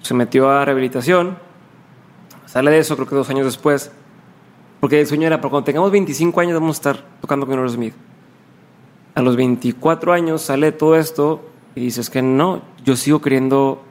se 0.01 0.13
metió 0.13 0.49
a 0.49 0.63
rehabilitación. 0.65 1.37
Sale 2.45 2.71
de 2.71 2.79
eso, 2.79 2.95
creo 2.95 3.07
que 3.07 3.15
dos 3.15 3.29
años 3.29 3.45
después. 3.45 3.91
Porque 4.79 4.99
el 5.01 5.07
sueño 5.07 5.27
era, 5.27 5.41
cuando 5.41 5.63
tengamos 5.63 5.91
25 5.91 6.39
años 6.39 6.53
vamos 6.53 6.77
a 6.77 6.79
estar 6.79 7.05
tocando 7.19 7.45
con 7.45 7.55
Aerosmith. 7.57 7.93
A 9.15 9.21
los 9.21 9.35
24 9.35 10.13
años 10.13 10.43
sale 10.43 10.71
todo 10.71 10.95
esto 10.95 11.41
y 11.75 11.81
dices 11.81 12.09
que 12.09 12.21
no, 12.21 12.61
yo 12.85 12.95
sigo 12.95 13.19
queriendo 13.19 13.81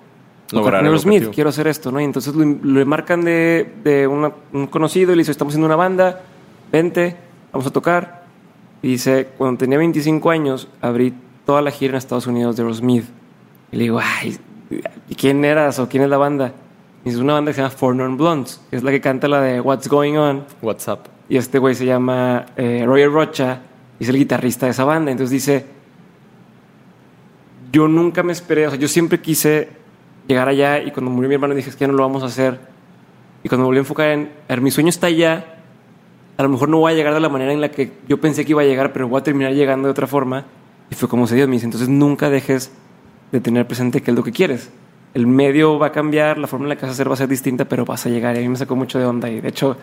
tocar 0.47 0.61
Lograr 0.63 0.81
con 0.81 0.87
Aerosmith, 0.87 1.23
quiero 1.35 1.51
hacer 1.51 1.67
esto, 1.67 1.91
¿no? 1.91 2.01
Y 2.01 2.05
entonces 2.05 2.35
le 2.37 2.85
marcan 2.85 3.25
de, 3.25 3.75
de 3.83 4.07
una- 4.07 4.33
un 4.53 4.69
conocido 4.69 5.13
y 5.13 5.17
le 5.17 5.21
dice, 5.23 5.33
estamos 5.33 5.53
haciendo 5.53 5.67
una 5.67 5.75
banda, 5.77 6.23
vente, 6.71 7.17
vamos 7.57 7.67
a 7.67 7.73
tocar. 7.73 8.27
Y 8.83 8.89
dice, 8.89 9.29
cuando 9.39 9.59
tenía 9.59 9.79
25 9.79 10.31
años, 10.31 10.69
abrí 10.83 11.15
toda 11.45 11.63
la 11.63 11.71
gira 11.71 11.93
en 11.93 11.97
Estados 11.97 12.27
Unidos 12.27 12.57
de 12.57 12.63
Aerosmith. 12.63 13.07
Y 13.73 13.77
le 13.77 13.83
digo, 13.85 13.99
ay, 14.03 14.37
¿y 15.09 15.15
quién 15.15 15.45
eras 15.45 15.79
o 15.79 15.89
quién 15.89 16.03
es 16.03 16.11
la 16.11 16.19
banda? 16.19 16.53
Y 17.05 17.09
es 17.09 17.17
una 17.17 17.33
banda 17.33 17.51
que 17.51 17.55
se 17.55 17.63
llama 17.63 17.75
Four 17.75 17.97
Non 17.97 18.17
Blondes, 18.17 18.61
que 18.69 18.77
es 18.77 18.83
la 18.83 18.91
que 18.91 19.01
canta 19.01 19.27
la 19.27 19.41
de 19.41 19.61
What's 19.61 19.89
Going 19.89 20.17
On. 20.17 20.45
WhatsApp. 20.61 21.07
Y 21.29 21.37
este 21.37 21.59
güey 21.59 21.75
se 21.75 21.87
llama 21.87 22.47
eh, 22.57 22.85
Roger 22.85 23.11
Rocha 23.11 23.61
y 23.99 24.05
es 24.05 24.11
el 24.11 24.17
guitarrista 24.17 24.67
de 24.67 24.73
esa 24.73 24.85
banda. 24.85 25.11
Entonces 25.11 25.31
dice, 25.31 25.67
yo 27.73 27.89
nunca 27.89 28.23
me 28.23 28.33
esperé, 28.33 28.67
o 28.67 28.71
sea, 28.71 28.79
yo 28.79 28.89
siempre 28.89 29.21
quise 29.21 29.71
llegar 30.29 30.49
allá 30.49 30.81
y 30.83 30.91
cuando 30.91 31.11
murió 31.11 31.29
mi 31.29 31.35
hermano 31.37 31.55
dije, 31.55 31.71
es 31.71 31.77
que 31.77 31.81
ya 31.81 31.89
no 31.89 31.95
lo 31.95 32.03
vamos 32.03 32.23
a 32.23 32.27
hacer. 32.27 32.59
Y 33.43 33.49
cuando 33.49 33.63
me 33.63 33.67
volví 33.67 33.79
a 33.79 33.81
enfocar 33.81 34.09
en, 34.09 34.63
mi 34.63 34.71
sueño 34.71 34.89
está 34.89 35.07
allá, 35.07 35.56
a 36.37 36.43
lo 36.43 36.49
mejor 36.49 36.69
no 36.69 36.79
voy 36.79 36.93
a 36.93 36.95
llegar 36.95 37.15
de 37.15 37.21
la 37.21 37.29
manera 37.29 37.53
en 37.53 37.61
la 37.61 37.71
que 37.71 37.93
yo 38.09 38.21
pensé 38.21 38.45
que 38.45 38.53
iba 38.53 38.63
a 38.63 38.65
llegar, 38.65 38.93
pero 38.93 39.09
voy 39.09 39.21
a 39.21 39.23
terminar 39.23 39.53
llegando 39.53 39.89
de 39.89 39.93
otra 39.93 40.07
forma. 40.07 40.45
Y 40.91 40.95
fue 40.95 41.09
como 41.09 41.27
se 41.27 41.35
dio, 41.35 41.47
me 41.49 41.55
dice, 41.55 41.65
entonces 41.67 41.89
nunca 41.89 42.31
dejes 42.31 42.71
de 43.33 43.41
tener 43.41 43.67
presente 43.67 44.03
que 44.03 44.11
es 44.11 44.17
lo 44.17 44.23
que 44.23 44.33
quieres. 44.33 44.71
El 45.15 45.27
medio 45.27 45.79
va 45.79 45.87
a 45.89 45.93
cambiar, 45.93 46.37
la 46.39 46.47
forma 46.47 46.67
en 46.67 46.69
la 46.71 46.77
que 46.77 46.83
vas 46.83 46.91
a 46.91 46.93
hacer 46.93 47.09
va 47.09 47.15
a 47.15 47.17
ser 47.17 47.29
distinta, 47.29 47.65
pero 47.65 47.85
vas 47.85 48.05
a 48.07 48.11
llegar. 48.11 48.35
Y 48.37 48.39
a 48.39 48.43
mí 48.43 48.49
me 48.49 48.57
sacó 48.57 48.77
mucho 48.77 48.99
de 48.99 49.07
onda. 49.07 49.29
Y 49.31 49.41
de 49.41 49.49
hecho, 49.49 49.77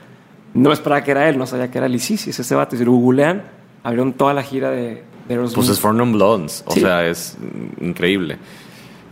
no 0.53 0.71
esperaba 0.71 1.03
que 1.03 1.11
era 1.11 1.27
él, 1.27 1.37
no 1.37 1.47
sabía 1.47 1.71
que 1.71 1.77
era 1.79 1.87
Lisis, 1.87 2.27
es 2.27 2.39
ese 2.39 2.53
vato. 2.55 2.75
Y 2.75 2.79
si 2.79 2.85
lo 2.85 2.91
googlean, 2.91 3.41
abrieron 3.83 4.13
toda 4.13 4.33
la 4.35 4.43
gira 4.43 4.69
de, 4.69 5.01
de. 5.27 5.35
Pues 5.55 5.69
es 5.69 5.79
For 5.79 5.93
Non 5.93 6.13
Blondes. 6.13 6.63
O 6.67 6.71
Sí. 6.71 6.81
sea, 6.81 7.05
es 7.07 7.35
increíble. 7.81 8.37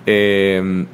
Eh, 0.05 0.85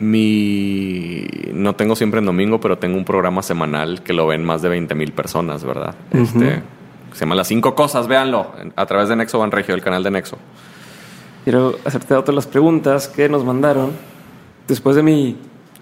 mi. 0.00 1.26
No 1.52 1.74
tengo 1.74 1.96
siempre 1.96 2.20
en 2.20 2.26
domingo, 2.26 2.60
pero 2.60 2.78
tengo 2.78 2.96
un 2.96 3.04
programa 3.04 3.42
semanal 3.42 4.02
que 4.02 4.12
lo 4.12 4.26
ven 4.26 4.44
más 4.44 4.62
de 4.62 4.68
20 4.68 4.94
mil 4.94 5.12
personas, 5.12 5.64
¿verdad? 5.64 5.94
Este. 6.12 6.62
Se 7.12 7.20
llama 7.20 7.34
Las 7.34 7.48
Cinco 7.48 7.74
Cosas, 7.74 8.06
véanlo, 8.06 8.52
a 8.76 8.86
través 8.86 9.08
de 9.08 9.16
Nexo 9.16 9.38
Banregio, 9.38 9.74
el 9.74 9.82
canal 9.82 10.02
de 10.02 10.10
Nexo. 10.10 10.38
Quiero 11.42 11.76
hacerte 11.84 12.14
otras 12.14 12.34
las 12.34 12.46
preguntas 12.46 13.08
que 13.08 13.28
nos 13.28 13.44
mandaron 13.44 13.92
después 14.66 14.94
de 14.94 15.02
mi 15.02 15.36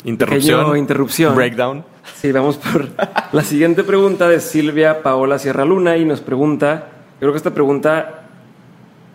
Interrupción. 0.05 0.61
pequeño 0.61 0.77
interrupción. 0.77 1.35
Breakdown. 1.35 1.85
Sí, 2.15 2.31
vamos 2.31 2.57
por 2.57 2.89
la 3.33 3.43
siguiente 3.43 3.83
pregunta 3.83 4.29
de 4.29 4.39
Silvia 4.41 5.03
Paola 5.03 5.39
Sierra 5.39 5.65
Luna 5.65 5.97
y 5.97 6.05
nos 6.05 6.21
pregunta, 6.21 6.87
yo 7.15 7.21
creo 7.21 7.33
que 7.33 7.39
esta 7.39 7.53
pregunta 7.53 8.23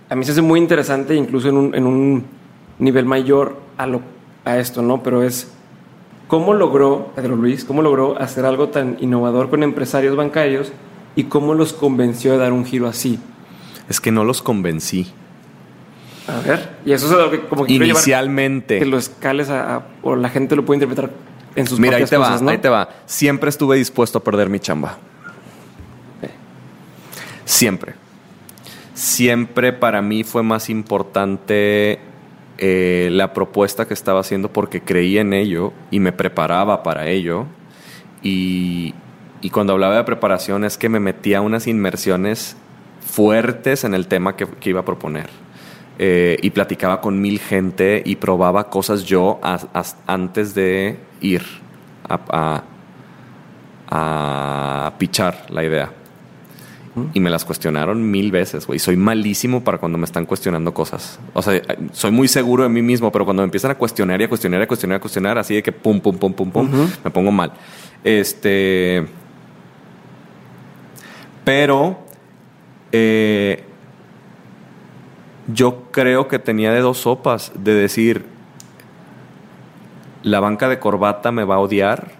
a 0.10 0.16
mí 0.16 0.26
se 0.26 0.34
hace 0.34 0.42
muy 0.42 0.60
interesante, 0.60 1.16
incluso 1.16 1.48
en 1.48 1.56
un, 1.56 1.76
en 1.76 1.86
un 1.86 2.26
nivel 2.80 3.06
mayor 3.06 3.56
a, 3.78 3.88
lo, 3.88 4.02
a 4.46 4.58
esto, 4.58 4.82
¿no? 4.82 5.04
Pero 5.04 5.24
es, 5.24 5.52
¿cómo 6.28 6.54
logró, 6.54 7.12
Pedro 7.16 7.36
Luis, 7.36 7.64
cómo 7.66 7.82
logró 7.82 8.18
hacer 8.20 8.46
algo 8.46 8.70
tan 8.70 8.98
innovador 9.00 9.50
con 9.50 9.64
empresarios 9.64 10.16
bancarios 10.16 10.72
y 11.16 11.26
cómo 11.26 11.54
los 11.54 11.74
convenció 11.74 12.32
de 12.34 12.38
dar 12.40 12.54
un 12.54 12.66
giro 12.66 12.88
así? 12.88 13.20
Es 13.90 14.00
que 14.00 14.12
no 14.12 14.24
los 14.24 14.42
convencí. 14.42 15.12
A 16.28 16.40
ver, 16.48 16.70
y 16.86 16.94
eso 16.94 17.08
es 17.08 17.12
algo 17.14 17.32
que 17.32 17.42
como 17.42 17.66
que 17.66 17.74
Inicialmente. 17.74 18.80
que 18.80 18.86
lo 18.86 18.98
escales 18.98 19.50
a, 19.50 19.76
a- 19.76 19.86
o 20.04 20.16
la 20.16 20.30
gente 20.30 20.56
lo 20.56 20.64
puede 20.64 20.78
interpretar 20.78 21.12
en 21.56 21.68
sus 21.68 21.80
Mira, 21.80 21.98
ahí 21.98 22.04
propias 22.04 22.10
te 22.12 22.16
cosas, 22.18 22.42
va, 22.42 22.46
¿no? 22.46 22.52
ahí 22.52 22.58
te 22.60 22.70
va. 22.70 22.88
Siempre 23.06 23.50
estuve 23.50 23.76
dispuesto 23.76 24.20
a 24.20 24.24
perder 24.24 24.48
mi 24.50 24.60
chamba. 24.60 24.98
Siempre. 27.46 27.94
Siempre 28.94 29.74
para 29.74 30.02
mí 30.02 30.24
fue 30.24 30.44
más 30.44 30.70
importante 30.70 32.00
eh, 32.64 33.10
la 33.12 33.34
propuesta 33.34 33.88
que 33.88 33.96
estaba 33.96 34.20
haciendo 34.20 34.54
porque 34.54 34.82
creía 34.82 35.22
en 35.22 35.34
ello 35.34 35.74
y 35.90 36.00
me 36.00 36.12
preparaba 36.12 36.84
para 36.84 37.08
ello. 37.08 37.48
Y, 38.22 38.94
y 39.42 39.50
cuando 39.50 39.74
hablaba 39.74 39.96
de 39.96 40.04
preparación 40.04 40.64
es 40.64 40.78
que 40.78 40.88
me 40.88 41.00
metía 41.00 41.42
unas 41.42 41.66
inmersiones 41.66 42.56
fuertes 43.00 43.84
en 43.84 43.96
el 43.96 44.08
tema 44.08 44.36
que, 44.36 44.48
iba 44.70 44.82
a 44.82 44.86
proponer. 44.86 45.30
Eh, 45.98 46.38
y 46.44 46.52
platicaba 46.52 47.02
con 47.02 47.20
mil 47.20 47.40
gente 47.40 48.04
y 48.06 48.18
probaba 48.18 48.70
cosas 48.70 49.06
yo 49.06 49.40
antes 50.06 50.54
de 50.54 51.00
ir 51.20 51.44
a, 52.08 52.64
a 53.90 54.94
pichar 55.00 55.46
la 55.50 55.64
idea. 55.64 56.01
Y 57.14 57.20
me 57.22 57.30
las 57.30 57.46
cuestionaron 57.46 58.12
mil 58.12 58.32
veces, 58.32 58.68
güey. 58.68 58.78
Soy 58.80 58.98
malísimo 58.98 59.64
para 59.64 59.78
cuando 59.78 59.98
me 59.98 60.06
están 60.06 60.26
cuestionando 60.26 60.74
cosas. 60.74 61.20
O 61.34 61.42
sea, 61.42 61.62
soy 61.94 62.12
muy 62.12 62.28
seguro 62.28 62.64
de 62.64 62.70
mí 62.70 62.82
mismo, 62.82 63.12
pero 63.12 63.24
cuando 63.24 63.44
me 63.44 63.46
empiezan 63.46 63.72
a 63.72 63.76
cuestionar 63.76 64.20
y 64.20 64.26
a 64.26 64.30
cuestionar 64.30 64.60
y 64.60 64.64
a 64.64 64.68
cuestionar 64.68 64.96
y 64.96 64.98
a 64.98 65.02
cuestionar, 65.02 65.38
así 65.38 65.56
de 65.56 65.64
que 65.64 65.72
pum, 65.72 66.02
pum, 66.02 66.18
pum, 66.18 66.34
pum, 66.34 66.52
pum, 66.52 66.70
me 67.04 67.12
pongo 67.12 67.32
mal. 67.32 67.54
Este. 68.04 69.06
Pero. 71.46 72.00
eh, 72.92 73.64
yo 75.54 75.84
creo 75.92 76.28
que 76.28 76.40
tenía 76.40 76.72
de 76.72 76.80
dos 76.82 77.00
sopas, 77.00 77.52
de 77.56 77.74
decir, 77.74 78.26
la 80.24 80.40
banca 80.40 80.70
de 80.70 80.80
corbata 80.80 81.32
me 81.32 81.44
va 81.44 81.56
a 81.56 81.60
odiar 81.60 82.12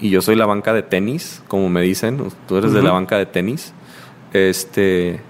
y 0.00 0.10
yo 0.10 0.22
soy 0.22 0.36
la 0.36 0.46
banca 0.46 0.72
de 0.72 0.82
tenis, 0.82 1.42
como 1.48 1.68
me 1.68 1.82
dicen, 1.82 2.22
tú 2.46 2.56
eres 2.56 2.72
de 2.72 2.82
la 2.82 2.92
banca 2.92 3.18
de 3.18 3.26
tenis. 3.26 3.72
Este 4.34 5.20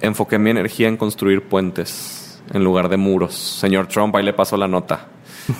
enfoqué 0.00 0.38
mi 0.38 0.50
energía 0.50 0.88
en 0.88 0.96
construir 0.96 1.42
puentes 1.42 2.40
en 2.52 2.62
lugar 2.62 2.88
de 2.88 2.96
muros. 2.96 3.34
Señor 3.34 3.86
Trump, 3.88 4.14
ahí 4.14 4.24
le 4.24 4.32
paso 4.32 4.56
la 4.56 4.68
nota. 4.68 5.08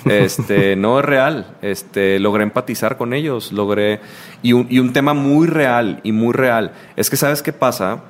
Este, 0.05 0.75
no 0.77 0.99
es 0.99 1.05
real. 1.05 1.57
Este, 1.61 2.19
logré 2.19 2.43
empatizar 2.43 2.97
con 2.97 3.13
ellos, 3.13 3.51
logré 3.51 3.99
y 4.41 4.53
un, 4.53 4.67
y 4.69 4.79
un 4.79 4.93
tema 4.93 5.13
muy 5.13 5.47
real 5.47 5.99
y 6.03 6.11
muy 6.11 6.33
real 6.33 6.73
es 6.95 7.09
que 7.09 7.17
sabes 7.17 7.41
qué 7.41 7.51
pasa. 7.51 8.03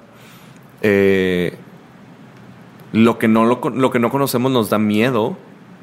Eh, 0.81 1.55
lo 2.91 3.17
que 3.17 3.27
no 3.27 3.45
lo, 3.45 3.61
lo 3.69 3.91
que 3.91 3.99
no 3.99 4.09
conocemos 4.09 4.51
nos 4.51 4.69
da 4.69 4.77
miedo 4.77 5.37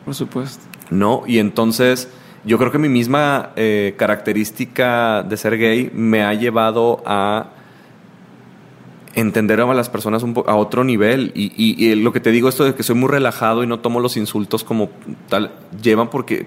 Por 0.04 0.14
supuesto. 0.14 0.62
¿no? 0.90 1.22
Y 1.26 1.38
entonces 1.38 2.10
yo 2.44 2.58
creo 2.58 2.70
que 2.70 2.78
mi 2.78 2.88
misma 2.88 3.50
eh, 3.56 3.94
característica 3.96 5.22
de 5.22 5.36
ser 5.36 5.56
gay 5.56 5.90
me 5.94 6.22
ha 6.22 6.34
llevado 6.34 7.02
a 7.06 7.50
entender 9.18 9.60
a 9.60 9.74
las 9.74 9.88
personas 9.90 10.22
un 10.22 10.34
a 10.46 10.56
otro 10.56 10.84
nivel. 10.84 11.32
Y, 11.34 11.52
y- 11.56 11.86
y 11.86 11.94
lo 11.96 12.12
que 12.12 12.20
te 12.20 12.30
digo, 12.30 12.48
esto 12.48 12.64
de 12.64 12.74
que 12.74 12.82
soy 12.82 12.94
muy 12.96 13.08
relajado 13.08 13.62
y 13.62 13.66
no 13.66 13.80
tomo 13.80 14.00
los 14.00 14.16
insultos 14.16 14.64
como 14.64 14.90
tal, 15.28 15.52
llevan 15.82 16.08
porque, 16.10 16.46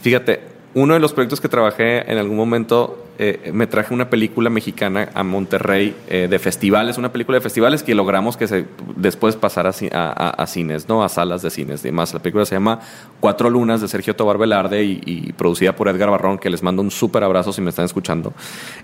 fíjate, 0.00 0.40
uno 0.74 0.94
de 0.94 1.00
los 1.00 1.12
proyectos 1.12 1.40
que 1.40 1.48
trabajé 1.48 2.10
en 2.10 2.16
algún 2.18 2.36
momento, 2.36 2.98
eh, 3.18 3.50
me 3.52 3.66
traje 3.66 3.92
una 3.92 4.08
película 4.08 4.48
mexicana 4.48 5.10
a 5.12 5.22
Monterrey 5.22 5.94
eh, 6.08 6.28
de 6.30 6.38
festivales, 6.38 6.96
una 6.96 7.12
película 7.12 7.36
de 7.36 7.42
festivales 7.42 7.82
que 7.82 7.94
logramos 7.94 8.38
que 8.38 8.48
se 8.48 8.64
después 8.96 9.36
pasara 9.36 9.68
a, 9.68 9.72
ci- 9.72 9.92
a- 9.92 10.08
a- 10.10 10.30
a 10.30 10.46
cines, 10.46 10.88
¿no? 10.88 11.04
A 11.04 11.10
salas 11.10 11.42
de 11.42 11.50
cines 11.50 11.80
y 11.84 11.88
demás. 11.88 12.14
La 12.14 12.20
película 12.22 12.46
se 12.46 12.54
llama 12.54 12.80
Cuatro 13.20 13.50
Lunas 13.50 13.82
de 13.82 13.88
Sergio 13.88 14.16
Tobar 14.16 14.38
Velarde 14.38 14.82
y, 14.82 15.00
y 15.04 15.32
producida 15.34 15.76
por 15.76 15.88
Edgar 15.88 16.10
Barrón, 16.10 16.38
que 16.38 16.48
les 16.48 16.62
mando 16.62 16.80
un 16.80 16.90
súper 16.90 17.22
abrazo 17.22 17.52
si 17.52 17.60
me 17.60 17.68
están 17.68 17.84
escuchando. 17.84 18.32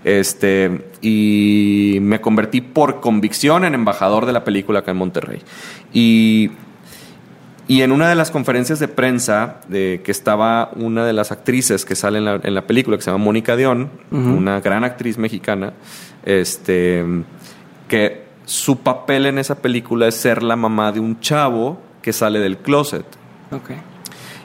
Este, 0.03 0.85
y 1.01 1.97
me 2.01 2.21
convertí 2.21 2.61
por 2.61 2.99
convicción 2.99 3.65
en 3.65 3.73
embajador 3.73 4.25
de 4.27 4.33
la 4.33 4.43
película 4.43 4.79
acá 4.79 4.91
en 4.91 4.97
Monterrey. 4.97 5.39
Y 5.91 6.51
y 7.69 7.83
en 7.83 7.91
una 7.91 8.09
de 8.09 8.15
las 8.15 8.31
conferencias 8.31 8.79
de 8.79 8.87
prensa 8.87 9.61
de 9.67 10.01
que 10.03 10.11
estaba 10.11 10.71
una 10.75 11.05
de 11.05 11.13
las 11.13 11.31
actrices 11.31 11.85
que 11.85 11.95
sale 11.95 12.17
en 12.17 12.25
la, 12.25 12.39
en 12.43 12.55
la 12.55 12.65
película, 12.65 12.97
que 12.97 13.03
se 13.03 13.11
llama 13.11 13.23
Mónica 13.23 13.55
Dion, 13.55 13.91
una 14.09 14.59
gran 14.59 14.83
actriz 14.83 15.19
mexicana, 15.19 15.73
este, 16.25 17.05
que 17.87 18.25
su 18.45 18.79
papel 18.79 19.27
en 19.27 19.37
esa 19.37 19.61
película 19.61 20.07
es 20.07 20.15
ser 20.15 20.41
la 20.41 20.55
mamá 20.55 20.91
de 20.91 20.99
un 20.99 21.19
chavo 21.19 21.79
que 22.01 22.11
sale 22.11 22.39
del 22.39 22.57
closet. 22.57 23.05
Ok. 23.51 23.69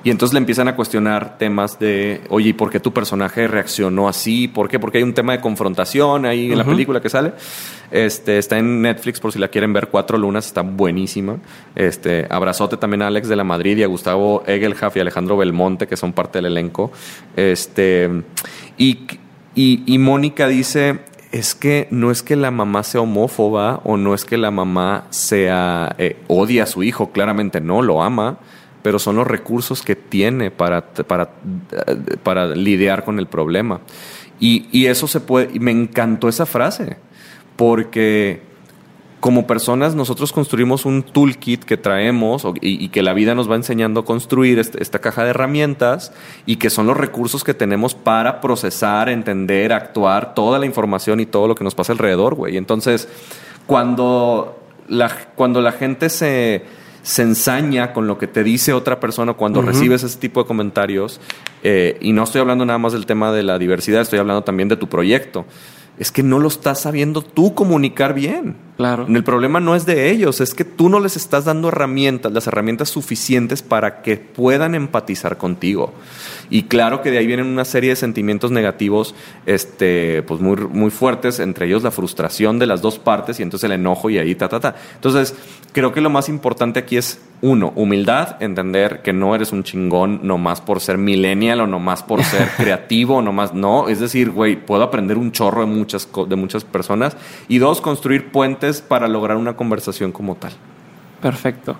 Y 0.05 0.11
entonces 0.11 0.35
le 0.35 0.39
empiezan 0.39 0.69
a 0.69 0.77
cuestionar 0.77 1.39
temas 1.39 1.79
de, 1.79 2.21
oye, 2.29 2.51
¿y 2.51 2.53
por 2.53 2.71
qué 2.71 2.79
tu 2.79 2.93
personaje 2.93 3.49
reaccionó 3.49 4.07
así? 4.07 4.49
¿Por 4.49 4.69
qué? 4.69 4.79
Porque 4.79 4.99
hay 4.99 5.05
un 5.05 5.15
tema 5.15 5.33
de 5.33 5.41
confrontación 5.41 6.27
ahí 6.27 6.53
en 6.53 6.59
la 6.59 6.65
película 6.65 7.01
que 7.01 7.09
sale. 7.09 7.33
Este, 7.91 8.37
está 8.37 8.59
en 8.59 8.83
Netflix 8.83 9.19
por 9.19 9.33
si 9.33 9.39
la 9.39 9.49
quieren 9.49 9.73
ver, 9.73 9.89
Cuatro 9.89 10.19
Lunas, 10.19 10.47
está 10.47 10.61
buenísima. 10.61 11.39
Este, 11.75 12.27
abrazote 12.29 12.77
también 12.77 13.01
a 13.01 13.07
Alex 13.07 13.29
de 13.29 13.37
la 13.37 13.45
Madrid 13.45 13.79
y 13.79 13.83
a 13.83 13.87
Gustavo 13.87 14.43
Egelhaf 14.47 14.95
y 14.97 15.01
Alejandro 15.01 15.39
Belmonte, 15.39 15.87
que 15.87 15.97
son 15.97 16.13
parte 16.13 16.39
del 16.39 16.47
elenco. 16.47 16.93
Este, 17.35 18.11
y, 18.77 19.07
y, 19.55 19.85
y 19.87 19.99
Mónica 19.99 20.49
dice, 20.49 21.01
es 21.33 21.55
que 21.55 21.89
no 21.91 22.11
es 22.11 22.23
que 22.23 22.37
la 22.37 22.51
mamá 22.51 22.83
sea 22.83 23.01
homófoba 23.01 23.81
o 23.85 23.97
no 23.97 24.15
es 24.15 24.25
que 24.25 24.37
la 24.37 24.51
mamá 24.51 25.07
sea 25.11 25.97
eh, 25.99 26.17
odia 26.29 26.63
a 26.63 26.67
su 26.67 26.83
hijo, 26.83 27.11
claramente 27.11 27.61
no, 27.61 27.83
lo 27.83 28.03
ama, 28.03 28.39
pero 28.85 28.99
son 28.99 29.17
los 29.17 29.27
recursos 29.27 29.81
que 29.81 29.97
tiene 29.97 30.51
para, 30.51 30.85
para, 30.85 31.31
para 32.23 32.49
lidiar 32.49 33.03
con 33.03 33.19
el 33.19 33.27
problema. 33.27 33.81
Y, 34.39 34.67
y 34.73 34.89
eso 34.89 35.09
se 35.09 35.21
puede, 35.21 35.49
y 35.55 35.59
me 35.59 35.71
encantó 35.71 36.29
esa 36.29 36.45
frase, 36.45 36.99
porque 37.57 38.43
como 39.21 39.47
personas 39.47 39.95
nosotros 39.95 40.33
construimos 40.33 40.85
un 40.85 41.03
toolkit 41.03 41.65
que 41.65 41.79
traemos 41.79 42.47
y, 42.61 42.91
que 42.91 43.03
la 43.03 43.15
vida 43.15 43.35
nos 43.35 43.51
va 43.51 43.57
enseñando 43.57 44.01
a 44.01 44.05
construir 44.05 44.59
este, 44.59 44.83
esta 44.83 44.99
caja 44.99 45.25
de 45.25 45.31
herramientas 45.31 46.13
y 46.45 46.57
que 46.57 46.69
son 46.69 46.87
los 46.87 46.99
recursos 46.99 47.43
que 47.43 47.55
tenemos 47.55 47.95
para 47.95 48.43
procesar, 48.43 49.09
entender, 49.09 49.73
actuar 49.73 50.35
toda 50.35 50.59
la 50.59 50.67
información 50.67 51.21
y 51.21 51.25
todo 51.25 51.49
lo 51.49 51.55
que 51.55 51.65
nos 51.65 51.75
pasa 51.75 51.93
alrededor, 51.93 52.35
güey. 52.35 52.59
Entonces, 52.59 53.09
cuando 53.67 54.61
la, 54.89 55.11
cuando 55.35 55.63
la 55.63 55.73
gente 55.73 56.11
se, 56.11 56.84
se 57.05 57.23
ensaña 57.23 57.93
con 57.93 58.09
lo 58.09 58.19
que 58.19 58.27
te 58.27 58.43
dice 58.43 58.73
otra 58.73 58.99
persona 58.99 59.35
cuando 59.35 59.63
recibes 59.63 60.03
ese 60.03 60.19
tipo 60.19 60.43
de 60.43 60.49
comentarios, 60.49 61.21
eh, 61.63 61.99
y 62.01 62.13
no 62.13 62.25
estoy 62.25 62.41
hablando 62.41 62.65
nada 62.65 62.79
más 62.79 62.93
del 62.93 63.07
tema 63.07 63.31
de 63.31 63.45
la 63.45 63.59
diversidad, 63.59 64.01
estoy 64.01 64.19
hablando 64.19 64.43
también 64.43 64.69
de 64.69 64.77
tu 64.77 64.89
proyecto 64.89 65.45
es 65.99 66.11
que 66.11 66.23
no 66.23 66.41
lo 66.41 66.49
estás 66.49 66.81
sabiendo 66.81 67.23
tú 67.23 67.55
comunicar 67.55 68.15
bien. 68.15 68.57
Claro. 68.77 69.07
El 69.09 69.23
problema 69.23 69.61
no 69.61 69.77
es 69.77 69.87
de 69.87 70.11
ellos, 70.11 70.41
es 70.41 70.55
que 70.55 70.65
tú 70.65 70.89
no 70.89 70.99
les 70.99 71.17
estás 71.17 71.45
dando 71.45 71.69
herramientas, 71.69 72.33
las 72.33 72.47
herramientas 72.49 72.89
suficientes 72.89 73.63
para 73.63 74.03
que 74.03 74.17
puedan 74.17 74.75
empatizar 74.75 75.37
contigo. 75.39 75.93
Y 76.51 76.65
claro 76.65 77.03
que 77.03 77.11
de 77.11 77.19
ahí 77.19 77.27
vienen 77.27 77.47
una 77.47 77.65
serie 77.65 77.91
de 77.91 77.97
sentimientos 77.97 78.51
negativos, 78.51 79.15
este, 79.47 80.23
pues 80.23 80.41
muy, 80.41 80.57
muy 80.57 80.91
fuertes, 80.91 81.41
entre 81.41 81.67
ellos 81.67 81.83
la 81.83 81.91
frustración 81.91 82.59
de 82.59 82.67
las 82.67 82.83
dos 82.83 82.99
partes 82.99 83.41
y 83.41 83.43
entonces 83.43 83.65
el 83.65 83.73
enojo 83.73 84.11
y 84.11 84.19
ahí 84.19 84.35
ta, 84.35 84.49
ta, 84.49 84.61
ta. 84.61 84.75
Entonces, 84.95 85.35
creo 85.73 85.93
que 85.93 86.01
lo 86.01 86.11
más 86.11 86.29
importante 86.29 86.81
aquí 86.81 86.97
es, 86.97 87.21
uno, 87.41 87.73
humildad, 87.77 88.43
entender 88.43 89.03
que 89.03 89.13
no 89.13 89.35
eres 89.35 89.53
un 89.53 89.65
chingón 89.65 90.21
nomás 90.23 90.61
por 90.61 90.81
ser 90.81 90.97
millennial 90.97 91.61
o 91.61 91.67
nomás 91.67 92.03
por 92.03 92.23
ser 92.25 92.49
creativo 92.57 93.17
o 93.17 93.23
nomás, 93.23 93.53
no, 93.53 93.89
es 93.89 94.01
decir, 94.01 94.31
güey, 94.31 94.57
puedo 94.57 94.83
aprender 94.83 95.19
un 95.19 95.33
chorro 95.33 95.61
de 95.61 95.67
muchas, 95.67 96.09
de 96.29 96.37
muchas 96.37 96.65
personas. 96.65 97.17
Y 97.49 97.59
dos, 97.59 97.81
construir 97.81 98.31
puentes 98.31 98.81
para 98.81 99.09
lograr 99.09 99.37
una 99.37 99.57
conversación 99.57 100.13
como 100.13 100.37
tal. 100.37 100.53
Perfecto. 101.21 101.77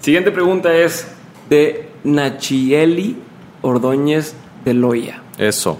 Siguiente 0.00 0.30
pregunta 0.30 0.74
es 0.74 1.08
de 1.48 1.88
Nachieli 2.04 3.16
Ordóñez 3.62 4.34
de 4.64 4.74
Loya. 4.74 5.22
Eso. 5.38 5.78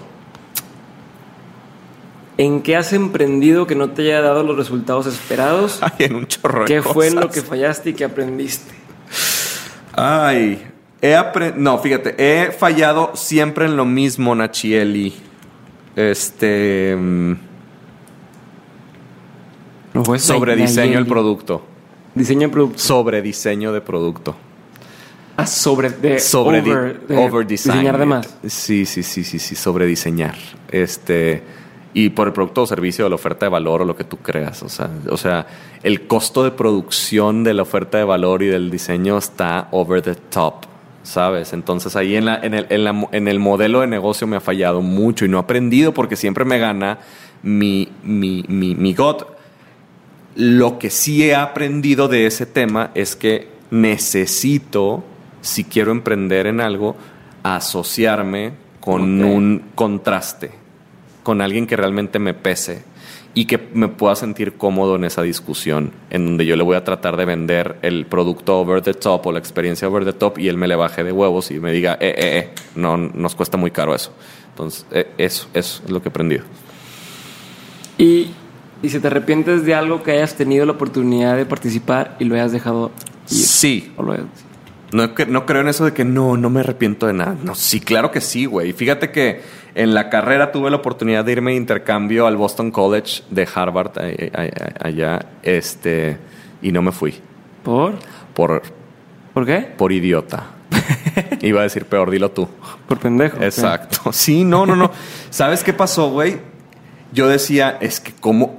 ¿En 2.37 2.61
qué 2.61 2.77
has 2.77 2.93
emprendido 2.93 3.67
que 3.67 3.75
no 3.75 3.89
te 3.89 4.03
haya 4.03 4.21
dado 4.21 4.43
los 4.43 4.55
resultados 4.55 5.07
esperados? 5.07 5.79
Ay, 5.81 6.05
en 6.05 6.15
un 6.15 6.27
chorro. 6.27 6.65
¿Qué 6.65 6.81
fue 6.81 7.07
en 7.07 7.15
lo 7.15 7.29
que 7.29 7.41
fallaste 7.41 7.89
y 7.89 7.93
qué 7.93 8.05
aprendiste? 8.05 8.73
Ay, 9.93 10.65
he 11.01 11.15
no, 11.57 11.77
fíjate, 11.79 12.15
he 12.17 12.51
fallado 12.51 13.11
siempre 13.15 13.65
en 13.65 13.75
lo 13.75 13.83
mismo, 13.83 14.33
Nachieli. 14.35 15.13
Este. 15.95 16.95
Mm, 16.95 17.33
sobre 20.17 20.55
diseño 20.55 20.95
del 20.95 21.07
producto. 21.07 21.61
Diseño 22.15 22.47
de 22.47 22.53
producto. 22.53 22.79
Sobre 22.79 23.21
diseño 23.21 23.73
de 23.73 23.81
producto. 23.81 24.35
Ah, 25.41 25.47
sobre 25.47 25.89
de 25.89 26.19
sobre 26.19 26.59
over, 27.09 27.47
Diseñar 27.47 27.97
de 27.97 28.05
más. 28.05 28.37
Sí, 28.47 28.85
sí, 28.85 29.03
sí, 29.03 29.23
sí, 29.23 29.39
sí, 29.39 29.55
sobre 29.55 29.85
diseñar. 29.85 30.35
Este 30.69 31.43
y 31.93 32.09
por 32.09 32.27
el 32.27 32.33
producto 32.33 32.63
o 32.63 32.67
servicio 32.67 33.05
de 33.05 33.09
la 33.09 33.15
oferta 33.15 33.45
de 33.45 33.49
valor 33.49 33.81
o 33.81 33.85
lo 33.85 33.95
que 33.95 34.03
tú 34.03 34.17
creas. 34.17 34.61
O 34.63 34.69
sea, 34.69 34.89
o 35.09 35.17
sea, 35.17 35.47
el 35.83 36.07
costo 36.07 36.43
de 36.43 36.51
producción 36.51 37.43
de 37.43 37.53
la 37.53 37.63
oferta 37.63 37.97
de 37.97 38.03
valor 38.03 38.43
y 38.43 38.47
del 38.47 38.69
diseño 38.69 39.17
está 39.17 39.67
over 39.71 40.01
the 40.01 40.15
top, 40.15 40.65
¿sabes? 41.03 41.53
Entonces 41.53 41.95
ahí 41.95 42.15
en, 42.15 42.25
la, 42.25 42.39
en, 42.41 42.53
el, 42.53 42.67
en, 42.69 42.83
la, 42.83 43.07
en 43.11 43.27
el 43.27 43.39
modelo 43.39 43.81
de 43.81 43.87
negocio 43.87 44.27
me 44.27 44.37
ha 44.37 44.41
fallado 44.41 44.81
mucho 44.81 45.25
y 45.25 45.29
no 45.29 45.37
he 45.37 45.41
aprendido 45.41 45.93
porque 45.93 46.15
siempre 46.15 46.45
me 46.45 46.59
gana 46.59 46.99
mi, 47.41 47.89
mi, 48.03 48.45
mi, 48.47 48.75
mi 48.75 48.95
Lo 50.35 50.77
que 50.77 50.89
sí 50.89 51.23
he 51.23 51.35
aprendido 51.35 52.07
de 52.07 52.27
ese 52.27 52.45
tema 52.45 52.91
es 52.93 53.15
que 53.15 53.47
necesito, 53.71 55.03
si 55.41 55.63
quiero 55.63 55.91
emprender 55.91 56.47
en 56.47 56.61
algo, 56.61 56.95
asociarme 57.43 58.53
con 58.79 59.23
un 59.23 59.63
contraste 59.75 60.51
con 61.23 61.41
alguien 61.41 61.67
que 61.67 61.75
realmente 61.75 62.17
me 62.17 62.33
pese 62.33 62.81
y 63.35 63.45
que 63.45 63.69
me 63.73 63.87
pueda 63.87 64.15
sentir 64.15 64.53
cómodo 64.53 64.95
en 64.95 65.03
esa 65.03 65.21
discusión, 65.21 65.91
en 66.09 66.25
donde 66.25 66.45
yo 66.45 66.55
le 66.55 66.63
voy 66.63 66.75
a 66.75 66.83
tratar 66.83 67.17
de 67.17 67.25
vender 67.25 67.77
el 67.83 68.05
producto 68.07 68.59
over 68.59 68.81
the 68.81 68.95
top 68.95 69.27
o 69.27 69.31
la 69.31 69.37
experiencia 69.37 69.87
over 69.87 70.03
the 70.05 70.13
top 70.13 70.39
y 70.39 70.47
él 70.47 70.57
me 70.57 70.67
le 70.67 70.75
baje 70.75 71.03
de 71.03 71.11
huevos 71.11 71.51
y 71.51 71.59
me 71.59 71.71
diga, 71.71 71.99
eh, 72.01 72.15
eh, 72.17 72.37
eh, 72.37 72.49
no, 72.75 72.97
nos 72.97 73.35
cuesta 73.35 73.57
muy 73.57 73.69
caro 73.69 73.93
eso. 73.93 74.11
Entonces, 74.49 74.85
eh, 74.91 75.07
eso, 75.19 75.47
eso 75.53 75.83
es 75.85 75.91
lo 75.91 76.01
que 76.01 76.09
he 76.09 76.11
aprendido. 76.11 76.43
Y, 77.97 78.31
y 78.81 78.89
si 78.89 78.99
te 78.99 79.07
arrepientes 79.07 79.63
de 79.65 79.75
algo 79.75 80.01
que 80.01 80.13
hayas 80.13 80.35
tenido 80.35 80.65
la 80.65 80.71
oportunidad 80.71 81.37
de 81.37 81.45
participar 81.45 82.15
y 82.19 82.25
lo 82.25 82.35
hayas 82.35 82.51
dejado 82.51 82.91
Sí. 83.25 83.91
No, 84.91 85.11
no 85.27 85.45
creo 85.45 85.61
en 85.61 85.67
eso 85.67 85.85
de 85.85 85.93
que 85.93 86.05
no, 86.05 86.37
no 86.37 86.49
me 86.49 86.61
arrepiento 86.61 87.07
de 87.07 87.13
nada. 87.13 87.35
No, 87.43 87.55
sí, 87.55 87.79
claro 87.79 88.11
que 88.11 88.21
sí, 88.21 88.45
güey. 88.45 88.73
Fíjate 88.73 89.11
que 89.11 89.41
en 89.75 89.93
la 89.93 90.09
carrera 90.09 90.51
tuve 90.51 90.69
la 90.71 90.77
oportunidad 90.77 91.23
de 91.23 91.31
irme 91.31 91.51
de 91.51 91.57
intercambio 91.57 92.25
al 92.27 92.37
Boston 92.37 92.71
College 92.71 93.23
de 93.29 93.47
Harvard 93.53 93.91
allá, 94.79 95.25
este, 95.43 96.17
y 96.61 96.71
no 96.71 96.81
me 96.81 96.91
fui. 96.91 97.15
¿Por? 97.63 97.93
Por. 98.33 98.63
¿Por 99.33 99.45
qué? 99.45 99.59
Por 99.77 99.91
idiota. 99.91 100.47
Iba 101.41 101.61
a 101.61 101.63
decir 101.63 101.85
peor, 101.85 102.09
dilo 102.09 102.31
tú. 102.31 102.47
Por 102.87 102.99
pendejo. 102.99 103.41
Exacto. 103.41 104.11
Sí, 104.11 104.43
no, 104.43 104.65
no, 104.65 104.75
no. 104.75 104.91
¿Sabes 105.29 105.63
qué 105.63 105.73
pasó, 105.73 106.09
güey? 106.09 106.39
Yo 107.11 107.27
decía, 107.27 107.77
es 107.79 107.99
que 107.99 108.11
cómo, 108.19 108.57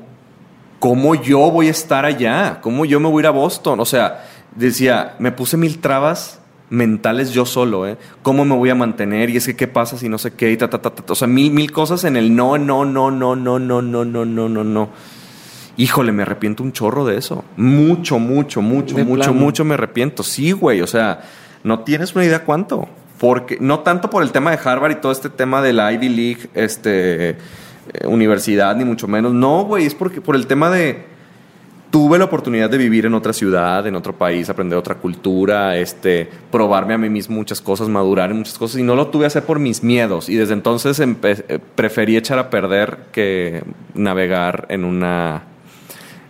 cómo 0.79 1.15
yo 1.17 1.51
voy 1.51 1.69
a 1.69 1.71
estar 1.71 2.05
allá, 2.05 2.61
cómo 2.61 2.85
yo 2.85 3.01
me 3.01 3.09
voy 3.09 3.21
a 3.21 3.23
ir 3.23 3.27
a 3.27 3.31
Boston. 3.31 3.81
O 3.81 3.85
sea, 3.85 4.30
decía, 4.55 5.17
me 5.19 5.33
puse 5.33 5.57
mil 5.57 5.79
trabas 5.79 6.41
mentales 6.71 7.33
yo 7.33 7.45
solo, 7.45 7.87
¿eh? 7.87 7.99
¿Cómo 8.23 8.45
me 8.45 8.55
voy 8.55 8.71
a 8.71 8.75
mantener? 8.75 9.29
Y 9.31 9.37
es 9.37 9.47
que 9.47 9.57
qué 9.57 9.69
pasa 9.69 9.99
si 9.99 10.09
no 10.09 10.19
sé 10.19 10.33
qué, 10.33 10.53
y 10.53 10.57
ta, 10.57 10.71
ta, 10.71 10.81
ta, 10.81 10.91
ta. 10.91 11.13
O 11.13 11.17
sea, 11.17 11.29
mil, 11.29 11.51
mil 11.51 11.73
cosas 11.73 12.05
en 12.05 12.17
el 12.17 12.35
no, 12.35 12.57
no, 12.59 12.85
no, 12.85 13.11
no, 13.11 13.37
no, 13.37 13.59
no, 13.59 13.83
no, 13.83 14.05
no, 14.05 14.25
no, 14.25 14.49
no, 14.49 14.65
no. 14.65 14.89
Híjole, 15.77 16.13
me 16.13 16.23
arrepiento 16.23 16.63
un 16.63 16.73
chorro 16.73 17.05
de 17.05 17.17
eso. 17.17 17.45
Mucho, 17.57 18.19
mucho, 18.19 18.63
mucho, 18.63 18.97
mucho, 18.99 19.35
mucho 19.35 19.65
me 19.65 19.75
arrepiento. 19.75 20.23
Sí, 20.23 20.53
güey, 20.53 20.81
o 20.81 20.87
sea, 20.87 21.23
no 21.65 21.81
tienes 21.81 22.15
una 22.15 22.25
idea 22.25 22.45
cuánto. 22.45 22.89
Porque, 23.19 23.59
no 23.61 23.81
tanto 23.81 24.09
por 24.09 24.23
el 24.23 24.31
tema 24.33 24.51
de 24.51 24.59
Harvard 24.63 24.93
y 24.93 24.95
todo 24.97 25.13
este 25.13 25.29
tema 25.29 25.61
de 25.61 25.73
la 25.73 25.93
Ivy 25.93 26.09
League, 26.09 26.51
este, 26.55 27.37
universidad, 28.05 28.77
ni 28.77 28.85
mucho 28.85 29.09
menos. 29.09 29.33
No, 29.35 29.65
güey, 29.65 29.87
es 29.87 29.95
porque 29.95 30.21
por 30.21 30.37
el 30.37 30.47
tema 30.47 30.71
de 30.71 31.10
tuve 31.91 32.19
la 32.19 32.25
oportunidad 32.25 32.71
de 32.71 32.79
vivir 32.79 33.07
en 33.07 33.15
otra 33.15 33.33
ciudad, 33.33 33.87
en 33.87 33.97
otro 33.97 34.15
país, 34.17 34.49
aprender 34.49 34.79
otra 34.79 34.95
cultura, 34.95 35.77
este, 35.77 36.29
probarme 36.51 36.95
a 36.95 36.99
mí 36.99 37.09
mismo 37.09 37.37
muchas 37.37 37.61
cosas, 37.61 37.89
madurar 37.89 38.31
en 38.31 38.39
muchas 38.39 38.59
cosas, 38.59 38.81
y 38.81 38.83
no 38.83 38.95
lo 38.95 39.09
tuve 39.09 39.25
a 39.25 39.27
hacer 39.27 39.45
por 39.45 39.59
mis 39.59 39.83
miedos. 39.83 40.29
Y 40.29 40.37
desde 40.37 40.55
entonces 40.55 40.99
eh, 41.01 41.59
preferí 41.75 42.17
echar 42.17 42.39
a 42.39 42.49
perder 42.49 43.07
que 43.13 43.65
navegar 43.95 44.67
en 44.69 44.85
una, 44.85 45.43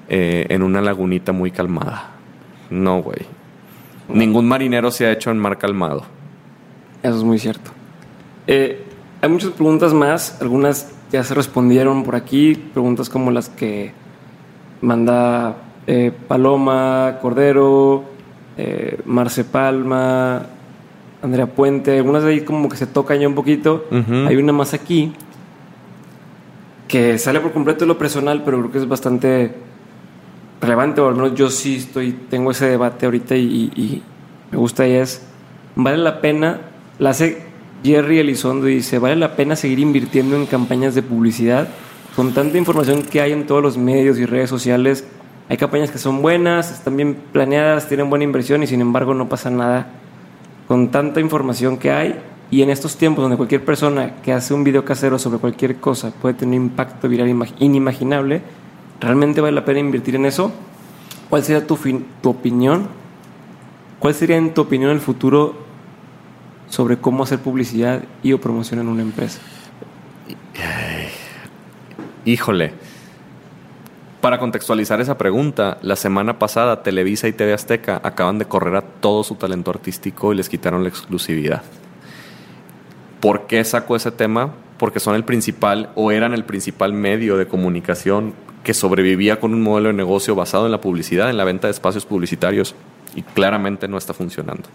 eh, 0.09 0.47
en 0.49 0.62
una 0.62 0.81
lagunita 0.81 1.32
muy 1.32 1.51
calmada. 1.51 2.12
No, 2.70 3.03
güey. 3.03 3.20
Ningún 4.09 4.49
marinero 4.49 4.91
se 4.91 5.07
ha 5.07 5.12
hecho 5.12 5.31
en 5.31 5.39
mar 5.39 5.59
calmado. 5.59 6.05
Eso 7.03 7.16
es 7.19 7.24
muy 7.24 7.39
cierto. 7.39 7.70
Eh, 8.47 8.85
hay 9.20 9.28
muchas 9.28 9.51
preguntas 9.51 9.93
más, 9.93 10.41
algunas 10.41 10.93
ya 11.12 11.23
se 11.24 11.35
respondieron 11.35 12.05
por 12.05 12.16
aquí, 12.16 12.55
preguntas 12.55 13.11
como 13.11 13.31
las 13.31 13.49
que 13.49 13.93
manda 14.81 15.57
eh, 15.86 16.12
Paloma, 16.28 17.19
Cordero, 17.20 18.05
eh, 18.57 19.01
Marce 19.05 19.44
Palma, 19.44 20.47
Andrea 21.23 21.47
Puente, 21.47 21.98
algunas 21.98 22.23
de 22.23 22.31
ahí 22.31 22.40
como 22.43 22.69
que 22.69 22.77
se 22.77 22.86
tocan 22.86 23.19
ya 23.20 23.28
un 23.28 23.35
poquito. 23.35 23.86
Hay 24.27 24.36
una 24.36 24.52
más 24.52 24.74
aquí 24.74 25.12
que 26.89 27.19
sale 27.19 27.40
por 27.40 27.52
completo 27.52 27.81
de 27.81 27.86
lo 27.86 27.98
personal, 27.98 28.43
pero 28.44 28.59
creo 28.59 28.73
que 28.73 28.78
es 28.78 28.89
bastante 28.89 29.55
relevante, 30.61 31.01
o 31.01 31.09
al 31.09 31.15
menos 31.15 31.35
yo 31.35 31.48
sí 31.51 31.77
estoy, 31.77 32.12
tengo 32.12 32.51
ese 32.51 32.66
debate 32.66 33.07
ahorita 33.07 33.36
y, 33.36 34.02
me 34.51 34.59
gusta 34.59 34.86
y 34.86 34.93
es, 34.93 35.23
vale 35.77 35.98
la 35.98 36.20
pena, 36.20 36.61
la 36.98 37.11
hace 37.11 37.44
Jerry 37.85 38.19
Elizondo 38.19 38.69
y 38.69 38.77
dice, 38.77 38.98
vale 38.98 39.16
la 39.16 39.36
pena 39.36 39.57
seguir 39.57 39.78
invirtiendo 39.78 40.36
en 40.36 40.47
campañas 40.47 40.94
de 40.94 41.02
publicidad 41.02 41.69
con 42.16 42.32
tanta 42.35 42.59
información 42.59 43.03
que 43.03 43.20
hay 43.20 43.32
en 43.32 43.47
todos 43.47 43.62
los 43.62 43.77
medios 43.77 44.19
y 44.19 44.27
redes 44.27 44.51
sociales, 44.51 45.05
hay 45.49 45.57
campañas 45.57 45.91
que 45.91 45.99
son 45.99 46.23
buenas, 46.23 46.70
están 46.70 46.97
bien 46.97 47.16
planeadas, 47.32 47.89
tienen 47.89 48.09
buena 48.09 48.24
inversión 48.24 48.62
y 48.62 48.66
sin 48.66 48.81
embargo 48.81 49.15
no 49.15 49.28
pasa 49.28 49.51
nada 49.51 49.89
con 50.69 50.93
tanta 50.93 51.19
información 51.20 51.77
que 51.77 51.91
hay. 51.91 52.20
Y 52.53 52.62
en 52.62 52.70
estos 52.70 52.97
tiempos 52.97 53.23
donde 53.23 53.37
cualquier 53.37 53.65
persona 53.65 54.23
que 54.23 54.32
hace 54.32 54.55
un 54.55 54.62
video 54.62 54.85
casero 54.85 55.19
sobre 55.19 55.39
cualquier 55.39 55.77
cosa 55.77 56.12
puede 56.12 56.35
tener 56.35 56.59
un 56.59 56.66
impacto 56.66 57.09
viral 57.09 57.28
inimaginable, 57.59 58.43
¿realmente 59.01 59.41
vale 59.41 59.55
la 59.55 59.65
pena 59.65 59.81
invertir 59.81 60.16
en 60.16 60.27
eso? 60.27 60.53
¿Cuál 61.28 61.43
sería 61.43 61.66
tu, 61.66 61.77
tu 62.23 62.31
opinión? 62.31 62.87
¿Cuál 63.99 64.15
sería 64.15 64.37
en 64.37 64.55
tu 64.55 64.61
opinión 64.62 64.93
el 64.93 65.01
futuro 65.01 65.55
sobre 66.69 66.99
cómo 66.99 67.24
hacer 67.24 67.41
publicidad 67.41 68.05
y 68.23 68.32
o 68.32 68.41
promoción 68.41 68.78
en 68.78 68.89
una 68.89 69.03
empresa? 69.03 69.41
Híjole. 72.25 72.73
Para 74.21 74.39
contextualizar 74.39 75.01
esa 75.01 75.17
pregunta, 75.17 75.79
la 75.81 75.97
semana 75.97 76.39
pasada 76.39 76.83
Televisa 76.83 77.27
y 77.29 77.33
TV 77.33 77.55
Azteca 77.55 78.01
acaban 78.05 78.39
de 78.39 78.45
correr 78.45 78.77
a 78.77 78.83
todo 78.83 79.25
su 79.25 79.37
talento 79.37 79.71
artístico 79.71 80.33
y 80.33 80.37
les 80.37 80.51
quitaron 80.51 80.83
la 80.83 80.91
exclusividad. 80.91 81.63
¿Por 83.21 83.47
qué 83.47 83.65
saco 83.65 83.97
ese 83.97 84.11
tema? 84.11 84.51
Porque 84.77 85.01
son 85.01 85.15
el 85.15 85.25
principal 85.25 85.91
o 85.95 86.13
eran 86.13 86.35
el 86.35 86.45
principal 86.45 86.93
medio 86.93 87.39
de 87.39 87.47
comunicación 87.47 88.35
que 88.65 88.75
sobrevivía 88.75 89.41
con 89.41 89.55
un 89.55 89.63
modelo 89.63 89.89
de 89.89 89.95
negocio 89.95 90.35
basado 90.35 90.67
en 90.67 90.73
la 90.73 90.83
publicidad, 90.83 91.31
en 91.31 91.39
la 91.39 91.45
venta 91.45 91.69
de 91.69 91.73
espacios 91.73 92.05
publicitarios 92.05 92.75
y 93.15 93.23
claramente 93.23 93.89
no 93.89 93.97
está 93.97 94.13
funcionando. 94.13 94.69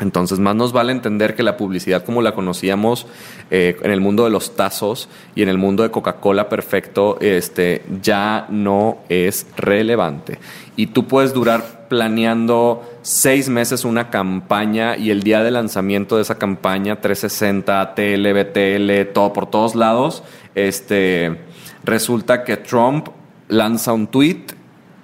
Entonces, 0.00 0.38
más 0.38 0.54
nos 0.54 0.72
vale 0.72 0.92
entender 0.92 1.34
que 1.34 1.42
la 1.42 1.56
publicidad 1.56 2.04
como 2.04 2.22
la 2.22 2.32
conocíamos 2.32 3.06
eh, 3.50 3.76
en 3.82 3.90
el 3.90 4.00
mundo 4.00 4.24
de 4.24 4.30
los 4.30 4.54
tazos 4.54 5.08
y 5.34 5.42
en 5.42 5.48
el 5.48 5.58
mundo 5.58 5.82
de 5.82 5.90
Coca-Cola 5.90 6.48
perfecto, 6.48 7.18
este, 7.20 7.82
ya 8.00 8.46
no 8.48 8.98
es 9.08 9.46
relevante. 9.56 10.38
Y 10.76 10.88
tú 10.88 11.06
puedes 11.06 11.34
durar 11.34 11.88
planeando 11.88 12.88
seis 13.02 13.48
meses 13.48 13.84
una 13.84 14.10
campaña 14.10 14.96
y 14.96 15.10
el 15.10 15.22
día 15.22 15.42
de 15.42 15.50
lanzamiento 15.50 16.16
de 16.16 16.22
esa 16.22 16.38
campaña, 16.38 17.00
360, 17.00 17.94
TL, 17.94 18.32
BTL, 18.32 19.12
todo 19.12 19.32
por 19.32 19.50
todos 19.50 19.74
lados, 19.74 20.22
este, 20.54 21.38
resulta 21.84 22.44
que 22.44 22.56
Trump 22.56 23.08
lanza 23.48 23.92
un 23.92 24.06
tweet 24.06 24.44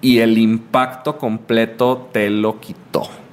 y 0.01 0.19
el 0.19 0.39
impacto 0.39 1.16
completo 1.19 2.11
te 2.12 2.29
lo 2.31 2.61
quitó. 2.61 3.24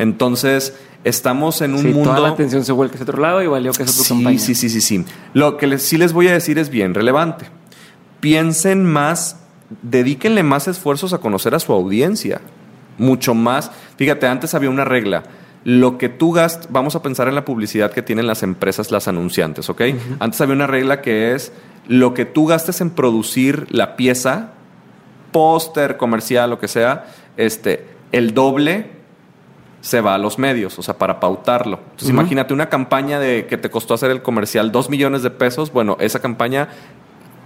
Entonces, 0.00 0.74
estamos 1.04 1.60
en 1.62 1.74
un 1.74 1.82
Sí, 1.82 1.88
mundo. 1.88 2.10
toda 2.10 2.20
la 2.20 2.28
atención 2.30 2.64
se 2.64 2.72
vuelca 2.72 2.94
hacia 2.94 3.04
otro 3.04 3.20
lado 3.20 3.42
y 3.42 3.46
valió 3.46 3.72
que 3.72 3.82
es 3.84 3.96
tu 3.96 4.02
Sí, 4.02 4.14
campaña. 4.14 4.38
sí, 4.38 4.54
sí, 4.54 4.68
sí, 4.68 4.80
sí. 4.80 5.04
Lo 5.34 5.56
que 5.56 5.66
les- 5.66 5.82
sí 5.82 5.96
les 5.98 6.12
voy 6.12 6.28
a 6.28 6.32
decir 6.32 6.58
es 6.58 6.70
bien 6.70 6.94
relevante. 6.94 7.46
Piensen 8.20 8.84
más, 8.84 9.36
dedíquenle 9.82 10.42
más 10.42 10.68
esfuerzos 10.68 11.12
a 11.12 11.18
conocer 11.18 11.54
a 11.54 11.60
su 11.60 11.72
audiencia. 11.72 12.40
Mucho 12.98 13.34
más. 13.34 13.70
Fíjate, 13.96 14.26
antes 14.26 14.54
había 14.54 14.68
una 14.70 14.84
regla. 14.84 15.22
Lo 15.64 15.98
que 15.98 16.08
tú 16.08 16.32
gastas, 16.32 16.68
vamos 16.72 16.96
a 16.96 17.02
pensar 17.02 17.28
en 17.28 17.34
la 17.34 17.44
publicidad 17.44 17.92
que 17.92 18.02
tienen 18.02 18.26
las 18.26 18.42
empresas, 18.42 18.90
las 18.90 19.08
anunciantes, 19.08 19.68
¿ok? 19.68 19.82
Antes 20.18 20.40
había 20.40 20.54
una 20.54 20.66
regla 20.66 21.02
que 21.02 21.34
es 21.34 21.52
lo 21.86 22.14
que 22.14 22.24
tú 22.24 22.46
gastes 22.46 22.80
en 22.80 22.90
producir 22.90 23.66
la 23.70 23.96
pieza, 23.96 24.52
póster, 25.32 25.96
comercial, 25.98 26.48
lo 26.50 26.58
que 26.58 26.68
sea, 26.68 27.06
este, 27.36 27.86
el 28.12 28.32
doble 28.34 28.90
se 29.80 30.00
va 30.00 30.14
a 30.14 30.18
los 30.18 30.38
medios, 30.38 30.78
o 30.78 30.82
sea, 30.82 30.98
para 30.98 31.20
pautarlo. 31.20 31.78
Entonces, 31.84 32.10
imagínate 32.10 32.52
una 32.52 32.68
campaña 32.68 33.18
de 33.18 33.46
que 33.46 33.56
te 33.56 33.70
costó 33.70 33.94
hacer 33.94 34.10
el 34.10 34.22
comercial 34.22 34.72
2 34.72 34.90
millones 34.90 35.22
de 35.22 35.30
pesos. 35.30 35.72
Bueno, 35.72 35.96
esa 36.00 36.20
campaña 36.20 36.68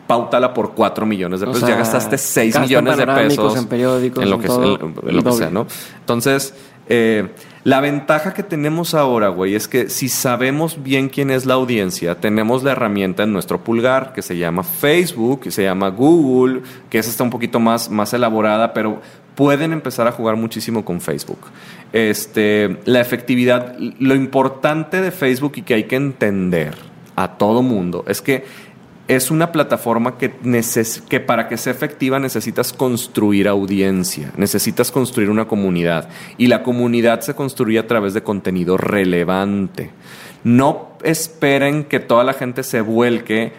pautala 0.07 0.53
por 0.53 0.73
4 0.75 1.07
millones 1.07 1.41
de 1.41 1.47
O 1.47 1.53
pesos. 1.53 1.61
sea, 1.67 1.71
ya 1.71 1.77
gastaste 1.79 2.19
6 2.19 2.55
gasta 2.55 2.59
en 2.59 2.69
millones 2.69 2.97
de 2.99 3.07
pesos. 3.07 3.57
en 3.57 3.67
periódicos, 3.67 4.23
en 4.23 4.31
lo 4.31 4.37
en 4.37 4.43
que, 4.43 4.49
todo, 4.49 4.79
en- 5.09 5.17
lo 5.17 5.23
que 5.23 5.33
sea, 5.33 5.51
¿no? 5.51 5.67
Entonces, 6.01 6.55
eh, 6.89 7.29
la 7.63 7.81
ventaja 7.81 8.35
que 8.35 8.43
tenemos 8.43 8.93
ahora, 8.95 9.29
güey, 9.29 9.55
es 9.55 9.67
que 9.69 9.89
si 9.89 10.11
sabemos 10.11 10.83
bien 10.83 11.09
quién 11.09 11.31
es 11.31 11.47
la 11.47 11.55
audiencia, 11.55 12.21
tenemos 12.21 12.63
la 12.63 12.73
herramienta 12.73 13.23
en 13.23 13.33
nuestro 13.33 13.65
pulgar 13.65 14.13
que 14.13 14.21
se 14.21 14.37
llama 14.37 14.63
Facebook, 14.63 15.41
que 15.41 15.51
se 15.51 15.63
llama 15.63 15.89
Google, 15.89 16.61
que 16.91 16.99
esa 16.99 17.09
está 17.09 17.25
un 17.25 17.31
poquito 17.31 17.59
más, 17.59 17.89
más 17.89 18.13
elaborada, 18.13 18.75
pero 18.75 19.01
pueden 19.35 19.73
empezar 19.73 20.07
a 20.07 20.13
jugar 20.13 20.37
muchísimo 20.37 20.85
con 20.85 21.01
Facebook. 21.01 21.39
Este, 21.93 22.79
la 22.87 23.01
efectividad, 23.01 23.77
lo 23.79 24.15
importante 24.15 25.01
de 25.01 25.11
Facebook 25.13 25.53
y 25.57 25.63
que 25.63 25.75
hay 25.75 25.85
que 25.85 25.97
entender 25.97 26.75
a 27.15 27.37
todo 27.39 27.63
mundo 27.63 28.05
es 28.09 28.21
que 28.21 28.45
es 29.07 29.31
una 29.31 29.53
plataforma 29.53 30.17
que, 30.17 30.33
que 31.09 31.21
para 31.21 31.47
que 31.49 31.59
sea 31.59 31.73
efectiva 31.73 32.19
necesitas 32.19 32.73
construir 32.73 33.49
audiencia, 33.49 34.33
necesitas 34.37 34.91
construir 34.91 35.29
una 35.29 35.47
comunidad 35.47 36.09
y 36.39 36.47
la 36.47 36.63
comunidad 36.63 37.21
se 37.21 37.35
construye 37.35 37.79
a 37.79 37.87
través 37.87 38.15
de 38.15 38.23
contenido 38.23 38.77
relevante. 38.77 39.91
No 40.43 40.89
esperen 41.03 41.85
que 41.85 42.01
toda 42.01 42.25
la 42.25 42.33
gente 42.33 42.63
se 42.63 42.81
vuelque 42.81 43.53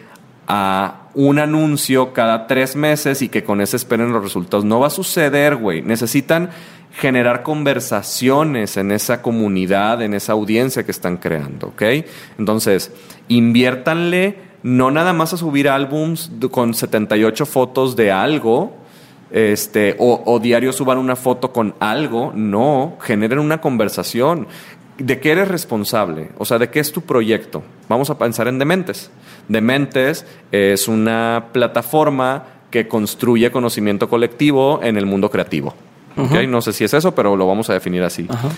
a 0.48 1.10
un 1.14 1.40
anuncio 1.40 2.14
cada 2.14 2.48
tres 2.48 2.76
meses 2.76 3.22
y 3.22 3.30
que 3.30 3.44
con 3.44 3.62
ese 3.62 3.78
esperen 3.78 4.12
los 4.12 4.24
resultados. 4.24 4.66
No 4.66 4.80
va 4.80 4.88
a 4.88 4.92
suceder, 4.92 5.56
güey. 5.56 5.82
Necesitan 5.82 6.50
generar 6.96 7.44
conversaciones 7.44 8.78
en 8.78 8.92
esa 8.92 9.22
comunidad, 9.22 10.02
en 10.02 10.14
esa 10.14 10.32
audiencia 10.34 10.84
que 10.86 10.92
están 10.92 11.18
creando, 11.18 11.68
¿ok? 11.68 11.84
Entonces, 12.40 12.92
inviértanle 13.28 14.38
no 14.64 14.92
nada 14.92 15.12
más 15.14 15.34
a 15.34 15.38
subir 15.38 15.68
álbums 15.68 16.32
con 16.52 16.74
78 16.74 17.46
fotos 17.46 17.96
de 17.96 18.12
algo, 18.12 18.78
este, 19.30 19.96
o, 20.00 20.24
o 20.26 20.40
diario 20.40 20.72
suban 20.72 20.98
una 20.98 21.18
foto 21.18 21.52
con 21.52 21.76
algo, 21.80 22.32
no, 22.34 22.98
generen 23.02 23.40
una 23.40 23.60
conversación. 23.60 24.48
¿De 24.98 25.20
qué 25.20 25.34
eres 25.34 25.50
responsable? 25.50 26.30
O 26.38 26.46
sea, 26.46 26.58
¿de 26.58 26.70
qué 26.70 26.80
es 26.80 26.94
tu 26.94 27.02
proyecto? 27.02 27.62
Vamos 27.90 28.10
a 28.10 28.18
pensar 28.18 28.48
en 28.48 28.58
Dementes. 28.58 29.12
Dementes 29.50 30.26
es 30.54 30.88
una 30.88 31.48
plataforma 31.52 32.46
que 32.72 32.88
construye 32.88 33.52
conocimiento 33.52 34.08
colectivo 34.10 34.80
en 34.82 34.96
el 34.96 35.06
mundo 35.06 35.30
creativo. 35.30 35.76
¿Ok? 36.18 36.32
Ujú. 36.32 36.48
No 36.48 36.62
sé 36.62 36.74
si 36.74 36.84
es 36.84 36.94
eso, 36.94 37.14
pero 37.14 37.36
lo 37.36 37.48
vamos 37.48 37.70
a 37.70 37.74
definir 37.74 38.04
así. 38.04 38.28
Ajá. 38.30 38.50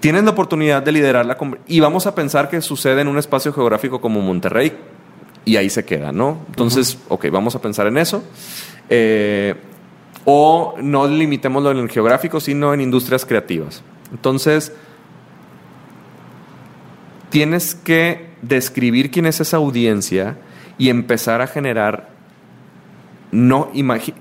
Tienes 0.00 0.22
la 0.22 0.30
oportunidad 0.30 0.82
de 0.82 0.92
liderar 0.92 1.26
la 1.26 1.36
y 1.66 1.80
vamos 1.80 2.06
a 2.06 2.14
pensar 2.14 2.48
que 2.48 2.60
sucede 2.62 3.00
en 3.00 3.08
un 3.08 3.18
espacio 3.18 3.52
geográfico 3.52 4.00
como 4.00 4.20
Monterrey 4.20 4.72
y 5.44 5.56
ahí 5.56 5.70
se 5.70 5.84
queda, 5.84 6.12
¿no? 6.12 6.38
Entonces, 6.48 6.98
ok, 7.08 7.26
vamos 7.32 7.56
a 7.56 7.60
pensar 7.60 7.86
en 7.88 7.98
eso. 7.98 8.22
Eh, 8.88 9.54
o 10.24 10.74
no 10.80 11.08
limitémoslo 11.08 11.70
en 11.70 11.78
el 11.78 11.88
geográfico, 11.88 12.38
sino 12.38 12.74
en 12.74 12.80
industrias 12.80 13.24
creativas. 13.24 13.82
Entonces, 14.12 14.72
tienes 17.30 17.74
que 17.74 18.30
describir 18.42 19.10
quién 19.10 19.26
es 19.26 19.40
esa 19.40 19.56
audiencia 19.56 20.36
y 20.76 20.90
empezar 20.90 21.40
a 21.40 21.46
generar 21.46 22.10
no 23.30 23.70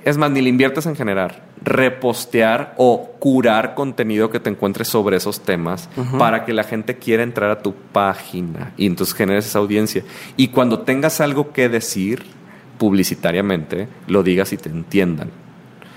es 0.04 0.18
más, 0.18 0.32
ni 0.32 0.42
le 0.42 0.50
inviertes 0.50 0.86
en 0.86 0.96
generar, 0.96 1.44
repostear 1.64 2.74
o 2.78 3.12
curar 3.20 3.74
contenido 3.74 4.30
que 4.30 4.40
te 4.40 4.50
encuentres 4.50 4.88
sobre 4.88 5.18
esos 5.18 5.42
temas 5.42 5.90
para 6.18 6.46
que 6.46 6.54
la 6.54 6.64
gente 6.64 6.98
quiera 6.98 7.24
entrar 7.24 7.50
a 7.50 7.62
tu 7.62 7.74
página 7.74 8.74
y 8.78 8.86
entonces 8.86 9.16
generes 9.16 9.46
esa 9.46 9.60
audiencia. 9.60 10.04
Y 10.36 10.50
cuando 10.50 10.80
tengas 10.80 11.22
algo 11.22 11.52
que 11.52 11.70
decir 11.70 12.24
publicitariamente, 12.78 13.88
lo 14.08 14.24
digas 14.24 14.54
y 14.54 14.58
te 14.58 14.70
entiendan. 14.70 15.30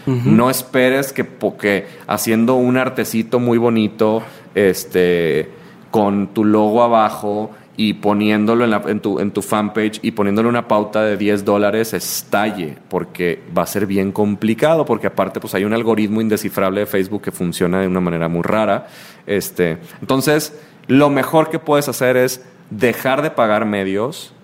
No 0.06 0.50
esperes 0.50 1.12
que 1.12 1.24
porque 1.24 1.86
haciendo 2.08 2.54
un 2.56 2.78
artecito 2.78 3.38
muy 3.38 3.58
bonito, 3.58 4.22
este, 4.54 5.50
con 5.90 6.28
tu 6.28 6.44
logo 6.44 6.82
abajo 6.82 7.50
y 7.76 7.94
poniéndolo 7.94 8.64
en, 8.88 9.00
tu, 9.00 9.20
en 9.20 9.30
tu 9.30 9.42
fanpage 9.42 10.00
y 10.02 10.10
poniéndole 10.10 10.48
una 10.48 10.68
pauta 10.68 11.02
de 11.02 11.16
10 11.16 11.44
dólares 11.44 11.94
estalle, 11.94 12.76
porque 12.88 13.42
va 13.56 13.62
a 13.62 13.66
ser 13.66 13.86
bien 13.86 14.12
complicado, 14.12 14.84
porque 14.84 15.06
aparte 15.06 15.40
pues 15.40 15.54
hay 15.54 15.64
un 15.64 15.72
algoritmo 15.72 16.20
indescifrable 16.20 16.80
de 16.80 16.86
Facebook 16.86 17.22
que 17.22 17.32
funciona 17.32 17.80
de 17.80 17.86
una 17.86 18.00
manera 18.00 18.28
muy 18.28 18.42
rara. 18.42 18.88
Este, 19.26 19.78
entonces, 20.00 20.60
lo 20.88 21.08
mejor 21.08 21.48
que 21.48 21.58
puedes 21.58 21.88
hacer 21.88 22.16
es 22.16 22.44
dejar 22.70 23.22
de 23.22 23.30
pagar 23.30 23.64
medios, 23.64 24.34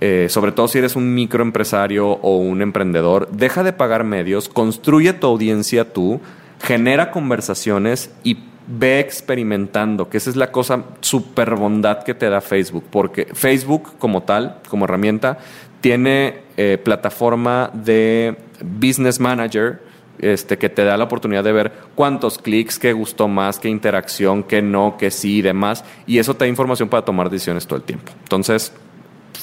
eh, 0.00 0.26
sobre 0.28 0.52
todo 0.52 0.66
si 0.66 0.78
eres 0.78 0.96
un 0.96 1.14
microempresario 1.14 2.08
o 2.08 2.38
un 2.38 2.60
emprendedor, 2.60 3.28
deja 3.30 3.62
de 3.62 3.72
pagar 3.72 4.04
medios, 4.04 4.48
construye 4.48 5.12
tu 5.12 5.26
audiencia 5.26 5.92
tú, 5.92 6.20
genera 6.62 7.10
conversaciones 7.10 8.10
y 8.24 8.38
ve 8.66 9.00
experimentando, 9.00 10.08
que 10.08 10.16
esa 10.16 10.30
es 10.30 10.36
la 10.36 10.50
cosa 10.50 10.84
super 11.00 11.54
bondad 11.54 12.02
que 12.02 12.14
te 12.14 12.28
da 12.28 12.40
Facebook, 12.40 12.84
porque 12.90 13.26
Facebook 13.32 13.98
como 13.98 14.22
tal, 14.22 14.60
como 14.68 14.84
herramienta, 14.84 15.38
tiene 15.80 16.40
eh, 16.56 16.78
plataforma 16.82 17.70
de 17.74 18.36
Business 18.60 19.20
Manager, 19.20 19.82
este, 20.18 20.56
que 20.56 20.68
te 20.68 20.84
da 20.84 20.96
la 20.96 21.04
oportunidad 21.04 21.44
de 21.44 21.52
ver 21.52 21.72
cuántos 21.94 22.38
clics, 22.38 22.78
qué 22.78 22.92
gustó 22.92 23.28
más, 23.28 23.58
qué 23.58 23.68
interacción, 23.68 24.42
qué 24.42 24.62
no, 24.62 24.96
qué 24.98 25.10
sí 25.10 25.38
y 25.38 25.42
demás. 25.42 25.84
Y 26.06 26.18
eso 26.18 26.34
te 26.34 26.44
da 26.44 26.48
información 26.48 26.88
para 26.88 27.04
tomar 27.04 27.28
decisiones 27.28 27.66
todo 27.66 27.76
el 27.76 27.84
tiempo. 27.84 28.12
Entonces, 28.22 28.72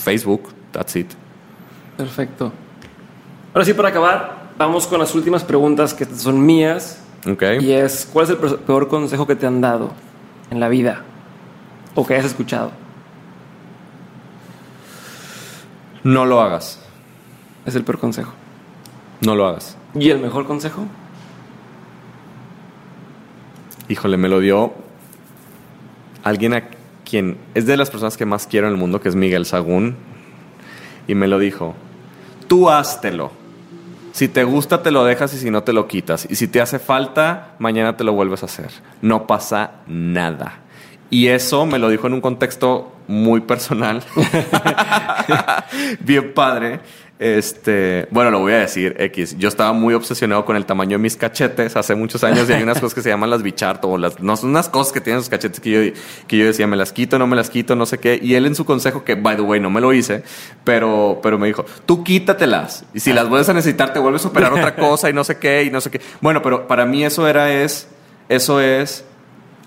Facebook, 0.03 0.49
that's 0.72 0.95
it. 0.95 1.11
Perfecto. 1.98 2.52
Ahora 3.53 3.65
sí, 3.65 3.73
para 3.73 3.89
acabar, 3.89 4.52
vamos 4.57 4.88
con 4.88 4.99
las 4.99 5.14
últimas 5.14 5.43
preguntas 5.43 5.93
que 5.93 6.06
son 6.06 6.43
mías. 6.43 7.03
¿Ok? 7.30 7.43
Y 7.61 7.72
es, 7.73 8.07
¿cuál 8.11 8.26
es 8.26 8.30
el 8.31 8.38
pe- 8.38 8.57
peor 8.57 8.88
consejo 8.88 9.27
que 9.27 9.35
te 9.35 9.45
han 9.45 9.61
dado 9.61 9.91
en 10.49 10.60
la 10.60 10.69
vida? 10.69 11.03
O 11.95 12.06
que 12.06 12.14
hayas 12.15 12.26
escuchado. 12.26 12.72
No 16.03 16.26
lo 16.26 16.41
hagas. 16.41 16.80
Es 17.65 17.76
el 17.76 17.84
peor 17.84 17.99
consejo. 17.99 18.31
No 19.22 19.35
lo 19.35 19.45
hagas. 19.48 19.77
¿Y 19.93 20.10
el 20.10 20.19
mejor 20.19 20.48
consejo? 20.48 20.85
Híjole, 23.88 24.18
me 24.18 24.30
lo 24.30 24.39
dio 24.39 24.73
alguien 26.23 26.53
a 26.53 26.64
quien 27.03 27.38
es 27.53 27.65
de 27.65 27.77
las 27.77 27.89
personas 27.91 28.18
que 28.18 28.26
más 28.26 28.48
quiero 28.48 28.68
en 28.68 28.73
el 28.73 28.80
mundo, 28.80 29.02
que 29.02 29.10
es 29.10 29.15
Miguel 29.15 29.45
Sagún. 29.45 29.95
Y 31.07 31.15
me 31.15 31.27
lo 31.27 31.38
dijo. 31.39 31.76
tú 32.48 32.69
háztelo. 32.69 33.31
Si 34.11 34.27
te 34.27 34.43
gusta, 34.43 34.83
te 34.83 34.91
lo 34.91 35.03
dejas 35.03 35.33
y 35.33 35.38
si 35.38 35.49
no, 35.49 35.63
te 35.63 35.73
lo 35.73 35.88
quitas. 35.88 36.27
Y 36.29 36.35
si 36.35 36.47
te 36.47 36.61
hace 36.61 36.79
falta, 36.79 37.55
mañana 37.59 37.97
te 37.97 38.03
lo 38.03 38.13
vuelves 38.13 38.43
a 38.43 38.45
hacer. 38.45 38.69
No 39.01 39.27
pasa 39.27 39.71
nada. 39.88 40.59
Y 41.09 41.27
eso 41.27 41.65
me 41.65 41.79
lo 41.79 41.89
dijo 41.89 42.07
en 42.07 42.13
un 42.13 42.21
contexto 42.21 42.93
muy 43.07 43.41
personal. 43.41 44.03
Bien 45.99 46.33
padre. 46.33 46.79
Este, 47.22 48.07
bueno, 48.10 48.31
lo 48.31 48.39
voy 48.39 48.53
a 48.53 48.57
decir, 48.61 48.95
X. 48.98 49.35
Yo 49.38 49.48
estaba 49.48 49.73
muy 49.73 49.93
obsesionado 49.93 50.43
con 50.43 50.56
el 50.56 50.65
tamaño 50.65 50.98
de 50.98 51.03
mis 51.03 51.15
cachetes 51.15 51.76
hace 51.76 51.93
muchos 51.93 52.23
años 52.23 52.49
y 52.49 52.53
hay 52.53 52.64
unas 52.64 52.80
cosas 52.81 52.95
que 52.95 53.03
se 53.03 53.10
llaman 53.10 53.30
las 53.30 53.43
bicharto 53.43 53.89
o 53.89 53.99
las, 53.99 54.19
no 54.19 54.35
son 54.35 54.49
unas 54.49 54.69
cosas 54.69 54.91
que 54.91 55.02
tienen 55.02 55.19
los 55.19 55.30
cachetes 55.30 55.60
que 55.60 55.69
yo, 55.69 56.02
que 56.26 56.35
yo 56.35 56.45
decía, 56.48 56.65
me 56.65 56.76
las 56.76 56.91
quito, 56.91 57.19
no 57.19 57.27
me 57.27 57.35
las 57.35 57.52
quito, 57.52 57.76
no 57.76 57.85
sé 57.85 57.99
qué. 57.99 58.19
Y 58.19 58.34
él 58.34 58.48
en 58.48 58.56
su 58.56 58.65
consejo, 58.65 59.03
que 59.03 59.14
by 59.14 59.35
the 59.35 59.43
way, 59.43 59.60
no 59.60 59.69
me 59.69 59.81
lo 59.81 59.93
hice, 59.93 60.23
pero, 60.64 61.19
pero 61.22 61.38
me 61.38 61.45
dijo, 61.45 61.64
tú 61.85 62.03
quítatelas. 62.03 62.85
Y 62.91 63.02
si 63.02 63.14
las 63.14 63.30
vuelves 63.30 63.49
a 63.49 63.53
necesitar, 63.53 63.93
te 63.93 63.99
vuelves 63.99 64.26
a 64.26 64.30
operar 64.30 64.53
otra 64.53 64.76
cosa 64.88 65.07
y 65.07 65.14
no 65.14 65.23
sé 65.23 65.38
qué 65.38 65.61
y 65.61 65.69
no 65.69 65.80
sé 65.80 65.91
qué. 65.91 66.02
Bueno, 66.22 66.41
pero 66.41 66.65
para 66.68 66.88
mí 66.88 67.06
eso 67.06 67.27
era, 67.27 67.53
es, 67.53 67.88
eso 68.30 68.60
es, 68.60 69.06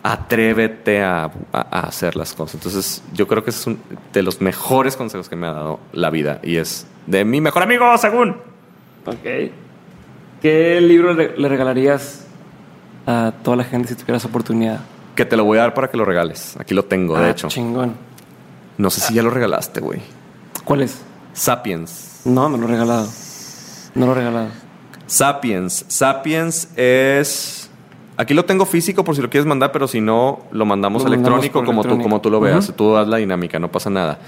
atrévete 0.04 1.02
a, 1.02 1.30
hacer 1.70 2.14
las 2.14 2.34
cosas. 2.34 2.56
Entonces, 2.56 3.02
yo 3.14 3.26
creo 3.26 3.42
que 3.42 3.50
es 3.50 3.66
uno 3.66 3.78
de 4.12 4.22
los 4.22 4.40
mejores 4.40 4.96
consejos 4.96 5.30
que 5.30 5.34
me 5.34 5.46
ha 5.46 5.52
dado 5.52 5.80
la 5.92 6.10
vida 6.10 6.40
y 6.42 6.56
es 6.56 6.86
de 7.06 7.24
mi 7.24 7.40
mejor 7.40 7.62
amigo, 7.62 7.96
según. 7.96 8.36
Ok. 9.06 9.50
¿Qué 10.42 10.80
libro 10.82 11.14
le 11.14 11.48
regalarías 11.48 12.26
a 13.06 13.32
toda 13.42 13.56
la 13.56 13.64
gente 13.64 13.88
si 13.88 13.94
tuvieras 13.94 14.24
oportunidad? 14.26 14.80
Que 15.16 15.24
te 15.24 15.38
lo 15.38 15.44
voy 15.44 15.56
a 15.56 15.62
dar 15.62 15.74
para 15.74 15.88
que 15.88 15.96
lo 15.96 16.04
regales. 16.04 16.54
Aquí 16.58 16.74
lo 16.74 16.84
tengo, 16.84 17.16
de 17.18 17.24
ah, 17.24 17.30
hecho. 17.30 17.48
Chingón. 17.48 17.94
No 18.76 18.90
sé 18.90 19.00
si 19.00 19.14
ya 19.14 19.22
lo 19.22 19.30
regalaste, 19.30 19.80
güey. 19.80 20.02
¿Cuál 20.64 20.82
es? 20.82 21.00
Sapiens. 21.32 22.20
No, 22.26 22.50
me 22.50 22.58
lo 22.58 22.66
he 22.66 22.68
regalado. 22.68 23.08
No 23.94 24.06
lo 24.06 24.12
he 24.12 24.16
regalado. 24.16 24.48
Sapiens. 25.06 25.86
Sapiens 25.88 26.68
es 26.76 27.63
Aquí 28.16 28.34
lo 28.34 28.44
tengo 28.44 28.64
físico 28.64 29.04
por 29.04 29.16
si 29.16 29.22
lo 29.22 29.30
quieres 29.30 29.46
mandar, 29.46 29.72
pero 29.72 29.88
si 29.88 30.00
no, 30.00 30.42
lo 30.52 30.64
mandamos 30.64 31.04
electrónico 31.04 31.64
como, 31.64 31.82
Tú, 31.82 32.00
como 32.00 32.20
tú 32.20 32.30
lo 32.30 32.40
veas. 32.40 32.72
Tú 32.76 32.92
das 32.92 33.08
la 33.08 33.16
dinámica, 33.16 33.58
no 33.58 33.70
pasa 33.70 33.90
nada. 33.90 34.18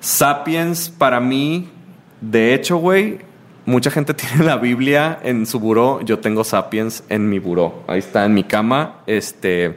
Sapiens, 0.00 0.88
para 0.90 1.18
mí, 1.18 1.68
de 2.20 2.54
hecho, 2.54 2.76
güey, 2.76 3.18
mucha 3.66 3.90
gente 3.90 4.14
tiene 4.14 4.44
la 4.44 4.56
Biblia 4.56 5.18
en 5.22 5.46
su 5.46 5.58
buró. 5.58 6.00
Yo 6.02 6.18
tengo 6.20 6.44
Sapiens 6.44 7.02
en 7.08 7.28
mi 7.28 7.38
buró. 7.38 7.82
Ahí 7.86 7.98
está 7.98 8.24
en 8.24 8.34
mi 8.34 8.44
cama. 8.44 9.00
Este. 9.06 9.76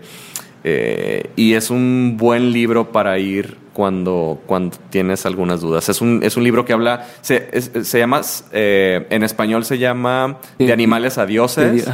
Eh, 0.64 1.30
y 1.36 1.54
es 1.54 1.70
un 1.70 2.16
buen 2.18 2.52
libro 2.52 2.92
para 2.92 3.18
ir 3.20 3.58
cuando, 3.78 4.42
cuando 4.48 4.76
tienes 4.90 5.26
algunas 5.26 5.62
dudas. 5.62 5.88
Es 5.88 6.02
un, 6.02 6.22
es 6.24 6.36
un 6.36 6.44
libro 6.44 6.66
que 6.66 6.74
habla, 6.74 7.08
se, 7.22 7.62
se 7.62 8.00
llama, 8.00 8.22
eh, 8.52 9.06
en 9.12 9.24
español 9.24 9.66
se 9.66 9.78
llama 9.78 10.40
De 10.58 10.74
animales 10.74 11.20
a 11.20 11.28
dioses. 11.28 11.88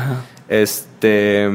Este, 0.54 1.50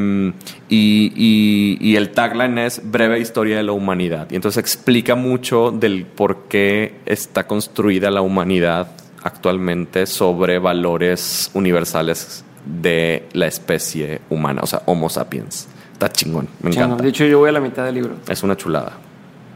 y, 0.69 1.77
y, 1.81 1.95
el 1.95 2.11
tagline 2.11 2.59
es 2.59 2.83
Breve 2.83 3.21
Historia 3.21 3.57
de 3.57 3.63
la 3.63 3.71
Humanidad. 3.71 4.27
Y 4.29 4.35
entonces 4.35 4.59
explica 4.59 5.15
mucho 5.15 5.71
del 5.71 6.05
por 6.05 6.49
qué 6.49 6.97
está 7.07 7.47
construida 7.47 8.11
la 8.11 8.23
humanidad 8.23 8.89
actualmente 9.23 10.05
sobre 10.07 10.59
valores 10.59 11.49
universales 11.55 12.45
de 12.65 13.29
la 13.35 13.47
especie 13.47 14.21
humana, 14.31 14.63
o 14.65 14.67
sea, 14.67 14.83
Homo 14.87 15.09
sapiens. 15.09 15.69
Está 15.93 16.11
chingón, 16.11 16.49
me 16.61 16.71
encanta. 16.71 17.01
De 17.01 17.09
hecho, 17.09 17.25
yo 17.25 17.39
voy 17.39 17.51
a 17.51 17.53
la 17.53 17.61
mitad 17.61 17.85
del 17.85 17.95
libro. 17.95 18.17
Es 18.29 18.43
una 18.43 18.57
chulada. 18.57 18.95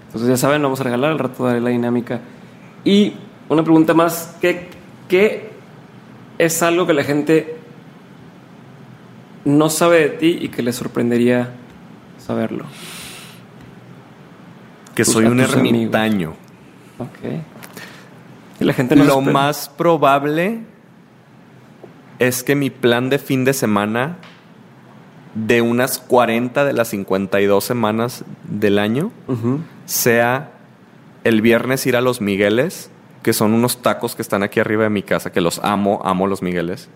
Entonces, 0.06 0.28
ya 0.28 0.36
saben, 0.36 0.62
vamos 0.62 0.80
a 0.80 0.84
regalar, 0.84 1.10
al 1.10 1.18
rato 1.18 1.46
daré 1.46 1.60
la 1.60 1.70
dinámica. 1.70 2.20
Y 2.84 3.14
una 3.48 3.64
pregunta 3.64 3.92
más, 3.92 4.36
¿qué, 4.40 4.68
qué 5.08 5.50
es 6.38 6.62
algo 6.62 6.86
que 6.86 6.92
la 6.92 7.02
gente 7.02 7.61
no 9.44 9.70
sabe 9.70 10.00
de 10.00 10.08
ti 10.10 10.38
y 10.40 10.48
que 10.48 10.62
le 10.62 10.72
sorprendería 10.72 11.50
saberlo? 12.18 12.64
Que 14.94 15.04
soy 15.04 15.24
un 15.24 15.40
ermitaño. 15.40 16.34
Ok. 16.98 17.40
Y 18.60 18.64
la 18.64 18.72
gente 18.72 18.94
no 18.94 19.04
Lo 19.04 19.20
más 19.20 19.68
probable 19.68 20.60
es 22.18 22.42
que 22.42 22.54
mi 22.54 22.70
plan 22.70 23.10
de 23.10 23.18
fin 23.18 23.44
de 23.44 23.52
semana 23.52 24.18
de 25.34 25.62
unas 25.62 25.98
40 25.98 26.64
de 26.64 26.72
las 26.74 26.88
52 26.88 27.64
semanas 27.64 28.24
del 28.44 28.78
año 28.78 29.10
sea 29.86 30.52
el 31.24 31.40
viernes 31.40 31.86
ir 31.86 31.96
a 31.96 32.00
los 32.00 32.20
Migueles, 32.20 32.90
que 33.22 33.32
son 33.32 33.54
unos 33.54 33.80
tacos 33.82 34.14
que 34.14 34.22
están 34.22 34.42
aquí 34.42 34.60
arriba 34.60 34.84
de 34.84 34.90
mi 34.90 35.02
casa, 35.02 35.32
que 35.32 35.40
los 35.40 35.58
amo, 35.60 36.02
amo 36.04 36.26
los 36.26 36.42
Migueles 36.42 36.90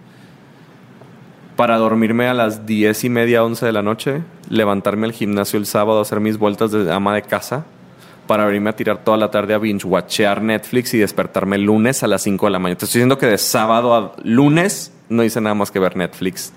para 1.57 1.79
dormirme 1.79 2.29
a 2.29 2.35
las 2.35 2.67
diez 2.67 3.03
y 3.05 3.09
media, 3.09 3.43
once 3.43 3.65
de 3.65 3.73
la 3.73 3.83
noche, 3.83 4.23
levantarme 4.51 5.07
al 5.07 5.13
gimnasio 5.13 5.59
el 5.59 5.67
sábado, 5.67 6.01
hacer 6.01 6.21
mis 6.21 6.39
vueltas 6.39 6.71
de 6.71 6.93
ama 6.93 7.15
de 7.15 7.23
casa, 7.23 7.65
para 8.27 8.45
venirme 8.45 8.71
a 8.71 8.77
tirar 8.77 8.99
toda 8.99 9.17
la 9.17 9.31
tarde 9.31 9.55
a 9.55 9.59
binge-watchear 9.59 10.43
Netflix 10.43 10.93
y 10.95 10.99
despertarme 10.99 11.57
el 11.57 11.63
lunes 11.63 12.03
a 12.03 12.07
las 12.07 12.23
5 12.23 12.47
de 12.47 12.53
la 12.53 12.59
mañana. 12.59 12.79
Te 12.79 12.85
estoy 12.85 12.99
diciendo 12.99 13.19
que 13.19 13.27
de 13.27 13.39
sábado 13.39 13.95
a 13.95 14.13
lunes 14.23 14.93
no 15.09 15.25
hice 15.25 15.41
nada 15.41 15.55
más 15.55 15.71
que 15.71 15.79
ver 15.79 15.97
Netflix 15.97 16.53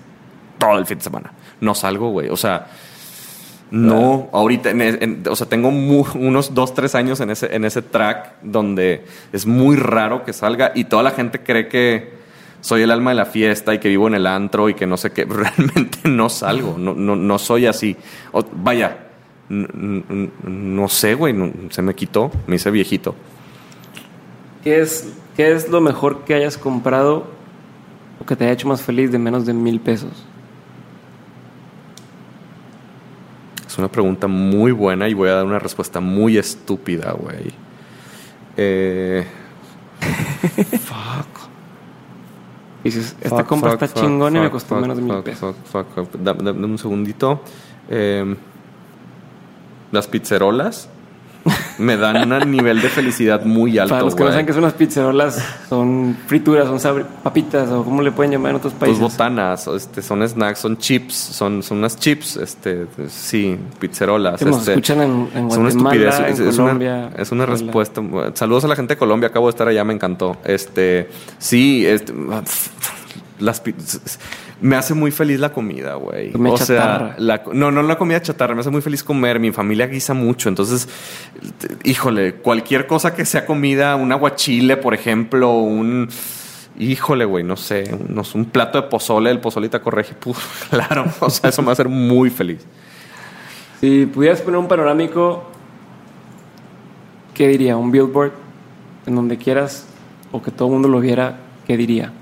todo 0.58 0.78
el 0.78 0.86
fin 0.86 0.98
de 0.98 1.04
semana. 1.04 1.32
No 1.60 1.74
salgo, 1.74 2.10
güey. 2.10 2.28
O 2.28 2.36
sea, 2.36 2.66
no, 3.70 4.28
ahorita, 4.32 4.70
o 5.30 5.36
sea, 5.36 5.48
tengo 5.48 5.68
unos 5.68 6.54
dos, 6.54 6.74
tres 6.74 6.96
años 6.96 7.20
en 7.20 7.30
ese, 7.30 7.54
en 7.54 7.64
ese 7.64 7.82
track 7.82 8.34
donde 8.42 9.04
es 9.32 9.46
muy 9.46 9.76
raro 9.76 10.24
que 10.24 10.32
salga 10.32 10.72
y 10.74 10.84
toda 10.84 11.04
la 11.04 11.12
gente 11.12 11.40
cree 11.40 11.68
que 11.68 12.19
soy 12.60 12.82
el 12.82 12.90
alma 12.90 13.10
de 13.10 13.16
la 13.16 13.26
fiesta 13.26 13.74
y 13.74 13.78
que 13.78 13.88
vivo 13.88 14.06
en 14.08 14.14
el 14.14 14.26
antro 14.26 14.68
y 14.68 14.74
que 14.74 14.86
no 14.86 14.96
sé 14.96 15.10
qué. 15.12 15.24
Realmente 15.28 16.08
no 16.08 16.28
salgo, 16.28 16.76
no, 16.78 16.94
no, 16.94 17.16
no 17.16 17.38
soy 17.38 17.66
así. 17.66 17.96
vaya, 18.52 19.06
no, 19.48 20.88
sé, 20.88 21.14
güey, 21.14 21.34
se 21.70 21.82
me 21.82 21.94
quitó, 21.94 22.30
me 22.46 22.56
hice 22.56 22.70
viejito. 22.70 23.14
¿Qué 24.62 24.80
es, 24.80 25.12
¿Qué 25.36 25.52
es 25.52 25.68
lo 25.68 25.80
mejor 25.80 26.24
que 26.24 26.34
hayas 26.34 26.56
comprado 26.56 27.26
o 28.20 28.26
que 28.26 28.36
te 28.36 28.44
haya 28.44 28.52
hecho 28.52 28.68
más 28.68 28.82
feliz 28.82 29.10
de 29.10 29.18
menos 29.18 29.46
de 29.46 29.54
mil 29.54 29.80
pesos? 29.80 30.26
Es 33.66 33.78
una 33.78 33.88
pregunta 33.88 34.26
muy 34.26 34.72
buena 34.72 35.08
y 35.08 35.14
voy 35.14 35.28
a 35.28 35.34
dar 35.34 35.46
una 35.46 35.58
respuesta 35.58 36.00
muy 36.00 36.38
estúpida, 36.38 37.12
güey. 37.12 37.52
Eh, 38.56 39.26
fuck. 40.84 41.49
Y 42.82 42.88
dices, 42.88 43.16
esta 43.20 43.44
compra 43.44 43.72
está 43.72 43.92
chingona 43.92 44.38
y 44.38 44.42
me 44.42 44.50
costó 44.50 44.76
menos 44.76 44.96
de 44.96 45.02
mil 45.02 45.22
pesos. 45.22 45.54
Dame, 46.18 46.50
un 46.50 46.78
segundito. 46.78 47.42
Eh, 47.88 48.36
las 49.92 50.06
pizzerolas 50.06 50.88
me 51.78 51.96
dan 51.96 52.30
un 52.30 52.50
nivel 52.50 52.80
de 52.82 52.88
felicidad 52.88 53.44
muy 53.44 53.78
alto. 53.78 53.94
Para 53.94 54.04
los 54.04 54.14
que 54.14 54.24
no 54.24 54.30
saben 54.30 54.46
que 54.46 54.52
son 54.52 54.62
las 54.62 54.74
pizzerolas, 54.74 55.42
son 55.68 56.16
frituras, 56.26 56.66
son 56.80 57.04
papitas 57.22 57.70
o 57.70 57.84
como 57.84 58.02
le 58.02 58.12
pueden 58.12 58.32
llamar 58.32 58.50
en 58.50 58.56
otros 58.56 58.74
países. 58.74 58.98
Pues 58.98 59.12
botanas, 59.12 59.66
este, 59.68 60.02
son 60.02 60.26
snacks, 60.26 60.58
son 60.58 60.76
chips, 60.76 61.14
son, 61.14 61.62
son 61.62 61.78
unas 61.78 61.98
chips, 61.98 62.36
este, 62.36 62.86
sí, 63.08 63.58
pizzerolas. 63.78 64.42
Nos 64.42 64.58
este, 64.58 64.72
escuchan 64.72 65.00
en, 65.00 65.48
Guatemala, 65.48 66.28
en 66.28 66.48
es, 66.48 66.56
Colombia. 66.56 67.08
Una, 67.12 67.22
es 67.22 67.32
una 67.32 67.46
respuesta. 67.46 68.02
Saludos 68.34 68.64
a 68.64 68.68
la 68.68 68.76
gente 68.76 68.94
de 68.94 68.98
Colombia, 68.98 69.28
acabo 69.28 69.46
de 69.46 69.50
estar 69.50 69.68
allá, 69.68 69.84
me 69.84 69.94
encantó. 69.94 70.36
Este, 70.44 71.10
sí, 71.38 71.86
este, 71.86 72.12
las 73.38 73.62
me 74.60 74.76
hace 74.76 74.94
muy 74.94 75.10
feliz 75.10 75.40
la 75.40 75.52
comida, 75.52 75.94
güey. 75.94 76.32
O 76.34 76.56
sea, 76.58 77.16
no, 77.52 77.70
no 77.70 77.82
la 77.82 77.96
comida 77.96 78.20
chatarra, 78.20 78.54
me 78.54 78.60
hace 78.60 78.70
muy 78.70 78.82
feliz 78.82 79.02
comer. 79.02 79.40
Mi 79.40 79.52
familia 79.52 79.86
guisa 79.86 80.14
mucho, 80.14 80.48
entonces, 80.48 80.88
híjole, 81.84 82.34
cualquier 82.34 82.86
cosa 82.86 83.14
que 83.14 83.24
sea 83.24 83.46
comida, 83.46 83.96
un 83.96 84.12
aguachile, 84.12 84.76
por 84.76 84.94
ejemplo, 84.94 85.52
un 85.52 86.08
híjole, 86.78 87.24
güey, 87.24 87.44
no 87.44 87.56
sé, 87.56 87.92
un, 87.92 88.44
plato 88.46 88.80
de 88.80 88.88
pozole, 88.88 89.30
el 89.30 89.40
pozolita 89.40 89.80
correje, 89.80 90.14
claro, 90.70 91.06
o 91.20 91.30
sea, 91.30 91.50
eso 91.50 91.62
me 91.62 91.66
va 91.66 91.72
a 91.72 91.74
hacer 91.74 91.88
muy 91.88 92.30
feliz. 92.30 92.66
Si 93.80 94.06
pudieras 94.06 94.40
poner 94.40 94.58
un 94.58 94.68
panorámico, 94.68 95.44
¿qué 97.34 97.48
diría? 97.48 97.76
Un 97.76 97.90
billboard 97.90 98.32
en 99.06 99.14
donde 99.14 99.38
quieras 99.38 99.86
o 100.32 100.42
que 100.42 100.50
todo 100.50 100.68
el 100.68 100.74
mundo 100.74 100.88
lo 100.88 101.00
viera, 101.00 101.38
¿qué 101.66 101.76
diría? 101.76 102.12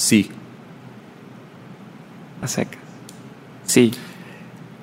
Sí. 0.00 0.30
A 2.40 2.48
seca. 2.48 2.78
Sí. 3.66 3.92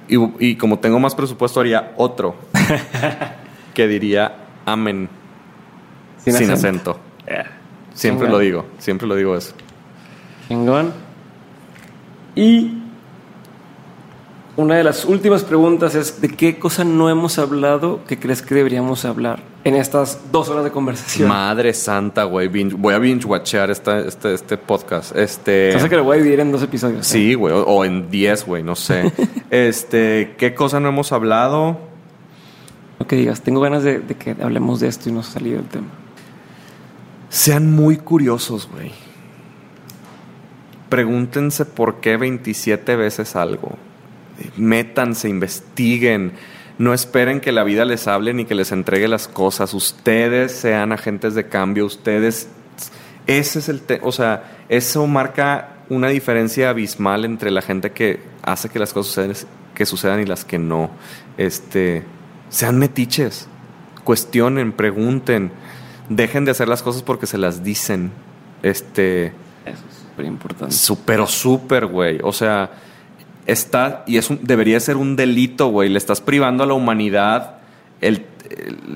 Y, 0.07 0.55
como 0.57 0.77
tengo 0.77 0.99
más 0.99 1.15
presupuesto, 1.15 1.59
haría 1.59 1.93
otro. 1.97 2.35
que 3.73 3.87
diría 3.87 4.35
amén. 4.63 5.09
Sin, 6.23 6.51
acento. 6.51 6.99
Siempre 7.95 8.29
lo 8.29 8.37
digo, 8.37 8.67
siempre 8.77 9.07
lo 9.07 9.15
digo 9.15 9.35
eso. 9.35 9.55
Chingón. 10.47 10.93
Y 12.35 12.76
una 14.57 14.75
de 14.75 14.83
las 14.83 15.05
últimas 15.05 15.43
preguntas 15.43 15.95
es 15.95 16.19
¿de 16.19 16.29
qué 16.29 16.57
cosa 16.59 16.83
no 16.83 17.09
hemos 17.09 17.37
hablado 17.39 18.03
que 18.07 18.17
crees 18.19 18.41
que 18.41 18.55
deberíamos 18.55 19.05
hablar 19.05 19.41
en 19.63 19.75
estas 19.75 20.31
dos 20.31 20.49
horas 20.49 20.63
de 20.63 20.71
conversación? 20.71 21.29
Madre 21.29 21.73
santa, 21.73 22.23
güey. 22.23 22.47
voy 22.47 22.93
a 22.93 22.97
binge-watchear 22.99 23.69
esta- 23.69 23.99
este, 23.99 24.33
este 24.33 24.57
podcast. 24.57 25.15
Este... 25.15 25.75
Que 25.89 25.95
lo 25.95 26.03
voy 26.03 26.15
a 26.15 26.17
dividir 26.19 26.39
en 26.39 26.51
dos 26.51 26.63
episodios. 26.63 27.05
¿eh? 27.07 27.09
Sí, 27.09 27.33
güey. 27.35 27.53
O, 27.53 27.63
o 27.63 27.85
en 27.85 28.09
10, 28.09 28.45
güey. 28.45 28.63
No 28.63 28.75
sé. 28.75 29.11
este... 29.51 30.35
¿Qué 30.37 30.53
cosa 30.55 30.79
no 30.79 30.89
hemos 30.89 31.11
hablado? 31.11 31.77
No 32.99 33.05
que 33.07 33.15
digas, 33.15 33.41
tengo 33.41 33.61
ganas 33.61 33.83
de, 33.83 33.99
de 33.99 34.15
que 34.15 34.35
hablemos 34.41 34.79
de 34.79 34.87
esto 34.87 35.09
y 35.09 35.11
no 35.11 35.21
se 35.21 35.29
ha 35.29 35.33
salido 35.33 35.59
el 35.59 35.65
tema. 35.67 35.87
Sean 37.29 37.69
muy 37.75 37.97
curiosos, 37.97 38.67
güey. 38.71 38.91
Pregúntense 40.89 41.65
por 41.65 41.95
qué 41.99 42.17
27 42.17 42.95
veces 42.95 43.35
algo. 43.35 43.77
Métanse, 44.57 45.29
investiguen. 45.29 46.33
No 46.77 46.93
esperen 46.93 47.41
que 47.41 47.51
la 47.51 47.63
vida 47.63 47.85
les 47.85 48.07
hable 48.07 48.33
ni 48.33 48.45
que 48.45 48.53
les 48.55 48.71
entregue 48.71 49.07
las 49.07 49.27
cosas. 49.27 49.73
Ustedes 49.73 50.51
sean 50.51 50.91
agentes 50.91 51.33
de 51.33 51.47
cambio. 51.47 51.85
Ustedes. 51.85 52.49
Ese 53.25 53.59
es 53.59 53.69
el. 53.69 53.81
te- 53.81 53.99
o 54.03 54.11
sea, 54.11 54.57
eso 54.69 55.05
marca 55.07 55.75
una 55.89 56.09
diferencia 56.09 56.69
abismal 56.69 57.25
entre 57.25 57.49
la 57.51 57.61
gente 57.61 57.91
que 57.91 58.19
hace 58.43 58.69
que 58.69 58.77
las 58.79 58.93
cosas 58.93 59.13
sucedan, 59.13 59.49
que 59.73 59.85
sucedan 59.85 60.19
y 60.21 60.25
las 60.25 60.45
que 60.45 60.59
no. 60.59 60.91
Este. 61.37 62.03
Sean 62.49 62.77
metiches. 62.77 63.47
Cuestionen, 64.03 64.71
pregunten. 64.71 65.51
Dejen 66.09 66.45
de 66.45 66.51
hacer 66.51 66.67
las 66.67 66.83
cosas 66.83 67.01
porque 67.03 67.25
se 67.25 67.37
las 67.37 67.63
dicen. 67.63 68.11
Este. 68.63 69.27
Eso 69.65 69.83
es 69.89 69.97
súper 70.09 70.25
importante. 70.25 70.75
Pero 71.05 71.27
súper, 71.27 71.87
güey. 71.87 72.19
O 72.23 72.31
sea, 72.31 72.69
está. 73.47 74.03
Y 74.05 74.17
es 74.17 74.29
un- 74.29 74.39
debería 74.43 74.79
ser 74.79 74.97
un 74.97 75.15
delito, 75.15 75.67
güey. 75.69 75.89
Le 75.89 75.97
estás 75.97 76.21
privando 76.21 76.63
a 76.63 76.67
la 76.67 76.73
humanidad 76.73 77.55
el, 78.01 78.25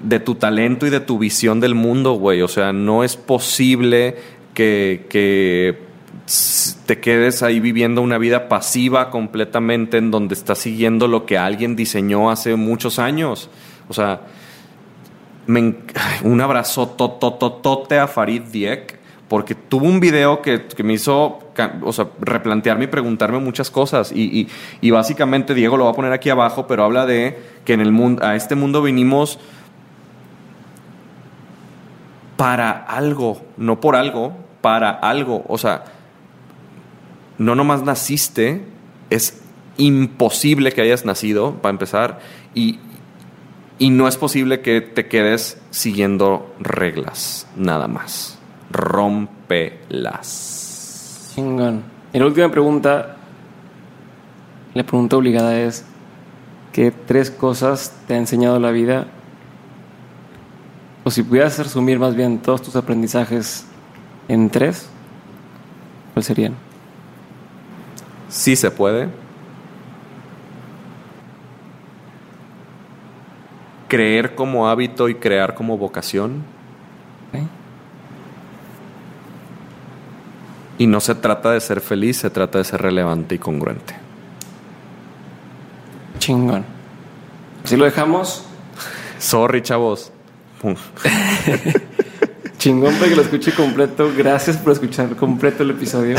de 0.04 0.20
tu 0.20 0.36
talento 0.36 0.86
y 0.86 0.90
de 0.92 1.00
tu 1.00 1.18
visión 1.18 1.60
del 1.60 1.74
mundo, 1.76 2.14
güey. 2.14 2.42
O 2.42 2.48
sea, 2.48 2.72
no 2.72 3.04
es 3.04 3.18
posible 3.18 4.16
que, 4.54 5.08
que 5.10 5.80
te 6.86 7.00
quedes 7.00 7.44
ahí 7.44 7.60
viviendo 7.60 8.02
una 8.02 8.18
vida 8.18 8.48
pasiva 8.48 9.10
completamente 9.10 9.98
en 9.98 10.12
donde 10.12 10.36
estás 10.36 10.60
siguiendo 10.60 11.08
lo 11.08 11.26
que 11.26 11.38
alguien 11.38 11.76
diseñó 11.76 12.30
hace 12.30 12.56
muchos 12.56 13.00
años. 13.00 13.50
O 13.90 13.94
sea, 13.94 14.22
un 16.24 16.40
abrazo 16.42 16.88
totototote 16.90 17.98
a 17.98 18.08
Farid 18.08 18.44
Diek 18.44 19.00
porque 19.32 19.56
tuvo 19.56 19.86
un 19.86 20.02
video 20.02 20.42
que, 20.42 20.66
que 20.66 20.84
me 20.84 20.92
hizo 20.92 21.40
o 21.84 21.94
sea, 21.94 22.08
replantearme 22.20 22.84
y 22.84 22.88
preguntarme 22.88 23.40
muchas 23.40 23.72
cosas 23.72 24.12
y, 24.12 24.24
y- 24.42 24.48
y 24.82 24.92
básicamente 24.92 25.54
Diego 25.54 25.78
lo 25.78 25.86
va 25.86 25.92
a 25.92 25.94
poner 25.94 26.12
aquí 26.12 26.30
abajo 26.30 26.68
pero 26.68 26.84
habla 26.84 27.06
de 27.06 27.40
que 27.64 27.72
en 27.72 27.80
el 27.80 27.94
mundo 27.94 28.26
a 28.26 28.36
este 28.36 28.56
mundo 28.56 28.82
vinimos 28.82 29.40
para 32.36 32.72
algo 32.72 33.42
no 33.56 33.80
por 33.80 33.96
algo 33.96 34.34
para 34.60 34.90
algo 34.90 35.46
o 35.48 35.58
sea 35.58 35.86
no 37.38 37.56
nomás 37.56 37.84
naciste 37.84 38.64
es 39.10 39.42
imposible 39.78 40.74
que 40.74 40.82
hayas 40.82 41.06
nacido 41.06 41.54
para 41.62 41.72
empezar 41.72 42.20
y, 42.54 42.80
y 43.80 43.92
no 43.92 44.10
es 44.10 44.18
posible 44.18 44.60
que 44.60 44.82
te 44.82 45.08
quedes 45.08 45.60
siguiendo 45.72 46.54
reglas, 46.60 47.48
nada 47.56 47.88
más. 47.88 48.38
Rómpelas. 48.72 50.62
Chingón. 51.36 51.84
Y 52.14 52.20
la 52.20 52.26
última 52.26 52.50
pregunta, 52.50 53.18
la 54.74 54.84
pregunta 54.84 55.18
obligada 55.18 55.60
es, 55.60 55.86
¿qué 56.72 56.92
tres 56.92 57.32
cosas 57.32 57.96
te 58.08 58.14
ha 58.14 58.18
enseñado 58.18 58.60
la 58.60 58.72
vida? 58.72 59.08
O 61.04 61.12
si 61.12 61.24
pudieras 61.24 61.58
resumir 61.58 61.98
más 62.00 62.16
bien 62.16 62.40
todos 62.40 62.62
tus 62.62 62.76
aprendizajes 62.76 63.66
en 64.28 64.50
tres, 64.50 64.90
¿cuáles 66.14 66.28
serían? 66.28 66.54
Sí 68.30 68.56
se 68.56 68.72
puede. 68.72 69.10
Creer 73.88 74.36
como 74.36 74.70
hábito 74.70 75.10
y 75.10 75.16
crear 75.16 75.56
como 75.56 75.78
vocación. 75.78 76.44
Y 80.82 80.88
no 80.88 81.00
se 81.00 81.14
trata 81.14 81.52
de 81.52 81.62
ser 81.62 81.80
feliz, 81.80 82.18
se 82.18 82.32
trata 82.32 82.58
de 82.58 82.64
ser 82.64 82.82
relevante 82.82 83.36
y 83.36 83.38
congruente. 83.38 83.94
Chingón. 86.18 86.66
Así 87.64 87.78
lo 87.78 87.86
dejamos. 87.86 88.46
Sorry, 89.20 89.62
chavos. 89.62 90.12
Chingón 92.58 92.96
para 92.96 93.10
que 93.10 93.16
lo 93.16 93.22
escuche 93.22 93.54
completo. 93.54 94.12
Gracias 94.18 94.58
por 94.58 94.74
escuchar 94.74 95.16
completo 95.16 95.62
el 95.62 95.70
episodio. 95.70 96.18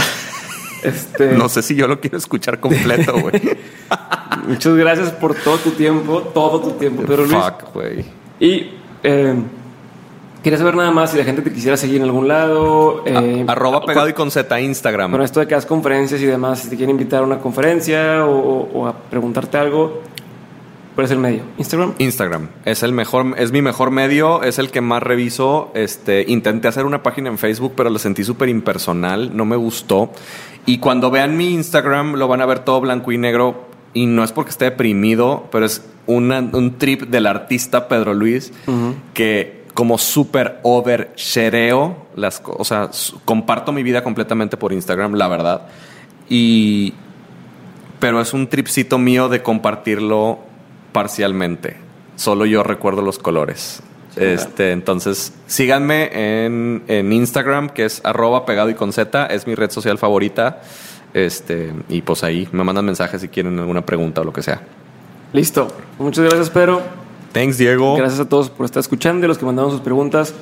Este, 0.85 1.33
No 1.33 1.49
sé 1.49 1.65
si 1.65 1.75
yo 1.75 1.89
lo 1.89 1.99
quiero 2.01 2.19
escuchar 2.19 2.61
completo, 2.61 3.19
güey. 3.19 3.59
Muchas 4.47 4.77
gracias 4.77 5.11
por 5.11 5.35
todo 5.35 5.57
tu 5.57 5.73
tiempo, 5.73 6.21
todo 6.33 6.61
tu 6.61 6.71
tiempo, 6.79 7.03
Pedro 7.03 7.27
Luis. 7.27 7.37
Fuck, 7.37 7.75
güey. 7.75 8.05
Y 8.39 8.71
eh, 9.03 9.35
quería 10.43 10.59
saber 10.59 10.75
nada 10.77 10.91
más 10.91 11.11
si 11.13 11.19
la 11.19 11.25
gente 11.25 11.43
te 11.43 11.53
quisiera 11.53 11.77
seguir 11.77 11.97
en 11.99 12.03
algún 12.05 12.29
lado. 12.29 13.03
eh, 13.07 13.45
A- 13.47 13.53
Arroba 13.53 13.85
pegado 13.85 14.09
y 14.09 14.13
con 14.13 14.31
Z 14.31 14.61
Instagram. 14.61 15.11
Con 15.13 15.23
esto 15.23 15.41
de 15.41 15.47
que 15.47 15.55
hagas 15.55 15.67
conferencias 15.67 16.21
y 16.21 16.27
demás, 16.27 16.61
si 16.61 16.69
te 16.71 16.77
quieren 16.77 16.91
invitar 16.97 17.23
a 17.23 17.27
una 17.27 17.39
conferencia 17.39 18.27
o, 18.27 18.87
a 18.87 18.93
preguntarte 19.11 19.57
algo, 19.59 20.03
¿cuál 20.95 21.05
es 21.07 21.11
el 21.11 21.19
medio? 21.19 21.43
¿Instagram? 21.59 21.95
Instagram 21.99 22.49
es 22.65 22.83
el 22.83 22.93
mejor, 22.93 23.35
es 23.39 23.53
mi 23.53 23.63
mejor 23.63 23.91
medio, 23.91 24.43
es 24.43 24.59
el 24.59 24.71
que 24.71 24.81
más 24.81 25.03
reviso. 25.03 25.71
Este, 25.75 26.25
intenté 26.29 26.69
hacer 26.69 26.85
una 26.87 27.03
página 27.03 27.29
en 27.31 27.39
Facebook, 27.39 27.73
pero 27.77 27.89
lo 27.91 27.99
sentí 27.99 28.25
súper 28.25 28.49
impersonal, 28.49 29.37
no 29.37 29.45
me 29.45 29.57
gustó. 29.57 30.11
Y 30.67 30.79
cuando 30.79 31.11
vean 31.11 31.37
mi 31.37 31.55
Instagram, 31.55 32.15
lo 32.15 32.29
van 32.29 32.41
a 32.41 32.47
ver 32.47 32.61
todo 32.61 32.81
blanco 32.81 33.11
y 33.13 33.19
negro. 33.19 33.71
Y 33.95 34.07
no 34.07 34.25
es 34.25 34.33
porque 34.33 34.51
esté 34.51 34.65
deprimido, 34.67 35.49
pero 35.53 35.67
es 35.67 35.85
una- 36.07 36.39
un 36.41 36.79
trip 36.79 37.03
del 37.03 37.27
artista 37.27 37.89
Pedro 37.89 38.15
Luis 38.15 38.53
que 39.13 39.62
como 39.75 39.99
súper 39.99 40.59
overshareo 40.63 41.97
las 42.17 42.41
cosas. 42.41 43.13
O 43.13 43.21
comparto 43.25 43.73
mi 43.73 43.83
vida 43.83 44.03
completamente 44.05 44.57
por 44.57 44.73
Instagram, 44.73 45.15
la 45.15 45.29
verdad. 45.29 45.63
Y 46.29 46.95
pero 47.99 48.21
es 48.21 48.33
un 48.33 48.49
tripcito 48.49 48.99
mío 48.99 49.29
de 49.29 49.43
compartirlo 49.43 50.41
parcialmente. 50.93 51.77
Solo 52.17 52.47
yo 52.47 52.65
recuerdo 52.65 53.01
los 53.01 53.19
colores. 53.19 53.81
Este, 54.17 54.73
entonces, 54.73 55.33
síganme 55.47 56.11
en, 56.45 56.83
en 56.89 57.13
Instagram, 57.13 57.71
que 57.71 57.85
es 57.85 58.03
arroba 58.05 58.45
pegado 58.45 58.69
y 58.71 58.75
con 58.75 58.93
Z, 58.93 59.27
es 59.27 59.47
mi 59.47 59.55
red 59.55 59.71
social 59.71 59.99
favorita. 59.99 60.63
Este, 61.15 61.73
y 61.89 62.03
pues 62.03 62.25
ahí 62.25 62.49
me 62.53 62.65
mandan 62.65 62.85
mensajes 62.85 63.21
si 63.21 63.29
quieren 63.29 63.59
alguna 63.59 63.87
pregunta 63.87 64.23
o 64.23 64.25
lo 64.25 64.33
que 64.33 64.43
sea. 64.43 64.63
Listo. 65.33 65.69
Muchas 65.99 66.25
gracias, 66.25 66.51
Pedro. 66.51 67.02
Thanks, 67.33 67.59
Diego. 67.59 67.97
Gracias 67.97 68.21
a 68.21 68.29
todos 68.29 68.51
por 68.51 68.67
estar 68.67 68.81
escuchando 68.81 69.25
y 69.27 69.29
los 69.29 69.39
que 69.39 69.45
mandaron 69.47 69.71
sus 69.71 69.81
preguntas. 69.81 70.35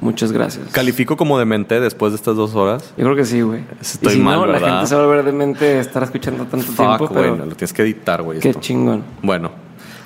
Muchas 0.00 0.30
gracias. 0.32 0.68
¿Califico 0.70 1.16
como 1.16 1.38
demente 1.38 1.80
después 1.80 2.12
de 2.12 2.16
estas 2.16 2.36
dos 2.36 2.54
horas? 2.54 2.94
Yo 2.96 3.04
creo 3.04 3.16
que 3.16 3.24
sí, 3.24 3.40
güey. 3.42 3.64
Estoy 3.80 4.12
y 4.12 4.16
si 4.16 4.22
mal, 4.22 4.38
no, 4.38 4.46
la 4.46 4.52
¿verdad? 4.52 4.68
gente 4.76 4.86
se 4.86 4.94
va 4.94 5.02
a 5.02 5.06
volver 5.06 5.24
de 5.24 5.32
mente 5.32 5.80
estar 5.80 6.02
escuchando 6.04 6.44
tanto 6.46 6.66
Fuck, 6.66 6.76
tiempo, 6.76 7.08
güey, 7.08 7.22
pero 7.22 7.36
lo 7.36 7.54
tienes 7.56 7.72
que 7.72 7.82
editar, 7.82 8.22
güey. 8.22 8.38
qué 8.38 8.50
esto. 8.50 8.60
chingón. 8.60 9.02
Bueno. 9.22 9.50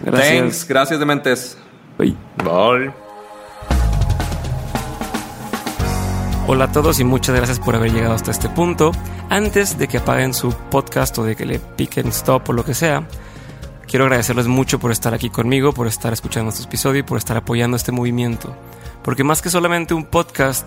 Gracias. 0.01 0.29
Thanks, 0.39 0.67
gracias, 0.69 0.99
dementes. 0.99 1.59
Bye. 1.99 2.17
Bye. 2.39 2.91
Hola 6.49 6.65
a 6.65 6.73
todos 6.73 6.99
y 6.99 7.05
muchas 7.05 7.37
gracias 7.37 7.61
por 7.61 7.77
haber 7.77 7.93
llegado 7.93 8.15
hasta 8.15 8.31
este 8.31 8.49
punto. 8.49 8.93
Antes 9.31 9.79
de 9.79 9.89
que 9.89 9.99
apaguen 9.99 10.35
su 10.35 10.53
podcast 10.71 11.17
o 11.19 11.25
de 11.25 11.37
que 11.37 11.47
le 11.47 11.59
piquen 11.59 12.09
stop 12.09 12.49
o 12.49 12.53
lo 12.53 12.65
que 12.65 12.75
sea, 12.75 13.07
quiero 13.93 14.07
agradecerles 14.07 14.47
mucho 14.47 14.79
por 14.79 14.91
estar 14.91 15.13
aquí 15.13 15.29
conmigo, 15.29 15.75
por 15.75 15.87
estar 15.87 16.15
escuchando 16.15 16.49
este 16.49 16.65
episodio 16.65 17.01
y 17.01 17.03
por 17.03 17.19
estar 17.19 17.37
apoyando 17.37 17.77
este 17.77 17.93
movimiento. 17.93 18.57
Porque 19.05 19.23
más 19.23 19.43
que 19.43 19.51
solamente 19.51 19.93
un 19.93 20.07
podcast, 20.07 20.65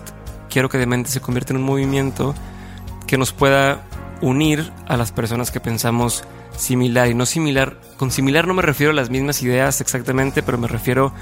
quiero 0.48 0.68
que 0.68 0.78
Demente 0.78 1.10
se 1.10 1.20
convierta 1.20 1.52
en 1.52 1.56
un 1.56 1.64
movimiento 1.64 2.36
que 3.08 3.18
nos 3.18 3.32
pueda 3.32 3.82
unir 4.20 4.72
a 4.86 4.96
las 4.96 5.10
personas 5.10 5.50
que 5.50 5.58
pensamos 5.58 6.22
similar 6.56 7.08
y 7.08 7.14
no 7.14 7.26
similar. 7.26 7.80
Con 7.96 8.12
similar 8.12 8.46
no 8.46 8.54
me 8.54 8.62
refiero 8.62 8.92
a 8.92 8.94
las 8.94 9.10
mismas 9.10 9.42
ideas 9.42 9.80
exactamente, 9.80 10.44
pero 10.44 10.56
me 10.56 10.68
refiero 10.68 11.12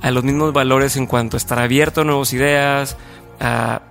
a 0.00 0.10
los 0.10 0.24
mismos 0.24 0.54
valores 0.54 0.96
en 0.96 1.04
cuanto 1.04 1.36
a 1.36 1.40
estar 1.40 1.58
abierto 1.58 2.00
a 2.00 2.04
nuevas 2.04 2.32
ideas, 2.32 2.96
a 3.38 3.82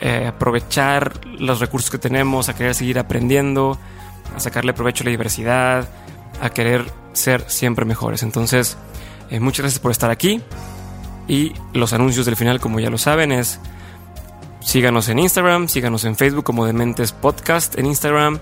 eh, 0.00 0.26
aprovechar 0.26 1.24
los 1.38 1.60
recursos 1.60 1.88
que 1.88 1.98
tenemos, 1.98 2.48
a 2.48 2.56
querer 2.56 2.74
seguir 2.74 2.98
aprendiendo, 2.98 3.78
a 4.34 4.40
sacarle 4.40 4.72
provecho 4.72 5.04
a 5.04 5.06
la 5.06 5.10
diversidad, 5.12 5.88
a 6.40 6.50
querer 6.50 6.90
ser 7.12 7.44
siempre 7.48 7.84
mejores. 7.84 8.22
Entonces, 8.22 8.76
eh, 9.30 9.40
muchas 9.40 9.64
gracias 9.64 9.80
por 9.80 9.90
estar 9.90 10.10
aquí. 10.10 10.42
Y 11.28 11.52
los 11.72 11.92
anuncios 11.92 12.26
del 12.26 12.36
final, 12.36 12.60
como 12.60 12.80
ya 12.80 12.90
lo 12.90 12.98
saben, 12.98 13.32
es 13.32 13.60
síganos 14.60 15.08
en 15.08 15.18
Instagram, 15.18 15.68
síganos 15.68 16.04
en 16.04 16.16
Facebook 16.16 16.44
como 16.44 16.66
Dementes 16.66 17.12
Podcast 17.12 17.78
en 17.78 17.86
Instagram, 17.86 18.38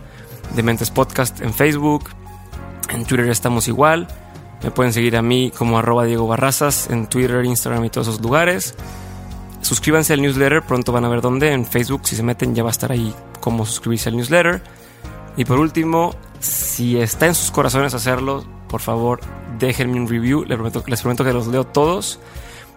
Dementes 0.55 0.91
Podcast 0.91 1.41
en 1.41 1.53
Facebook. 1.53 2.05
En 2.91 3.05
Twitter 3.05 3.29
estamos 3.29 3.69
igual. 3.69 4.09
Me 4.63 4.71
pueden 4.71 4.93
seguir 4.93 5.17
a 5.17 5.23
mí 5.23 5.53
como 5.57 5.79
arroba 5.79 6.05
Diego 6.05 6.27
Barrazas 6.27 6.89
en 6.91 7.07
Twitter, 7.07 7.45
Instagram 7.45 7.85
y 7.85 7.91
todos 7.91 8.09
esos 8.09 8.21
lugares. 8.21 8.75
Suscríbanse 9.61 10.15
al 10.15 10.23
newsletter, 10.23 10.63
pronto 10.63 10.93
van 10.93 11.05
a 11.05 11.09
ver 11.09 11.21
dónde. 11.21 11.53
En 11.53 11.67
Facebook, 11.67 12.03
si 12.05 12.17
se 12.17 12.23
meten, 12.23 12.55
ya 12.55 12.63
va 12.63 12.71
a 12.71 12.73
estar 12.73 12.91
ahí 12.91 13.15
cómo 13.41 13.67
suscribirse 13.67 14.09
al 14.09 14.17
newsletter. 14.17 14.63
Y 15.37 15.45
por 15.45 15.59
último, 15.59 16.15
si 16.41 16.99
está 16.99 17.27
en 17.27 17.35
sus 17.35 17.51
corazones 17.51 17.95
hacerlo, 17.95 18.45
por 18.69 18.81
favor, 18.81 19.21
déjenme 19.59 20.01
un 20.01 20.09
review. 20.09 20.45
Les 20.45 20.57
prometo, 20.57 20.85
les 20.87 21.01
prometo 21.01 21.25
que 21.25 21.33
los 21.33 21.47
leo 21.49 21.65
todos. 21.65 22.21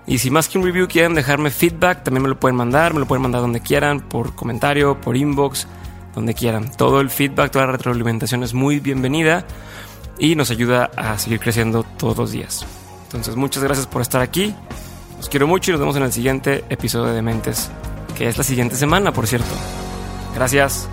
Y 0.07 0.17
si 0.17 0.31
más 0.31 0.47
que 0.47 0.57
un 0.57 0.65
review 0.65 0.87
quieren 0.87 1.13
dejarme 1.13 1.51
feedback, 1.51 2.03
también 2.03 2.23
me 2.23 2.29
lo 2.29 2.39
pueden 2.39 2.55
mandar. 2.55 2.93
Me 2.93 2.99
lo 2.99 3.07
pueden 3.07 3.21
mandar 3.21 3.41
donde 3.41 3.61
quieran, 3.61 4.01
por 4.01 4.35
comentario, 4.35 4.99
por 4.99 5.15
inbox, 5.15 5.67
donde 6.15 6.33
quieran. 6.33 6.71
Todo 6.75 7.01
el 7.01 7.09
feedback, 7.09 7.51
toda 7.51 7.67
la 7.67 7.73
retroalimentación 7.73 8.43
es 8.43 8.53
muy 8.53 8.79
bienvenida 8.79 9.45
y 10.17 10.35
nos 10.35 10.51
ayuda 10.51 10.91
a 10.95 11.17
seguir 11.17 11.39
creciendo 11.39 11.83
todos 11.83 12.17
los 12.17 12.31
días. 12.31 12.65
Entonces, 13.03 13.35
muchas 13.35 13.63
gracias 13.63 13.87
por 13.87 14.01
estar 14.01 14.21
aquí. 14.21 14.55
Los 15.17 15.29
quiero 15.29 15.47
mucho 15.47 15.71
y 15.71 15.73
nos 15.73 15.81
vemos 15.81 15.95
en 15.97 16.03
el 16.03 16.11
siguiente 16.11 16.63
episodio 16.69 17.13
de 17.13 17.21
Mentes, 17.21 17.69
que 18.17 18.27
es 18.27 18.37
la 18.37 18.43
siguiente 18.43 18.75
semana, 18.75 19.13
por 19.13 19.27
cierto. 19.27 19.53
Gracias. 20.33 20.87